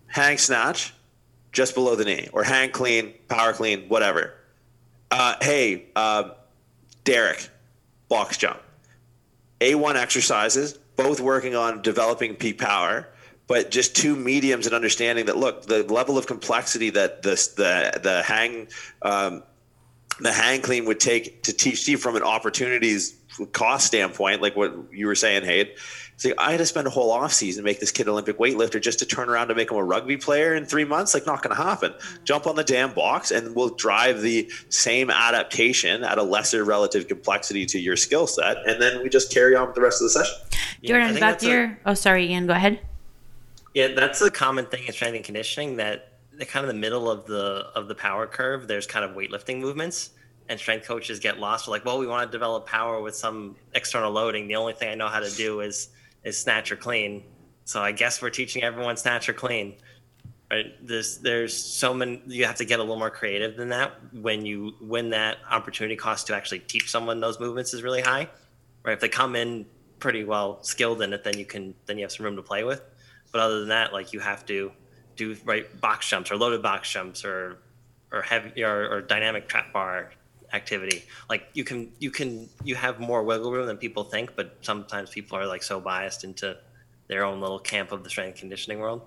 hang 0.08 0.38
snatch 0.38 0.94
just 1.52 1.74
below 1.76 1.96
the 1.96 2.06
knee 2.06 2.28
or 2.34 2.44
hang 2.44 2.70
clean 2.72 3.14
power 3.28 3.54
clean 3.54 3.88
whatever 3.88 4.34
uh, 5.12 5.36
hey 5.42 5.86
uh, 5.96 6.30
derek 7.04 7.50
box 8.12 8.38
jump 8.38 8.60
a1 9.60 9.96
exercises 9.96 10.78
both 10.96 11.20
working 11.20 11.56
on 11.56 11.82
developing 11.82 12.36
peak 12.36 12.60
power 12.60 13.08
but 13.48 13.72
just 13.72 13.96
two 13.96 14.16
mediums 14.16 14.66
and 14.66 14.76
understanding 14.76 15.26
that 15.26 15.38
look 15.38 15.66
the 15.66 15.84
level 15.84 16.18
of 16.18 16.28
complexity 16.28 16.90
that 16.92 17.24
this 17.24 17.48
the 17.48 18.00
the 18.04 18.22
hang 18.22 18.68
um, 19.02 19.44
the 20.20 20.32
hang 20.32 20.62
clean 20.62 20.86
would 20.86 21.00
take 21.00 21.44
to 21.44 21.54
teach 21.54 21.82
Steve 21.82 22.00
from 22.00 22.16
an 22.16 22.22
opportunities 22.22 23.16
cost 23.52 23.88
standpoint, 23.88 24.42
like 24.42 24.56
what 24.56 24.74
you 24.92 25.08
were 25.08 25.16
saying, 25.16 25.44
Hayde. 25.44 25.72
So 26.22 26.32
I 26.38 26.52
had 26.52 26.60
to 26.60 26.68
spend 26.68 26.86
a 26.86 26.92
whole 26.92 27.12
offseason 27.18 27.56
to 27.56 27.62
make 27.64 27.80
this 27.80 27.92
kid 27.92 28.08
Olympic 28.08 28.38
weightlifter 28.38 28.80
just 28.80 29.00
to 29.00 29.08
turn 29.08 29.28
around 29.28 29.48
to 29.48 29.56
make 29.56 29.72
him 29.72 29.78
a 29.78 29.84
rugby 29.84 30.18
player 30.18 30.54
in 30.54 30.68
three 30.68 30.86
months. 30.86 31.16
Like 31.16 31.26
not 31.26 31.42
going 31.42 31.56
to 31.56 31.60
happen. 31.60 31.94
Mm-hmm. 31.94 32.24
Jump 32.26 32.46
on 32.46 32.56
the 32.56 32.64
damn 32.64 32.94
box, 32.94 33.32
and 33.32 33.56
we'll 33.56 33.74
drive 33.74 34.22
the 34.22 34.48
same 34.70 35.10
adaptation 35.10 36.04
at 36.04 36.20
a 36.20 36.22
lesser 36.22 36.64
relative 36.64 37.08
complexity 37.08 37.66
to 37.66 37.80
your 37.80 37.98
skill 37.98 38.28
set, 38.28 38.58
and 38.68 38.80
then 38.80 39.02
we 39.02 39.10
just 39.10 39.34
carry 39.34 39.56
on 39.56 39.66
with 39.66 39.74
the 39.74 39.82
rest 39.82 40.00
of 40.00 40.06
the 40.06 40.10
session. 40.12 40.36
Jordan, 40.84 41.20
back 41.20 41.40
to 41.40 41.50
your. 41.50 41.80
oh, 41.88 41.96
sorry, 41.96 42.30
Ian. 42.30 42.46
Go 42.46 42.54
ahead. 42.54 42.80
Yeah, 43.74 43.88
that's 43.88 44.22
a 44.22 44.30
common 44.30 44.68
thing 44.68 44.86
in 44.86 44.94
strength 44.94 45.16
and 45.16 45.26
conditioning 45.26 45.78
that 45.78 46.20
the 46.38 46.46
kind 46.46 46.64
of 46.64 46.68
the 46.68 46.80
middle 46.80 47.10
of 47.10 47.26
the 47.26 47.66
of 47.74 47.88
the 47.88 47.96
power 47.96 48.28
curve, 48.28 48.68
there's 48.68 48.86
kind 48.86 49.04
of 49.04 49.18
weightlifting 49.18 49.60
movements 49.60 50.12
and 50.50 50.60
strength 50.60 50.86
coaches 50.86 51.20
get 51.20 51.40
lost. 51.40 51.68
We're 51.68 51.72
like, 51.72 51.86
well, 51.86 51.98
we 51.98 52.06
want 52.06 52.30
to 52.30 52.32
develop 52.32 52.68
power 52.68 53.02
with 53.02 53.16
some 53.16 53.56
external 53.74 54.12
loading. 54.12 54.48
The 54.48 54.58
only 54.58 54.74
thing 54.74 54.90
I 54.90 54.94
know 54.94 55.08
how 55.08 55.20
to 55.20 55.32
do 55.32 55.62
is 55.62 55.90
is 56.24 56.40
snatch 56.40 56.72
or 56.72 56.76
clean. 56.76 57.24
So 57.66 57.82
I 57.82 57.92
guess 57.92 58.22
we're 58.22 58.30
teaching 58.30 58.64
everyone 58.64 58.98
snatch 58.98 59.30
or 59.30 59.34
clean. 59.34 59.76
Right? 60.50 60.66
There's 60.86 61.20
there's 61.20 61.56
so 61.56 61.94
many. 61.94 62.22
You 62.26 62.46
have 62.46 62.58
to 62.58 62.66
get 62.66 62.80
a 62.80 62.84
little 62.84 62.98
more 62.98 63.10
creative 63.10 63.56
than 63.56 63.70
that 63.70 63.94
when 64.14 64.46
you 64.46 64.74
when 64.82 65.12
that 65.12 65.38
opportunity 65.50 65.96
cost 65.96 66.28
to 66.28 66.36
actually 66.36 66.60
teach 66.60 66.92
someone 66.92 67.22
those 67.22 67.40
movements 67.40 67.74
is 67.74 67.84
really 67.84 68.02
high. 68.02 68.28
Right? 68.84 68.94
If 68.94 69.00
they 69.00 69.10
come 69.10 69.36
in 69.36 69.66
pretty 70.00 70.26
well 70.26 70.62
skilled 70.64 71.02
in 71.02 71.14
it, 71.14 71.24
then 71.24 71.38
you 71.38 71.46
can 71.46 71.74
then 71.86 71.98
you 71.98 72.04
have 72.04 72.12
some 72.12 72.26
room 72.26 72.36
to 72.36 72.42
play 72.42 72.66
with. 72.66 72.82
But 73.32 73.42
other 73.42 73.60
than 73.60 73.70
that, 73.70 73.94
like 73.94 74.12
you 74.12 74.20
have 74.20 74.46
to 74.48 74.74
do 75.16 75.38
right 75.46 75.80
box 75.80 76.10
jumps 76.10 76.32
or 76.32 76.36
loaded 76.36 76.62
box 76.62 76.92
jumps 76.92 77.24
or 77.24 77.60
or 78.12 78.22
heavy 78.22 78.64
or, 78.64 78.90
or 78.90 79.02
dynamic 79.02 79.48
trap 79.48 79.72
bar 79.72 80.12
activity. 80.54 81.04
Like 81.30 81.50
you 81.54 81.64
can 81.64 81.92
you 82.00 82.12
can 82.12 82.50
you 82.64 82.76
have 82.76 83.00
more 83.00 83.24
wiggle 83.24 83.52
room 83.52 83.68
than 83.68 83.78
people 83.78 84.04
think, 84.04 84.36
but 84.36 84.58
sometimes 84.62 85.10
people 85.10 85.38
are 85.38 85.46
like 85.46 85.64
so 85.64 85.80
biased 85.80 86.24
into 86.24 86.58
their 87.08 87.24
own 87.24 87.42
little 87.42 87.60
camp 87.60 87.92
of 87.92 88.04
the 88.04 88.10
strength 88.10 88.40
conditioning 88.40 88.80
world 88.80 89.02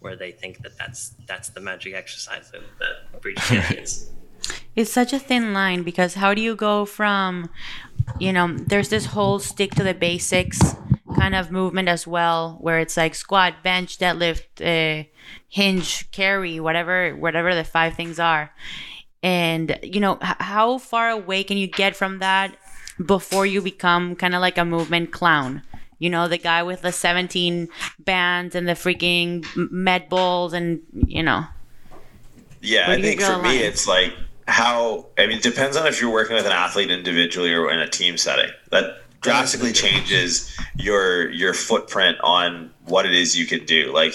where 0.00 0.16
they 0.16 0.32
think 0.32 0.58
that 0.62 0.76
that's 0.78 1.14
that's 1.26 1.48
the 1.50 1.60
magic 1.60 1.94
exercise 1.94 2.50
that, 2.50 2.62
that 2.78 3.20
breach 3.20 3.38
champions. 3.38 4.10
It's 4.74 4.90
such 4.90 5.12
a 5.12 5.18
thin 5.18 5.52
line 5.52 5.82
because 5.82 6.14
how 6.14 6.34
do 6.34 6.40
you 6.40 6.56
go 6.56 6.84
from, 6.84 7.50
you 8.18 8.32
know, 8.32 8.56
there's 8.56 8.88
this 8.88 9.06
whole 9.06 9.38
stick 9.38 9.74
to 9.76 9.84
the 9.84 9.94
basics 9.94 10.58
kind 11.14 11.34
of 11.34 11.52
movement 11.52 11.88
as 11.88 12.06
well, 12.06 12.58
where 12.60 12.80
it's 12.80 12.96
like 12.96 13.14
squat, 13.14 13.62
bench, 13.62 13.98
deadlift, 13.98 14.60
uh, 14.60 15.04
hinge, 15.48 16.10
carry, 16.10 16.58
whatever, 16.58 17.14
whatever 17.14 17.54
the 17.54 17.64
five 17.64 17.94
things 17.94 18.18
are. 18.18 18.50
And 19.22 19.78
you 19.82 20.00
know, 20.00 20.18
h- 20.22 20.36
how 20.40 20.78
far 20.78 21.10
away 21.10 21.44
can 21.44 21.56
you 21.56 21.66
get 21.66 21.94
from 21.94 22.18
that 22.18 22.56
before 23.04 23.46
you 23.46 23.62
become 23.62 24.16
kind 24.16 24.34
of 24.34 24.40
like 24.40 24.58
a 24.58 24.64
movement 24.64 25.12
clown? 25.12 25.62
You 25.98 26.10
know, 26.10 26.26
the 26.26 26.38
guy 26.38 26.64
with 26.64 26.82
the 26.82 26.90
17 26.90 27.68
bands 28.00 28.56
and 28.56 28.68
the 28.68 28.72
freaking 28.72 29.46
med 29.70 30.08
balls, 30.08 30.52
and 30.52 30.80
you 30.92 31.22
know. 31.22 31.44
Yeah, 32.60 32.90
I 32.90 33.00
think 33.00 33.20
for 33.20 33.40
me, 33.40 33.58
it's 33.58 33.86
like 33.86 34.12
how 34.48 35.06
I 35.18 35.26
mean, 35.26 35.38
it 35.38 35.42
depends 35.42 35.76
on 35.76 35.86
if 35.86 36.00
you're 36.00 36.12
working 36.12 36.34
with 36.34 36.46
an 36.46 36.52
athlete 36.52 36.90
individually 36.90 37.52
or 37.52 37.70
in 37.70 37.78
a 37.78 37.88
team 37.88 38.16
setting. 38.16 38.50
That 38.70 39.02
drastically 39.20 39.72
changes 39.72 40.54
your 40.76 41.30
your 41.30 41.54
footprint 41.54 42.18
on 42.22 42.72
what 42.86 43.06
it 43.06 43.14
is 43.14 43.36
you 43.36 43.46
can 43.46 43.64
do. 43.64 43.92
Like 43.92 44.14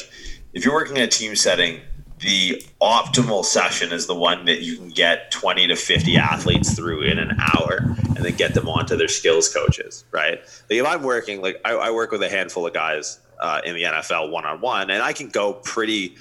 if 0.53 0.65
you're 0.65 0.73
working 0.73 0.97
in 0.97 1.03
a 1.03 1.07
team 1.07 1.35
setting, 1.35 1.79
the 2.19 2.65
optimal 2.81 3.45
session 3.45 3.91
is 3.91 4.07
the 4.07 4.15
one 4.15 4.45
that 4.45 4.61
you 4.61 4.75
can 4.77 4.89
get 4.89 5.29
20 5.31 5.67
to 5.67 5.75
50 5.75 6.17
athletes 6.17 6.73
through 6.73 7.03
in 7.03 7.19
an 7.19 7.37
hour 7.39 7.77
and 7.77 8.17
then 8.17 8.35
get 8.35 8.53
them 8.53 8.67
onto 8.67 8.97
their 8.97 9.07
skills 9.07 9.53
coaches, 9.53 10.03
right? 10.11 10.39
Like 10.69 10.79
if 10.79 10.85
I'm 10.85 11.03
working, 11.03 11.41
like 11.41 11.61
I, 11.63 11.73
I 11.73 11.91
work 11.91 12.11
with 12.11 12.23
a 12.23 12.29
handful 12.29 12.65
of 12.65 12.73
guys 12.73 13.19
uh, 13.39 13.61
in 13.63 13.75
the 13.75 13.83
NFL 13.83 14.31
one 14.31 14.45
on 14.45 14.61
one, 14.61 14.89
and 14.89 15.03
I 15.03 15.13
can 15.13 15.29
go 15.29 15.53
pretty 15.53 16.15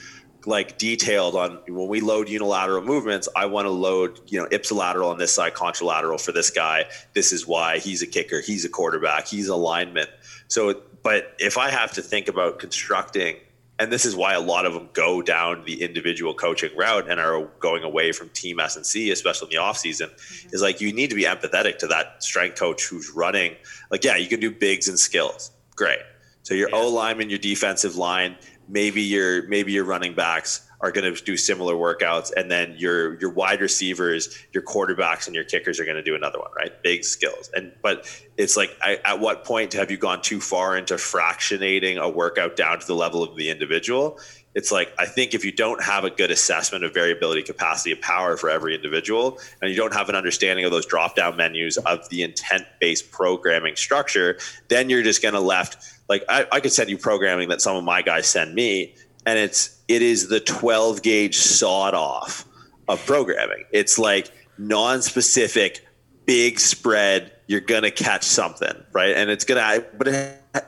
like 0.44 0.78
detailed 0.78 1.34
on 1.34 1.58
when 1.66 1.88
we 1.88 2.00
load 2.00 2.28
unilateral 2.28 2.82
movements, 2.82 3.28
I 3.34 3.46
want 3.46 3.66
to 3.66 3.70
load, 3.70 4.20
you 4.28 4.40
know, 4.40 4.46
ipsilateral 4.48 5.10
on 5.10 5.18
this 5.18 5.34
side, 5.34 5.54
contralateral 5.54 6.20
for 6.20 6.32
this 6.32 6.50
guy. 6.50 6.84
This 7.14 7.32
is 7.32 7.46
why 7.46 7.78
he's 7.78 8.02
a 8.02 8.06
kicker, 8.06 8.40
he's 8.40 8.64
a 8.64 8.68
quarterback, 8.68 9.26
he's 9.26 9.48
a 9.48 9.56
lineman. 9.56 10.06
So, 10.48 10.82
but 11.02 11.34
if 11.38 11.58
I 11.58 11.70
have 11.70 11.92
to 11.92 12.02
think 12.02 12.28
about 12.28 12.58
constructing, 12.58 13.36
and 13.78 13.92
this 13.92 14.04
is 14.04 14.16
why 14.16 14.34
a 14.34 14.40
lot 14.40 14.64
of 14.64 14.72
them 14.72 14.88
go 14.92 15.20
down 15.20 15.64
the 15.64 15.82
individual 15.82 16.32
coaching 16.34 16.74
route 16.76 17.10
and 17.10 17.20
are 17.20 17.46
going 17.60 17.82
away 17.82 18.12
from 18.12 18.28
team 18.30 18.58
S 18.58 18.76
and 18.76 18.86
C, 18.86 19.10
especially 19.10 19.46
in 19.46 19.50
the 19.50 19.62
off 19.62 19.76
season, 19.76 20.08
mm-hmm. 20.08 20.54
is 20.54 20.62
like 20.62 20.80
you 20.80 20.92
need 20.92 21.10
to 21.10 21.16
be 21.16 21.24
empathetic 21.24 21.78
to 21.78 21.86
that 21.88 22.22
strength 22.22 22.58
coach 22.58 22.86
who's 22.86 23.10
running. 23.10 23.54
Like, 23.90 24.02
yeah, 24.04 24.16
you 24.16 24.28
can 24.28 24.40
do 24.40 24.50
bigs 24.50 24.88
and 24.88 24.98
skills, 24.98 25.50
great. 25.74 26.00
So 26.42 26.54
your 26.54 26.70
yeah. 26.70 26.76
O 26.76 27.06
and 27.06 27.30
your 27.30 27.40
defensive 27.40 27.96
line, 27.96 28.36
maybe 28.68 29.02
your 29.02 29.46
maybe 29.48 29.72
your 29.72 29.84
running 29.84 30.14
backs 30.14 30.66
are 30.80 30.92
going 30.92 31.12
to 31.12 31.24
do 31.24 31.36
similar 31.36 31.74
workouts 31.74 32.32
and 32.36 32.50
then 32.50 32.74
your 32.76 33.18
your 33.18 33.30
wide 33.30 33.60
receivers 33.60 34.36
your 34.52 34.62
quarterbacks 34.62 35.26
and 35.26 35.34
your 35.34 35.44
kickers 35.44 35.80
are 35.80 35.84
going 35.84 35.96
to 35.96 36.02
do 36.02 36.14
another 36.14 36.38
one 36.38 36.50
right? 36.56 36.82
Big 36.82 37.04
skills. 37.04 37.50
And 37.54 37.72
but 37.82 38.06
it's 38.36 38.56
like 38.56 38.76
I, 38.82 39.00
at 39.04 39.20
what 39.20 39.44
point 39.44 39.72
have 39.72 39.90
you 39.90 39.96
gone 39.96 40.20
too 40.22 40.40
far 40.40 40.76
into 40.76 40.94
fractionating 40.94 41.96
a 41.96 42.08
workout 42.08 42.56
down 42.56 42.78
to 42.80 42.86
the 42.86 42.94
level 42.94 43.22
of 43.22 43.36
the 43.36 43.50
individual? 43.50 44.18
It's 44.54 44.72
like 44.72 44.94
i 44.98 45.04
think 45.04 45.34
if 45.34 45.44
you 45.44 45.52
don't 45.52 45.82
have 45.82 46.04
a 46.04 46.10
good 46.10 46.30
assessment 46.30 46.82
of 46.82 46.94
variability 46.94 47.42
capacity 47.42 47.92
and 47.92 48.00
power 48.00 48.38
for 48.38 48.48
every 48.48 48.74
individual 48.74 49.38
and 49.60 49.70
you 49.70 49.76
don't 49.76 49.92
have 49.92 50.08
an 50.08 50.14
understanding 50.14 50.64
of 50.64 50.70
those 50.70 50.86
drop 50.86 51.14
down 51.14 51.36
menus 51.36 51.76
of 51.76 52.08
the 52.08 52.22
intent 52.22 52.64
based 52.80 53.10
programming 53.10 53.76
structure 53.76 54.38
then 54.68 54.88
you're 54.88 55.02
just 55.02 55.20
going 55.20 55.34
to 55.34 55.40
left 55.40 55.95
like 56.08 56.24
I, 56.28 56.46
I 56.52 56.60
could 56.60 56.72
send 56.72 56.90
you 56.90 56.98
programming 56.98 57.48
that 57.48 57.60
some 57.60 57.76
of 57.76 57.84
my 57.84 58.02
guys 58.02 58.26
send 58.26 58.54
me 58.54 58.94
and 59.24 59.38
it's 59.38 59.80
it 59.88 60.02
is 60.02 60.28
the 60.28 60.40
12 60.40 61.02
gauge 61.02 61.36
sawed 61.36 61.94
off 61.94 62.46
of 62.88 63.04
programming. 63.06 63.64
It's 63.72 63.98
like 63.98 64.30
non-specific 64.58 65.86
big 66.24 66.58
spread 66.58 67.32
you're 67.48 67.60
gonna 67.60 67.90
catch 67.90 68.24
something 68.24 68.74
right? 68.92 69.16
And 69.16 69.30
it's 69.30 69.44
gonna 69.44 69.84
but 69.96 70.08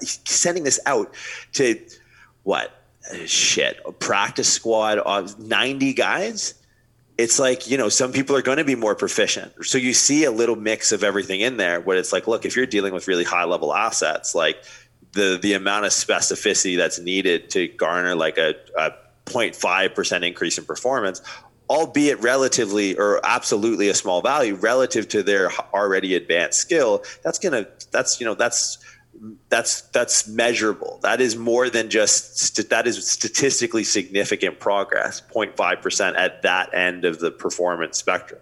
sending 0.02 0.64
this 0.64 0.78
out 0.86 1.14
to 1.54 1.80
what 2.42 2.72
shit 3.26 3.80
a 3.86 3.92
practice 3.92 4.52
squad 4.52 4.98
of 4.98 5.38
90 5.38 5.92
guys? 5.94 6.54
It's 7.16 7.38
like 7.40 7.68
you 7.68 7.76
know 7.76 7.88
some 7.88 8.12
people 8.12 8.36
are 8.36 8.42
going 8.42 8.58
to 8.58 8.64
be 8.64 8.76
more 8.76 8.94
proficient. 8.94 9.52
So 9.64 9.76
you 9.76 9.92
see 9.92 10.22
a 10.22 10.30
little 10.30 10.54
mix 10.54 10.92
of 10.92 11.02
everything 11.02 11.40
in 11.40 11.56
there 11.56 11.80
where 11.80 11.96
it's 11.96 12.12
like 12.12 12.28
look 12.28 12.44
if 12.44 12.54
you're 12.54 12.66
dealing 12.66 12.94
with 12.94 13.08
really 13.08 13.24
high 13.24 13.44
level 13.44 13.74
assets 13.74 14.36
like 14.36 14.62
the 15.12 15.38
the 15.40 15.54
amount 15.54 15.84
of 15.84 15.92
specificity 15.92 16.76
that's 16.76 16.98
needed 16.98 17.50
to 17.50 17.68
garner 17.68 18.14
like 18.14 18.38
a, 18.38 18.54
a 18.76 18.92
0.5% 19.26 20.26
increase 20.26 20.58
in 20.58 20.64
performance 20.64 21.20
albeit 21.70 22.18
relatively 22.22 22.96
or 22.96 23.20
absolutely 23.24 23.90
a 23.90 23.94
small 23.94 24.22
value 24.22 24.54
relative 24.54 25.06
to 25.06 25.22
their 25.22 25.50
already 25.74 26.14
advanced 26.14 26.58
skill 26.58 27.04
that's 27.22 27.38
gonna 27.38 27.66
that's 27.90 28.20
you 28.20 28.26
know 28.26 28.34
that's 28.34 28.78
that's 29.48 29.82
that's 29.82 30.28
measurable. 30.28 31.00
That 31.02 31.20
is 31.20 31.36
more 31.36 31.70
than 31.70 31.90
just 31.90 32.68
that 32.70 32.86
is 32.86 33.08
statistically 33.08 33.84
significant 33.84 34.60
progress 34.60 35.22
0.5% 35.34 36.16
at 36.16 36.42
that 36.42 36.74
end 36.74 37.04
of 37.04 37.18
the 37.18 37.30
performance 37.30 37.98
spectrum. 37.98 38.40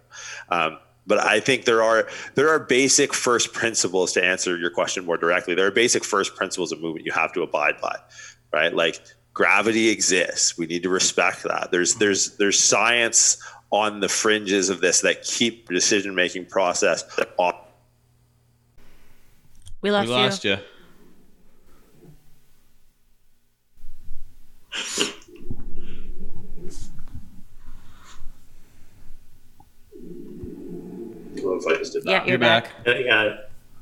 Um, 0.48 0.78
but 1.06 1.18
I 1.18 1.40
think 1.40 1.64
there 1.64 1.82
are 1.82 2.08
there 2.34 2.48
are 2.48 2.58
basic 2.58 3.14
first 3.14 3.52
principles 3.52 4.12
to 4.14 4.24
answer 4.24 4.56
your 4.56 4.70
question 4.70 5.04
more 5.04 5.16
directly. 5.16 5.54
There 5.54 5.66
are 5.66 5.70
basic 5.70 6.04
first 6.04 6.34
principles 6.34 6.72
of 6.72 6.80
movement 6.80 7.06
you 7.06 7.12
have 7.12 7.32
to 7.34 7.42
abide 7.42 7.80
by, 7.80 7.96
right? 8.52 8.74
Like 8.74 9.00
gravity 9.32 9.88
exists. 9.88 10.58
We 10.58 10.66
need 10.66 10.82
to 10.82 10.88
respect 10.88 11.42
that. 11.44 11.70
There's 11.70 11.94
there's 11.94 12.36
there's 12.36 12.58
science 12.58 13.42
on 13.70 14.00
the 14.00 14.08
fringes 14.08 14.68
of 14.68 14.80
this 14.80 15.00
that 15.02 15.22
keep 15.22 15.66
the 15.66 15.74
decision 15.74 16.14
making 16.14 16.46
process 16.46 17.04
We 19.82 19.90
lost, 19.90 20.08
we 20.08 20.14
lost 20.14 20.44
you. 20.44 20.56
Well, 31.64 31.74
if 31.74 31.78
I 31.78 31.78
just 31.78 31.92
did 31.92 32.04
Yeah, 32.04 32.24
you're, 32.24 32.38
back. 32.38 32.70
Yeah, 32.86 32.98
yeah. 32.98 33.36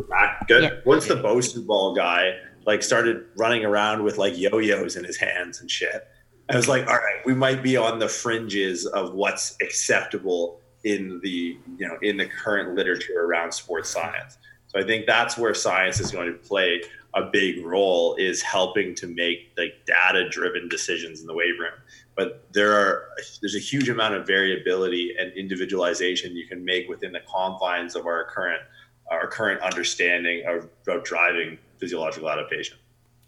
Back. 0.08 0.48
Good. 0.48 0.62
Yeah. 0.64 0.70
Once 0.84 1.06
the 1.06 1.16
Bosu 1.16 1.66
ball 1.66 1.94
guy 1.94 2.36
like 2.66 2.82
started 2.82 3.24
running 3.36 3.64
around 3.64 4.02
with 4.02 4.18
like 4.18 4.36
yo-yos 4.36 4.96
in 4.96 5.04
his 5.04 5.16
hands 5.16 5.60
and 5.60 5.70
shit, 5.70 6.06
I 6.48 6.56
was 6.56 6.68
like, 6.68 6.86
all 6.86 6.94
right, 6.94 7.24
we 7.24 7.34
might 7.34 7.62
be 7.62 7.76
on 7.76 7.98
the 7.98 8.08
fringes 8.08 8.86
of 8.86 9.14
what's 9.14 9.56
acceptable 9.62 10.60
in 10.84 11.18
the 11.22 11.56
you 11.78 11.88
know 11.88 11.96
in 12.02 12.18
the 12.18 12.26
current 12.26 12.74
literature 12.74 13.20
around 13.20 13.52
sports 13.52 13.88
science. 13.88 14.36
So 14.74 14.80
I 14.80 14.84
think 14.84 15.06
that's 15.06 15.38
where 15.38 15.54
science 15.54 16.00
is 16.00 16.10
going 16.10 16.26
to 16.26 16.38
play 16.38 16.82
a 17.14 17.22
big 17.22 17.64
role 17.64 18.16
is 18.16 18.42
helping 18.42 18.94
to 18.96 19.06
make 19.06 19.52
like 19.56 19.86
data 19.86 20.28
driven 20.28 20.68
decisions 20.68 21.20
in 21.20 21.26
the 21.26 21.34
weight 21.34 21.58
room. 21.58 21.74
But 22.16 22.44
there 22.52 22.72
are 22.72 23.08
there's 23.40 23.54
a 23.54 23.60
huge 23.60 23.88
amount 23.88 24.14
of 24.14 24.26
variability 24.26 25.14
and 25.18 25.32
individualization 25.32 26.34
you 26.34 26.46
can 26.46 26.64
make 26.64 26.88
within 26.88 27.12
the 27.12 27.20
confines 27.20 27.94
of 27.94 28.06
our 28.06 28.24
current 28.24 28.62
our 29.10 29.28
current 29.28 29.60
understanding 29.60 30.44
of, 30.46 30.68
of 30.88 31.04
driving 31.04 31.58
physiological 31.78 32.28
adaptation. 32.28 32.76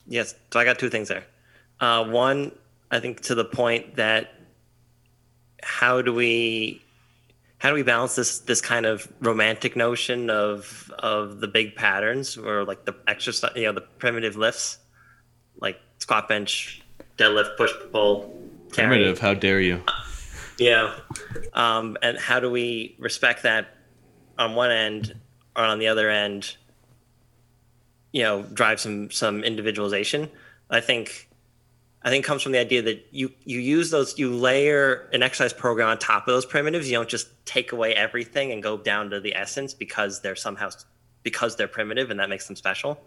Yes. 0.08 0.34
So 0.52 0.58
I 0.58 0.64
got 0.64 0.78
two 0.78 0.88
things 0.88 1.08
there. 1.08 1.24
Uh, 1.78 2.04
one, 2.04 2.52
I 2.90 2.98
think 2.98 3.20
to 3.22 3.34
the 3.34 3.44
point 3.44 3.96
that 3.96 4.32
how 5.62 6.00
do 6.02 6.12
we 6.12 6.82
how 7.58 7.70
do 7.70 7.74
we 7.74 7.82
balance 7.82 8.14
this 8.14 8.40
this 8.40 8.60
kind 8.60 8.86
of 8.86 9.10
romantic 9.20 9.76
notion 9.76 10.30
of 10.30 10.92
of 10.98 11.40
the 11.40 11.48
big 11.48 11.74
patterns 11.74 12.36
or 12.36 12.64
like 12.64 12.84
the 12.84 12.94
exercise 13.06 13.52
you 13.56 13.64
know 13.64 13.72
the 13.72 13.80
primitive 13.80 14.36
lifts 14.36 14.78
like 15.60 15.80
squat 15.98 16.28
bench 16.28 16.82
deadlift 17.16 17.56
push 17.56 17.72
pull 17.92 18.36
carry. 18.72 18.88
Primitive. 18.88 19.18
How 19.18 19.34
dare 19.34 19.60
you? 19.60 19.82
Yeah. 20.58 20.94
Um, 21.52 21.96
and 22.02 22.18
how 22.18 22.40
do 22.40 22.50
we 22.50 22.96
respect 22.98 23.42
that 23.42 23.68
on 24.38 24.54
one 24.54 24.70
end 24.70 25.14
or 25.54 25.64
on 25.64 25.78
the 25.78 25.88
other 25.88 26.10
end, 26.10 26.56
you 28.12 28.22
know, 28.22 28.42
drive 28.42 28.80
some 28.80 29.10
some 29.10 29.44
individualization? 29.44 30.30
I 30.70 30.80
think 30.80 31.28
I 32.06 32.08
think 32.08 32.24
comes 32.24 32.40
from 32.40 32.52
the 32.52 32.60
idea 32.60 32.82
that 32.82 33.04
you 33.10 33.32
you 33.44 33.58
use 33.58 33.90
those 33.90 34.16
you 34.16 34.32
layer 34.32 35.08
an 35.12 35.24
exercise 35.24 35.52
program 35.52 35.88
on 35.88 35.98
top 35.98 36.28
of 36.28 36.32
those 36.32 36.46
primitives. 36.46 36.88
You 36.88 36.98
don't 36.98 37.08
just 37.08 37.26
take 37.46 37.72
away 37.72 37.94
everything 37.94 38.52
and 38.52 38.62
go 38.62 38.78
down 38.78 39.10
to 39.10 39.18
the 39.18 39.34
essence 39.34 39.74
because 39.74 40.20
they're 40.20 40.36
somehow 40.36 40.70
because 41.24 41.56
they're 41.56 41.66
primitive 41.66 42.12
and 42.12 42.20
that 42.20 42.28
makes 42.28 42.46
them 42.46 42.54
special. 42.54 43.00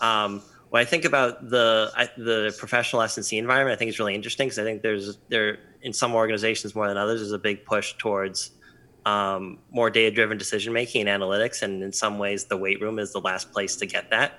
Um, 0.00 0.40
when 0.70 0.80
I 0.80 0.84
think 0.84 1.04
about 1.04 1.50
the 1.50 1.90
the 2.16 2.54
professional 2.56 3.02
S&C 3.02 3.36
environment, 3.36 3.74
I 3.74 3.76
think 3.76 3.88
it's 3.88 3.98
really 3.98 4.14
interesting 4.14 4.46
because 4.46 4.60
I 4.60 4.62
think 4.62 4.82
there's 4.82 5.18
there 5.30 5.58
in 5.82 5.92
some 5.92 6.14
organizations 6.14 6.76
more 6.76 6.86
than 6.86 6.96
others 6.96 7.22
there's 7.22 7.32
a 7.32 7.38
big 7.40 7.64
push 7.64 7.94
towards 7.94 8.52
um, 9.04 9.58
more 9.72 9.90
data-driven 9.90 10.38
decision 10.38 10.72
making 10.72 11.08
and 11.08 11.22
analytics, 11.22 11.62
and 11.62 11.82
in 11.82 11.92
some 11.92 12.18
ways 12.18 12.44
the 12.44 12.56
weight 12.56 12.80
room 12.80 13.00
is 13.00 13.12
the 13.12 13.20
last 13.20 13.50
place 13.50 13.74
to 13.76 13.86
get 13.86 14.10
that. 14.10 14.38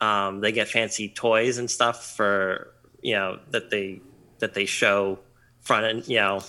Um, 0.00 0.42
they 0.42 0.52
get 0.52 0.68
fancy 0.68 1.08
toys 1.08 1.58
and 1.58 1.68
stuff 1.68 2.14
for 2.16 2.72
you 3.02 3.14
know 3.14 3.38
that 3.50 3.70
they 3.70 4.00
that 4.38 4.54
they 4.54 4.66
show 4.66 5.18
front 5.60 5.84
end 5.84 6.08
you 6.08 6.18
know 6.18 6.40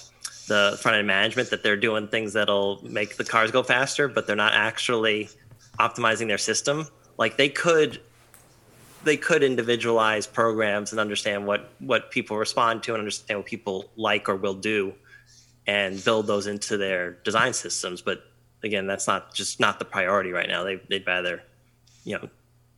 the 0.49 0.77
front 0.81 0.97
end 0.97 1.07
management 1.07 1.51
that 1.51 1.63
they're 1.63 1.77
doing 1.77 2.07
things 2.07 2.33
that'll 2.33 2.79
make 2.83 3.15
the 3.15 3.23
cars 3.23 3.51
go 3.51 3.63
faster, 3.63 4.07
but 4.09 4.27
they're 4.27 4.35
not 4.35 4.53
actually 4.53 5.29
optimizing 5.79 6.27
their 6.27 6.37
system. 6.37 6.87
Like 7.17 7.37
they 7.37 7.47
could 7.47 8.01
they 9.03 9.15
could 9.15 9.43
individualize 9.43 10.27
programs 10.27 10.91
and 10.91 10.99
understand 10.99 11.47
what 11.47 11.71
what 11.79 12.11
people 12.11 12.35
respond 12.35 12.83
to 12.83 12.93
and 12.93 12.99
understand 12.99 13.39
what 13.39 13.45
people 13.45 13.89
like 13.95 14.27
or 14.27 14.35
will 14.35 14.53
do 14.53 14.93
and 15.67 16.03
build 16.03 16.27
those 16.27 16.47
into 16.47 16.75
their 16.75 17.11
design 17.23 17.53
systems 17.53 18.01
but 18.01 18.23
again 18.63 18.87
that's 18.87 19.07
not 19.07 19.33
just 19.33 19.59
not 19.59 19.79
the 19.79 19.85
priority 19.85 20.31
right 20.31 20.49
now 20.49 20.63
they, 20.63 20.75
they'd 20.89 21.07
rather 21.07 21.41
you 22.03 22.17
know 22.17 22.27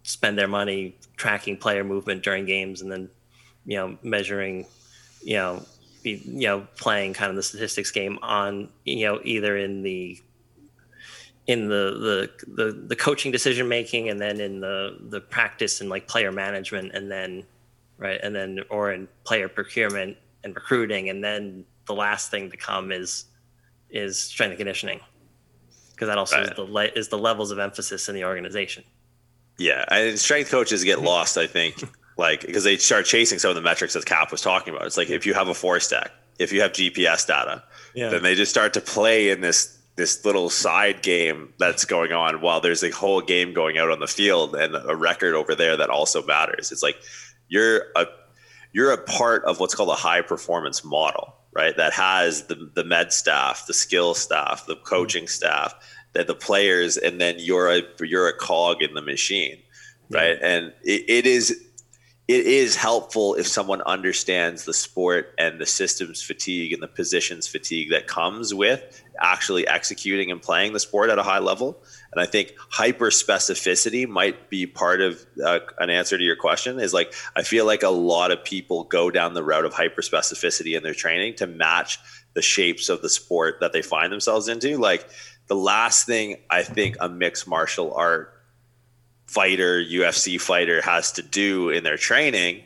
spend 0.04 0.38
their 0.38 0.48
money 0.48 0.96
tracking 1.16 1.58
player 1.58 1.84
movement 1.84 2.22
during 2.22 2.46
games 2.46 2.82
and 2.82 2.92
then 2.92 3.10
you 3.66 3.78
know 3.78 3.98
measuring 4.04 4.66
you 5.24 5.36
know 5.36 5.64
be, 6.04 6.22
you 6.26 6.48
know 6.48 6.68
playing 6.78 7.14
kind 7.14 7.30
of 7.30 7.36
the 7.36 7.44
statistics 7.44 7.92
game 7.92 8.18
on 8.22 8.70
you 8.86 9.06
know 9.06 9.20
either 9.24 9.58
in 9.58 9.82
the 9.84 10.20
in 11.48 11.68
the 11.68 12.30
the 12.46 12.64
the, 12.64 12.72
the 12.88 12.96
coaching 12.96 13.32
decision 13.32 13.68
making 13.68 14.10
and 14.10 14.20
then 14.20 14.40
in 14.40 14.60
the 14.60 14.98
the 15.10 15.22
practice 15.22 15.82
and 15.82 15.90
like 15.90 16.08
player 16.08 16.32
management 16.32 16.92
and 16.94 17.12
then 17.12 17.44
right 17.98 18.20
and 18.24 18.36
then 18.36 18.60
or 18.70 18.92
in 18.92 19.08
player 19.24 19.48
procurement 19.48 20.18
and 20.44 20.56
recruiting. 20.56 21.10
And 21.10 21.24
then 21.24 21.66
the 21.86 21.94
last 21.94 22.32
thing 22.32 22.50
to 22.52 22.58
come 22.58 22.92
is 22.92 23.26
is 23.90 24.20
strength 24.20 24.52
and 24.52 24.58
conditioning 24.58 25.00
because 25.92 26.08
that 26.08 26.18
also 26.18 26.42
is 26.42 26.50
the 26.56 26.64
le- 26.64 26.86
is 26.86 27.10
the 27.10 27.18
levels 27.18 27.52
of 27.52 27.60
emphasis 27.60 28.10
in 28.10 28.16
the 28.16 28.24
organization. 28.24 28.84
Yeah, 29.58 29.86
and 29.90 30.18
strength 30.18 30.50
coaches 30.50 30.84
get 30.84 31.02
lost, 31.02 31.38
I 31.38 31.46
think, 31.46 31.84
like 32.18 32.42
because 32.42 32.64
they 32.64 32.78
start 32.78 33.06
chasing 33.06 33.40
some 33.40 33.50
of 33.50 33.56
the 33.56 33.62
metrics 33.62 33.94
that 33.94 34.06
Cap 34.06 34.32
was 34.32 34.42
talking 34.42 34.74
about. 34.74 34.86
It's 34.86 34.98
like 34.98 35.10
if 35.10 35.26
you 35.26 35.34
have 35.34 35.48
a 35.48 35.54
four 35.54 35.80
stack, 35.80 36.12
if 36.40 36.52
you 36.52 36.62
have 36.62 36.72
GPS 36.72 37.26
data, 37.28 37.64
Yeah. 37.94 38.10
then 38.10 38.24
they 38.24 38.36
just 38.36 38.52
start 38.52 38.74
to 38.74 38.82
play 38.82 39.30
in 39.30 39.42
this 39.42 39.78
this 39.98 40.24
little 40.26 40.50
side 40.50 41.02
game 41.02 41.54
that's 41.60 41.86
going 41.86 42.14
on 42.14 42.42
while 42.42 42.62
there's 42.62 42.84
a 42.84 42.90
whole 42.90 43.22
game 43.22 43.54
going 43.54 43.78
out 43.78 43.92
on 43.92 44.00
the 44.00 44.08
field 44.08 44.56
and 44.56 44.76
a 44.76 44.96
record 44.96 45.36
over 45.36 45.54
there 45.54 45.78
that 45.78 45.90
also 45.90 46.26
matters. 46.26 46.72
It's 46.72 46.82
like 46.82 46.98
you're 47.50 47.86
a 47.96 48.08
you're 48.74 48.92
a 48.92 48.98
part 48.98 49.44
of 49.44 49.60
what's 49.60 49.76
called 49.76 49.90
a 49.90 49.96
high 49.96 50.22
performance 50.22 50.84
model, 50.84 51.36
right? 51.54 51.76
That 51.76 51.94
has 51.94 52.48
the 52.48 52.72
the 52.74 52.84
med 52.84 53.14
staff, 53.14 53.68
the 53.68 53.74
skill 53.74 54.14
staff, 54.14 54.66
the 54.66 54.76
mm-hmm. 54.76 54.86
coaching 54.86 55.28
staff, 55.28 55.76
that 56.14 56.28
the 56.28 56.36
players, 56.36 56.98
and 56.98 57.20
then 57.20 57.36
you're 57.38 57.70
a 57.70 57.82
you're 58.00 58.28
a 58.28 58.38
cog 58.38 58.82
in 58.82 58.94
the 58.94 59.02
machine, 59.02 59.58
right? 60.10 60.38
And 60.42 60.74
it, 60.84 61.10
it 61.10 61.28
is 61.28 61.64
it 62.32 62.46
is 62.46 62.78
helpful 62.78 63.36
if 63.36 63.46
someone 63.46 63.82
understands 63.82 64.64
the 64.64 64.74
sport 64.74 65.34
and 65.38 65.60
the 65.60 65.66
systems 65.66 66.22
fatigue 66.22 66.72
and 66.72 66.82
the 66.82 66.88
positions 66.88 67.46
fatigue 67.46 67.90
that 67.90 68.08
comes 68.08 68.54
with 68.54 69.04
actually 69.20 69.68
executing 69.68 70.32
and 70.32 70.42
playing 70.42 70.72
the 70.72 70.80
sport 70.80 71.10
at 71.10 71.20
a 71.20 71.24
high 71.24 71.40
level. 71.40 71.84
And 72.14 72.22
I 72.22 72.26
think 72.26 72.54
hyper 72.70 73.10
specificity 73.10 74.08
might 74.08 74.50
be 74.50 74.66
part 74.66 75.02
of 75.02 75.26
uh, 75.44 75.60
an 75.78 75.90
answer 75.90 76.18
to 76.18 76.24
your 76.24 76.38
question. 76.38 76.80
Is 76.80 76.94
like 76.94 77.14
I 77.36 77.44
feel 77.44 77.66
like 77.66 77.84
a 77.84 77.90
lot 77.90 78.32
of 78.32 78.44
people 78.44 78.86
go 78.86 79.12
down 79.12 79.34
the 79.34 79.44
route 79.44 79.66
of 79.66 79.74
hyper 79.74 80.02
specificity 80.02 80.78
in 80.78 80.84
their 80.84 80.94
training 80.94 81.36
to 81.36 81.48
match 81.48 82.00
the 82.34 82.42
shapes 82.42 82.88
of 82.88 83.02
the 83.02 83.10
sport 83.10 83.58
that 83.60 83.74
they 83.74 83.82
find 83.82 84.12
themselves 84.12 84.48
into. 84.48 84.78
Like 84.78 85.10
the 85.48 85.56
last 85.56 86.06
thing 86.06 86.38
I 86.50 86.64
think 86.64 86.96
a 87.02 87.10
mixed 87.10 87.48
martial 87.48 87.94
art 87.94 88.41
fighter, 89.32 89.82
UFC 89.82 90.40
fighter 90.40 90.82
has 90.82 91.12
to 91.14 91.22
do 91.22 91.70
in 91.70 91.84
their 91.86 91.96
training, 91.98 92.64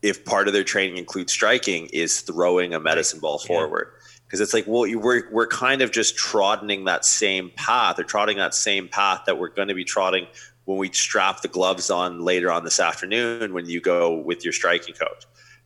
if 0.00 0.24
part 0.24 0.48
of 0.48 0.54
their 0.54 0.64
training 0.64 0.96
includes 0.96 1.32
striking, 1.32 1.86
is 1.92 2.22
throwing 2.22 2.72
a 2.72 2.80
medicine 2.80 3.20
ball 3.20 3.38
forward. 3.38 3.88
Because 4.26 4.40
it's 4.40 4.54
like, 4.54 4.64
well, 4.66 4.86
you- 4.86 4.98
we're, 4.98 5.30
we're 5.30 5.46
kind 5.46 5.82
of 5.82 5.92
just 5.92 6.16
trotting 6.16 6.84
that 6.86 7.04
same 7.04 7.50
path 7.56 7.98
or 7.98 8.04
trotting 8.04 8.38
that 8.38 8.54
same 8.54 8.88
path 8.88 9.22
that 9.26 9.38
we're 9.38 9.48
going 9.50 9.68
to 9.68 9.74
be 9.74 9.84
trotting 9.84 10.26
when 10.64 10.78
we 10.78 10.90
strap 10.92 11.42
the 11.42 11.48
gloves 11.48 11.90
on 11.90 12.22
later 12.22 12.50
on 12.50 12.64
this 12.64 12.80
afternoon 12.80 13.52
when 13.52 13.66
you 13.66 13.80
go 13.80 14.14
with 14.14 14.42
your 14.42 14.52
striking 14.54 14.94
coach. 14.94 15.24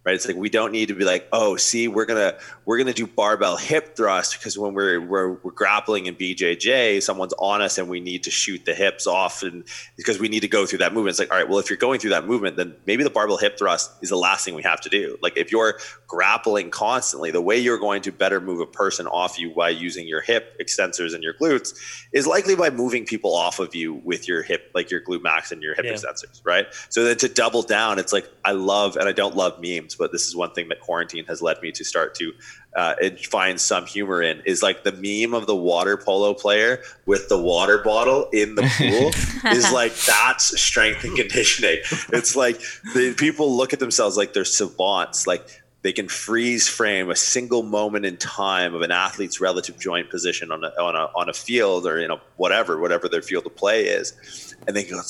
Right? 0.09 0.15
It's 0.15 0.27
like 0.27 0.37
we 0.37 0.49
don't 0.49 0.73
need 0.73 0.89
to 0.89 0.95
be 0.95 1.05
like, 1.05 1.29
oh, 1.35 1.57
see, 1.57 1.87
we're 1.87 2.07
gonna 2.07 2.35
we're 2.65 2.79
gonna 2.79 2.95
do 2.95 3.07
barbell 3.07 3.59
hip 3.59 3.95
thrust 3.95 4.39
because 4.39 4.57
when 4.57 4.73
we're 4.73 4.99
we're, 4.99 5.33
we're 5.35 5.51
grappling 5.53 6.07
in 6.07 6.15
BJJ, 6.15 7.03
someone's 7.03 7.35
on 7.39 7.61
us 7.61 7.77
and 7.77 7.91
we 7.91 8.01
need 8.01 8.23
to 8.23 8.31
shoot 8.31 8.65
the 8.65 8.73
hips 8.75 9.07
off, 9.07 9.43
and 9.43 9.65
because 9.99 10.19
we 10.19 10.29
need 10.29 10.41
to 10.41 10.49
go 10.49 10.65
through 10.65 10.79
that 10.79 10.95
movement. 10.95 11.11
It's 11.11 11.19
like, 11.19 11.31
all 11.31 11.37
right, 11.37 11.47
well, 11.47 11.59
if 11.59 11.69
you're 11.69 11.77
going 11.77 12.01
through 12.01 12.11
that 12.13 12.25
movement, 12.27 12.57
then 12.57 12.75
maybe 12.87 13.05
the 13.05 13.11
barbell 13.11 13.37
hip 13.37 13.59
thrust 13.59 13.91
is 14.01 14.09
the 14.09 14.17
last 14.17 14.47
thing 14.47 14.55
we 14.55 14.63
have 14.63 14.81
to 14.81 14.89
do. 14.89 15.19
Like 15.21 15.37
if 15.37 15.53
you're 15.53 15.79
grappling 16.07 16.71
constantly, 16.71 17.31
the 17.31 17.43
way 17.43 17.59
you're 17.59 17.77
going 17.79 18.01
to 18.01 18.11
better 18.11 18.41
move 18.41 18.61
a 18.61 18.67
person 18.67 19.07
off 19.07 19.39
you 19.39 19.51
by 19.55 19.69
using 19.69 20.09
your 20.09 20.23
hip 20.23 20.57
extensors 20.59 21.15
and 21.15 21.23
your 21.23 21.35
glutes 21.35 21.75
is 22.15 22.27
likely 22.27 22.57
by 22.57 22.71
moving 22.71 23.05
people 23.05 23.35
off 23.35 23.59
of 23.59 23.75
you 23.75 23.93
with 24.05 24.27
your 24.27 24.43
hip, 24.43 24.71
like 24.75 24.91
your 24.91 25.03
glute 25.03 25.23
max 25.23 25.53
and 25.53 25.63
your 25.63 25.75
hip 25.75 25.85
Yeah. 25.85 25.93
extensors, 25.93 26.41
right? 26.47 26.67
So 26.89 27.05
then 27.05 27.19
to 27.19 27.29
double 27.29 27.61
down, 27.61 27.99
it's 27.99 28.15
like 28.15 28.27
I 28.43 28.53
love, 28.53 28.97
and 28.97 29.07
I 29.07 29.13
don't 29.13 29.37
love 29.37 29.61
memes, 29.61 29.98
but 29.99 30.13
this 30.13 30.27
is 30.27 30.37
one 30.37 30.53
thing 30.53 30.69
that 30.69 30.81
quarantine 30.81 31.25
has 31.27 31.43
led 31.43 31.61
me 31.61 31.73
to 31.73 31.85
start 31.85 32.15
to 32.15 32.33
uh, 32.77 32.95
find 33.29 33.61
some 33.61 33.87
humor 33.87 34.23
in 34.23 34.41
is 34.45 34.63
like 34.63 34.85
the 34.85 34.93
meme 34.93 35.35
of 35.35 35.47
the 35.47 35.57
water 35.57 35.97
polo 35.97 36.35
player 36.35 36.81
with 37.07 37.29
the 37.29 37.41
water 37.41 37.79
bottle 37.79 38.29
in 38.33 38.55
the 38.55 38.63
pool 38.63 39.51
is 39.53 39.73
like 39.73 39.95
that's 39.95 40.61
strength 40.61 41.05
and 41.05 41.17
conditioning. 41.17 41.79
It's 42.13 42.37
like 42.37 42.61
the 42.95 43.15
people 43.17 43.57
look 43.57 43.73
at 43.73 43.81
themselves 43.81 44.17
like 44.17 44.33
they're 44.33 44.45
savants, 44.45 45.27
like. 45.27 45.63
They 45.89 45.95
can 45.95 46.09
freeze 46.09 46.69
frame 46.69 47.09
a 47.09 47.17
single 47.17 47.63
moment 47.63 48.05
in 48.05 48.19
time 48.19 48.75
of 48.75 48.83
an 48.83 48.91
athlete's 48.91 49.41
relative 49.41 49.79
joint 49.79 50.11
position 50.11 50.53
on 50.53 50.63
a, 50.63 50.67
on 50.79 50.95
a, 50.95 51.09
on 51.17 51.31
a 51.31 51.33
field 51.33 51.87
or 51.87 51.99
in 51.99 52.11
a 52.11 52.21
whatever, 52.37 52.79
whatever 52.79 53.09
their 53.09 53.23
field 53.23 53.47
of 53.47 53.57
play 53.57 53.87
is. 53.87 54.55
And 54.67 54.77
they 54.77 54.85
go, 54.85 55.01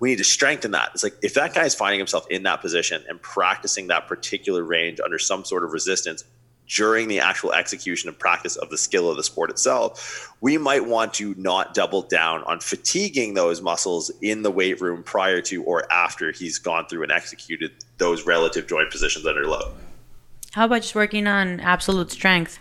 we 0.00 0.10
need 0.10 0.18
to 0.18 0.24
strengthen 0.24 0.72
that. 0.72 0.90
It's 0.92 1.02
like 1.02 1.14
if 1.22 1.32
that 1.32 1.54
guy 1.54 1.64
is 1.64 1.74
finding 1.74 1.98
himself 1.98 2.26
in 2.28 2.42
that 2.42 2.60
position 2.60 3.02
and 3.08 3.22
practicing 3.22 3.86
that 3.86 4.06
particular 4.06 4.62
range 4.62 5.00
under 5.02 5.18
some 5.18 5.46
sort 5.46 5.64
of 5.64 5.72
resistance 5.72 6.24
during 6.68 7.08
the 7.08 7.20
actual 7.20 7.54
execution 7.54 8.10
and 8.10 8.18
practice 8.18 8.56
of 8.56 8.68
the 8.68 8.76
skill 8.76 9.10
of 9.10 9.16
the 9.16 9.24
sport 9.24 9.48
itself, 9.48 10.30
we 10.42 10.58
might 10.58 10.84
want 10.84 11.14
to 11.14 11.34
not 11.38 11.72
double 11.72 12.02
down 12.02 12.44
on 12.44 12.60
fatiguing 12.60 13.32
those 13.32 13.62
muscles 13.62 14.10
in 14.20 14.42
the 14.42 14.50
weight 14.50 14.78
room 14.78 15.02
prior 15.02 15.40
to 15.40 15.64
or 15.64 15.90
after 15.90 16.32
he's 16.32 16.58
gone 16.58 16.84
through 16.86 17.02
and 17.02 17.12
executed 17.12 17.70
those 17.96 18.26
relative 18.26 18.66
joint 18.66 18.90
positions 18.90 19.24
under 19.24 19.46
load. 19.46 19.72
How 20.52 20.64
about 20.64 20.82
just 20.82 20.94
working 20.94 21.26
on 21.26 21.60
absolute 21.60 22.10
strength? 22.10 22.58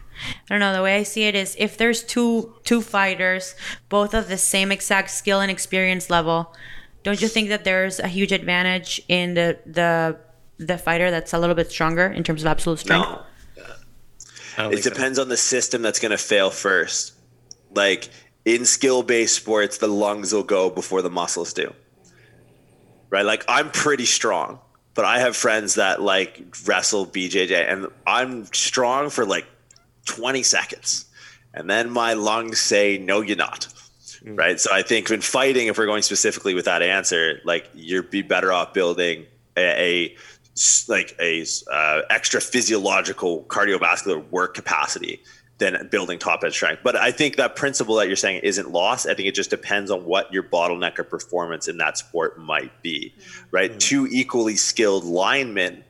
I 0.49 0.53
don't 0.53 0.59
know. 0.59 0.73
The 0.73 0.81
way 0.81 0.97
I 0.97 1.03
see 1.03 1.23
it 1.23 1.35
is, 1.35 1.55
if 1.59 1.77
there's 1.77 2.03
two 2.03 2.53
two 2.63 2.81
fighters, 2.81 3.55
both 3.89 4.13
of 4.13 4.27
the 4.27 4.37
same 4.37 4.71
exact 4.71 5.11
skill 5.11 5.39
and 5.41 5.51
experience 5.51 6.09
level, 6.09 6.53
don't 7.03 7.21
you 7.21 7.27
think 7.27 7.49
that 7.49 7.63
there's 7.63 7.99
a 7.99 8.07
huge 8.07 8.31
advantage 8.31 9.01
in 9.07 9.35
the 9.35 9.59
the 9.65 10.17
the 10.57 10.77
fighter 10.77 11.11
that's 11.11 11.33
a 11.33 11.39
little 11.39 11.55
bit 11.55 11.71
stronger 11.71 12.07
in 12.07 12.23
terms 12.23 12.41
of 12.41 12.47
absolute 12.47 12.79
strength? 12.79 13.07
No. 13.07 13.23
It 14.57 14.69
think 14.69 14.83
so. 14.83 14.89
depends 14.89 15.19
on 15.19 15.29
the 15.29 15.37
system 15.37 15.83
that's 15.83 15.99
going 15.99 16.11
to 16.11 16.17
fail 16.17 16.49
first. 16.49 17.13
Like 17.75 18.09
in 18.43 18.65
skill 18.65 19.03
based 19.03 19.35
sports, 19.35 19.77
the 19.77 19.87
lungs 19.87 20.33
will 20.33 20.43
go 20.43 20.69
before 20.69 21.01
the 21.01 21.11
muscles 21.11 21.53
do. 21.53 21.73
Right? 23.09 23.25
Like 23.25 23.45
I'm 23.47 23.69
pretty 23.69 24.05
strong, 24.05 24.59
but 24.97 25.05
I 25.05 25.19
have 25.19 25.35
friends 25.35 25.75
that 25.75 26.01
like 26.01 26.43
wrestle 26.65 27.05
BJJ 27.05 27.71
and 27.71 27.87
I'm 28.07 28.45
strong 28.45 29.11
for 29.11 29.25
like 29.25 29.45
20 30.05 30.41
seconds. 30.41 31.05
And 31.53 31.69
then 31.69 31.91
my 31.91 32.13
lungs 32.13 32.59
say, 32.59 32.97
no, 32.97 33.21
you're 33.21 33.37
not. 33.37 33.67
Right. 34.25 34.59
So 34.59 34.73
I 34.73 34.81
think 34.81 35.11
in 35.11 35.21
fighting, 35.21 35.67
if 35.67 35.77
we're 35.77 35.85
going 35.85 36.01
specifically 36.01 36.55
with 36.55 36.65
that 36.65 36.81
answer, 36.81 37.39
like 37.45 37.69
you'd 37.75 38.09
be 38.09 38.23
better 38.23 38.51
off 38.51 38.73
building 38.73 39.27
a 39.55 40.15
like 40.87 41.15
a 41.19 41.45
uh, 41.71 42.01
extra 42.09 42.41
physiological 42.41 43.43
cardiovascular 43.43 44.27
work 44.31 44.55
capacity 44.55 45.21
than 45.57 45.87
building 45.89 46.19
top 46.19 46.43
end 46.43 46.53
strength. 46.53 46.81
But 46.83 46.95
I 46.95 47.11
think 47.11 47.37
that 47.37 47.55
principle 47.55 47.95
that 47.95 48.07
you're 48.07 48.15
saying 48.15 48.41
isn't 48.43 48.71
lost. 48.71 49.07
I 49.07 49.13
think 49.13 49.27
it 49.27 49.35
just 49.35 49.49
depends 49.49 49.89
on 49.89 50.05
what 50.05 50.31
your 50.31 50.43
bottleneck 50.43 50.99
of 50.99 51.09
performance 51.09 51.67
in 51.67 51.77
that 51.77 51.97
sport 51.97 52.39
might 52.39 52.81
be, 52.81 53.13
mm-hmm. 53.17 53.43
right? 53.51 53.71
Mm-hmm. 53.71 53.79
Two 53.79 54.07
equally 54.11 54.55
skilled 54.55 55.03
linemen 55.03 55.83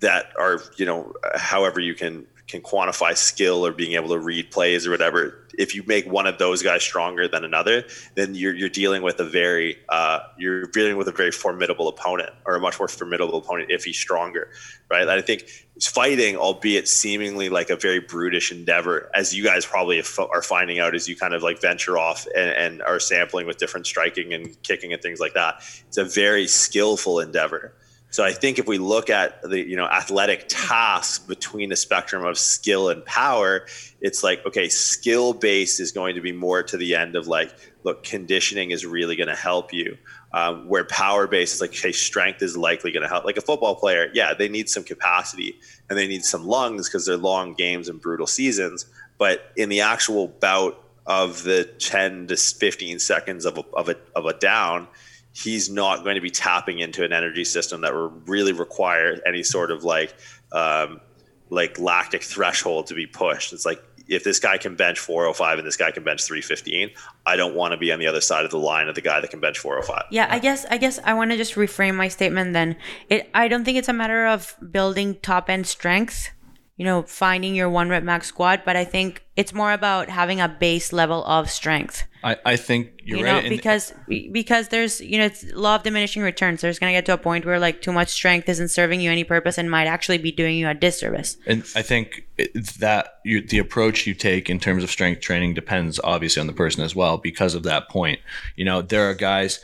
that 0.00 0.32
are, 0.38 0.60
you 0.76 0.86
know, 0.86 1.12
however 1.34 1.80
you 1.80 1.94
can 1.94 2.26
can 2.46 2.60
quantify 2.60 3.16
skill 3.16 3.66
or 3.66 3.72
being 3.72 3.94
able 3.94 4.08
to 4.08 4.18
read 4.18 4.50
plays 4.50 4.86
or 4.86 4.90
whatever. 4.90 5.45
If 5.58 5.74
you 5.74 5.82
make 5.86 6.06
one 6.06 6.26
of 6.26 6.38
those 6.38 6.62
guys 6.62 6.82
stronger 6.82 7.28
than 7.28 7.44
another, 7.44 7.84
then 8.14 8.34
you're 8.34 8.54
you're 8.54 8.68
dealing 8.68 9.02
with 9.02 9.20
a 9.20 9.24
very 9.24 9.78
uh, 9.88 10.20
you're 10.38 10.66
dealing 10.66 10.96
with 10.96 11.08
a 11.08 11.12
very 11.12 11.30
formidable 11.30 11.88
opponent 11.88 12.30
or 12.44 12.56
a 12.56 12.60
much 12.60 12.78
more 12.78 12.88
formidable 12.88 13.38
opponent 13.38 13.70
if 13.70 13.84
he's 13.84 13.98
stronger, 13.98 14.48
right? 14.90 15.02
And 15.02 15.10
I 15.10 15.20
think 15.20 15.48
fighting, 15.82 16.36
albeit 16.36 16.88
seemingly 16.88 17.48
like 17.48 17.70
a 17.70 17.76
very 17.76 18.00
brutish 18.00 18.50
endeavor, 18.50 19.10
as 19.14 19.34
you 19.34 19.44
guys 19.44 19.66
probably 19.66 20.02
are 20.18 20.42
finding 20.42 20.78
out 20.78 20.94
as 20.94 21.08
you 21.08 21.16
kind 21.16 21.34
of 21.34 21.42
like 21.42 21.60
venture 21.60 21.98
off 21.98 22.26
and, 22.34 22.50
and 22.50 22.82
are 22.82 23.00
sampling 23.00 23.46
with 23.46 23.58
different 23.58 23.86
striking 23.86 24.32
and 24.32 24.60
kicking 24.62 24.92
and 24.92 25.02
things 25.02 25.20
like 25.20 25.34
that. 25.34 25.56
It's 25.88 25.98
a 25.98 26.04
very 26.04 26.46
skillful 26.46 27.20
endeavor. 27.20 27.74
So 28.10 28.24
I 28.24 28.32
think 28.32 28.58
if 28.58 28.66
we 28.66 28.78
look 28.78 29.10
at 29.10 29.42
the 29.42 29.58
you 29.58 29.76
know 29.76 29.86
athletic 29.86 30.46
tasks 30.48 31.18
between 31.18 31.68
the 31.68 31.76
spectrum 31.76 32.24
of 32.24 32.38
skill 32.38 32.88
and 32.88 33.04
power, 33.04 33.66
it's 34.00 34.22
like 34.22 34.44
okay, 34.46 34.68
skill 34.68 35.32
base 35.32 35.80
is 35.80 35.92
going 35.92 36.14
to 36.14 36.20
be 36.20 36.32
more 36.32 36.62
to 36.62 36.76
the 36.76 36.94
end 36.94 37.16
of 37.16 37.26
like 37.26 37.54
look, 37.82 38.02
conditioning 38.02 38.70
is 38.70 38.86
really 38.86 39.16
going 39.16 39.28
to 39.28 39.36
help 39.36 39.72
you. 39.72 39.96
Um, 40.32 40.68
where 40.68 40.84
power 40.84 41.26
base 41.26 41.54
is 41.54 41.60
like 41.60 41.70
okay, 41.70 41.92
strength 41.92 42.42
is 42.42 42.56
likely 42.56 42.92
going 42.92 43.02
to 43.02 43.08
help. 43.08 43.24
Like 43.24 43.36
a 43.36 43.42
football 43.42 43.74
player, 43.74 44.10
yeah, 44.14 44.34
they 44.34 44.48
need 44.48 44.68
some 44.68 44.84
capacity 44.84 45.58
and 45.88 45.98
they 45.98 46.06
need 46.06 46.24
some 46.24 46.46
lungs 46.46 46.88
because 46.88 47.06
they're 47.06 47.16
long 47.16 47.54
games 47.54 47.88
and 47.88 48.00
brutal 48.00 48.26
seasons. 48.26 48.86
But 49.18 49.50
in 49.56 49.68
the 49.68 49.80
actual 49.80 50.28
bout 50.28 50.82
of 51.06 51.44
the 51.44 51.64
10 51.64 52.26
to 52.28 52.36
15 52.36 52.98
seconds 52.98 53.44
of 53.44 53.58
a, 53.58 53.64
of 53.74 53.88
a, 53.88 53.96
of 54.14 54.26
a 54.26 54.34
down, 54.34 54.88
he's 55.36 55.68
not 55.68 56.02
going 56.02 56.14
to 56.14 56.20
be 56.20 56.30
tapping 56.30 56.78
into 56.78 57.04
an 57.04 57.12
energy 57.12 57.44
system 57.44 57.82
that 57.82 57.92
will 57.92 58.08
really 58.26 58.52
require 58.52 59.20
any 59.26 59.42
sort 59.42 59.70
of 59.70 59.84
like 59.84 60.14
um, 60.52 61.00
like 61.50 61.78
lactic 61.78 62.22
threshold 62.22 62.86
to 62.86 62.94
be 62.94 63.06
pushed. 63.06 63.52
It's 63.52 63.66
like 63.66 63.82
if 64.08 64.24
this 64.24 64.38
guy 64.38 64.56
can 64.56 64.76
bench 64.76 64.98
405 64.98 65.58
and 65.58 65.66
this 65.66 65.76
guy 65.76 65.90
can 65.90 66.04
bench 66.04 66.24
315, 66.24 66.90
I 67.26 67.36
don't 67.36 67.54
want 67.54 67.72
to 67.72 67.76
be 67.76 67.92
on 67.92 67.98
the 67.98 68.06
other 68.06 68.20
side 68.20 68.44
of 68.44 68.50
the 68.50 68.58
line 68.58 68.88
of 68.88 68.94
the 68.94 69.00
guy 69.00 69.20
that 69.20 69.30
can 69.30 69.40
bench 69.40 69.58
405. 69.58 70.04
Yeah, 70.10 70.26
I 70.30 70.38
guess 70.38 70.64
I 70.70 70.78
guess 70.78 70.98
I 71.04 71.12
want 71.14 71.32
to 71.32 71.36
just 71.36 71.54
reframe 71.54 71.96
my 71.96 72.08
statement 72.08 72.52
then. 72.52 72.76
It 73.10 73.28
I 73.34 73.48
don't 73.48 73.64
think 73.64 73.76
it's 73.76 73.88
a 73.88 73.92
matter 73.92 74.26
of 74.26 74.54
building 74.70 75.16
top 75.20 75.50
end 75.50 75.66
strength, 75.66 76.30
you 76.76 76.84
know, 76.84 77.02
finding 77.02 77.54
your 77.54 77.70
one 77.70 77.88
rep 77.88 78.02
max 78.02 78.26
squat, 78.26 78.62
but 78.64 78.76
I 78.76 78.84
think 78.84 79.24
it's 79.34 79.54
more 79.54 79.72
about 79.72 80.10
having 80.10 80.42
a 80.42 80.48
base 80.48 80.92
level 80.92 81.24
of 81.24 81.50
strength. 81.50 82.04
I, 82.22 82.36
I 82.44 82.56
think 82.56 83.00
you're 83.02 83.18
you 83.20 83.24
right. 83.24 83.32
know, 83.32 83.38
and- 83.38 83.48
because 83.48 83.94
because 84.32 84.68
there's 84.68 85.00
you 85.00 85.16
know 85.16 85.24
it's 85.26 85.44
law 85.52 85.76
of 85.76 85.84
diminishing 85.84 86.22
returns. 86.22 86.60
There's 86.60 86.78
gonna 86.78 86.92
get 86.92 87.06
to 87.06 87.14
a 87.14 87.18
point 87.18 87.46
where 87.46 87.58
like 87.58 87.80
too 87.80 87.92
much 87.92 88.08
strength 88.08 88.48
isn't 88.48 88.68
serving 88.68 89.00
you 89.00 89.10
any 89.10 89.24
purpose 89.24 89.56
and 89.56 89.70
might 89.70 89.86
actually 89.86 90.18
be 90.18 90.32
doing 90.32 90.58
you 90.58 90.68
a 90.68 90.74
disservice. 90.74 91.38
And 91.46 91.64
I 91.74 91.82
think 91.82 92.26
that 92.78 93.20
you, 93.24 93.40
the 93.40 93.58
approach 93.58 94.06
you 94.06 94.12
take 94.12 94.50
in 94.50 94.58
terms 94.60 94.84
of 94.84 94.90
strength 94.90 95.20
training 95.22 95.54
depends 95.54 95.98
obviously 96.04 96.40
on 96.40 96.46
the 96.46 96.52
person 96.52 96.82
as 96.82 96.94
well 96.94 97.16
because 97.16 97.54
of 97.54 97.62
that 97.62 97.88
point. 97.88 98.20
You 98.56 98.66
know, 98.66 98.82
there 98.82 99.08
are 99.08 99.14
guys, 99.14 99.60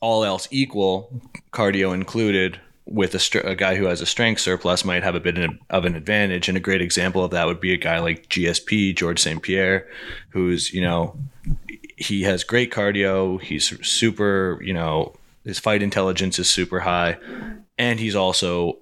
all 0.00 0.24
else 0.24 0.46
equal, 0.50 1.22
cardio 1.52 1.94
included, 1.94 2.60
with 2.90 3.14
a, 3.14 3.48
a 3.48 3.54
guy 3.54 3.76
who 3.76 3.84
has 3.84 4.00
a 4.00 4.06
strength 4.06 4.40
surplus 4.40 4.84
might 4.84 5.04
have 5.04 5.14
a 5.14 5.20
bit 5.20 5.38
of 5.70 5.84
an 5.84 5.94
advantage. 5.94 6.48
And 6.48 6.56
a 6.56 6.60
great 6.60 6.82
example 6.82 7.24
of 7.24 7.30
that 7.30 7.46
would 7.46 7.60
be 7.60 7.72
a 7.72 7.78
guy 7.78 8.00
like 8.00 8.28
GSP, 8.28 8.96
George 8.96 9.20
St. 9.20 9.40
Pierre, 9.40 9.88
who's, 10.30 10.74
you 10.74 10.82
know, 10.82 11.16
he 11.96 12.22
has 12.22 12.42
great 12.42 12.72
cardio. 12.72 13.40
He's 13.40 13.86
super, 13.86 14.58
you 14.60 14.74
know, 14.74 15.14
his 15.44 15.60
fight 15.60 15.82
intelligence 15.82 16.38
is 16.40 16.50
super 16.50 16.80
high. 16.80 17.16
And 17.78 18.00
he's 18.00 18.16
also 18.16 18.78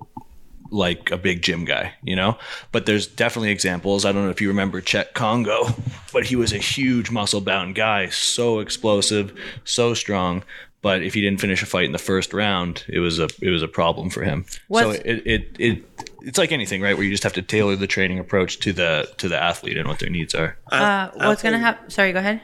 like 0.70 1.10
a 1.10 1.18
big 1.18 1.42
gym 1.42 1.64
guy, 1.64 1.92
you 2.02 2.16
know? 2.16 2.38
But 2.72 2.86
there's 2.86 3.06
definitely 3.06 3.50
examples. 3.50 4.04
I 4.04 4.12
don't 4.12 4.24
know 4.24 4.30
if 4.30 4.40
you 4.40 4.48
remember 4.48 4.80
Cheick 4.80 5.12
Kongo, 5.12 5.68
but 6.12 6.24
he 6.24 6.36
was 6.36 6.52
a 6.52 6.58
huge 6.58 7.10
muscle 7.10 7.40
bound 7.40 7.74
guy, 7.74 8.08
so 8.08 8.60
explosive, 8.60 9.38
so 9.64 9.92
strong. 9.94 10.44
But 10.80 11.02
if 11.02 11.14
he 11.14 11.20
didn't 11.20 11.40
finish 11.40 11.62
a 11.62 11.66
fight 11.66 11.86
in 11.86 11.92
the 11.92 11.98
first 11.98 12.32
round, 12.32 12.84
it 12.88 13.00
was 13.00 13.18
a 13.18 13.28
it 13.40 13.50
was 13.50 13.62
a 13.62 13.68
problem 13.68 14.10
for 14.10 14.22
him. 14.22 14.44
so 14.72 14.90
it, 14.90 15.26
it 15.26 15.56
it 15.58 15.84
it's 16.22 16.38
like 16.38 16.52
anything, 16.52 16.80
right? 16.80 16.96
Where 16.96 17.04
you 17.04 17.10
just 17.10 17.24
have 17.24 17.32
to 17.34 17.42
tailor 17.42 17.74
the 17.76 17.86
training 17.86 18.18
approach 18.18 18.60
to 18.60 18.72
the 18.72 19.12
to 19.18 19.28
the 19.28 19.40
athlete 19.40 19.76
and 19.76 19.88
what 19.88 19.98
their 19.98 20.10
needs 20.10 20.34
are. 20.34 20.56
Uh, 20.70 21.08
what's 21.14 21.42
gonna 21.42 21.58
happen? 21.58 21.90
Sorry, 21.90 22.12
go 22.12 22.20
ahead. 22.20 22.40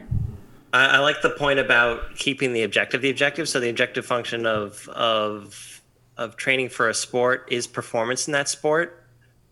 I, 0.72 0.96
I 0.96 0.98
like 0.98 1.22
the 1.22 1.30
point 1.30 1.60
about 1.60 2.16
keeping 2.16 2.52
the 2.52 2.64
objective 2.64 3.02
the 3.02 3.10
objective. 3.10 3.48
So 3.48 3.60
the 3.60 3.70
objective 3.70 4.04
function 4.04 4.46
of 4.46 4.88
of 4.88 5.82
of 6.16 6.36
training 6.36 6.68
for 6.68 6.88
a 6.88 6.94
sport 6.94 7.48
is 7.50 7.66
performance 7.66 8.26
in 8.26 8.32
that 8.32 8.48
sport, 8.48 9.03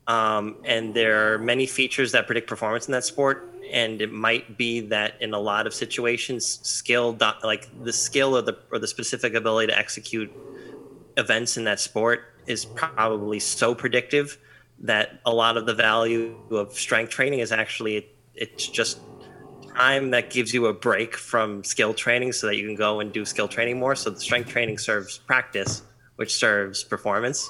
um, 0.07 0.57
and 0.64 0.94
there 0.94 1.34
are 1.34 1.38
many 1.38 1.66
features 1.66 2.12
that 2.12 2.26
predict 2.26 2.48
performance 2.48 2.86
in 2.86 2.92
that 2.92 3.05
sport. 3.05 3.48
And 3.72 4.03
it 4.03 4.12
might 4.12 4.59
be 4.59 4.80
that 4.88 5.14
in 5.22 5.32
a 5.32 5.38
lot 5.38 5.66
of 5.66 5.72
situations, 5.72 6.59
skill, 6.62 7.16
like 7.42 7.68
the 7.84 7.92
skill 7.92 8.36
or 8.36 8.42
the 8.42 8.59
or 8.70 8.78
the 8.78 8.88
specific 8.88 9.34
ability 9.34 9.72
to 9.72 9.78
execute 9.78 10.30
events 11.16 11.57
in 11.57 11.64
that 11.64 11.80
sport, 11.80 12.24
is 12.46 12.64
probably 12.64 13.38
so 13.38 13.74
predictive 13.74 14.36
that 14.80 15.20
a 15.24 15.32
lot 15.32 15.57
of 15.57 15.64
the 15.64 15.74
value 15.74 16.36
of 16.50 16.74
strength 16.74 17.11
training 17.11 17.38
is 17.38 17.53
actually 17.53 18.09
it's 18.34 18.66
just 18.66 18.98
time 19.74 20.11
that 20.11 20.30
gives 20.30 20.53
you 20.53 20.66
a 20.66 20.74
break 20.74 21.16
from 21.16 21.64
skill 21.64 21.94
training 21.94 22.32
so 22.32 22.46
that 22.46 22.57
you 22.57 22.66
can 22.66 22.74
go 22.74 23.00
and 23.00 23.12
do 23.12 23.24
skill 23.24 23.48
training 23.48 23.78
more. 23.78 23.94
So 23.94 24.11
the 24.11 24.20
strength 24.20 24.50
training 24.50 24.78
serves 24.78 25.18
practice, 25.18 25.82
which 26.16 26.34
serves 26.34 26.84
performance. 26.84 27.48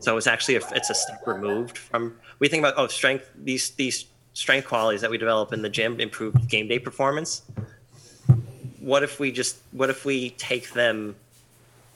So 0.00 0.16
it's 0.16 0.26
actually 0.26 0.56
a, 0.56 0.60
it's 0.72 0.90
a 0.90 0.94
step 0.94 1.26
removed 1.26 1.76
from 1.76 2.16
we 2.38 2.48
think 2.48 2.60
about 2.60 2.74
oh 2.76 2.86
strength 2.86 3.30
these 3.36 3.70
these 3.70 4.06
strength 4.32 4.68
qualities 4.68 5.00
that 5.00 5.10
we 5.10 5.18
develop 5.18 5.52
in 5.52 5.62
the 5.62 5.68
gym 5.68 6.00
improve 6.00 6.48
game 6.48 6.68
day 6.68 6.78
performance. 6.78 7.42
What 8.80 9.02
if 9.02 9.18
we 9.18 9.32
just 9.32 9.56
what 9.72 9.90
if 9.90 10.04
we 10.04 10.30
take 10.30 10.72
them 10.72 11.16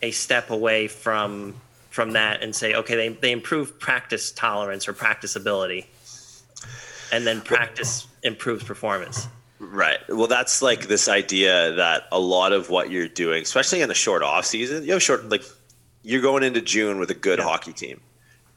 a 0.03 0.11
step 0.11 0.51
away 0.51 0.89
from 0.89 1.55
from 1.91 2.13
that 2.13 2.43
and 2.43 2.55
say 2.55 2.75
okay 2.75 2.97
they, 2.97 3.09
they 3.11 3.33
improve 3.33 3.79
practice 3.79 4.33
tolerance 4.33 4.89
or 4.89 4.93
practice 4.93 5.37
ability 5.37 5.87
and 7.13 7.27
then 7.27 7.41
practice 7.43 8.09
improves 8.23 8.65
performance. 8.65 9.29
Right. 9.61 10.01
Well, 10.09 10.27
that's 10.27 10.61
like 10.61 10.89
this 10.89 11.07
idea 11.07 11.73
that 11.73 12.09
a 12.11 12.19
lot 12.19 12.53
of 12.53 12.69
what 12.69 12.91
you're 12.91 13.07
doing, 13.07 13.43
especially 13.43 13.81
in 13.81 13.89
the 13.89 13.95
short 13.95 14.23
off 14.23 14.45
season, 14.45 14.85
you 14.85 14.93
have 14.93 15.03
short 15.03 15.29
like 15.29 15.45
you're 16.03 16.23
going 16.23 16.43
into 16.43 16.61
June 16.61 16.99
with 16.99 17.11
a 17.11 17.15
good 17.15 17.39
hockey 17.39 17.73
team. 17.73 18.01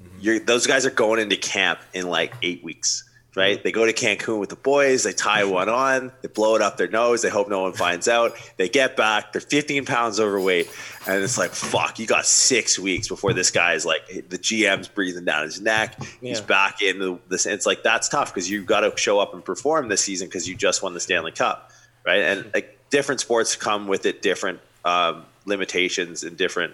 Mm-hmm. 0.03 0.17
You're, 0.19 0.39
those 0.39 0.67
guys 0.67 0.85
are 0.85 0.91
going 0.91 1.19
into 1.19 1.37
camp 1.37 1.79
in 1.93 2.07
like 2.07 2.33
eight 2.41 2.63
weeks, 2.63 3.03
right? 3.35 3.61
They 3.63 3.71
go 3.71 3.85
to 3.85 3.93
Cancun 3.93 4.39
with 4.39 4.49
the 4.49 4.55
boys, 4.55 5.03
they 5.03 5.13
tie 5.13 5.43
mm-hmm. 5.43 5.51
one 5.51 5.69
on, 5.69 6.11
they 6.21 6.27
blow 6.27 6.55
it 6.55 6.61
up 6.61 6.77
their 6.77 6.87
nose, 6.87 7.21
they 7.21 7.29
hope 7.29 7.49
no 7.49 7.61
one 7.61 7.73
finds 7.73 8.07
out. 8.07 8.35
They 8.57 8.67
get 8.67 8.97
back, 8.97 9.31
they're 9.31 9.41
15 9.41 9.85
pounds 9.85 10.19
overweight, 10.19 10.69
and 11.07 11.23
it's 11.23 11.37
like, 11.37 11.51
fuck, 11.51 11.99
you 11.99 12.07
got 12.07 12.25
six 12.25 12.79
weeks 12.79 13.07
before 13.07 13.33
this 13.33 13.51
guy 13.51 13.73
is 13.73 13.85
like, 13.85 14.07
the 14.07 14.37
GM's 14.37 14.87
breathing 14.87 15.25
down 15.25 15.43
his 15.43 15.61
neck, 15.61 16.01
he's 16.21 16.41
back 16.41 16.81
in 16.81 17.19
this. 17.29 17.45
It's 17.45 17.65
like, 17.65 17.83
that's 17.83 18.09
tough 18.09 18.33
because 18.33 18.49
you've 18.49 18.65
got 18.65 18.81
to 18.81 18.95
show 18.97 19.19
up 19.19 19.33
and 19.33 19.43
perform 19.43 19.87
this 19.87 20.01
season 20.01 20.27
because 20.27 20.47
you 20.47 20.55
just 20.55 20.81
won 20.81 20.93
the 20.93 20.99
Stanley 20.99 21.31
Cup, 21.31 21.71
right? 22.05 22.21
And 22.21 22.39
mm-hmm. 22.41 22.49
like 22.53 22.89
different 22.89 23.21
sports 23.21 23.55
come 23.55 23.87
with 23.87 24.05
it 24.05 24.21
different 24.21 24.59
um, 24.83 25.25
limitations 25.45 26.23
and 26.23 26.37
different 26.37 26.73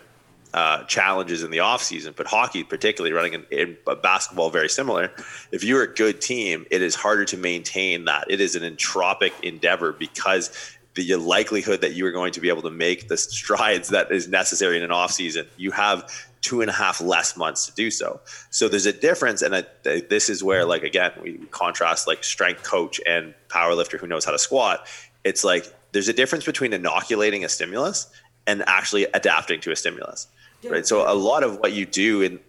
uh, 0.54 0.84
challenges 0.84 1.44
in 1.44 1.52
the 1.52 1.60
offseason, 1.60 2.16
but 2.16 2.28
hockey, 2.28 2.64
particularly 2.64 3.14
running 3.14 3.34
in, 3.34 3.46
in 3.52 3.78
basketball, 4.02 4.50
very 4.50 4.70
similar. 4.70 5.12
If 5.52 5.64
you're 5.64 5.84
a 5.84 5.94
good 5.94 6.22
team, 6.22 6.66
it 6.70 6.82
is 6.82 6.96
harder 6.96 7.26
to 7.26 7.38
maintain 7.38 8.06
that. 8.06 8.30
It 8.30 8.42
is 8.42 8.56
an 8.56 8.64
entropic 8.64 9.32
endeavor 9.42 9.94
because 9.94 10.76
the 10.96 11.16
likelihood 11.16 11.82
that 11.82 11.94
you 11.94 12.06
are 12.06 12.12
going 12.12 12.34
to 12.34 12.42
be 12.42 12.50
able 12.50 12.64
to 12.64 12.70
make 12.70 13.08
the 13.08 13.16
strides 13.16 13.90
that 13.90 14.12
is 14.12 14.28
necessary 14.28 14.76
in 14.76 14.84
an 14.84 14.90
offseason, 14.90 15.48
you 15.56 15.72
have 15.72 16.12
two 16.42 16.60
and 16.60 16.70
a 16.70 16.74
half 16.74 17.00
less 17.00 17.38
months 17.38 17.68
to 17.68 17.74
do 17.74 17.90
so. 17.90 18.20
So 18.50 18.68
there's 18.68 18.88
a 18.88 18.94
difference, 18.94 19.42
and 19.42 19.56
I, 19.56 19.64
this 19.84 20.30
is 20.30 20.44
where, 20.44 20.66
like, 20.66 20.84
again, 20.84 21.12
we 21.22 21.38
contrast 21.52 22.08
like 22.08 22.24
strength 22.24 22.64
coach 22.64 23.00
and 23.08 23.34
power 23.48 23.74
lifter 23.74 23.98
who 23.98 24.08
knows 24.08 24.26
how 24.26 24.32
to 24.32 24.40
squat. 24.40 24.86
It's 25.24 25.44
like 25.44 25.66
there's 25.94 26.10
a 26.10 26.14
difference 26.14 26.46
between 26.46 26.74
inoculating 26.74 27.46
a 27.46 27.50
stimulus 27.50 28.10
and 28.48 28.64
actually 28.68 29.06
adapting 29.14 29.62
to 29.62 29.72
a 29.72 29.76
stimulus 29.76 30.28
right? 30.70 30.86
So 30.86 31.12
a 31.12 31.16
lot 31.16 31.44
of 31.44 31.58
what 31.58 31.74
you 31.74 31.86
do 31.86 32.22
in 32.22 32.40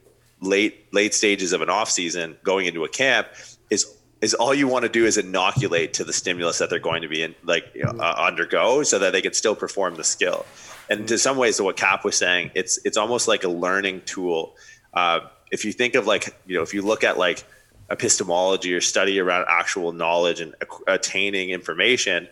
late 0.41 0.93
late 0.93 1.15
stages 1.15 1.53
of 1.53 1.63
an 1.63 1.71
off 1.71 1.91
season, 1.91 2.37
going 2.43 2.67
into 2.67 2.85
a 2.85 2.89
camp, 2.89 3.29
is 3.71 3.87
is 4.21 4.35
all 4.35 4.55
you 4.55 4.69
want 4.69 4.85
to 4.85 4.89
do 4.89 5.05
is 5.05 5.19
inoculate 5.19 5.95
to 5.95 6.05
the 6.05 6.13
stimulus 6.13 6.59
that 6.59 6.71
they're 6.71 6.79
going 6.79 7.03
to 7.03 7.09
be 7.09 7.23
in, 7.23 7.35
like 7.43 7.73
you 7.75 7.83
know, 7.83 7.91
uh, 7.99 8.15
undergo, 8.19 8.83
so 8.83 8.99
that 8.99 9.13
they 9.13 9.23
can 9.23 9.33
still 9.33 9.57
perform 9.57 9.97
the 9.97 10.05
skill. 10.05 10.47
And 10.89 11.09
to 11.09 11.19
some 11.19 11.37
ways, 11.37 11.57
to 11.57 11.65
what 11.65 11.77
Cap 11.77 12.05
was 12.05 12.17
saying, 12.17 12.51
it's 12.55 12.79
it's 12.85 12.97
almost 12.97 13.29
like 13.29 13.45
a 13.45 13.49
learning 13.49 14.03
tool. 14.05 14.57
Uh, 14.93 15.21
if 15.51 15.65
you 15.65 15.73
think 15.73 15.95
of 15.95 16.07
like 16.07 16.35
you 16.47 16.57
know, 16.57 16.63
if 16.63 16.75
you 16.75 16.83
look 16.83 17.05
at 17.05 17.19
like 17.19 17.45
epistemology 17.91 18.73
or 18.75 18.81
study 18.81 19.21
around 19.21 19.47
actual 19.49 19.93
knowledge 19.93 20.41
and 20.41 20.55
attaining 20.87 21.51
information, 21.51 22.29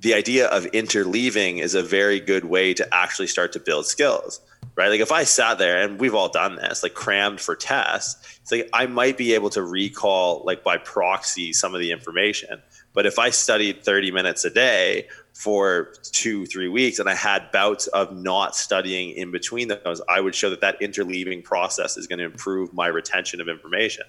the 0.00 0.14
idea 0.14 0.46
of 0.48 0.64
interleaving 0.66 1.60
is 1.60 1.74
a 1.74 1.82
very 1.82 2.20
good 2.20 2.44
way 2.44 2.72
to 2.74 2.94
actually 2.94 3.26
start 3.26 3.52
to 3.52 3.60
build 3.60 3.86
skills 3.86 4.40
right? 4.76 4.88
Like 4.88 5.00
if 5.00 5.10
i 5.12 5.24
sat 5.24 5.58
there 5.58 5.82
and 5.82 5.98
we've 5.98 6.14
all 6.14 6.28
done 6.28 6.56
this 6.56 6.82
like 6.82 6.94
crammed 6.94 7.40
for 7.40 7.56
tests 7.56 8.38
it's 8.42 8.52
like 8.52 8.68
i 8.72 8.86
might 8.86 9.16
be 9.16 9.34
able 9.34 9.50
to 9.50 9.62
recall 9.62 10.42
like 10.44 10.62
by 10.62 10.76
proxy 10.76 11.52
some 11.52 11.74
of 11.74 11.80
the 11.80 11.90
information. 11.92 12.62
But 12.92 13.06
if 13.06 13.18
i 13.18 13.30
studied 13.30 13.84
30 13.84 14.10
minutes 14.10 14.44
a 14.44 14.50
day 14.50 15.08
for 15.34 15.92
two 16.02 16.46
three 16.46 16.68
weeks 16.68 16.98
and 16.98 17.10
i 17.10 17.14
had 17.14 17.50
bouts 17.52 17.88
of 17.88 18.16
not 18.16 18.56
studying 18.56 19.10
in 19.10 19.30
between 19.30 19.68
those 19.68 20.00
i 20.08 20.18
would 20.18 20.34
show 20.34 20.48
that 20.48 20.62
that 20.62 20.80
interleaving 20.80 21.44
process 21.44 21.98
is 21.98 22.06
going 22.06 22.18
to 22.18 22.24
improve 22.24 22.72
my 22.72 22.86
retention 22.86 23.38
of 23.42 23.48
information 23.48 24.04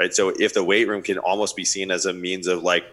right? 0.00 0.14
So 0.14 0.30
if 0.30 0.54
the 0.54 0.64
weight 0.64 0.88
room 0.88 1.02
can 1.02 1.18
almost 1.18 1.54
be 1.54 1.64
seen 1.64 1.90
as 1.90 2.06
a 2.06 2.12
means 2.12 2.46
of 2.46 2.62
like 2.62 2.84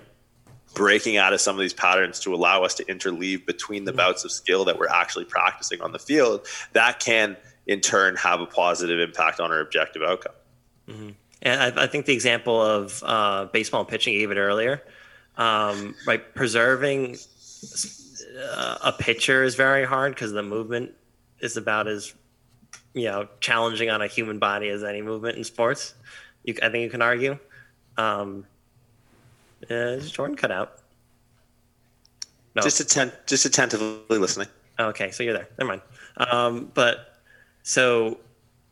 breaking 0.73 1.17
out 1.17 1.33
of 1.33 1.41
some 1.41 1.55
of 1.55 1.61
these 1.61 1.73
patterns 1.73 2.19
to 2.21 2.33
allow 2.33 2.63
us 2.63 2.75
to 2.75 2.85
interleave 2.85 3.45
between 3.45 3.85
the 3.85 3.93
bouts 3.93 4.23
of 4.23 4.31
skill 4.31 4.65
that 4.65 4.77
we're 4.77 4.89
actually 4.89 5.25
practicing 5.25 5.81
on 5.81 5.91
the 5.91 5.99
field, 5.99 6.45
that 6.73 6.99
can 6.99 7.35
in 7.65 7.81
turn 7.81 8.15
have 8.15 8.39
a 8.39 8.45
positive 8.45 8.99
impact 8.99 9.39
on 9.39 9.51
our 9.51 9.59
objective 9.59 10.01
outcome. 10.01 10.33
And 11.41 11.61
I, 11.61 11.83
I 11.83 11.87
think 11.87 12.05
the 12.05 12.13
example 12.13 12.61
of 12.61 13.03
uh, 13.05 13.45
baseball 13.45 13.81
and 13.81 13.89
pitching 13.89 14.13
gave 14.13 14.31
it 14.31 14.37
earlier. 14.37 14.81
Um, 15.35 15.95
right, 16.07 16.33
preserving 16.33 17.17
uh, 18.39 18.77
a 18.83 18.91
pitcher 18.91 19.43
is 19.43 19.55
very 19.55 19.85
hard 19.85 20.15
because 20.15 20.31
the 20.31 20.43
movement 20.43 20.93
is 21.39 21.57
about 21.57 21.87
as 21.87 22.13
you 22.93 23.05
know 23.05 23.27
challenging 23.39 23.89
on 23.89 24.01
a 24.01 24.07
human 24.07 24.39
body 24.39 24.69
as 24.69 24.83
any 24.83 25.01
movement 25.01 25.37
in 25.37 25.43
sports. 25.43 25.93
You, 26.43 26.55
I 26.63 26.69
think 26.69 26.83
you 26.83 26.89
can 26.89 27.01
argue. 27.01 27.37
Um, 27.97 28.45
uh, 29.69 29.73
is 29.73 30.11
Jordan 30.11 30.35
cut 30.35 30.51
out? 30.51 30.79
No. 32.55 32.61
Just 32.61 32.79
atten- 32.79 33.11
just 33.25 33.45
attentively 33.45 34.17
listening. 34.17 34.47
Okay, 34.79 35.11
so 35.11 35.23
you're 35.23 35.33
there. 35.33 35.47
Never 35.57 35.69
mind. 35.69 35.81
Um, 36.17 36.71
but 36.73 37.19
so 37.63 38.19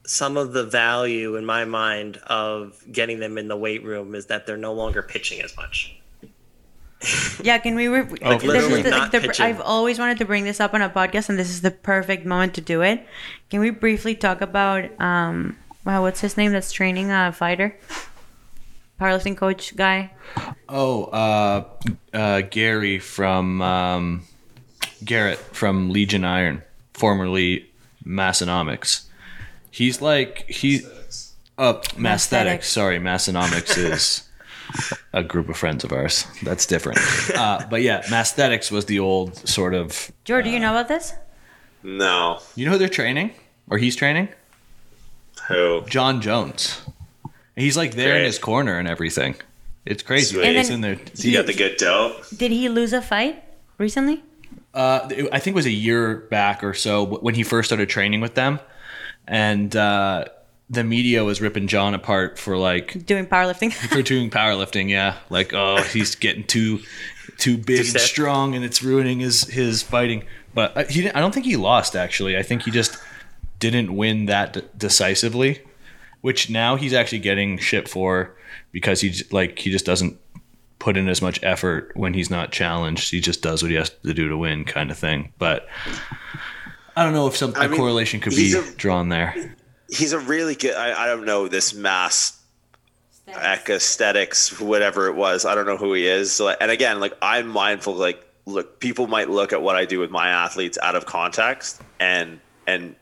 some 0.05 0.37
of 0.37 0.53
the 0.53 0.63
value 0.63 1.35
in 1.35 1.45
my 1.45 1.65
mind 1.65 2.17
of 2.27 2.83
getting 2.91 3.19
them 3.19 3.37
in 3.37 3.47
the 3.47 3.57
weight 3.57 3.83
room 3.83 4.15
is 4.15 4.27
that 4.27 4.45
they're 4.45 4.57
no 4.57 4.73
longer 4.73 5.01
pitching 5.01 5.41
as 5.41 5.55
much. 5.55 5.95
Yeah, 7.43 7.57
can 7.57 7.75
we? 7.75 7.87
Re- 7.87 8.07
Oh, 8.21 8.33
this 8.33 8.43
literally 8.43 8.79
is 8.79 8.83
the, 8.85 8.89
not 8.91 8.99
like 8.99 9.11
the, 9.11 9.19
pitching. 9.27 9.45
I've 9.45 9.61
always 9.61 9.99
wanted 9.99 10.17
to 10.19 10.25
bring 10.25 10.43
this 10.43 10.59
up 10.59 10.73
on 10.73 10.81
a 10.81 10.89
podcast, 10.89 11.29
and 11.29 11.37
this 11.37 11.49
is 11.49 11.61
the 11.61 11.71
perfect 11.71 12.25
moment 12.25 12.53
to 12.55 12.61
do 12.61 12.81
it. 12.81 13.05
Can 13.49 13.59
we 13.59 13.69
briefly 13.69 14.15
talk 14.15 14.41
about 14.41 14.89
um, 14.99 15.57
wow, 15.85 16.01
what's 16.01 16.21
his 16.21 16.37
name? 16.37 16.51
That's 16.51 16.71
training 16.71 17.11
a 17.11 17.31
fighter, 17.31 17.77
powerlifting 18.99 19.37
coach 19.37 19.75
guy. 19.75 20.13
Oh, 20.69 21.05
uh, 21.05 21.65
uh, 22.13 22.41
Gary 22.41 22.99
from 22.99 23.61
um, 23.61 24.23
Garrett 25.03 25.37
from 25.37 25.89
Legion 25.89 26.23
Iron, 26.23 26.63
formerly 26.93 27.69
Massenomics. 28.05 29.05
He's 29.71 30.01
like 30.01 30.49
he, 30.49 30.81
uh, 31.57 31.73
Masthetics. 31.73 31.97
Masthetics. 31.97 32.69
Sorry, 32.69 32.99
Massenomics 32.99 33.77
is 33.77 34.27
a 35.13 35.23
group 35.23 35.49
of 35.49 35.57
friends 35.57 35.83
of 35.83 35.91
ours. 35.91 36.25
That's 36.43 36.65
different. 36.65 36.99
Uh, 37.35 37.65
but 37.69 37.81
yeah, 37.81 38.03
Masthetics 38.09 38.71
was 38.71 38.85
the 38.85 38.99
old 38.99 39.35
sort 39.47 39.73
of. 39.73 40.11
George, 40.23 40.45
do 40.45 40.51
you 40.51 40.59
know 40.59 40.71
about 40.71 40.87
this? 40.87 41.13
No. 41.83 42.39
You 42.55 42.65
know 42.65 42.71
who 42.71 42.77
they're 42.77 42.87
training, 42.87 43.31
or 43.69 43.77
he's 43.77 43.95
training? 43.95 44.29
Who? 45.47 45.83
Jon 45.87 46.21
Jones. 46.21 46.81
He's 47.55 47.77
like 47.77 47.95
there 47.95 48.17
in 48.17 48.25
his 48.25 48.39
corner 48.39 48.77
and 48.77 48.87
everything. 48.87 49.35
It's 49.85 50.03
crazy. 50.03 50.35
Sweet. 50.35 50.55
He's 50.55 50.69
in 50.69 50.81
there. 50.81 50.97
He 51.15 51.31
got 51.31 51.45
the 51.45 51.53
good 51.53 51.77
dope. 51.77 52.25
Did 52.35 52.51
he 52.51 52.69
lose 52.69 52.91
a 52.91 53.01
fight 53.01 53.43
recently? 53.77 54.23
Uh, 54.73 55.07
I 55.31 55.39
think 55.39 55.53
it 55.53 55.55
was 55.55 55.65
a 55.67 55.71
year 55.71 56.17
back 56.17 56.63
or 56.63 56.73
so 56.73 57.05
when 57.05 57.35
he 57.35 57.43
first 57.43 57.69
started 57.69 57.87
training 57.87 58.19
with 58.19 58.35
them, 58.35 58.59
and 59.25 59.73
uh, 59.73 60.25
the 60.69 60.83
media 60.83 61.23
was 61.23 61.39
ripping 61.39 61.67
Jon 61.67 61.93
apart 61.93 62.37
for 62.37 62.57
like 62.57 63.05
Doing 63.05 63.25
powerlifting. 63.25 63.71
for 63.89 64.01
doing 64.01 64.29
powerlifting. 64.29 64.89
Yeah, 64.89 65.17
like 65.29 65.53
oh 65.53 65.81
he's 65.83 66.15
getting 66.15 66.43
too 66.43 66.79
too 67.37 67.57
big 67.57 67.79
and 67.79 67.99
strong, 68.01 68.55
and 68.55 68.65
it's 68.65 68.81
ruining 68.83 69.19
his 69.19 69.43
his 69.43 69.81
fighting. 69.81 70.25
But 70.53 70.75
uh, 70.75 70.83
he 70.85 71.03
didn't, 71.03 71.15
I 71.15 71.19
don't 71.19 71.33
think 71.33 71.45
he 71.45 71.55
lost 71.55 71.95
actually. 71.95 72.37
I 72.37 72.43
think 72.43 72.63
he 72.63 72.71
just 72.71 72.97
didn't 73.59 73.95
win 73.95 74.25
that 74.25 74.53
de- 74.53 74.61
decisively, 74.77 75.61
which 76.25 76.49
now 76.49 76.75
he's 76.75 76.91
actually 76.91 77.19
getting 77.19 77.55
shit 77.55 77.87
for 77.87 78.35
because 78.71 78.99
he 78.99 79.13
like 79.29 79.59
he 79.59 79.69
just 79.69 79.85
doesn't 79.85 80.19
put 80.79 80.97
in 80.97 81.07
as 81.07 81.21
much 81.21 81.39
effort 81.43 81.91
when 81.93 82.15
he's 82.15 82.31
not 82.31 82.51
challenged. 82.51 83.11
He 83.11 83.21
just 83.21 83.43
does 83.43 83.61
what 83.61 83.69
he 83.69 83.77
has 83.77 83.91
to 83.91 84.11
do 84.11 84.27
to 84.29 84.35
win, 84.35 84.65
kind 84.65 84.89
of 84.89 84.97
thing. 84.97 85.33
But 85.37 85.67
I 86.95 87.03
don't 87.03 87.13
know 87.13 87.27
if 87.27 87.37
some 87.37 87.53
I 87.55 87.65
a 87.65 87.69
mean, 87.69 87.79
correlation 87.79 88.21
could 88.21 88.33
be 88.33 88.55
a- 88.55 88.71
drawn 88.71 89.09
there. 89.09 89.55
He's 89.87 90.13
a 90.13 90.19
really 90.19 90.55
good. 90.55 90.73
I, 90.73 91.03
I 91.03 91.05
don't 91.05 91.25
know 91.25 91.47
this 91.47 91.75
mass 91.75 92.41
aesthetics, 93.27 94.59
whatever 94.59 95.05
it 95.05 95.15
was. 95.15 95.45
I 95.45 95.53
don't 95.53 95.67
know 95.67 95.77
who 95.77 95.93
he 95.93 96.07
is. 96.07 96.31
So, 96.31 96.49
and 96.49 96.71
again, 96.71 96.99
like 96.99 97.13
I'm 97.21 97.47
mindful. 97.47 97.93
Like, 97.93 98.27
look, 98.47 98.79
people 98.79 99.05
might 99.05 99.29
look 99.29 99.53
at 99.53 99.61
what 99.61 99.75
I 99.75 99.85
do 99.85 99.99
with 99.99 100.09
my 100.09 100.29
athletes 100.29 100.79
out 100.81 100.95
of 100.95 101.05
context 101.05 101.83
and 101.99 102.39
and 102.65 102.95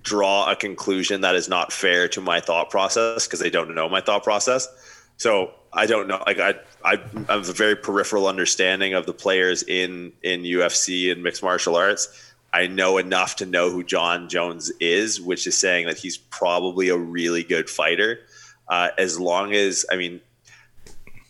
draw 0.00 0.50
a 0.50 0.56
conclusion 0.56 1.20
that 1.20 1.34
is 1.34 1.48
not 1.48 1.72
fair 1.72 2.08
to 2.08 2.20
my 2.20 2.40
thought 2.40 2.70
process 2.70 3.26
because 3.26 3.40
they 3.40 3.50
don't 3.50 3.74
know 3.74 3.88
my 3.88 4.00
thought 4.00 4.24
process. 4.24 4.66
So 5.18 5.52
I 5.72 5.86
don't 5.86 6.08
know. 6.08 6.22
Like 6.26 6.38
I, 6.38 6.54
I, 6.84 6.94
I 7.28 7.32
have 7.32 7.48
a 7.48 7.52
very 7.52 7.76
peripheral 7.76 8.26
understanding 8.26 8.94
of 8.94 9.06
the 9.06 9.12
players 9.12 9.62
in 9.62 10.12
in 10.22 10.42
UFC 10.42 11.12
and 11.12 11.22
mixed 11.22 11.42
martial 11.42 11.76
arts. 11.76 12.32
I 12.54 12.66
know 12.66 12.98
enough 12.98 13.36
to 13.36 13.46
know 13.46 13.70
who 13.70 13.82
Jon 13.82 14.28
Jones 14.28 14.70
is, 14.80 15.20
which 15.20 15.46
is 15.46 15.56
saying 15.56 15.86
that 15.86 15.96
he's 15.96 16.18
probably 16.18 16.88
a 16.90 16.96
really 16.96 17.42
good 17.42 17.70
fighter. 17.70 18.20
Uh, 18.68 18.88
as 18.98 19.18
long 19.18 19.52
as 19.52 19.86
I 19.90 19.96
mean, 19.96 20.20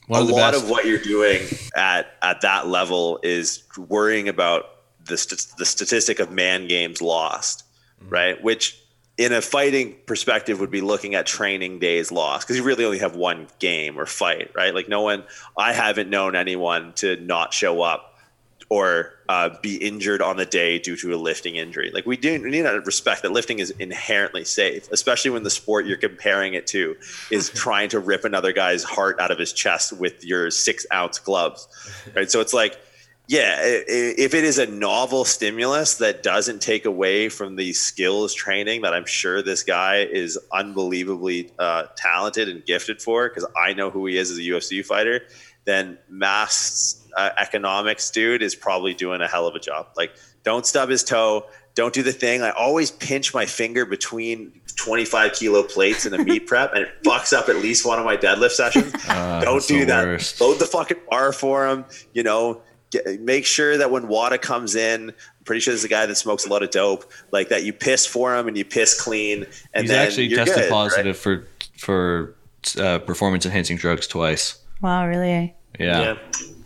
One 0.07 0.23
a 0.23 0.25
of 0.25 0.31
lot 0.31 0.53
best. 0.53 0.65
of 0.65 0.71
what 0.71 0.87
you're 0.87 0.99
doing 0.99 1.43
at 1.75 2.15
at 2.23 2.41
that 2.43 2.69
level 2.69 3.19
is 3.23 3.65
worrying 3.77 4.29
about 4.29 4.67
the 5.05 5.17
st- 5.17 5.47
the 5.59 5.65
statistic 5.67 6.21
of 6.21 6.31
man 6.31 6.69
games 6.69 7.03
lost. 7.03 7.65
Right? 8.09 8.43
Which 8.43 8.79
in 9.19 9.33
a 9.33 9.43
fighting 9.43 9.97
perspective 10.07 10.61
would 10.61 10.71
be 10.71 10.81
looking 10.81 11.15
at 11.15 11.27
training 11.27 11.79
days 11.79 12.11
lost 12.11 12.47
because 12.47 12.57
you 12.57 12.63
really 12.63 12.85
only 12.85 12.99
have 12.99 13.15
one 13.15 13.47
game 13.59 13.99
or 13.99 14.07
fight, 14.07 14.51
right? 14.55 14.75
Like 14.75 14.89
no 14.89 15.03
one, 15.03 15.25
I 15.57 15.73
haven't 15.73 16.09
known 16.09 16.35
anyone 16.35 16.93
to 16.95 17.17
not 17.17 17.53
show 17.53 17.83
up 17.83 18.13
or 18.73 19.13
uh, 19.29 19.51
be 19.61 19.77
injured 19.77 20.23
on 20.23 20.39
the 20.39 20.47
day 20.47 20.79
due 20.79 20.97
to 20.97 21.15
a 21.15 21.17
lifting 21.17 21.57
injury. 21.57 21.91
Like 21.93 22.07
we 22.07 22.17
do 22.17 22.43
we 22.43 22.51
need 22.51 22.63
to 22.63 22.81
respect 22.87 23.21
that 23.21 23.31
lifting 23.31 23.59
is 23.59 23.71
inherently 23.73 24.45
safe, 24.45 24.91
especially 24.91 25.31
when 25.31 25.43
the 25.43 25.51
sport 25.51 25.85
you're 25.85 25.99
comparing 25.99 26.55
it 26.55 26.67
to 26.69 26.97
is 27.31 27.51
trying 27.55 27.91
to 27.91 28.01
rip 28.01 28.25
another 28.25 28.53
guy's 28.55 28.83
heart 28.83 29.21
out 29.21 29.31
of 29.31 29.39
his 29.39 29.53
chest 29.53 29.93
with 29.93 30.25
your 30.25 30.51
six 30.51 30.87
ounce 30.91 31.19
gloves, 31.19 31.69
right? 32.17 32.31
So 32.31 32.41
it's 32.41 32.55
like, 32.55 32.81
yeah, 33.29 33.59
if 33.61 34.35
it 34.35 34.45
is 34.45 34.59
a 34.59 34.67
novel 34.67 35.25
stimulus 35.25 35.97
that 35.97 36.23
doesn't 36.23 36.61
take 36.61 36.85
away 36.85 37.29
from 37.29 37.57
the 37.57 37.73
skills 37.73 38.35
training 38.35 38.83
that 38.83 38.93
I'm 38.93 39.07
sure 39.07 39.43
this 39.43 39.63
guy 39.63 39.99
is 39.99 40.39
unbelievably 40.53 41.53
uh, 41.59 41.85
talented 41.97 42.49
and 42.49 42.65
gifted 42.65 43.01
for, 43.01 43.29
because 43.29 43.47
I 43.57 43.75
know 43.75 43.91
who 43.91 44.07
he 44.07 44.19
is 44.19 44.31
as 44.33 44.39
a 44.39 44.43
UFC 44.43 44.85
fighter, 44.85 45.23
then 45.65 45.99
mass 46.09 47.07
uh, 47.17 47.31
economics 47.39 48.11
dude 48.11 48.43
is 48.43 48.55
probably 48.57 48.93
doing 48.93 49.21
a 49.21 49.29
hell 49.29 49.47
of 49.47 49.55
a 49.55 49.61
job. 49.61 49.89
Like, 49.97 50.15
don't 50.43 50.67
stub 50.67 50.89
his 50.89 51.05
toe. 51.05 51.47
Don't 51.75 51.95
do 51.95 52.03
the 52.03 52.13
thing. 52.13 52.43
I 52.43 52.51
always 52.51 52.91
pinch 52.91 53.33
my 53.33 53.47
finger 53.47 53.87
between 53.87 54.61
25 54.77 55.33
kilo 55.35 55.63
plates 55.63 56.05
in 56.05 56.13
a 56.13 56.19
meat 56.19 56.47
prep, 56.49 56.75
and 56.75 56.83
it 56.83 57.03
fucks 57.05 57.33
up 57.33 57.49
at 57.49 57.57
least 57.57 57.87
one 57.87 57.99
of 57.99 58.05
my 58.05 58.17
deadlift 58.17 58.51
sessions. 58.51 58.93
Uh, 59.09 59.41
don't 59.43 59.67
do 59.67 59.87
that. 59.87 60.05
worst. 60.05 60.41
Load 60.41 60.59
the 60.59 60.67
fucking 60.67 60.99
bar 61.09 61.33
for 61.33 61.69
him. 61.69 61.85
You 62.13 62.25
know, 62.25 62.63
get, 62.93 63.21
make 63.21 63.45
sure 63.45 63.77
that 63.77 63.91
when 63.91 64.07
Wada 64.07 64.39
comes 64.39 64.77
in, 64.77 65.09
I'm 65.09 65.45
pretty 65.45 65.61
sure 65.61 65.73
there's 65.73 65.83
a 65.83 65.89
guy 65.89 66.07
that 66.07 66.15
smokes 66.15 66.47
a 66.47 66.49
lot 66.49 66.63
of 66.63 66.71
dope, 66.71 67.11
like 67.33 67.49
that. 67.49 67.65
You 67.65 67.73
piss 67.73 68.07
for 68.07 68.37
him 68.37 68.47
and 68.47 68.57
you 68.57 68.65
piss 68.65 69.01
clean, 69.01 69.47
and 69.75 69.83
He's 69.83 69.91
then 69.91 70.07
actually 70.07 70.27
you're 70.27 70.39
tested 70.39 70.55
good, 70.57 70.63
right? 70.63 70.71
positive 70.71 71.19
for 71.19 71.49
for 71.77 72.37
uh, 72.79 72.99
performance 73.01 73.45
enhancing 73.45 73.77
drugs 73.77 74.07
twice. 74.07 74.63
Wow, 74.81 75.09
really? 75.09 75.55
Yeah. 75.81 76.01
Yeah. 76.01 76.17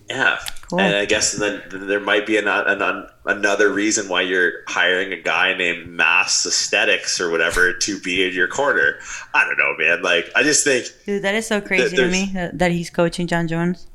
Yeah. 0.09 0.39
Cool. 0.69 0.81
And 0.81 0.97
I 0.97 1.05
guess 1.05 1.33
then, 1.33 1.63
then 1.71 1.87
there 1.87 2.01
might 2.01 2.27
be 2.27 2.39
an, 2.39 2.49
an, 2.49 3.07
another 3.25 3.73
reason 3.73 4.09
why 4.09 4.23
you're 4.23 4.65
hiring 4.67 5.13
a 5.13 5.21
guy 5.21 5.57
named 5.57 5.89
Mass 5.89 6.45
Aesthetics 6.45 7.21
or 7.21 7.31
whatever 7.31 7.73
to 7.73 8.01
be 8.01 8.27
in 8.27 8.35
your 8.35 8.49
corner. 8.49 8.99
I 9.33 9.45
don't 9.45 9.59
know, 9.59 9.77
man. 9.79 10.03
Like, 10.03 10.31
I 10.35 10.43
just 10.43 10.65
think 10.65 10.87
Dude, 11.05 11.23
that 11.23 11.37
is 11.37 11.47
so 11.47 11.61
crazy 11.61 11.97
to 11.97 12.09
me 12.09 12.31
that, 12.35 12.59
that 12.59 12.73
he's 12.73 12.91
coaching 12.91 13.29
Jon 13.29 13.47
Jones. 13.47 13.87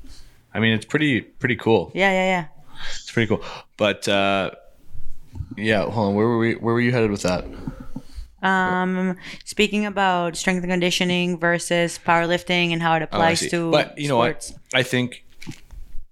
I 0.53 0.59
mean, 0.59 0.73
it's 0.73 0.85
pretty 0.85 1.21
pretty 1.21 1.55
cool. 1.55 1.91
Yeah, 1.93 2.11
yeah, 2.11 2.25
yeah. 2.25 2.45
It's 2.95 3.11
pretty 3.11 3.27
cool. 3.27 3.43
But 3.77 4.07
uh, 4.07 4.51
yeah, 5.57 5.83
hold 5.89 6.09
on. 6.09 6.15
Where 6.15 6.27
were 6.27 6.37
we? 6.39 6.55
Where 6.55 6.73
were 6.73 6.81
you 6.81 6.91
headed 6.91 7.11
with 7.11 7.21
that? 7.23 7.45
Um, 8.41 9.17
speaking 9.45 9.85
about 9.85 10.35
strength 10.35 10.63
and 10.63 10.71
conditioning 10.71 11.37
versus 11.37 11.99
powerlifting 12.03 12.73
and 12.73 12.81
how 12.81 12.95
it 12.95 13.01
Oh, 13.01 13.03
applies 13.03 13.39
see. 13.41 13.49
to 13.49 13.69
but 13.71 13.97
you 13.99 14.07
know 14.07 14.15
sports. 14.17 14.51
what? 14.53 14.59
I 14.73 14.83
think 14.83 15.23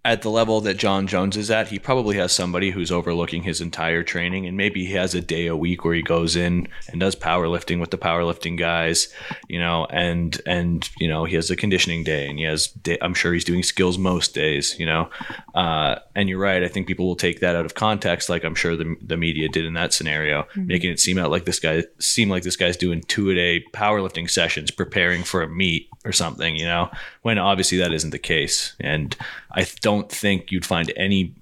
at 0.06 0.22
the 0.22 0.30
level 0.30 0.62
that 0.62 0.78
Jon 0.78 1.08
Jones 1.08 1.36
is 1.36 1.52
at, 1.52 1.68
he 1.68 1.78
probably 1.78 2.16
has 2.16 2.32
somebody 2.32 2.72
who's 2.72 2.90
overlooking 2.90 3.44
his 3.44 3.60
entire 3.60 4.02
training, 4.02 4.46
and 4.46 4.56
maybe 4.56 4.86
he 4.86 4.94
has 4.94 5.14
a 5.14 5.20
day 5.20 5.48
a 5.48 5.58
week 5.58 5.84
where 5.84 5.94
he 5.94 6.02
goes 6.02 6.38
in 6.38 6.70
and 6.88 7.02
does 7.02 7.18
powerlifting 7.18 7.82
with 7.82 7.92
the 7.92 7.98
powerlifting 7.98 8.58
guys, 8.58 9.14
you 9.50 9.60
know, 9.60 9.86
and 9.90 10.42
and 10.46 10.90
you 11.00 11.08
know 11.08 11.26
he 11.26 11.36
has 11.36 11.52
a 11.52 11.56
conditioning 11.56 12.04
day, 12.04 12.30
and 12.30 12.40
he 12.40 12.46
has. 12.46 12.68
Day, 12.68 12.98
I'm 13.02 13.14
sure 13.14 13.34
he's 13.34 13.44
doing 13.44 13.62
skills 13.62 13.98
most 13.98 14.34
days, 14.34 14.80
you 14.80 14.86
know. 14.86 15.10
Uh, 15.54 15.96
and 16.16 16.30
you're 16.30 16.40
right. 16.40 16.64
I 16.64 16.70
think 16.70 16.88
people 16.88 17.06
will 17.06 17.18
take 17.18 17.42
that 17.42 17.58
out 17.58 17.66
of 17.66 17.76
context, 17.76 18.30
like 18.30 18.46
I'm 18.46 18.56
sure 18.56 18.78
the 18.78 18.96
the 19.02 19.18
media 19.18 19.50
did 19.50 19.66
in 19.66 19.74
that 19.74 19.92
scenario, 19.92 20.48
making 20.56 20.92
it 20.92 21.02
seem 21.02 21.18
out 21.18 21.30
like 21.30 21.44
this 21.44 21.60
guy 21.60 21.84
seem 22.00 22.30
like 22.30 22.44
this 22.44 22.56
guy's 22.56 22.78
doing 22.78 23.02
two 23.02 23.32
a 23.32 23.36
day 23.36 23.66
powerlifting 23.74 24.30
sessions, 24.30 24.72
preparing 24.72 25.24
for 25.24 25.42
a 25.42 25.50
meet 25.50 25.90
or 26.06 26.14
something, 26.14 26.56
you 26.56 26.66
know, 26.66 26.90
when 27.24 27.38
obviously 27.38 27.78
that 27.78 27.92
isn't 27.92 28.12
the 28.12 28.20
case. 28.20 28.76
And 28.80 29.16
I 29.52 29.68
don't 29.82 29.89
think 30.12 30.52
you'd 30.52 30.66
find 30.66 30.92
any 30.96 31.36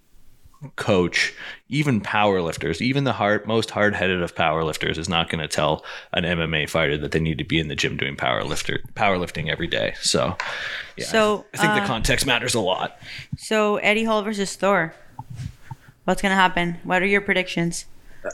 coach, 0.75 1.33
even 1.69 2.01
powerlifters, 2.01 2.81
even 2.81 3.03
the 3.03 3.13
hard, 3.13 3.45
most 3.45 3.69
hard 3.69 3.95
headed 3.95 4.21
of 4.21 4.33
powerlifters 4.35 4.97
is 4.97 5.07
not 5.07 5.29
going 5.29 5.41
to 5.41 5.47
tell 5.47 5.85
an 6.13 6.23
MMA 6.23 6.69
fighter 6.69 6.97
that 6.97 7.11
they 7.11 7.19
need 7.19 7.37
to 7.37 7.43
be 7.43 7.59
in 7.59 7.67
the 7.67 7.75
gym 7.75 7.95
doing 7.97 8.15
powerlifter 8.15 8.79
powerlifting 8.95 9.49
every 9.49 9.67
day. 9.67 9.93
So, 10.01 10.35
yeah, 10.97 11.05
So, 11.05 11.45
I 11.53 11.57
think 11.57 11.69
uh, 11.73 11.79
the 11.81 11.85
context 11.85 12.25
matters 12.25 12.55
a 12.55 12.59
lot. 12.59 12.97
So 13.37 13.77
Eddie 13.77 14.03
Hall 14.03 14.23
versus 14.23 14.55
Thor. 14.55 14.93
What's 16.05 16.21
gonna 16.21 16.35
happen? 16.35 16.77
What 16.83 17.01
are 17.01 17.05
your 17.07 17.21
predictions? 17.21 17.85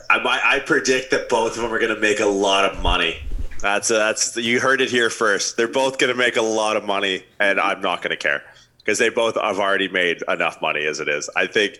I, 0.08 0.18
might- 0.22 0.44
I 0.44 0.60
predict 0.60 1.10
that 1.10 1.28
both 1.28 1.56
of 1.56 1.62
them 1.62 1.72
are 1.72 1.78
going 1.78 1.94
to 1.94 2.00
make 2.00 2.20
a 2.20 2.26
lot 2.26 2.64
of 2.64 2.82
money. 2.82 3.20
That's 3.60 3.88
that's 3.88 4.36
you 4.36 4.60
heard 4.60 4.80
it 4.80 4.90
here 4.90 5.08
first. 5.08 5.56
They're 5.56 5.68
both 5.68 5.98
going 5.98 6.12
to 6.12 6.18
make 6.18 6.36
a 6.36 6.42
lot 6.42 6.76
of 6.76 6.84
money, 6.84 7.24
and 7.38 7.58
I'm 7.60 7.80
not 7.80 8.02
going 8.02 8.10
to 8.10 8.16
care 8.16 8.42
because 8.84 8.98
they 8.98 9.08
both 9.08 9.36
have 9.40 9.58
already 9.58 9.88
made 9.88 10.22
enough 10.28 10.60
money 10.60 10.84
as 10.84 11.00
it 11.00 11.08
is. 11.08 11.30
I 11.34 11.46
think 11.46 11.78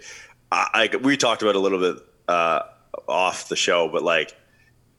I, 0.51 0.89
I 0.93 0.97
we 0.97 1.17
talked 1.17 1.43
about 1.43 1.55
a 1.55 1.59
little 1.59 1.79
bit 1.79 2.03
uh, 2.29 2.61
off 3.07 3.49
the 3.49 3.57
show, 3.57 3.89
but 3.89 4.03
like 4.03 4.35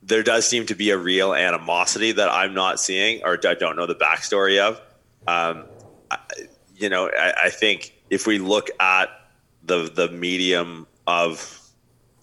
there 0.03 0.21
does 0.21 0.47
seem 0.47 0.67
to 0.67 0.75
be 0.75 0.91
a 0.91 0.97
real 0.97 1.33
animosity 1.33 2.11
that 2.11 2.29
I'm 2.29 2.53
not 2.53 2.79
seeing 2.79 3.23
or 3.23 3.39
I 3.45 3.55
don't 3.55 3.75
know 3.75 3.87
the 3.87 3.95
backstory 3.95 4.59
of. 4.59 4.79
Um, 5.27 5.65
I, 6.11 6.19
you 6.75 6.89
know, 6.89 7.09
I, 7.09 7.45
I 7.45 7.49
think 7.49 7.95
if 8.09 8.27
we 8.27 8.37
look 8.37 8.69
at 8.79 9.09
the 9.63 9.89
the 9.89 10.09
medium 10.09 10.85
of 11.07 11.59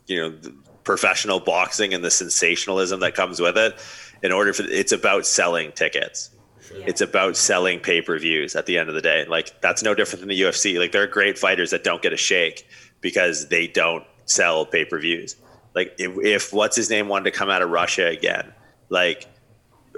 you 0.07 0.21
know 0.21 0.53
professional 0.85 1.41
boxing 1.41 1.95
and 1.95 2.05
the 2.05 2.11
sensationalism 2.11 3.01
that 3.01 3.15
comes 3.15 3.41
with 3.41 3.57
it 3.57 3.75
in 4.23 4.33
order 4.33 4.53
for 4.53 4.65
it's 4.65 4.93
about 4.93 5.27
selling 5.27 5.73
tickets 5.73 6.31
it's 6.75 7.01
about 7.01 7.37
selling 7.37 7.81
pay-per-views 7.81 8.57
at 8.57 8.67
the 8.67 8.79
end 8.79 8.89
of 8.89 8.95
the 8.95 9.01
day. 9.01 9.25
Like 9.27 9.61
that's 9.61 9.83
no 9.83 9.95
different 9.95 10.21
than 10.21 10.29
the 10.29 10.41
UFC 10.41 10.79
like 10.79 10.93
there 10.93 11.03
are 11.03 11.07
great 11.07 11.39
fighters 11.39 11.71
that 11.71 11.85
don't 11.85 12.03
get 12.03 12.13
a 12.13 12.17
shake 12.17 12.67
because 13.01 13.49
they 13.49 13.67
don't 13.67 14.05
sell 14.27 14.67
pay-per-views. 14.67 15.37
Like 15.75 15.95
if, 15.99 16.13
if 16.25 16.53
what's 16.53 16.77
his 16.77 16.91
name 16.91 17.09
wanted 17.09 17.25
to 17.25 17.31
come 17.31 17.51
out 17.51 17.63
of 17.63 17.71
Russia 17.71 18.07
again 18.07 18.53
like 18.89 19.27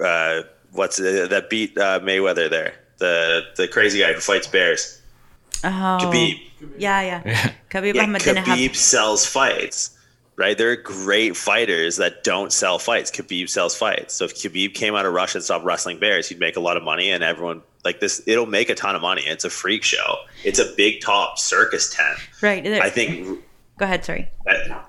uh 0.03 0.41
what's 0.75 0.99
uh, 0.99 1.27
that 1.29 1.49
beat 1.49 1.77
uh, 1.77 1.99
Mayweather 2.01 2.49
there? 2.49 2.75
The 2.97 3.43
the 3.55 3.67
crazy 3.67 3.99
guy 3.99 4.13
who 4.13 4.19
fights 4.19 4.47
bears. 4.47 5.01
Oh, 5.63 5.67
Khabib. 6.01 6.39
Yeah, 6.77 7.01
yeah. 7.01 7.51
Khabib 7.69 7.95
yeah, 7.95 8.05
Khabib 8.05 8.67
have. 8.67 8.75
sells 8.75 9.25
fights, 9.25 9.94
right? 10.37 10.57
There 10.57 10.71
are 10.71 10.75
great 10.75 11.35
fighters 11.37 11.97
that 11.97 12.23
don't 12.23 12.51
sell 12.51 12.79
fights. 12.79 13.11
Khabib 13.11 13.49
sells 13.49 13.75
fights. 13.75 14.13
So 14.13 14.25
if 14.25 14.35
Khabib 14.35 14.73
came 14.73 14.95
out 14.95 15.05
of 15.05 15.13
Russia 15.13 15.37
and 15.37 15.43
stopped 15.45 15.65
wrestling 15.65 15.99
bears, 15.99 16.27
he'd 16.29 16.39
make 16.39 16.55
a 16.57 16.59
lot 16.59 16.77
of 16.77 16.83
money, 16.83 17.11
and 17.11 17.23
everyone 17.23 17.61
like 17.83 17.99
this. 17.99 18.21
It'll 18.27 18.45
make 18.45 18.69
a 18.69 18.75
ton 18.75 18.95
of 18.95 19.01
money. 19.01 19.23
It's 19.25 19.45
a 19.45 19.49
freak 19.49 19.83
show. 19.83 20.17
It's 20.43 20.59
a 20.59 20.73
big 20.75 21.01
top 21.01 21.37
circus 21.39 21.93
tent. 21.93 22.17
Right. 22.41 22.63
there- 22.63 22.81
I 22.81 22.89
think. 22.89 23.41
Go 23.77 23.83
ahead. 23.85 24.05
Sorry. 24.05 24.29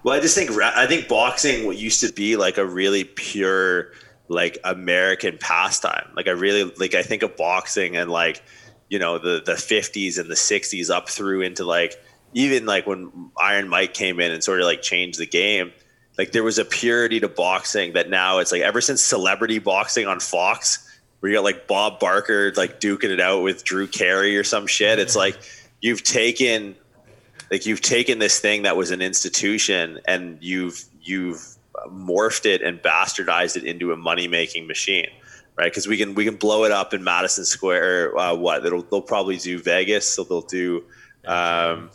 Well, 0.04 0.16
I 0.16 0.20
just 0.20 0.36
think 0.36 0.50
I 0.52 0.86
think 0.86 1.08
boxing 1.08 1.66
what 1.66 1.76
used 1.76 2.00
to 2.02 2.12
be 2.12 2.36
like 2.36 2.56
a 2.56 2.64
really 2.64 3.02
pure 3.02 3.90
like 4.28 4.58
American 4.64 5.38
pastime. 5.38 6.08
Like 6.14 6.28
I 6.28 6.32
really 6.32 6.64
like 6.78 6.94
I 6.94 7.02
think 7.02 7.22
of 7.24 7.36
boxing 7.36 7.96
and 7.96 8.08
like 8.10 8.42
you 8.88 9.00
know 9.00 9.18
the 9.18 9.42
the 9.44 9.54
50s 9.54 10.18
and 10.20 10.30
the 10.30 10.34
60s 10.36 10.88
up 10.88 11.08
through 11.08 11.42
into 11.42 11.64
like 11.64 12.00
even 12.36 12.66
like 12.66 12.86
when 12.86 13.30
Iron 13.38 13.66
Mike 13.66 13.94
came 13.94 14.20
in 14.20 14.30
and 14.30 14.44
sort 14.44 14.60
of 14.60 14.66
like 14.66 14.82
changed 14.82 15.18
the 15.18 15.26
game. 15.26 15.72
Like 16.18 16.32
there 16.32 16.44
was 16.44 16.58
a 16.58 16.66
purity 16.66 17.18
to 17.20 17.28
boxing 17.28 17.94
that 17.94 18.10
now 18.10 18.38
it's 18.40 18.52
like 18.52 18.60
ever 18.60 18.82
since 18.82 19.00
celebrity 19.00 19.58
boxing 19.58 20.06
on 20.06 20.20
Fox, 20.20 20.86
where 21.18 21.32
you 21.32 21.38
got 21.38 21.44
like 21.44 21.66
Bob 21.66 21.98
Barker 21.98 22.52
like 22.54 22.78
duking 22.78 23.08
it 23.08 23.20
out 23.20 23.42
with 23.42 23.64
Drew 23.64 23.86
Carey 23.86 24.36
or 24.36 24.44
some 24.44 24.66
shit. 24.66 24.98
It's 24.98 25.16
like 25.16 25.38
you've 25.80 26.02
taken 26.02 26.76
like 27.50 27.64
you've 27.64 27.80
taken 27.80 28.18
this 28.18 28.38
thing 28.38 28.64
that 28.64 28.76
was 28.76 28.90
an 28.90 29.00
institution 29.00 29.98
and 30.06 30.36
you've 30.42 30.84
you've 31.00 31.56
morphed 31.88 32.44
it 32.44 32.60
and 32.60 32.82
bastardized 32.82 33.56
it 33.56 33.64
into 33.64 33.92
a 33.92 33.96
money 33.96 34.28
making 34.28 34.66
machine 34.66 35.08
right 35.56 35.70
because 35.70 35.86
we 35.86 35.96
can 35.96 36.14
we 36.14 36.24
can 36.24 36.36
blow 36.36 36.64
it 36.64 36.72
up 36.72 36.94
in 36.94 37.04
madison 37.04 37.44
square 37.44 38.16
uh, 38.16 38.34
what 38.34 38.64
it'll 38.64 38.82
they'll 38.82 39.02
probably 39.02 39.36
do 39.36 39.58
vegas 39.58 40.12
so 40.12 40.24
they'll 40.24 40.40
do 40.40 40.82
um, 41.26 41.90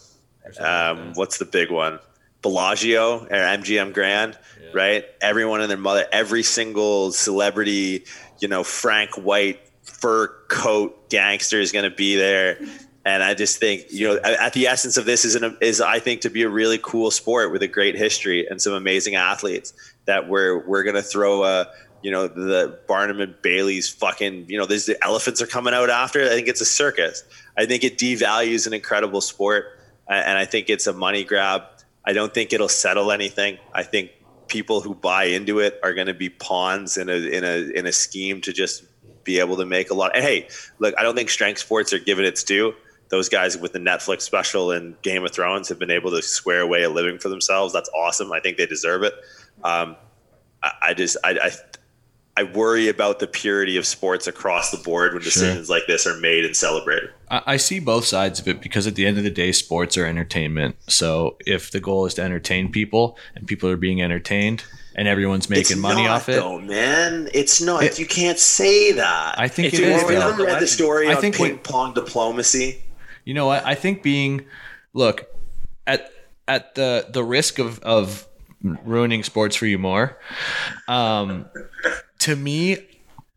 um, 0.59 1.13
what's 1.13 1.37
the 1.37 1.45
big 1.45 1.71
one 1.71 1.99
Bellagio 2.41 3.23
or 3.23 3.27
MGM 3.27 3.93
Grand, 3.93 4.37
right? 4.73 5.05
Everyone 5.21 5.61
and 5.61 5.69
their 5.69 5.77
mother, 5.77 6.05
every 6.11 6.43
single 6.43 7.11
celebrity, 7.11 8.05
you 8.39 8.47
know, 8.47 8.63
Frank 8.63 9.11
White 9.15 9.59
fur 9.83 10.27
coat 10.47 11.09
gangster 11.09 11.59
is 11.59 11.71
going 11.71 11.89
to 11.89 11.95
be 11.95 12.15
there. 12.15 12.59
And 13.03 13.23
I 13.23 13.33
just 13.33 13.59
think, 13.59 13.85
you 13.91 14.07
know, 14.07 14.19
at 14.23 14.53
the 14.53 14.67
essence 14.67 14.97
of 14.97 15.05
this 15.05 15.25
is 15.25 15.35
an, 15.35 15.57
is 15.59 15.81
I 15.81 15.99
think 15.99 16.21
to 16.21 16.29
be 16.29 16.43
a 16.43 16.49
really 16.49 16.79
cool 16.81 17.09
sport 17.09 17.51
with 17.51 17.63
a 17.63 17.67
great 17.67 17.95
history 17.95 18.47
and 18.47 18.61
some 18.61 18.73
amazing 18.73 19.15
athletes 19.15 19.73
that 20.05 20.27
we're 20.27 20.65
we're 20.67 20.83
going 20.83 20.95
to 20.95 21.01
throw 21.01 21.43
a 21.43 21.67
you 22.03 22.11
know 22.11 22.27
the 22.27 22.79
Barnum 22.87 23.19
and 23.21 23.39
Bailey's 23.41 23.89
fucking 23.89 24.45
you 24.49 24.57
know 24.57 24.65
there's 24.65 24.85
the 24.85 25.03
elephants 25.03 25.41
are 25.41 25.47
coming 25.47 25.73
out 25.73 25.89
after. 25.89 26.23
I 26.23 26.29
think 26.29 26.47
it's 26.47 26.61
a 26.61 26.65
circus. 26.65 27.23
I 27.57 27.65
think 27.65 27.83
it 27.83 27.97
devalues 27.97 28.67
an 28.67 28.73
incredible 28.73 29.21
sport, 29.21 29.79
and 30.15 30.37
I 30.37 30.45
think 30.45 30.69
it's 30.69 30.87
a 30.87 30.93
money 30.93 31.23
grab. 31.23 31.63
I 32.05 32.13
don't 32.13 32.33
think 32.33 32.53
it'll 32.53 32.69
settle 32.69 33.11
anything. 33.11 33.57
I 33.73 33.83
think 33.83 34.11
people 34.47 34.81
who 34.81 34.93
buy 34.93 35.25
into 35.25 35.59
it 35.59 35.79
are 35.83 35.93
going 35.93 36.07
to 36.07 36.13
be 36.13 36.29
pawns 36.29 36.97
in 36.97 37.09
a 37.09 37.13
in 37.13 37.43
a 37.43 37.71
in 37.77 37.85
a 37.85 37.91
scheme 37.91 38.41
to 38.41 38.51
just 38.53 38.83
be 39.23 39.39
able 39.39 39.55
to 39.57 39.65
make 39.65 39.91
a 39.91 39.93
lot. 39.93 40.15
And 40.15 40.23
hey, 40.23 40.47
look, 40.79 40.95
I 40.97 41.03
don't 41.03 41.15
think 41.15 41.29
strength 41.29 41.59
sports 41.59 41.93
are 41.93 41.99
given 41.99 42.25
its 42.25 42.43
due. 42.43 42.73
those 43.11 43.27
guys 43.29 43.57
with 43.57 43.73
the 43.73 43.79
Netflix 43.79 44.21
special 44.21 44.71
and 44.71 44.99
Game 45.01 45.23
of 45.23 45.31
Thrones 45.31 45.69
have 45.69 45.77
been 45.77 45.91
able 45.91 46.11
to 46.11 46.21
square 46.21 46.61
away 46.61 46.81
a 46.83 46.89
living 46.89 47.19
for 47.19 47.29
themselves. 47.29 47.73
That's 47.73 47.89
awesome. 47.89 48.31
I 48.31 48.39
think 48.39 48.57
they 48.57 48.65
deserve 48.65 49.03
it. 49.03 49.13
Um, 49.63 49.97
I, 50.63 50.71
I 50.81 50.93
just 50.93 51.17
I, 51.23 51.31
I 51.31 51.51
I 52.37 52.43
worry 52.43 52.87
about 52.87 53.19
the 53.19 53.27
purity 53.27 53.75
of 53.77 53.85
sports 53.85 54.25
across 54.25 54.71
the 54.71 54.77
board 54.77 55.13
when 55.13 55.21
decisions 55.21 55.69
like 55.69 55.83
this 55.87 56.07
are 56.07 56.17
made 56.17 56.45
and 56.45 56.55
celebrated. 56.55 57.09
I, 57.29 57.41
I 57.45 57.57
see 57.57 57.79
both 57.79 58.05
sides 58.05 58.39
of 58.39 58.47
it 58.47 58.61
because 58.61 58.87
at 58.87 58.95
the 58.95 59.05
end 59.05 59.17
of 59.17 59.23
the 59.23 59.29
day, 59.29 59.51
sports 59.51 59.97
are 59.97 60.05
entertainment. 60.05 60.77
So 60.87 61.35
if 61.45 61.71
the 61.71 61.79
goal 61.81 62.05
is 62.05 62.13
to 62.15 62.21
entertain 62.21 62.71
people 62.71 63.17
and 63.35 63.45
people 63.47 63.69
are 63.69 63.75
being 63.75 64.01
entertained 64.01 64.63
and 64.95 65.07
everyone's 65.07 65.49
making 65.49 65.73
It's 65.73 65.75
money 65.75 66.03
not, 66.03 66.11
off 66.21 66.29
it, 66.29 66.33
though, 66.33 66.59
man. 66.59 67.29
It's 67.33 67.61
not. 67.61 67.83
It- 67.83 67.99
you 67.99 68.05
can't 68.05 68.39
say 68.39 68.93
that. 68.93 69.35
I 69.37 69.47
think 69.49 69.73
It's 69.73 69.79
it 69.79 69.89
is. 69.89 70.01
more 70.01 70.11
you 70.13 70.19
though. 70.19 70.29
ever 70.29 70.43
read 70.45 70.61
the 70.61 70.67
story 70.67 71.09
I 71.09 71.15
on 71.15 71.21
think 71.21 71.35
ping 71.35 71.57
pong 71.59 71.93
diplomacy? 71.93 72.81
You 73.25 73.33
know 73.33 73.45
what? 73.45 73.65
I 73.65 73.75
think 73.75 74.03
being 74.03 74.45
look 74.93 75.27
at 75.85 76.11
at 76.47 76.75
the 76.75 77.07
the 77.11 77.23
risk 77.23 77.59
of 77.59 77.79
of 77.79 78.25
ruining 78.63 79.23
sports 79.23 79.55
for 79.55 79.65
you 79.65 79.77
more. 79.77 80.17
Um, 80.87 81.45
to 82.21 82.35
me, 82.35 82.77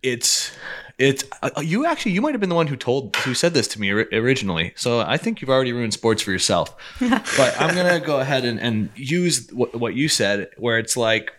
it's 0.03 0.53
it's 0.99 1.25
uh, 1.43 1.51
you 1.61 1.87
actually 1.87 2.13
you 2.13 2.21
might 2.21 2.33
have 2.33 2.41
been 2.41 2.51
the 2.51 2.55
one 2.55 2.69
who 2.69 2.77
told 2.77 3.17
who 3.17 3.35
said 3.35 3.53
this 3.55 3.67
to 3.69 3.81
me 3.81 3.91
ori- 3.93 4.09
originally. 4.13 4.73
So 4.77 5.01
I 5.01 5.17
think 5.17 5.41
you've 5.41 5.51
already 5.51 5.73
ruined 5.73 5.93
sports 5.93 6.23
for 6.23 6.31
yourself. 6.31 6.75
but 7.01 7.61
I'm 7.61 7.75
gonna 7.75 8.01
go 8.01 8.21
ahead 8.21 8.45
and, 8.45 8.61
and 8.61 8.91
use 8.95 9.51
what, 9.53 9.75
what 9.75 9.95
you 9.95 10.09
said, 10.09 10.51
where 10.57 10.79
it's 10.79 10.97
like 10.97 11.33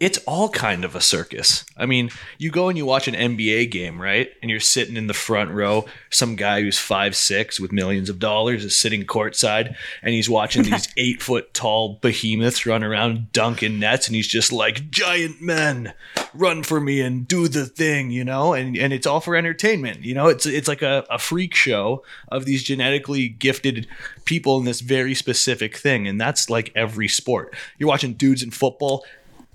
it's 0.00 0.16
all 0.26 0.48
kind 0.48 0.82
of 0.82 0.96
a 0.96 1.00
circus. 1.00 1.66
I 1.76 1.84
mean, 1.84 2.10
you 2.38 2.50
go 2.50 2.70
and 2.70 2.78
you 2.78 2.86
watch 2.86 3.06
an 3.06 3.14
NBA 3.14 3.70
game, 3.70 4.00
right? 4.00 4.30
And 4.40 4.50
you're 4.50 4.58
sitting 4.58 4.96
in 4.96 5.08
the 5.08 5.14
front 5.14 5.50
row. 5.50 5.84
Some 6.08 6.36
guy 6.36 6.62
who's 6.62 6.78
five 6.78 7.14
six 7.14 7.60
with 7.60 7.70
millions 7.70 8.08
of 8.08 8.18
dollars 8.18 8.64
is 8.64 8.74
sitting 8.74 9.04
courtside, 9.04 9.76
and 10.02 10.14
he's 10.14 10.30
watching 10.30 10.62
these 10.62 10.88
eight 10.96 11.22
foot 11.22 11.52
tall 11.52 11.98
behemoths 12.00 12.64
run 12.64 12.82
around 12.82 13.30
dunking 13.32 13.78
nets, 13.78 14.06
and 14.06 14.16
he's 14.16 14.26
just 14.26 14.52
like, 14.52 14.90
"Giant 14.90 15.42
men, 15.42 15.92
run 16.32 16.62
for 16.62 16.80
me 16.80 17.02
and 17.02 17.28
do 17.28 17.46
the 17.46 17.66
thing," 17.66 18.10
you 18.10 18.24
know. 18.24 18.54
And 18.54 18.78
and 18.78 18.94
it's 18.94 19.06
all 19.06 19.20
for 19.20 19.36
entertainment, 19.36 20.02
you 20.02 20.14
know. 20.14 20.28
It's 20.28 20.46
it's 20.46 20.68
like 20.68 20.80
a, 20.80 21.04
a 21.10 21.18
freak 21.18 21.54
show 21.54 22.02
of 22.28 22.46
these 22.46 22.62
genetically 22.62 23.28
gifted 23.28 23.86
people 24.24 24.58
in 24.58 24.64
this 24.64 24.80
very 24.80 25.14
specific 25.14 25.76
thing, 25.76 26.08
and 26.08 26.18
that's 26.18 26.48
like 26.48 26.72
every 26.74 27.08
sport. 27.08 27.54
You're 27.76 27.88
watching 27.90 28.14
dudes 28.14 28.42
in 28.42 28.50
football 28.50 29.04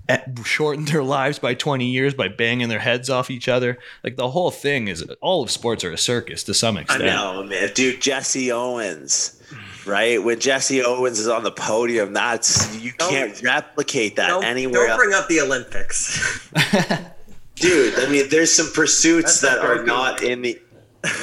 at- 0.08 0.28
shorten 0.44 0.84
their 0.84 1.02
lives 1.02 1.38
by 1.38 1.54
20 1.54 1.84
years 1.86 2.14
by 2.14 2.28
banging 2.28 2.68
their 2.68 2.78
heads 2.78 3.10
off 3.10 3.30
each 3.30 3.48
other. 3.48 3.78
Like 4.04 4.16
the 4.16 4.30
whole 4.30 4.50
thing 4.50 4.88
is 4.88 5.02
all 5.20 5.42
of 5.42 5.50
sports 5.50 5.84
are 5.84 5.90
a 5.92 5.98
circus 5.98 6.42
to 6.44 6.54
some 6.54 6.76
extent. 6.76 7.02
I 7.04 7.06
know, 7.06 7.42
man. 7.44 7.70
Dude, 7.74 8.00
Jesse 8.00 8.50
Owens, 8.52 9.40
right? 9.86 10.22
When 10.22 10.38
Jesse 10.40 10.82
Owens 10.82 11.18
is 11.18 11.28
on 11.28 11.42
the 11.44 11.50
podium, 11.52 12.12
that's 12.12 12.76
you 12.80 12.92
Don't- 12.98 13.10
can't 13.10 13.42
replicate 13.42 14.16
that 14.16 14.28
Don't, 14.28 14.44
anywhere 14.44 14.82
don't 14.86 14.90
else. 14.90 14.98
bring 14.98 15.14
up 15.14 15.28
the 15.28 15.40
Olympics. 15.40 16.50
Dude, 17.56 17.98
I 17.98 18.10
mean, 18.10 18.28
there's 18.28 18.52
some 18.52 18.70
pursuits 18.74 19.40
That's 19.40 19.54
that 19.56 19.62
not 19.62 19.64
are 19.70 19.74
very 19.76 19.86
not 19.86 20.22
in 20.22 20.42
the. 20.42 20.60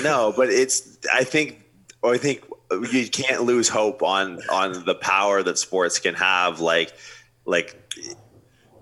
No, 0.01 0.33
but 0.35 0.49
it's. 0.49 0.97
I 1.13 1.23
think, 1.23 1.61
or 2.01 2.13
I 2.13 2.17
think 2.17 2.43
you 2.91 3.07
can't 3.07 3.43
lose 3.43 3.69
hope 3.69 4.01
on 4.01 4.39
on 4.49 4.83
the 4.85 4.95
power 4.95 5.43
that 5.43 5.59
sports 5.59 5.99
can 5.99 6.15
have, 6.15 6.59
like, 6.59 6.91
like 7.45 7.82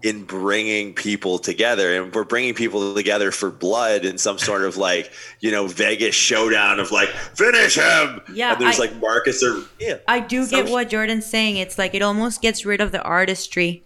in 0.04 0.24
bringing 0.24 0.94
people 0.94 1.38
together, 1.40 1.94
and 2.02 2.14
we're 2.14 2.24
bringing 2.24 2.54
people 2.54 2.94
together 2.96 3.32
for 3.32 3.52
blood 3.52 4.04
in 4.06 4.18
some 4.18 4.38
sort 4.38 4.64
of 4.64 4.78
like, 4.78 5.12
you 5.40 5.52
know, 5.52 5.68
Vegas 5.68 6.16
showdown 6.16 6.80
of 6.80 6.92
like 6.92 7.10
finish 7.10 7.76
him. 7.76 8.22
Yeah, 8.34 8.54
and 8.54 8.62
there's 8.62 8.78
I- 8.80 8.84
like 8.84 8.96
Marcus 8.98 9.44
or 9.44 9.64
yeah. 9.80 9.98
I 10.08 10.20
do 10.20 10.46
Some- 10.46 10.64
get 10.66 10.72
what 10.72 10.90
Jordan's 10.90 11.26
saying. 11.26 11.58
It's 11.58 11.78
like 11.78 11.94
it 11.94 12.02
almost 12.02 12.42
gets 12.42 12.66
rid 12.66 12.82
of 12.82 12.92
the 12.92 13.02
artistry, 13.04 13.84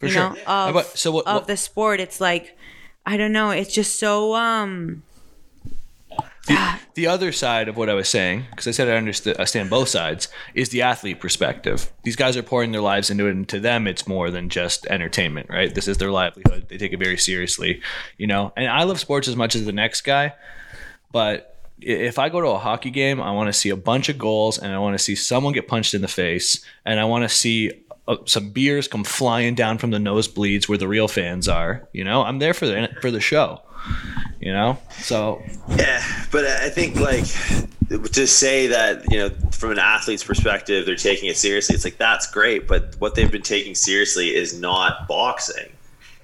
For 0.00 0.06
you 0.06 0.12
sure. 0.12 0.30
know, 0.30 0.36
How 0.46 0.64
of, 0.68 0.70
about- 0.76 0.98
so 0.98 1.12
what- 1.12 1.26
of 1.26 1.34
what- 1.34 1.46
the 1.46 1.56
sport. 1.56 2.00
It's 2.00 2.20
like 2.20 2.56
I 3.06 3.16
don't 3.16 3.32
know. 3.32 3.50
It's 3.50 3.72
just 3.74 3.98
so 3.98 4.34
um. 4.34 5.02
The, 6.46 6.78
the 6.94 7.06
other 7.06 7.30
side 7.30 7.68
of 7.68 7.76
what 7.76 7.88
I 7.88 7.94
was 7.94 8.08
saying, 8.08 8.46
because 8.50 8.66
I 8.66 8.72
said 8.72 8.88
I 8.88 8.96
understand, 8.96 9.36
I 9.38 9.44
stand 9.44 9.70
both 9.70 9.88
sides, 9.88 10.28
is 10.54 10.70
the 10.70 10.82
athlete 10.82 11.20
perspective. 11.20 11.92
These 12.02 12.16
guys 12.16 12.36
are 12.36 12.42
pouring 12.42 12.72
their 12.72 12.80
lives 12.80 13.10
into 13.10 13.26
it, 13.28 13.30
and 13.30 13.48
to 13.48 13.60
them, 13.60 13.86
it's 13.86 14.08
more 14.08 14.30
than 14.30 14.48
just 14.48 14.86
entertainment, 14.86 15.48
right? 15.48 15.72
This 15.72 15.86
is 15.86 15.98
their 15.98 16.10
livelihood. 16.10 16.66
They 16.68 16.78
take 16.78 16.92
it 16.92 16.98
very 16.98 17.16
seriously, 17.16 17.80
you 18.18 18.26
know. 18.26 18.52
And 18.56 18.66
I 18.66 18.82
love 18.82 18.98
sports 18.98 19.28
as 19.28 19.36
much 19.36 19.54
as 19.54 19.64
the 19.64 19.72
next 19.72 20.00
guy, 20.00 20.34
but 21.12 21.48
if 21.80 22.18
I 22.18 22.28
go 22.28 22.40
to 22.40 22.48
a 22.48 22.58
hockey 22.58 22.90
game, 22.90 23.20
I 23.20 23.32
want 23.32 23.48
to 23.48 23.52
see 23.52 23.70
a 23.70 23.76
bunch 23.76 24.08
of 24.08 24.18
goals, 24.18 24.58
and 24.58 24.72
I 24.72 24.78
want 24.78 24.94
to 24.94 25.02
see 25.02 25.14
someone 25.14 25.52
get 25.52 25.68
punched 25.68 25.94
in 25.94 26.02
the 26.02 26.08
face, 26.08 26.64
and 26.84 26.98
I 26.98 27.04
want 27.04 27.22
to 27.22 27.28
see 27.28 27.72
uh, 28.08 28.16
some 28.24 28.50
beers 28.50 28.88
come 28.88 29.04
flying 29.04 29.54
down 29.54 29.78
from 29.78 29.90
the 29.90 29.98
nosebleeds 29.98 30.68
where 30.68 30.78
the 30.78 30.88
real 30.88 31.08
fans 31.08 31.48
are. 31.48 31.88
You 31.92 32.04
know, 32.04 32.22
I'm 32.22 32.40
there 32.40 32.54
for 32.54 32.66
the 32.66 32.88
for 33.00 33.10
the 33.10 33.20
show. 33.20 33.62
You 34.40 34.52
know, 34.52 34.78
so 35.00 35.42
Yeah, 35.68 36.02
but 36.30 36.44
I 36.44 36.68
think 36.68 36.96
like 36.96 37.24
to 38.12 38.26
say 38.26 38.66
that 38.68 39.10
you 39.10 39.18
know 39.18 39.30
from 39.52 39.70
an 39.72 39.78
athlete's 39.78 40.24
perspective 40.24 40.86
they're 40.86 40.96
taking 40.96 41.28
it 41.28 41.36
seriously. 41.36 41.74
It's 41.74 41.84
like 41.84 41.98
that's 41.98 42.30
great, 42.30 42.66
but 42.66 42.96
what 42.98 43.14
they've 43.14 43.30
been 43.30 43.42
taking 43.42 43.74
seriously 43.74 44.34
is 44.34 44.58
not 44.58 45.06
boxing. 45.06 45.70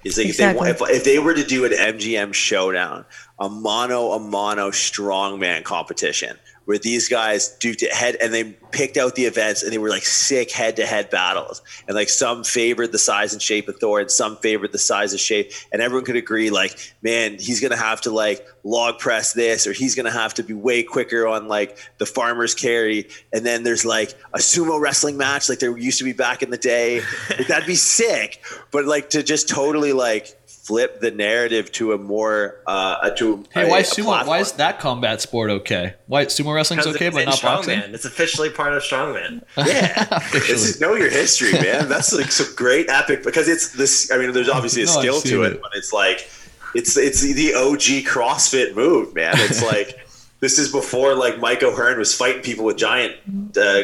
It's 0.05 0.17
like 0.17 0.29
if, 0.29 0.37
they, 0.37 0.51
if, 0.51 0.81
if 0.83 1.05
they 1.05 1.19
were 1.19 1.35
to 1.35 1.45
do 1.45 1.65
an 1.65 1.73
MGM 1.73 2.33
showdown, 2.33 3.05
a 3.39 3.49
mono 3.49 4.13
a 4.13 4.19
mono 4.19 4.71
strongman 4.71 5.65
competition 5.65 6.39
where 6.69 6.77
these 6.77 7.09
guys 7.09 7.49
do 7.61 7.73
to 7.73 7.87
head 7.87 8.15
and 8.21 8.35
they 8.35 8.45
picked 8.45 8.99
out 8.99 9.15
the 9.15 9.25
events 9.25 9.63
and 9.63 9.73
they 9.73 9.79
were 9.79 9.89
like 9.89 10.05
sick 10.05 10.51
head 10.51 10.77
to 10.77 10.85
head 10.85 11.09
battles. 11.09 11.63
And 11.87 11.95
like 11.95 12.11
some 12.11 12.45
favored 12.45 12.93
the 12.93 12.99
size 12.99 13.33
and 13.33 13.41
shape 13.41 13.69
of 13.69 13.79
Thor 13.81 14.01
and 14.01 14.11
some 14.11 14.37
favored 14.37 14.73
the 14.73 14.79
size 14.79 15.13
and 15.13 15.19
shape. 15.19 15.51
And 15.73 15.81
everyone 15.81 16.05
could 16.05 16.17
agree 16.17 16.51
like 16.51 16.79
man 17.01 17.39
he's 17.39 17.63
gonna 17.63 17.75
have 17.75 18.03
to 18.03 18.11
like 18.11 18.47
log 18.65 18.99
press 18.99 19.33
this 19.33 19.67
or 19.67 19.73
he's 19.73 19.95
gonna 19.95 20.11
have 20.11 20.35
to 20.35 20.43
be 20.43 20.53
way 20.53 20.83
quicker 20.83 21.27
on 21.27 21.49
like 21.49 21.79
the 21.97 22.05
farmer's 22.05 22.55
carry. 22.55 23.09
And 23.33 23.47
then 23.47 23.63
there's 23.63 23.87
like 23.87 24.11
a 24.35 24.39
sumo 24.39 24.79
wrestling 24.79 25.17
match 25.17 25.49
like 25.49 25.61
there 25.61 25.75
used 25.75 25.97
to 26.01 26.05
be 26.05 26.13
back 26.13 26.43
in 26.43 26.51
the 26.51 26.59
day. 26.59 27.01
Like, 27.31 27.47
that'd 27.47 27.67
be 27.67 27.77
sick. 27.77 28.43
But 28.73 28.85
like 28.85 29.09
to 29.11 29.23
just 29.23 29.49
totally 29.49 29.95
like 29.95 30.38
flip 30.69 31.01
the 31.01 31.11
narrative 31.11 31.73
to 31.73 31.95
a 31.95 31.99
more 31.99 32.61
uh 32.67 33.09
to 33.11 33.43
Hey, 33.55 33.67
a, 33.67 33.69
why 33.71 33.79
a 33.79 33.83
sumo? 33.83 34.05
platform. 34.05 34.29
Why 34.29 34.39
is 34.41 34.53
that 34.53 34.79
combat 34.81 35.23
sport 35.23 35.51
okay? 35.51 35.95
Why 36.07 36.27
sumo 36.27 36.55
wrestling's 36.55 36.87
okay, 36.89 37.09
but 37.09 37.25
not 37.25 37.41
boxing? 37.41 37.79
It's 37.95 38.05
officially 38.05 38.51
part 38.51 38.75
of 38.75 38.83
strongman. 38.83 39.43
Yeah, 39.57 40.05
this 40.33 40.49
is 40.51 40.81
know 40.81 40.95
your 40.95 41.11
history, 41.11 41.53
man. 41.53 41.89
That's 41.89 42.13
like 42.13 42.31
some 42.31 42.55
great 42.55 42.91
epic 42.91 43.25
because 43.25 43.49
it's 43.49 43.73
this. 43.73 44.11
I 44.13 44.19
mean, 44.19 44.33
there's 44.33 44.49
obviously 44.51 44.83
a 44.83 44.87
No, 44.87 44.93
skill 45.01 45.21
to 45.23 45.43
it. 45.45 45.53
it, 45.55 45.63
but 45.63 45.73
it's 45.75 45.93
like 45.93 46.29
it's 46.75 46.97
it's 46.99 47.23
the 47.23 47.55
OG 47.55 48.05
CrossFit 48.13 48.75
move, 48.77 49.15
man. 49.15 49.35
It's 49.39 49.63
like 49.73 49.99
this 50.41 50.59
is 50.59 50.71
before 50.71 51.15
like 51.15 51.39
Mike 51.41 51.63
O'Hearn 51.63 51.99
was 51.99 52.15
fighting 52.15 52.43
people 52.43 52.65
with 52.67 52.77
giant 52.77 53.15
uh, 53.57 53.83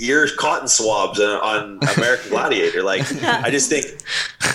ear 0.00 0.28
cotton 0.36 0.68
swabs 0.68 1.20
on, 1.20 1.40
on 1.40 1.78
American 1.96 2.30
Gladiator. 2.30 2.82
Like, 2.82 3.02
I 3.22 3.50
just 3.50 3.68
think 3.68 3.86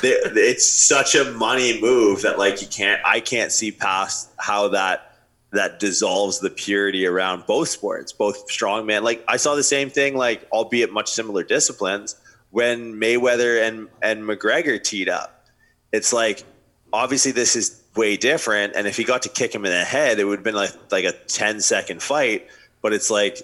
it's 0.04 0.70
such 0.70 1.16
a 1.16 1.32
money 1.34 1.80
move 1.80 2.22
that 2.24 2.38
like 2.38 2.62
you 2.62 2.68
can't. 2.68 3.02
I 3.06 3.20
can't 3.20 3.52
see 3.52 3.72
past 3.72 4.32
how 4.38 4.68
that 4.70 5.12
that 5.52 5.80
dissolves 5.80 6.40
the 6.40 6.50
purity 6.50 7.06
around 7.06 7.46
both 7.46 7.70
sports, 7.70 8.12
both 8.12 8.48
strongman. 8.48 9.04
Like 9.04 9.24
I 9.28 9.38
saw 9.38 9.56
the 9.56 9.64
same 9.64 9.90
thing, 9.90 10.18
like 10.18 10.48
albeit 10.52 10.92
much 10.92 11.10
similar 11.12 11.44
disciplines, 11.44 12.16
when 12.52 13.00
Mayweather 13.00 13.66
and 13.66 13.88
and 14.02 14.24
McGregor 14.24 14.82
teed 14.82 15.10
up. 15.10 15.48
It's 15.92 16.12
like 16.12 16.44
obviously 16.92 17.32
this 17.32 17.56
is 17.56 17.82
way 17.96 18.18
different, 18.18 18.76
and 18.76 18.88
if 18.88 18.98
he 18.98 19.04
got 19.04 19.22
to 19.24 19.30
kick 19.30 19.54
him 19.54 19.66
in 19.66 19.72
the 19.72 19.86
head, 19.86 20.20
it 20.20 20.26
would 20.26 20.40
have 20.40 20.44
been 20.44 20.56
like 20.56 20.72
like 20.92 21.06
a 21.06 21.14
10 21.14 21.62
second 21.62 22.02
fight. 22.02 22.48
But 22.82 22.94
it's 22.94 23.10
like 23.10 23.42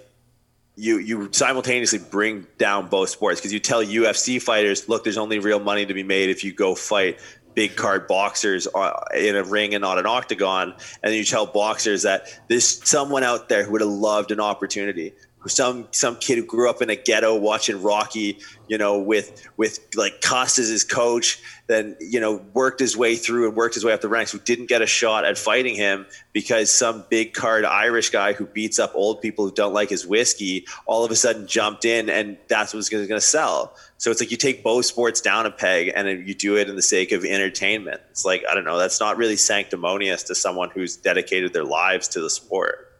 you 0.76 0.98
you 0.98 1.30
simultaneously 1.32 2.00
bring 2.00 2.48
down 2.58 2.88
both 2.88 3.10
sports 3.10 3.40
because 3.40 3.54
you 3.54 3.60
tell 3.60 3.84
UFC 3.84 4.42
fighters, 4.42 4.88
look, 4.88 5.04
there's 5.04 5.18
only 5.18 5.40
real 5.40 5.60
money 5.60 5.86
to 5.86 5.94
be 5.94 6.04
made 6.04 6.30
if 6.30 6.44
you 6.44 6.54
go 6.54 6.76
fight 6.76 7.20
big 7.54 7.76
card 7.76 8.08
boxers 8.08 8.68
uh, 8.74 8.94
in 9.16 9.36
a 9.36 9.44
ring 9.44 9.74
and 9.74 9.82
not 9.82 9.98
an 9.98 10.06
octagon, 10.06 10.74
and 11.04 11.14
you 11.14 11.24
tell 11.24 11.46
boxers 11.46 12.04
that 12.04 12.28
there's 12.48 12.88
someone 12.88 13.24
out 13.24 13.50
there 13.50 13.64
who 13.64 13.74
would 13.74 13.82
have 13.82 13.90
loved 13.90 14.32
an 14.32 14.40
opportunity. 14.40 15.14
Some 15.48 15.88
some 15.92 16.18
kid 16.18 16.38
who 16.38 16.46
grew 16.46 16.70
up 16.70 16.84
in 16.84 16.92
a 16.92 16.96
ghetto 16.96 17.36
watching 17.36 17.82
Rocky, 17.82 18.38
you 18.68 18.78
know, 18.78 19.00
with 19.00 19.50
with 19.58 19.80
like 19.96 20.22
Cus 20.22 20.60
as 20.60 20.70
his 20.70 20.84
coach, 20.84 21.42
then 21.66 21.98
you 22.00 22.20
know 22.20 22.46
worked 22.54 22.80
his 22.80 22.96
way 22.96 23.16
through 23.16 23.48
and 23.48 23.58
worked 23.58 23.74
his 23.74 23.84
way 23.84 23.92
up 23.92 24.02
the 24.02 24.08
ranks, 24.08 24.32
who 24.32 24.38
didn't 24.38 24.68
get 24.68 24.84
a 24.84 24.86
shot 24.86 25.26
at 25.26 25.40
fighting 25.40 25.76
him 25.76 26.06
because 26.32 26.70
some 26.70 27.06
big 27.10 27.34
card 27.34 27.66
Irish 27.66 28.12
guy 28.12 28.34
who 28.34 28.46
beats 28.46 28.78
up 28.78 28.92
old 28.94 29.20
people 29.20 29.46
who 29.46 29.52
don't 29.52 29.74
like 29.74 29.90
his 29.90 30.06
whiskey, 30.06 30.68
all 30.86 31.04
of 31.04 31.10
a 31.10 31.16
sudden 31.16 31.48
jumped 31.48 31.86
in, 31.86 32.08
and 32.08 32.38
that's 32.48 32.74
what's 32.74 32.90
going 32.90 33.08
to 33.08 33.20
sell. 33.20 33.76
So 33.98 34.12
it's 34.12 34.20
like 34.20 34.32
you 34.32 34.38
take 34.38 34.64
both 34.64 34.86
sports 34.86 35.22
down 35.22 35.46
a 35.46 35.52
peg 35.52 35.92
and 35.96 36.28
you 36.28 36.36
do 36.36 36.56
it 36.58 36.70
in 36.70 36.76
the 36.76 36.82
sake 36.82 37.12
of 37.12 37.26
entertainment. 37.26 38.02
It's 38.12 38.26
like 38.26 38.44
I 38.50 38.54
don't 38.54 38.66
know, 38.66 38.78
that's 38.78 39.00
not 39.00 39.18
really 39.18 39.38
sanctimonious 39.38 40.22
to 40.24 40.36
someone 40.36 40.70
who's 40.70 40.98
dedicated 40.98 41.54
their 41.54 41.66
lives 41.66 42.08
to 42.10 42.22
the 42.22 42.30
sport. 42.30 42.91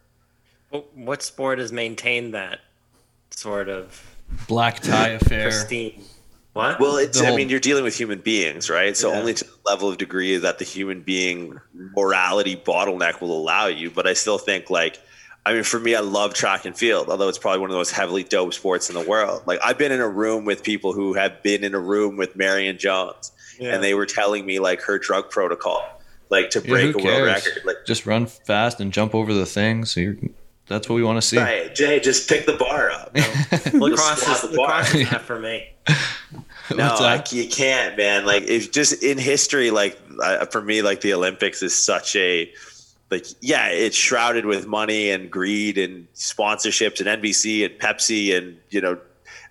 What, 0.72 0.98
what 0.98 1.22
sport 1.24 1.60
has 1.60 1.72
maintained 1.72 2.34
that 2.34 2.60
sort 3.30 3.70
of 3.70 4.04
Black 4.48 4.80
tie 4.80 5.10
affair. 5.10 5.44
pristine? 5.50 6.04
What? 6.54 6.80
Well, 6.82 6.98
it's. 6.98 7.20
The 7.22 7.28
I 7.28 7.36
mean, 7.36 7.48
you're 7.50 7.60
dealing 7.62 7.84
with 7.86 7.96
human 7.96 8.20
beings, 8.20 8.70
right? 8.70 8.96
So 8.98 9.12
Yeah. 9.12 9.20
only 9.20 9.34
to 9.36 9.44
the 9.46 9.52
level 9.66 9.88
of 9.90 9.98
degree 9.98 10.36
that 10.38 10.60
the 10.60 10.66
human 10.66 11.02
being 11.02 11.60
morality 11.96 12.56
bottleneck 12.58 13.22
will 13.22 13.32
allow 13.38 13.68
you. 13.68 13.90
But 13.90 14.06
I 14.08 14.14
still 14.14 14.38
think, 14.38 14.70
like, 14.70 15.00
I 15.46 15.54
mean, 15.54 15.64
for 15.64 15.80
me, 15.80 15.96
I 15.96 16.02
love 16.02 16.34
track 16.34 16.66
and 16.66 16.78
field, 16.78 17.10
although 17.10 17.30
it's 17.30 17.38
probably 17.38 17.60
one 17.62 17.70
of 17.70 17.74
the 17.74 17.78
most 17.80 17.92
heavily 17.92 18.24
dope 18.24 18.54
sports 18.54 18.90
in 18.90 18.96
the 18.96 19.02
world. 19.08 19.44
Like, 19.46 19.60
I've 19.64 19.78
been 19.78 19.92
in 19.94 20.02
a 20.02 20.10
room 20.10 20.44
with 20.46 20.62
people 20.64 20.92
who 20.94 21.14
have 21.14 21.42
been 21.42 21.64
in 21.64 21.74
a 21.74 21.80
room 21.80 22.16
with 22.18 22.36
Marion 22.36 22.78
Jones, 22.78 23.32
Yeah. 23.60 23.74
and 23.74 23.84
they 23.84 23.94
were 23.94 24.06
telling 24.06 24.46
me 24.46 24.60
like 24.60 24.82
her 24.82 25.00
drug 25.00 25.30
protocol, 25.32 25.84
like 26.30 26.50
to 26.52 26.62
break 26.62 26.94
who 26.96 27.00
a 27.00 27.04
world 27.04 27.24
record. 27.26 27.64
Like, 27.66 27.78
Just 27.88 28.06
run 28.06 28.26
fast 28.28 28.80
and 28.82 28.92
jump 28.94 29.16
over 29.16 29.34
the 29.34 29.46
thing. 29.46 29.86
So 29.86 30.00
you're, 30.02 30.16
that's 30.72 30.88
what 30.90 30.96
we 30.96 31.04
want 31.04 31.18
to 31.18 31.22
see. 31.22 31.38
right, 31.38 31.74
Jay, 31.76 32.00
just 32.00 32.30
pick 32.30 32.46
the 32.46 32.54
bar 32.54 32.92
up. 32.92 33.14
lacrosse 33.74 34.26
Just 34.26 34.44
is, 34.46 34.50
the 34.52 34.58
bar. 34.58 34.80
lacrosse 34.80 34.96
is 34.96 35.10
that 35.10 35.22
for 35.22 35.40
me. 35.40 35.68
No, 36.76 36.88
What's 36.88 37.02
I, 37.02 37.18
that? 37.18 37.34
you 37.34 37.50
can't, 37.50 37.98
man. 37.98 38.26
Like, 38.26 38.44
it's 38.48 38.68
just 38.68 39.04
in 39.04 39.18
history, 39.18 39.72
like 39.72 40.00
uh, 40.24 40.46
for 40.46 40.62
me, 40.62 40.82
like 40.82 41.02
the 41.02 41.14
Olympics 41.14 41.62
is 41.62 41.76
such 41.76 42.16
a 42.16 42.50
like, 43.10 43.26
yeah, 43.42 43.68
it's 43.68 43.98
shrouded 43.98 44.46
with 44.46 44.68
money 44.68 45.10
and 45.12 45.30
greed 45.30 45.78
and 45.78 46.08
sponsorships 46.14 47.06
and 47.06 47.22
NBC 47.22 47.66
and 47.66 47.78
Pepsi 47.78 48.38
and 48.38 48.58
you 48.70 48.80
know, 48.80 48.98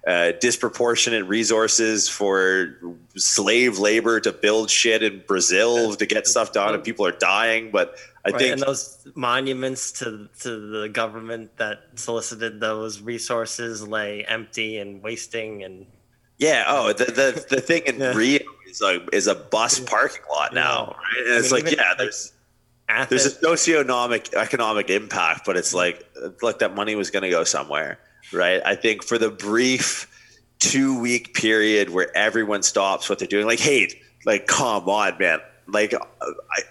uh, 0.07 0.33
disproportionate 0.41 1.27
resources 1.27 2.09
for 2.09 2.79
slave 3.17 3.79
labor 3.79 4.19
to 4.21 4.33
build 4.33 4.71
shit 4.71 5.03
in 5.03 5.23
Brazil 5.27 5.95
to 5.95 6.07
get 6.07 6.27
stuff 6.27 6.53
done, 6.53 6.75
and 6.75 6.83
people 6.83 7.05
are 7.07 7.13
dying. 7.13 7.71
But 7.71 7.97
I 8.25 8.33
Right, 8.33 8.39
think 8.39 8.53
and 8.53 8.63
those 8.63 9.07
monuments 9.15 9.93
to 9.93 10.29
to 10.41 10.59
the 10.83 10.89
government 10.89 11.57
that 11.59 11.79
solicited 11.97 12.61
those 12.61 13.01
resources 13.01 13.87
lay 13.87 14.25
empty 14.25 14.79
and 14.79 15.03
wasting 15.03 15.63
and 15.65 15.87
Yeah. 16.39 16.65
Oh, 16.67 16.93
the 16.93 17.05
the, 17.07 17.45
the 17.49 17.61
thing 17.61 17.83
in 17.87 18.07
Yeah. 18.13 18.13
Rio 18.13 18.41
is 18.69 18.81
like 18.81 19.03
is 19.13 19.27
a 19.27 19.35
bus 19.35 19.81
parking 19.81 20.23
lot 20.31 20.55
now, 20.55 20.97
right? 20.97 21.27
And 21.27 21.35
I 21.35 21.39
it's 21.39 21.53
mean, 21.53 21.53
like, 21.53 21.71
yeah, 21.71 21.95
like, 21.99 21.99
there's 21.99 22.33
Athens. 22.89 23.25
there's 23.25 23.27
a 23.27 23.31
socioeconomic 23.31 24.35
economic 24.35 24.91
impact, 24.91 25.43
but 25.47 25.57
it's 25.57 25.75
like, 25.75 26.05
look, 26.43 26.61
that 26.61 26.75
money 26.75 26.95
was 26.97 27.11
going 27.11 27.23
to 27.25 27.31
go 27.31 27.45
somewhere, 27.45 27.99
right? 28.33 28.63
I 28.65 28.75
think 28.77 29.05
for 29.05 29.19
the 29.19 29.31
brief 29.31 30.09
two 30.61 30.99
week 31.01 31.35
period 31.35 31.91
where 31.91 32.17
everyone 32.17 32.63
stops 32.63 33.09
what 33.09 33.19
they're 33.19 33.29
doing, 33.29 33.47
like, 33.47 33.61
hey, 33.61 33.89
like, 34.27 34.47
come 34.47 34.89
on, 34.89 35.19
man. 35.19 35.41
Like 35.73 35.95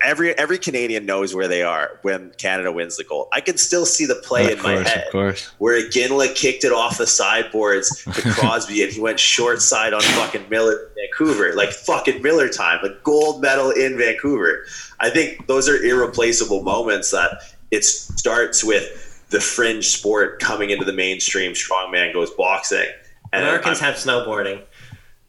every 0.04 0.38
every 0.38 0.58
Canadian 0.58 1.06
knows 1.06 1.34
where 1.34 1.48
they 1.48 1.64
are 1.64 2.00
when 2.02 2.32
Canada 2.38 2.72
wins 2.72 2.98
the 2.98 3.04
gold. 3.04 3.28
I 3.34 3.42
can 3.42 3.58
still 3.58 3.86
see 3.86 4.06
the 4.06 4.16
play 4.16 4.52
of 4.52 4.60
in 4.60 4.64
my 4.64 4.76
head 4.78 5.06
of 5.08 5.12
course. 5.12 5.46
where 5.58 5.82
Iginla 5.82 6.36
kicked 6.36 6.64
it 6.64 6.72
off 6.72 6.98
the 6.98 7.08
sideboards 7.08 8.04
to 8.04 8.12
Crosby 8.34 8.84
and 8.84 8.92
he 8.92 9.00
went 9.02 9.20
short 9.20 9.62
side 9.62 9.94
on 9.94 10.02
fucking 10.02 10.50
Miller 10.50 10.92
Vancouver. 10.96 11.54
Like 11.56 11.70
fucking 11.72 12.22
Miller 12.22 12.50
time, 12.50 12.80
like 12.84 13.04
gold 13.04 13.42
medal 13.42 13.72
in 13.72 13.98
Vancouver. 13.98 14.66
I 15.00 15.10
think 15.10 15.48
those 15.48 15.70
are 15.70 15.78
irreplaceable 15.84 16.62
moments 16.64 17.12
that 17.12 17.42
it 17.72 17.84
starts 17.86 18.64
with 18.64 19.26
the 19.30 19.40
fringe 19.40 19.88
sport 19.88 20.40
coming 20.40 20.72
into 20.72 20.86
the 20.86 20.94
mainstream. 20.94 21.54
Strongman 21.54 22.14
goes 22.14 22.32
boxing. 22.32 22.88
And 23.32 23.44
Americans 23.44 23.82
I'm- 23.82 23.94
have 23.94 24.02
snowboarding. 24.02 24.62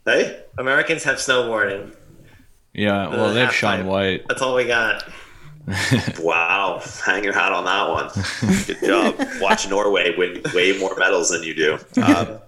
hey? 0.06 0.42
Americans 0.58 1.04
have 1.04 1.16
snowboarding. 1.18 1.94
Yeah, 2.72 3.08
well, 3.08 3.34
they 3.34 3.40
have 3.40 3.48
half 3.48 3.54
Sean. 3.54 3.86
White. 3.86 4.26
That's 4.28 4.42
all 4.42 4.54
we 4.54 4.64
got. 4.64 5.04
Wow, 6.20 6.82
hang 7.04 7.22
your 7.22 7.32
hat 7.32 7.52
on 7.52 7.64
that 7.64 7.88
one. 7.88 8.10
Good 8.66 8.80
job. 8.84 9.14
Watch 9.40 9.68
Norway 9.68 10.16
win 10.16 10.42
way 10.52 10.76
more 10.78 10.96
medals 10.96 11.28
than 11.28 11.44
you 11.44 11.54
do. 11.54 11.78
Um, 12.02 12.40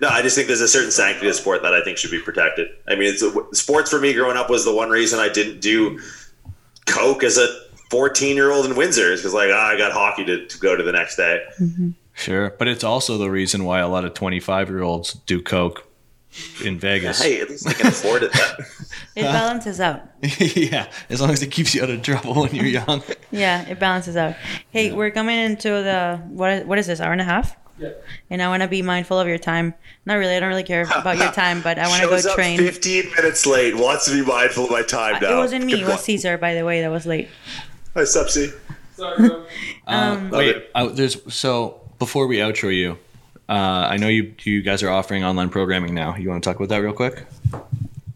no, 0.00 0.08
I 0.08 0.22
just 0.22 0.36
think 0.36 0.46
there's 0.46 0.60
a 0.60 0.68
certain 0.68 0.90
sanctity 0.90 1.26
to 1.26 1.34
sport 1.34 1.62
that 1.62 1.74
I 1.74 1.82
think 1.82 1.98
should 1.98 2.10
be 2.10 2.20
protected. 2.20 2.68
I 2.88 2.94
mean, 2.94 3.12
it's 3.14 3.58
sports 3.58 3.90
for 3.90 4.00
me 4.00 4.12
growing 4.12 4.36
up 4.36 4.48
was 4.48 4.64
the 4.64 4.74
one 4.74 4.88
reason 4.88 5.18
I 5.18 5.28
didn't 5.28 5.60
do 5.60 6.00
coke 6.86 7.22
as 7.22 7.38
a 7.38 7.48
14 7.90 8.36
year 8.36 8.50
old 8.50 8.66
in 8.66 8.76
Windsor 8.76 9.16
because 9.16 9.34
like 9.34 9.50
ah, 9.52 9.68
I 9.68 9.76
got 9.76 9.92
hockey 9.92 10.24
to, 10.24 10.46
to 10.46 10.58
go 10.58 10.76
to 10.76 10.82
the 10.82 10.92
next 10.92 11.16
day. 11.16 11.44
Sure, 12.14 12.50
but 12.58 12.68
it's 12.68 12.84
also 12.84 13.18
the 13.18 13.30
reason 13.30 13.64
why 13.64 13.80
a 13.80 13.88
lot 13.88 14.04
of 14.04 14.14
25 14.14 14.68
year 14.68 14.82
olds 14.82 15.14
do 15.26 15.42
coke 15.42 15.86
in 16.64 16.78
Vegas. 16.78 17.22
Hey, 17.22 17.40
at 17.40 17.50
least 17.50 17.66
I 17.66 17.72
can 17.72 17.88
afford 17.88 18.22
it. 18.22 18.32
Then. 18.32 18.66
It 19.16 19.22
balances 19.22 19.80
out. 19.80 20.02
yeah, 20.22 20.86
as 21.08 21.20
long 21.20 21.30
as 21.30 21.42
it 21.42 21.48
keeps 21.50 21.74
you 21.74 21.82
out 21.82 21.90
of 21.90 22.00
trouble 22.02 22.34
when 22.42 22.54
you're 22.54 22.64
young. 22.80 23.02
Yeah, 23.30 23.68
it 23.68 23.78
balances 23.78 24.16
out. 24.16 24.36
Hey, 24.70 24.92
we're 24.92 25.10
coming 25.10 25.36
into 25.38 25.68
the 25.68 26.20
what? 26.28 26.66
What 26.66 26.78
is 26.78 26.86
this? 26.86 27.00
Hour 27.00 27.12
and 27.12 27.20
a 27.20 27.24
half. 27.24 27.56
Yeah. 27.78 27.90
And 28.28 28.42
I 28.42 28.48
want 28.48 28.62
to 28.62 28.68
be 28.68 28.82
mindful 28.82 29.18
of 29.18 29.26
your 29.26 29.38
time. 29.38 29.74
Not 30.04 30.14
really. 30.16 30.36
I 30.36 30.40
don't 30.40 30.50
really 30.50 30.62
care 30.64 30.82
about 30.82 31.16
your 31.16 31.32
time, 31.32 31.62
but 31.62 31.78
I 31.78 31.88
want 31.88 32.02
to 32.02 32.08
Shows 32.08 32.24
go 32.24 32.30
up 32.30 32.36
train. 32.36 32.58
15 32.58 33.10
minutes 33.16 33.46
late. 33.46 33.74
Wants 33.74 34.04
to 34.04 34.12
be 34.12 34.22
mindful 34.22 34.64
of 34.64 34.70
my 34.70 34.82
time 34.82 35.16
It 35.22 35.34
wasn't 35.34 35.64
me. 35.64 35.72
Good 35.72 35.80
It 35.80 35.84
was 35.84 35.94
one. 35.94 35.98
Caesar, 36.00 36.36
by 36.36 36.54
the 36.54 36.64
way, 36.64 36.82
that 36.82 36.90
was 36.90 37.06
late. 37.06 37.28
Hi, 37.94 38.02
Subsea. 38.02 38.52
Um, 39.86 40.30
wait, 40.30 40.66
uh, 40.74 40.88
there's 40.88 41.16
so 41.34 41.80
before 41.98 42.26
we 42.26 42.36
outro 42.36 42.72
you, 42.74 42.98
uh, 43.48 43.52
I 43.88 43.96
know 43.96 44.08
you 44.08 44.34
you 44.42 44.60
guys 44.62 44.82
are 44.82 44.90
offering 44.90 45.24
online 45.24 45.48
programming 45.48 45.94
now. 45.94 46.14
You 46.16 46.28
want 46.28 46.44
to 46.44 46.48
talk 46.48 46.56
about 46.56 46.68
that 46.68 46.76
real 46.78 46.92
quick? 46.92 47.24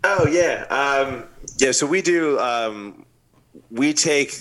Oh 0.06 0.26
yeah, 0.26 0.66
um, 0.68 1.24
yeah. 1.56 1.72
So 1.72 1.86
we 1.86 2.02
do. 2.02 2.38
Um, 2.38 3.06
we 3.70 3.94
take 3.94 4.34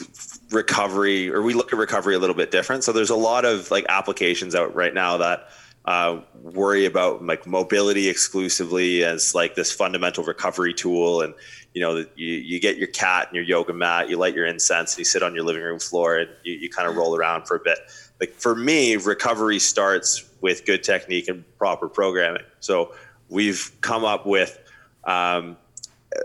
recovery, 0.51 1.31
or 1.31 1.41
we 1.41 1.53
look 1.53 1.71
at 1.71 1.79
recovery 1.79 2.15
a 2.15 2.19
little 2.19 2.35
bit 2.35 2.51
different. 2.51 2.83
So 2.83 2.91
there's 2.91 3.09
a 3.09 3.15
lot 3.15 3.45
of 3.45 3.71
like 3.71 3.85
applications 3.87 4.55
out 4.55 4.75
right 4.75 4.93
now 4.93 5.17
that 5.17 5.47
uh, 5.85 6.19
worry 6.33 6.85
about 6.85 7.23
like 7.23 7.47
mobility 7.47 8.09
exclusively 8.09 9.05
as 9.05 9.33
like 9.33 9.55
this 9.55 9.71
fundamental 9.71 10.25
recovery 10.25 10.73
tool, 10.73 11.21
and 11.21 11.33
you 11.73 11.79
know 11.81 12.05
you, 12.15 12.27
you 12.27 12.59
get 12.59 12.75
your 12.75 12.87
cat 12.87 13.27
and 13.27 13.35
your 13.35 13.45
yoga 13.45 13.71
mat, 13.71 14.09
you 14.09 14.17
light 14.17 14.35
your 14.35 14.45
incense, 14.45 14.93
and 14.93 14.99
you 14.99 15.05
sit 15.05 15.23
on 15.23 15.33
your 15.33 15.45
living 15.45 15.63
room 15.63 15.79
floor, 15.79 16.17
and 16.17 16.29
you, 16.43 16.55
you 16.55 16.69
kind 16.69 16.89
of 16.89 16.97
roll 16.97 17.15
around 17.15 17.47
for 17.47 17.55
a 17.55 17.61
bit. 17.61 17.79
Like 18.19 18.33
for 18.33 18.53
me, 18.53 18.97
recovery 18.97 19.59
starts 19.59 20.29
with 20.41 20.65
good 20.65 20.83
technique 20.83 21.29
and 21.29 21.45
proper 21.57 21.87
programming. 21.87 22.43
So 22.59 22.93
we've 23.29 23.71
come 23.79 24.03
up 24.03 24.25
with 24.25 24.59
um, 25.05 25.57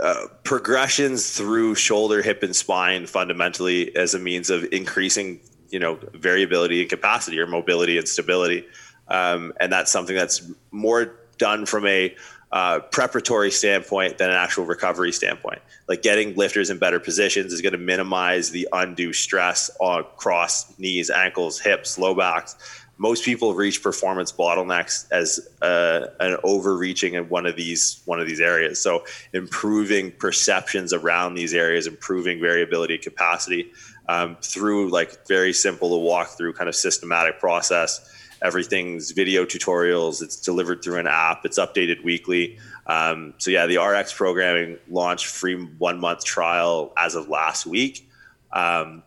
uh, 0.01 0.27
progressions 0.45 1.31
through 1.31 1.75
shoulder, 1.75 2.23
hip, 2.23 2.43
and 2.43 2.55
spine 2.55 3.07
fundamentally 3.07 3.95
as 3.97 4.15
a 4.15 4.19
means 4.19 4.51
of 4.51 4.65
increasing, 4.73 5.41
you 5.71 5.79
know, 5.79 5.99
variability 6.13 6.81
and 6.81 6.91
capacity 6.91 7.39
or 7.39 7.47
mobility 7.47 7.97
and 7.99 8.07
stability. 8.07 8.67
Um, 9.09 9.53
and 9.61 9.73
that's 9.73 9.91
something 9.91 10.15
that's 10.15 10.51
more 10.71 11.15
done 11.39 11.65
from 11.65 11.87
a 11.87 12.15
uh, 12.51 12.81
preparatory 12.91 13.51
standpoint 13.51 14.19
than 14.19 14.31
an 14.31 14.37
actual 14.37 14.65
recovery 14.65 15.13
standpoint. 15.13 15.61
Like 15.89 16.03
getting 16.03 16.35
lifters 16.35 16.71
in 16.71 16.79
better 16.79 17.01
positions 17.01 17.53
is 17.53 17.61
going 17.61 17.73
to 17.73 17.79
minimize 17.79 18.51
the 18.51 18.69
undue 18.73 19.13
stress 19.13 19.71
on 19.81 20.05
cross 20.17 20.79
knees, 20.79 21.11
ankles, 21.11 21.61
hips, 21.61 21.99
low 21.99 22.15
backs. 22.15 22.57
Most 22.99 23.25
people 23.25 23.55
reach 23.55 23.81
performance 23.81 24.33
bottlenecks 24.33 25.07
as 25.12 25.49
uh, 25.62 26.09
an 26.19 26.37
overreaching 26.43 27.15
in 27.15 27.29
one 27.29 27.47
of 27.47 27.55
these 27.55 28.03
one 28.05 28.20
of 28.20 28.27
these 28.27 28.41
areas. 28.41 28.81
So 28.81 29.05
improving 29.33 30.11
perceptions 30.11 30.93
around 30.93 31.35
these 31.35 31.55
areas, 31.55 31.87
improving 31.87 32.41
variability 32.41 32.99
capacity 32.99 33.70
um, 34.09 34.37
through 34.43 34.91
like 34.91 35.27
very 35.29 35.53
simple 35.53 35.91
to 35.91 35.97
walk 35.97 36.37
through 36.37 36.55
kind 36.55 36.69
of 36.69 36.75
systematic 36.75 37.39
process. 37.39 38.15
Everything's 38.43 39.12
video 39.12 39.45
tutorials 39.45 40.23
it's 40.23 40.37
delivered 40.37 40.83
through 40.83 40.99
an 40.99 41.07
app 41.07 41.45
it's 41.45 41.59
updated 41.59 42.03
weekly. 42.03 42.59
Um, 42.87 43.35
so 43.39 43.51
yeah 43.51 43.66
the 43.66 43.79
rx 43.79 44.12
programming 44.12 44.79
launched 44.89 45.27
free 45.27 45.55
one 45.79 46.01
month 46.01 46.25
trial 46.25 46.93
as 46.97 47.15
of 47.15 47.29
last 47.29 47.66
week. 47.66 48.09
Um, 48.53 49.03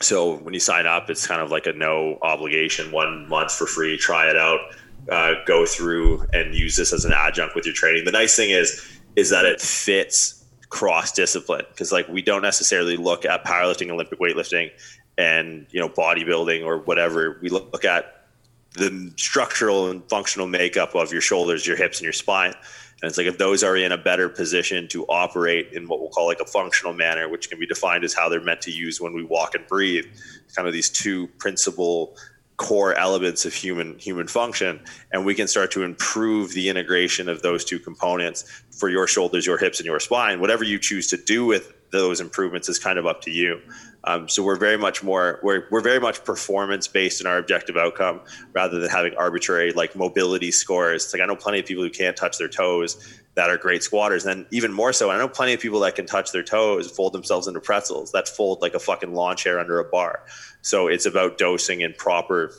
so 0.00 0.36
when 0.38 0.54
you 0.54 0.60
sign 0.60 0.86
up 0.86 1.10
it's 1.10 1.26
kind 1.26 1.40
of 1.40 1.50
like 1.50 1.66
a 1.66 1.72
no 1.72 2.18
obligation 2.22 2.90
one 2.90 3.28
month 3.28 3.52
for 3.52 3.66
free 3.66 3.96
try 3.96 4.28
it 4.28 4.36
out 4.36 4.60
uh, 5.10 5.34
go 5.46 5.64
through 5.66 6.24
and 6.32 6.54
use 6.54 6.76
this 6.76 6.92
as 6.92 7.04
an 7.04 7.12
adjunct 7.12 7.54
with 7.54 7.64
your 7.64 7.74
training 7.74 8.04
the 8.04 8.12
nice 8.12 8.36
thing 8.36 8.50
is 8.50 8.98
is 9.16 9.30
that 9.30 9.44
it 9.44 9.60
fits 9.60 10.44
cross 10.68 11.12
discipline 11.12 11.64
because 11.70 11.90
like 11.90 12.06
we 12.08 12.22
don't 12.22 12.42
necessarily 12.42 12.96
look 12.96 13.24
at 13.24 13.44
powerlifting 13.44 13.90
olympic 13.90 14.18
weightlifting 14.20 14.70
and 15.18 15.66
you 15.70 15.80
know 15.80 15.88
bodybuilding 15.88 16.64
or 16.64 16.78
whatever 16.78 17.38
we 17.42 17.48
look 17.48 17.84
at 17.84 18.20
the 18.74 19.12
structural 19.16 19.90
and 19.90 20.02
functional 20.08 20.46
makeup 20.46 20.94
of 20.94 21.12
your 21.12 21.20
shoulders, 21.20 21.66
your 21.66 21.76
hips, 21.76 21.98
and 21.98 22.04
your 22.04 22.12
spine. 22.12 22.54
And 23.02 23.08
it's 23.08 23.18
like 23.18 23.26
if 23.26 23.38
those 23.38 23.64
are 23.64 23.76
in 23.76 23.92
a 23.92 23.98
better 23.98 24.28
position 24.28 24.88
to 24.88 25.04
operate 25.06 25.72
in 25.72 25.88
what 25.88 26.00
we'll 26.00 26.10
call 26.10 26.26
like 26.26 26.40
a 26.40 26.44
functional 26.44 26.92
manner, 26.92 27.28
which 27.28 27.48
can 27.48 27.58
be 27.58 27.66
defined 27.66 28.04
as 28.04 28.12
how 28.14 28.28
they're 28.28 28.42
meant 28.42 28.60
to 28.62 28.70
use 28.70 29.00
when 29.00 29.14
we 29.14 29.24
walk 29.24 29.54
and 29.54 29.66
breathe, 29.66 30.04
kind 30.54 30.68
of 30.68 30.74
these 30.74 30.90
two 30.90 31.26
principal 31.38 32.16
core 32.56 32.94
elements 32.94 33.46
of 33.46 33.54
human 33.54 33.98
human 33.98 34.26
function 34.26 34.78
and 35.12 35.24
we 35.24 35.34
can 35.34 35.48
start 35.48 35.70
to 35.70 35.82
improve 35.82 36.52
the 36.52 36.68
integration 36.68 37.26
of 37.26 37.40
those 37.40 37.64
two 37.64 37.78
components 37.78 38.62
for 38.70 38.90
your 38.90 39.06
shoulders 39.06 39.46
your 39.46 39.56
hips 39.56 39.78
and 39.78 39.86
your 39.86 39.98
spine 39.98 40.40
whatever 40.40 40.62
you 40.62 40.78
choose 40.78 41.08
to 41.08 41.16
do 41.16 41.46
with 41.46 41.72
those 41.90 42.20
improvements 42.20 42.68
is 42.68 42.78
kind 42.78 42.98
of 42.98 43.06
up 43.06 43.22
to 43.22 43.30
you. 43.30 43.60
Um, 44.04 44.28
so 44.28 44.42
we're 44.42 44.56
very 44.56 44.78
much 44.78 45.02
more 45.02 45.40
we're, 45.42 45.64
we're 45.70 45.82
very 45.82 46.00
much 46.00 46.24
performance 46.24 46.88
based 46.88 47.20
in 47.20 47.26
our 47.26 47.38
objective 47.38 47.76
outcome 47.76 48.20
rather 48.52 48.78
than 48.80 48.88
having 48.88 49.14
arbitrary 49.14 49.72
like 49.72 49.94
mobility 49.94 50.50
scores. 50.50 51.04
It's 51.04 51.14
like 51.14 51.22
I 51.22 51.26
know 51.26 51.36
plenty 51.36 51.60
of 51.60 51.66
people 51.66 51.84
who 51.84 51.90
can't 51.90 52.16
touch 52.16 52.38
their 52.38 52.48
toes 52.48 53.20
that 53.34 53.50
are 53.50 53.56
great 53.56 53.82
squatters, 53.82 54.26
and 54.26 54.46
even 54.50 54.72
more 54.72 54.92
so, 54.92 55.10
I 55.10 55.18
know 55.18 55.28
plenty 55.28 55.52
of 55.52 55.60
people 55.60 55.80
that 55.80 55.94
can 55.94 56.06
touch 56.06 56.32
their 56.32 56.42
toes, 56.42 56.90
fold 56.90 57.12
themselves 57.12 57.46
into 57.46 57.60
pretzels 57.60 58.12
that 58.12 58.26
fold 58.26 58.60
like 58.60 58.74
a 58.74 58.80
fucking 58.80 59.14
lawn 59.14 59.36
chair 59.36 59.60
under 59.60 59.78
a 59.78 59.84
bar. 59.84 60.24
So 60.62 60.88
it's 60.88 61.06
about 61.06 61.38
dosing 61.38 61.82
in 61.82 61.92
proper 61.94 62.52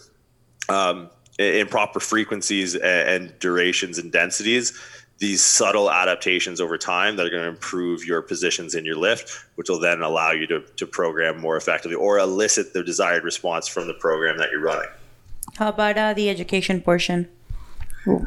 um, 0.69 1.09
in 1.39 1.67
proper 1.67 1.99
frequencies 1.99 2.75
and 2.75 3.33
durations 3.39 3.97
and 3.97 4.11
densities 4.11 4.77
these 5.21 5.41
subtle 5.43 5.91
adaptations 5.91 6.59
over 6.59 6.79
time 6.79 7.15
that 7.15 7.27
are 7.27 7.29
going 7.29 7.43
to 7.43 7.49
improve 7.49 8.03
your 8.03 8.23
positions 8.23 8.73
in 8.73 8.83
your 8.83 8.95
lift, 8.95 9.45
which 9.53 9.69
will 9.69 9.79
then 9.79 10.01
allow 10.01 10.31
you 10.31 10.47
to, 10.47 10.61
to 10.77 10.87
program 10.87 11.39
more 11.39 11.55
effectively 11.55 11.95
or 11.95 12.17
elicit 12.17 12.73
the 12.73 12.83
desired 12.83 13.23
response 13.23 13.67
from 13.67 13.85
the 13.85 13.93
program 13.93 14.39
that 14.39 14.49
you're 14.49 14.63
running. 14.63 14.89
How 15.57 15.69
about 15.69 15.95
uh, 15.95 16.15
the 16.15 16.27
education 16.27 16.81
portion? 16.81 17.29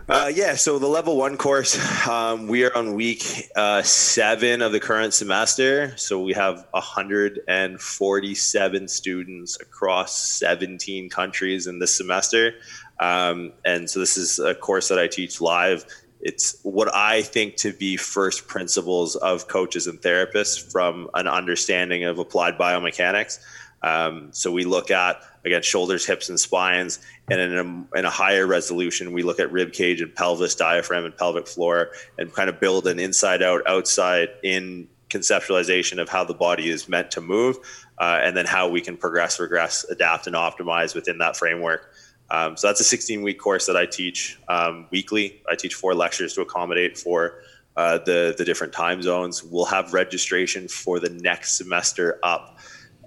Uh, 0.09 0.31
yeah, 0.33 0.55
so 0.55 0.79
the 0.79 0.87
level 0.87 1.17
one 1.17 1.37
course, 1.37 2.07
um, 2.07 2.47
we 2.47 2.65
are 2.65 2.73
on 2.77 2.95
week 2.95 3.51
uh, 3.57 3.83
seven 3.83 4.63
of 4.63 4.71
the 4.71 4.79
current 4.79 5.13
semester. 5.13 5.93
So 5.97 6.23
we 6.23 6.33
have 6.35 6.65
147 6.71 8.87
students 8.87 9.61
across 9.61 10.17
17 10.17 11.11
countries 11.11 11.67
in 11.67 11.81
this 11.81 11.93
semester. 11.93 12.55
Um, 13.01 13.53
and 13.65 13.91
so 13.91 13.99
this 13.99 14.17
is 14.17 14.39
a 14.39 14.55
course 14.55 14.87
that 14.91 15.01
I 15.01 15.09
teach 15.09 15.41
live 15.41 15.85
it's 16.25 16.59
what 16.63 16.93
I 16.95 17.21
think 17.21 17.57
to 17.57 17.73
be 17.73 17.99
first 17.99 18.49
principles 18.49 19.15
of 19.15 19.47
coaches 19.47 19.87
and 19.87 20.01
therapists 20.01 20.73
from 20.73 21.09
an 21.13 21.29
understanding 21.29 22.05
of 22.05 22.19
applied 22.19 22.57
biomechanics. 22.57 23.39
Um, 23.83 24.31
so 24.33 24.51
we 24.51 24.65
look 24.65 24.91
at 24.91 25.21
again 25.45 25.61
shoulders, 25.61 26.07
hips, 26.07 26.31
and 26.31 26.41
spines, 26.41 26.99
and 27.31 27.39
in 27.39 27.53
a, 27.55 27.99
in 27.99 28.05
a 28.07 28.11
higher 28.11 28.47
resolution, 28.47 29.13
we 29.13 29.23
look 29.23 29.39
at 29.39 29.53
rib 29.53 29.75
cage 29.75 30.01
and 30.01 30.15
pelvis, 30.15 30.55
diaphragm, 30.55 31.05
and 31.05 31.15
pelvic 31.15 31.47
floor, 31.47 31.91
and 32.19 32.33
kind 32.33 32.49
of 32.49 32.59
build 32.59 32.87
an 32.87 32.99
inside 32.99 33.43
out, 33.43 33.61
outside 33.67 34.31
in 34.43 34.89
conceptualization 35.11 36.01
of 36.01 36.09
how 36.09 36.25
the 36.25 36.35
body 36.35 36.71
is 36.71 36.89
meant 36.89 37.11
to 37.11 37.21
move, 37.21 37.59
uh, 37.99 38.19
and 38.23 38.35
then 38.35 38.47
how 38.47 38.69
we 38.69 38.81
can 38.81 38.97
progress, 38.97 39.39
regress, 39.39 39.85
adapt, 39.91 40.27
and 40.27 40.35
optimize 40.35 40.95
within 40.95 41.19
that 41.19 41.37
framework. 41.37 41.94
Um, 42.31 42.57
so 42.57 42.69
that's 42.69 42.81
a 42.81 42.85
16 42.85 43.23
week 43.23 43.39
course 43.39 43.67
that 43.67 43.77
I 43.77 43.87
teach 43.87 44.39
um, 44.49 44.87
weekly. 44.91 45.43
I 45.49 45.55
teach 45.55 45.75
four 45.75 45.95
lectures 45.95 46.35
to 46.35 46.41
accommodate 46.41 46.97
for 46.97 47.43
uh, 47.77 47.99
the 47.99 48.35
the 48.37 48.45
different 48.45 48.73
time 48.73 49.03
zones. 49.03 49.43
We'll 49.43 49.67
have 49.67 49.93
registration 49.93 50.69
for 50.69 51.01
the 51.01 51.11
next 51.11 51.57
semester 51.57 52.19
up 52.23 52.59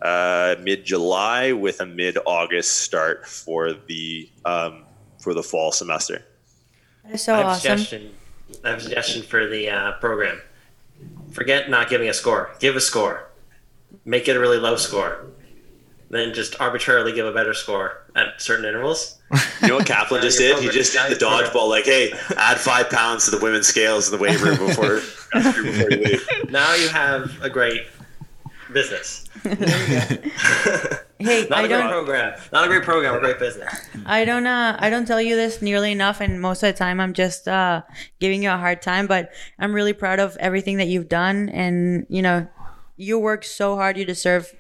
uh, 0.01 0.55
mid 0.61 0.85
July 0.85 1.51
with 1.53 1.81
a 1.81 1.85
mid 1.85 2.17
August 2.25 2.77
start 2.77 3.27
for 3.27 3.73
the 3.73 4.29
um, 4.45 4.83
for 5.19 5.33
the 5.33 5.43
fall 5.43 5.71
semester. 5.71 6.23
That 7.03 7.15
is 7.15 7.23
so 7.23 7.33
I 7.33 7.37
have 7.37 7.45
a 7.45 7.49
awesome. 7.49 7.61
suggestion. 7.61 8.11
I 8.63 8.69
have 8.69 8.79
a 8.79 8.81
suggestion 8.81 9.23
for 9.23 9.47
the 9.47 9.69
uh, 9.69 9.91
program. 9.93 10.41
Forget 11.31 11.69
not 11.69 11.89
giving 11.89 12.09
a 12.09 12.13
score. 12.13 12.51
Give 12.59 12.75
a 12.75 12.81
score. 12.81 13.29
Make 14.05 14.27
it 14.27 14.35
a 14.35 14.39
really 14.39 14.57
low 14.57 14.75
score. 14.75 15.27
Then 16.09 16.33
just 16.33 16.59
arbitrarily 16.61 17.11
give 17.11 17.25
a 17.25 17.33
better 17.33 17.53
score 17.53 18.03
at 18.17 18.41
certain 18.41 18.65
intervals. 18.65 19.13
You 19.61 19.69
know 19.69 19.75
what 19.77 19.87
Kaplan 19.87 20.21
just 20.21 20.37
did? 20.37 20.59
He 20.59 20.69
just 20.69 20.93
did 20.93 21.11
the 21.11 21.25
dodgeball, 21.25 21.67
like, 21.67 21.85
hey, 21.85 22.13
add 22.37 22.57
five 22.59 22.89
pounds 22.89 23.25
to 23.25 23.31
the 23.31 23.39
women's 23.39 23.67
scales 23.67 24.07
in 24.07 24.17
the 24.17 24.23
weight 24.23 24.39
room 24.39 24.55
before, 24.57 24.95
before 25.33 25.89
you 25.91 25.97
leave. 25.97 26.27
Now 26.49 26.73
you 26.75 26.87
have 26.89 27.31
a 27.41 27.49
great 27.49 27.87
business. 28.71 29.25
Hey, 31.19 31.47
Not 31.49 31.59
I 31.59 31.63
a 31.63 31.67
great 31.67 31.69
don't. 31.69 31.89
program. 31.89 32.39
Not 32.53 32.65
a 32.65 32.67
great 32.67 32.83
program, 32.83 33.15
a 33.15 33.19
great 33.19 33.39
business. 33.39 33.73
I 34.05 34.23
don't 34.23 34.45
uh 34.45 34.77
I 34.79 34.91
don't 34.91 35.07
tell 35.07 35.19
you 35.19 35.35
this 35.35 35.63
nearly 35.63 35.91
enough 35.91 36.21
and 36.21 36.39
most 36.39 36.61
of 36.61 36.71
the 36.71 36.77
time 36.77 36.99
I'm 36.99 37.13
just 37.13 37.47
uh 37.47 37.81
giving 38.19 38.43
you 38.43 38.51
a 38.51 38.57
hard 38.57 38.83
time 38.83 39.07
but 39.07 39.31
I'm 39.57 39.73
really 39.73 39.93
proud 39.93 40.19
of 40.19 40.37
everything 40.39 40.77
that 40.77 40.87
you've 40.87 41.09
done 41.09 41.49
and 41.49 42.05
you 42.07 42.21
know 42.21 42.47
you 42.97 43.17
work 43.17 43.43
so 43.43 43.75
hard 43.75 43.97
you 43.97 44.05
deserve 44.05 44.53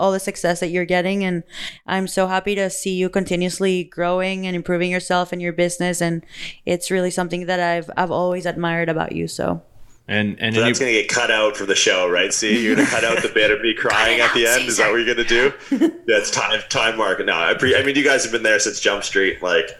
all 0.00 0.10
the 0.12 0.18
success 0.18 0.60
that 0.60 0.70
you're 0.70 0.84
getting 0.84 1.22
and 1.22 1.44
I'm 1.86 2.08
so 2.08 2.26
happy 2.26 2.54
to 2.54 2.70
see 2.70 2.94
you 2.94 3.08
continuously 3.08 3.84
growing 3.84 4.46
and 4.46 4.56
improving 4.56 4.90
yourself 4.90 5.32
and 5.32 5.40
your 5.40 5.52
business 5.52 6.00
and 6.00 6.24
it's 6.64 6.90
really 6.90 7.10
something 7.10 7.46
that 7.46 7.60
I've 7.60 7.90
I've 7.96 8.10
always 8.10 8.46
admired 8.46 8.88
about 8.88 9.12
you 9.12 9.28
so 9.28 9.62
And 10.08 10.40
and 10.40 10.54
So 10.54 10.62
any, 10.62 10.70
that's 10.70 10.80
going 10.80 10.92
to 10.92 11.00
get 11.00 11.08
cut 11.08 11.30
out 11.30 11.56
from 11.56 11.68
the 11.68 11.76
show, 11.76 12.08
right? 12.10 12.32
See, 12.34 12.64
you're 12.64 12.74
going 12.74 12.86
to 12.86 12.92
cut 12.92 13.04
out 13.04 13.22
the 13.22 13.28
bit 13.28 13.52
of 13.52 13.60
me 13.60 13.74
crying 13.78 14.18
at 14.20 14.34
the 14.34 14.46
end. 14.46 14.64
Is 14.66 14.78
that 14.78 14.90
what 14.90 14.96
you're 14.96 15.14
going 15.14 15.24
to 15.24 15.52
do? 15.78 15.92
That's 16.08 16.30
time 16.32 16.60
time 16.68 16.96
mark. 16.98 17.24
No, 17.24 17.34
I, 17.38 17.54
pre- 17.54 17.76
I 17.76 17.84
mean, 17.84 17.94
you 17.94 18.02
guys 18.02 18.24
have 18.24 18.32
been 18.32 18.42
there 18.42 18.58
since 18.58 18.80
Jump 18.80 19.04
Street. 19.04 19.40
Like, 19.40 19.70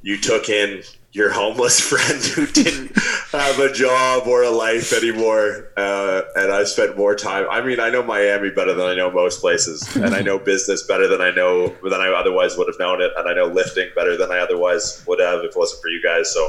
you 0.00 0.16
took 0.16 0.48
in 0.48 0.82
your 1.14 1.30
homeless 1.30 1.80
friend 1.88 2.22
who 2.22 2.46
didn't 2.46 2.92
have 3.30 3.58
a 3.60 3.72
job 3.72 4.26
or 4.26 4.42
a 4.42 4.50
life 4.50 4.92
anymore, 4.92 5.68
uh, 5.76 6.22
and 6.34 6.52
I 6.52 6.64
spent 6.64 6.98
more 6.98 7.14
time. 7.14 7.46
I 7.50 7.64
mean, 7.64 7.80
I 7.80 7.88
know 7.88 8.02
Miami 8.02 8.50
better 8.50 8.74
than 8.74 8.86
I 8.86 8.94
know 8.94 9.10
most 9.10 9.40
places, 9.40 9.96
and 9.96 10.14
I 10.14 10.20
know 10.20 10.38
business 10.52 10.82
better 10.82 11.06
than 11.08 11.20
I 11.22 11.30
know 11.30 11.68
than 11.82 12.00
I 12.00 12.08
otherwise 12.08 12.58
would 12.58 12.66
have 12.66 12.78
known 12.78 13.00
it, 13.00 13.12
and 13.16 13.28
I 13.28 13.32
know 13.32 13.46
lifting 13.46 13.88
better 13.94 14.16
than 14.16 14.30
I 14.30 14.38
otherwise 14.38 15.02
would 15.06 15.20
have 15.20 15.40
if 15.40 15.52
it 15.52 15.56
wasn't 15.56 15.80
for 15.80 15.88
you 15.88 16.02
guys. 16.02 16.32
So. 16.32 16.46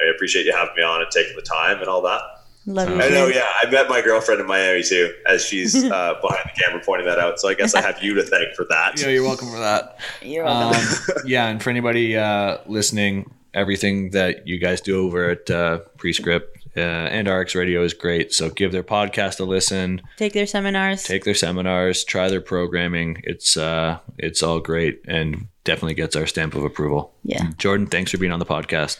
I 0.00 0.10
appreciate 0.12 0.46
you 0.46 0.52
having 0.52 0.74
me 0.76 0.82
on 0.82 1.00
and 1.00 1.10
taking 1.12 1.36
the 1.36 1.42
time 1.42 1.78
and 1.78 1.86
all 1.86 2.02
that. 2.02 2.20
love 2.66 2.88
you 2.88 2.96
I 2.96 3.08
know, 3.08 3.28
yeah. 3.28 3.46
I 3.62 3.70
met 3.70 3.88
my 3.88 4.00
girlfriend 4.00 4.40
in 4.40 4.48
Miami 4.48 4.82
too, 4.82 5.14
as 5.28 5.44
she's 5.44 5.76
uh, 5.84 6.14
behind 6.20 6.44
the 6.44 6.60
camera 6.60 6.82
pointing 6.84 7.06
that 7.06 7.20
out. 7.20 7.38
So 7.38 7.48
I 7.48 7.54
guess 7.54 7.74
I 7.74 7.82
have 7.82 8.02
you 8.02 8.14
to 8.14 8.22
thank 8.24 8.54
for 8.56 8.64
that. 8.68 9.00
yeah, 9.00 9.08
you're 9.08 9.22
welcome 9.22 9.48
for 9.48 9.60
that. 9.60 10.00
you're 10.20 10.44
welcome 10.44 10.80
Um, 10.80 11.22
yeah, 11.24 11.46
and 11.46 11.62
for 11.62 11.70
anybody 11.70 12.16
uh, 12.16 12.58
listening, 12.66 13.30
everything 13.54 14.10
that 14.10 14.46
you 14.46 14.58
guys 14.58 14.80
do 14.80 15.04
over 15.06 15.30
at 15.30 15.50
uh, 15.50 15.78
Prescript 15.98 16.58
uh, 16.76 16.80
and 16.80 17.28
RX 17.28 17.54
Radio 17.54 17.82
is 17.82 17.92
great. 17.94 18.32
So 18.32 18.48
give 18.50 18.72
their 18.72 18.82
podcast 18.82 19.40
a 19.40 19.44
listen, 19.44 20.00
take 20.16 20.32
their 20.32 20.46
seminars 20.46 21.02
take 21.04 21.24
their 21.24 21.34
seminars, 21.34 22.04
try 22.04 22.28
their 22.28 22.40
programming. 22.40 23.20
It's 23.24 23.56
uh, 23.56 23.98
it's 24.18 24.42
all 24.42 24.60
great 24.60 25.00
and 25.06 25.48
definitely 25.64 25.94
gets 25.94 26.16
our 26.16 26.26
stamp 26.26 26.54
of 26.54 26.64
approval. 26.64 27.12
yeah 27.22 27.50
Jordan, 27.58 27.86
thanks 27.86 28.10
for 28.10 28.18
being 28.18 28.32
on 28.32 28.38
the 28.40 28.46
podcast. 28.46 28.98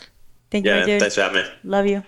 thank 0.51 0.65
you 0.67 0.71
Yeah, 0.71 0.85
dude 0.87 1.01
thanks 1.01 1.15
for 1.17 1.23
having 1.23 1.43
me. 1.45 1.49
love 1.65 1.87
you 1.87 2.03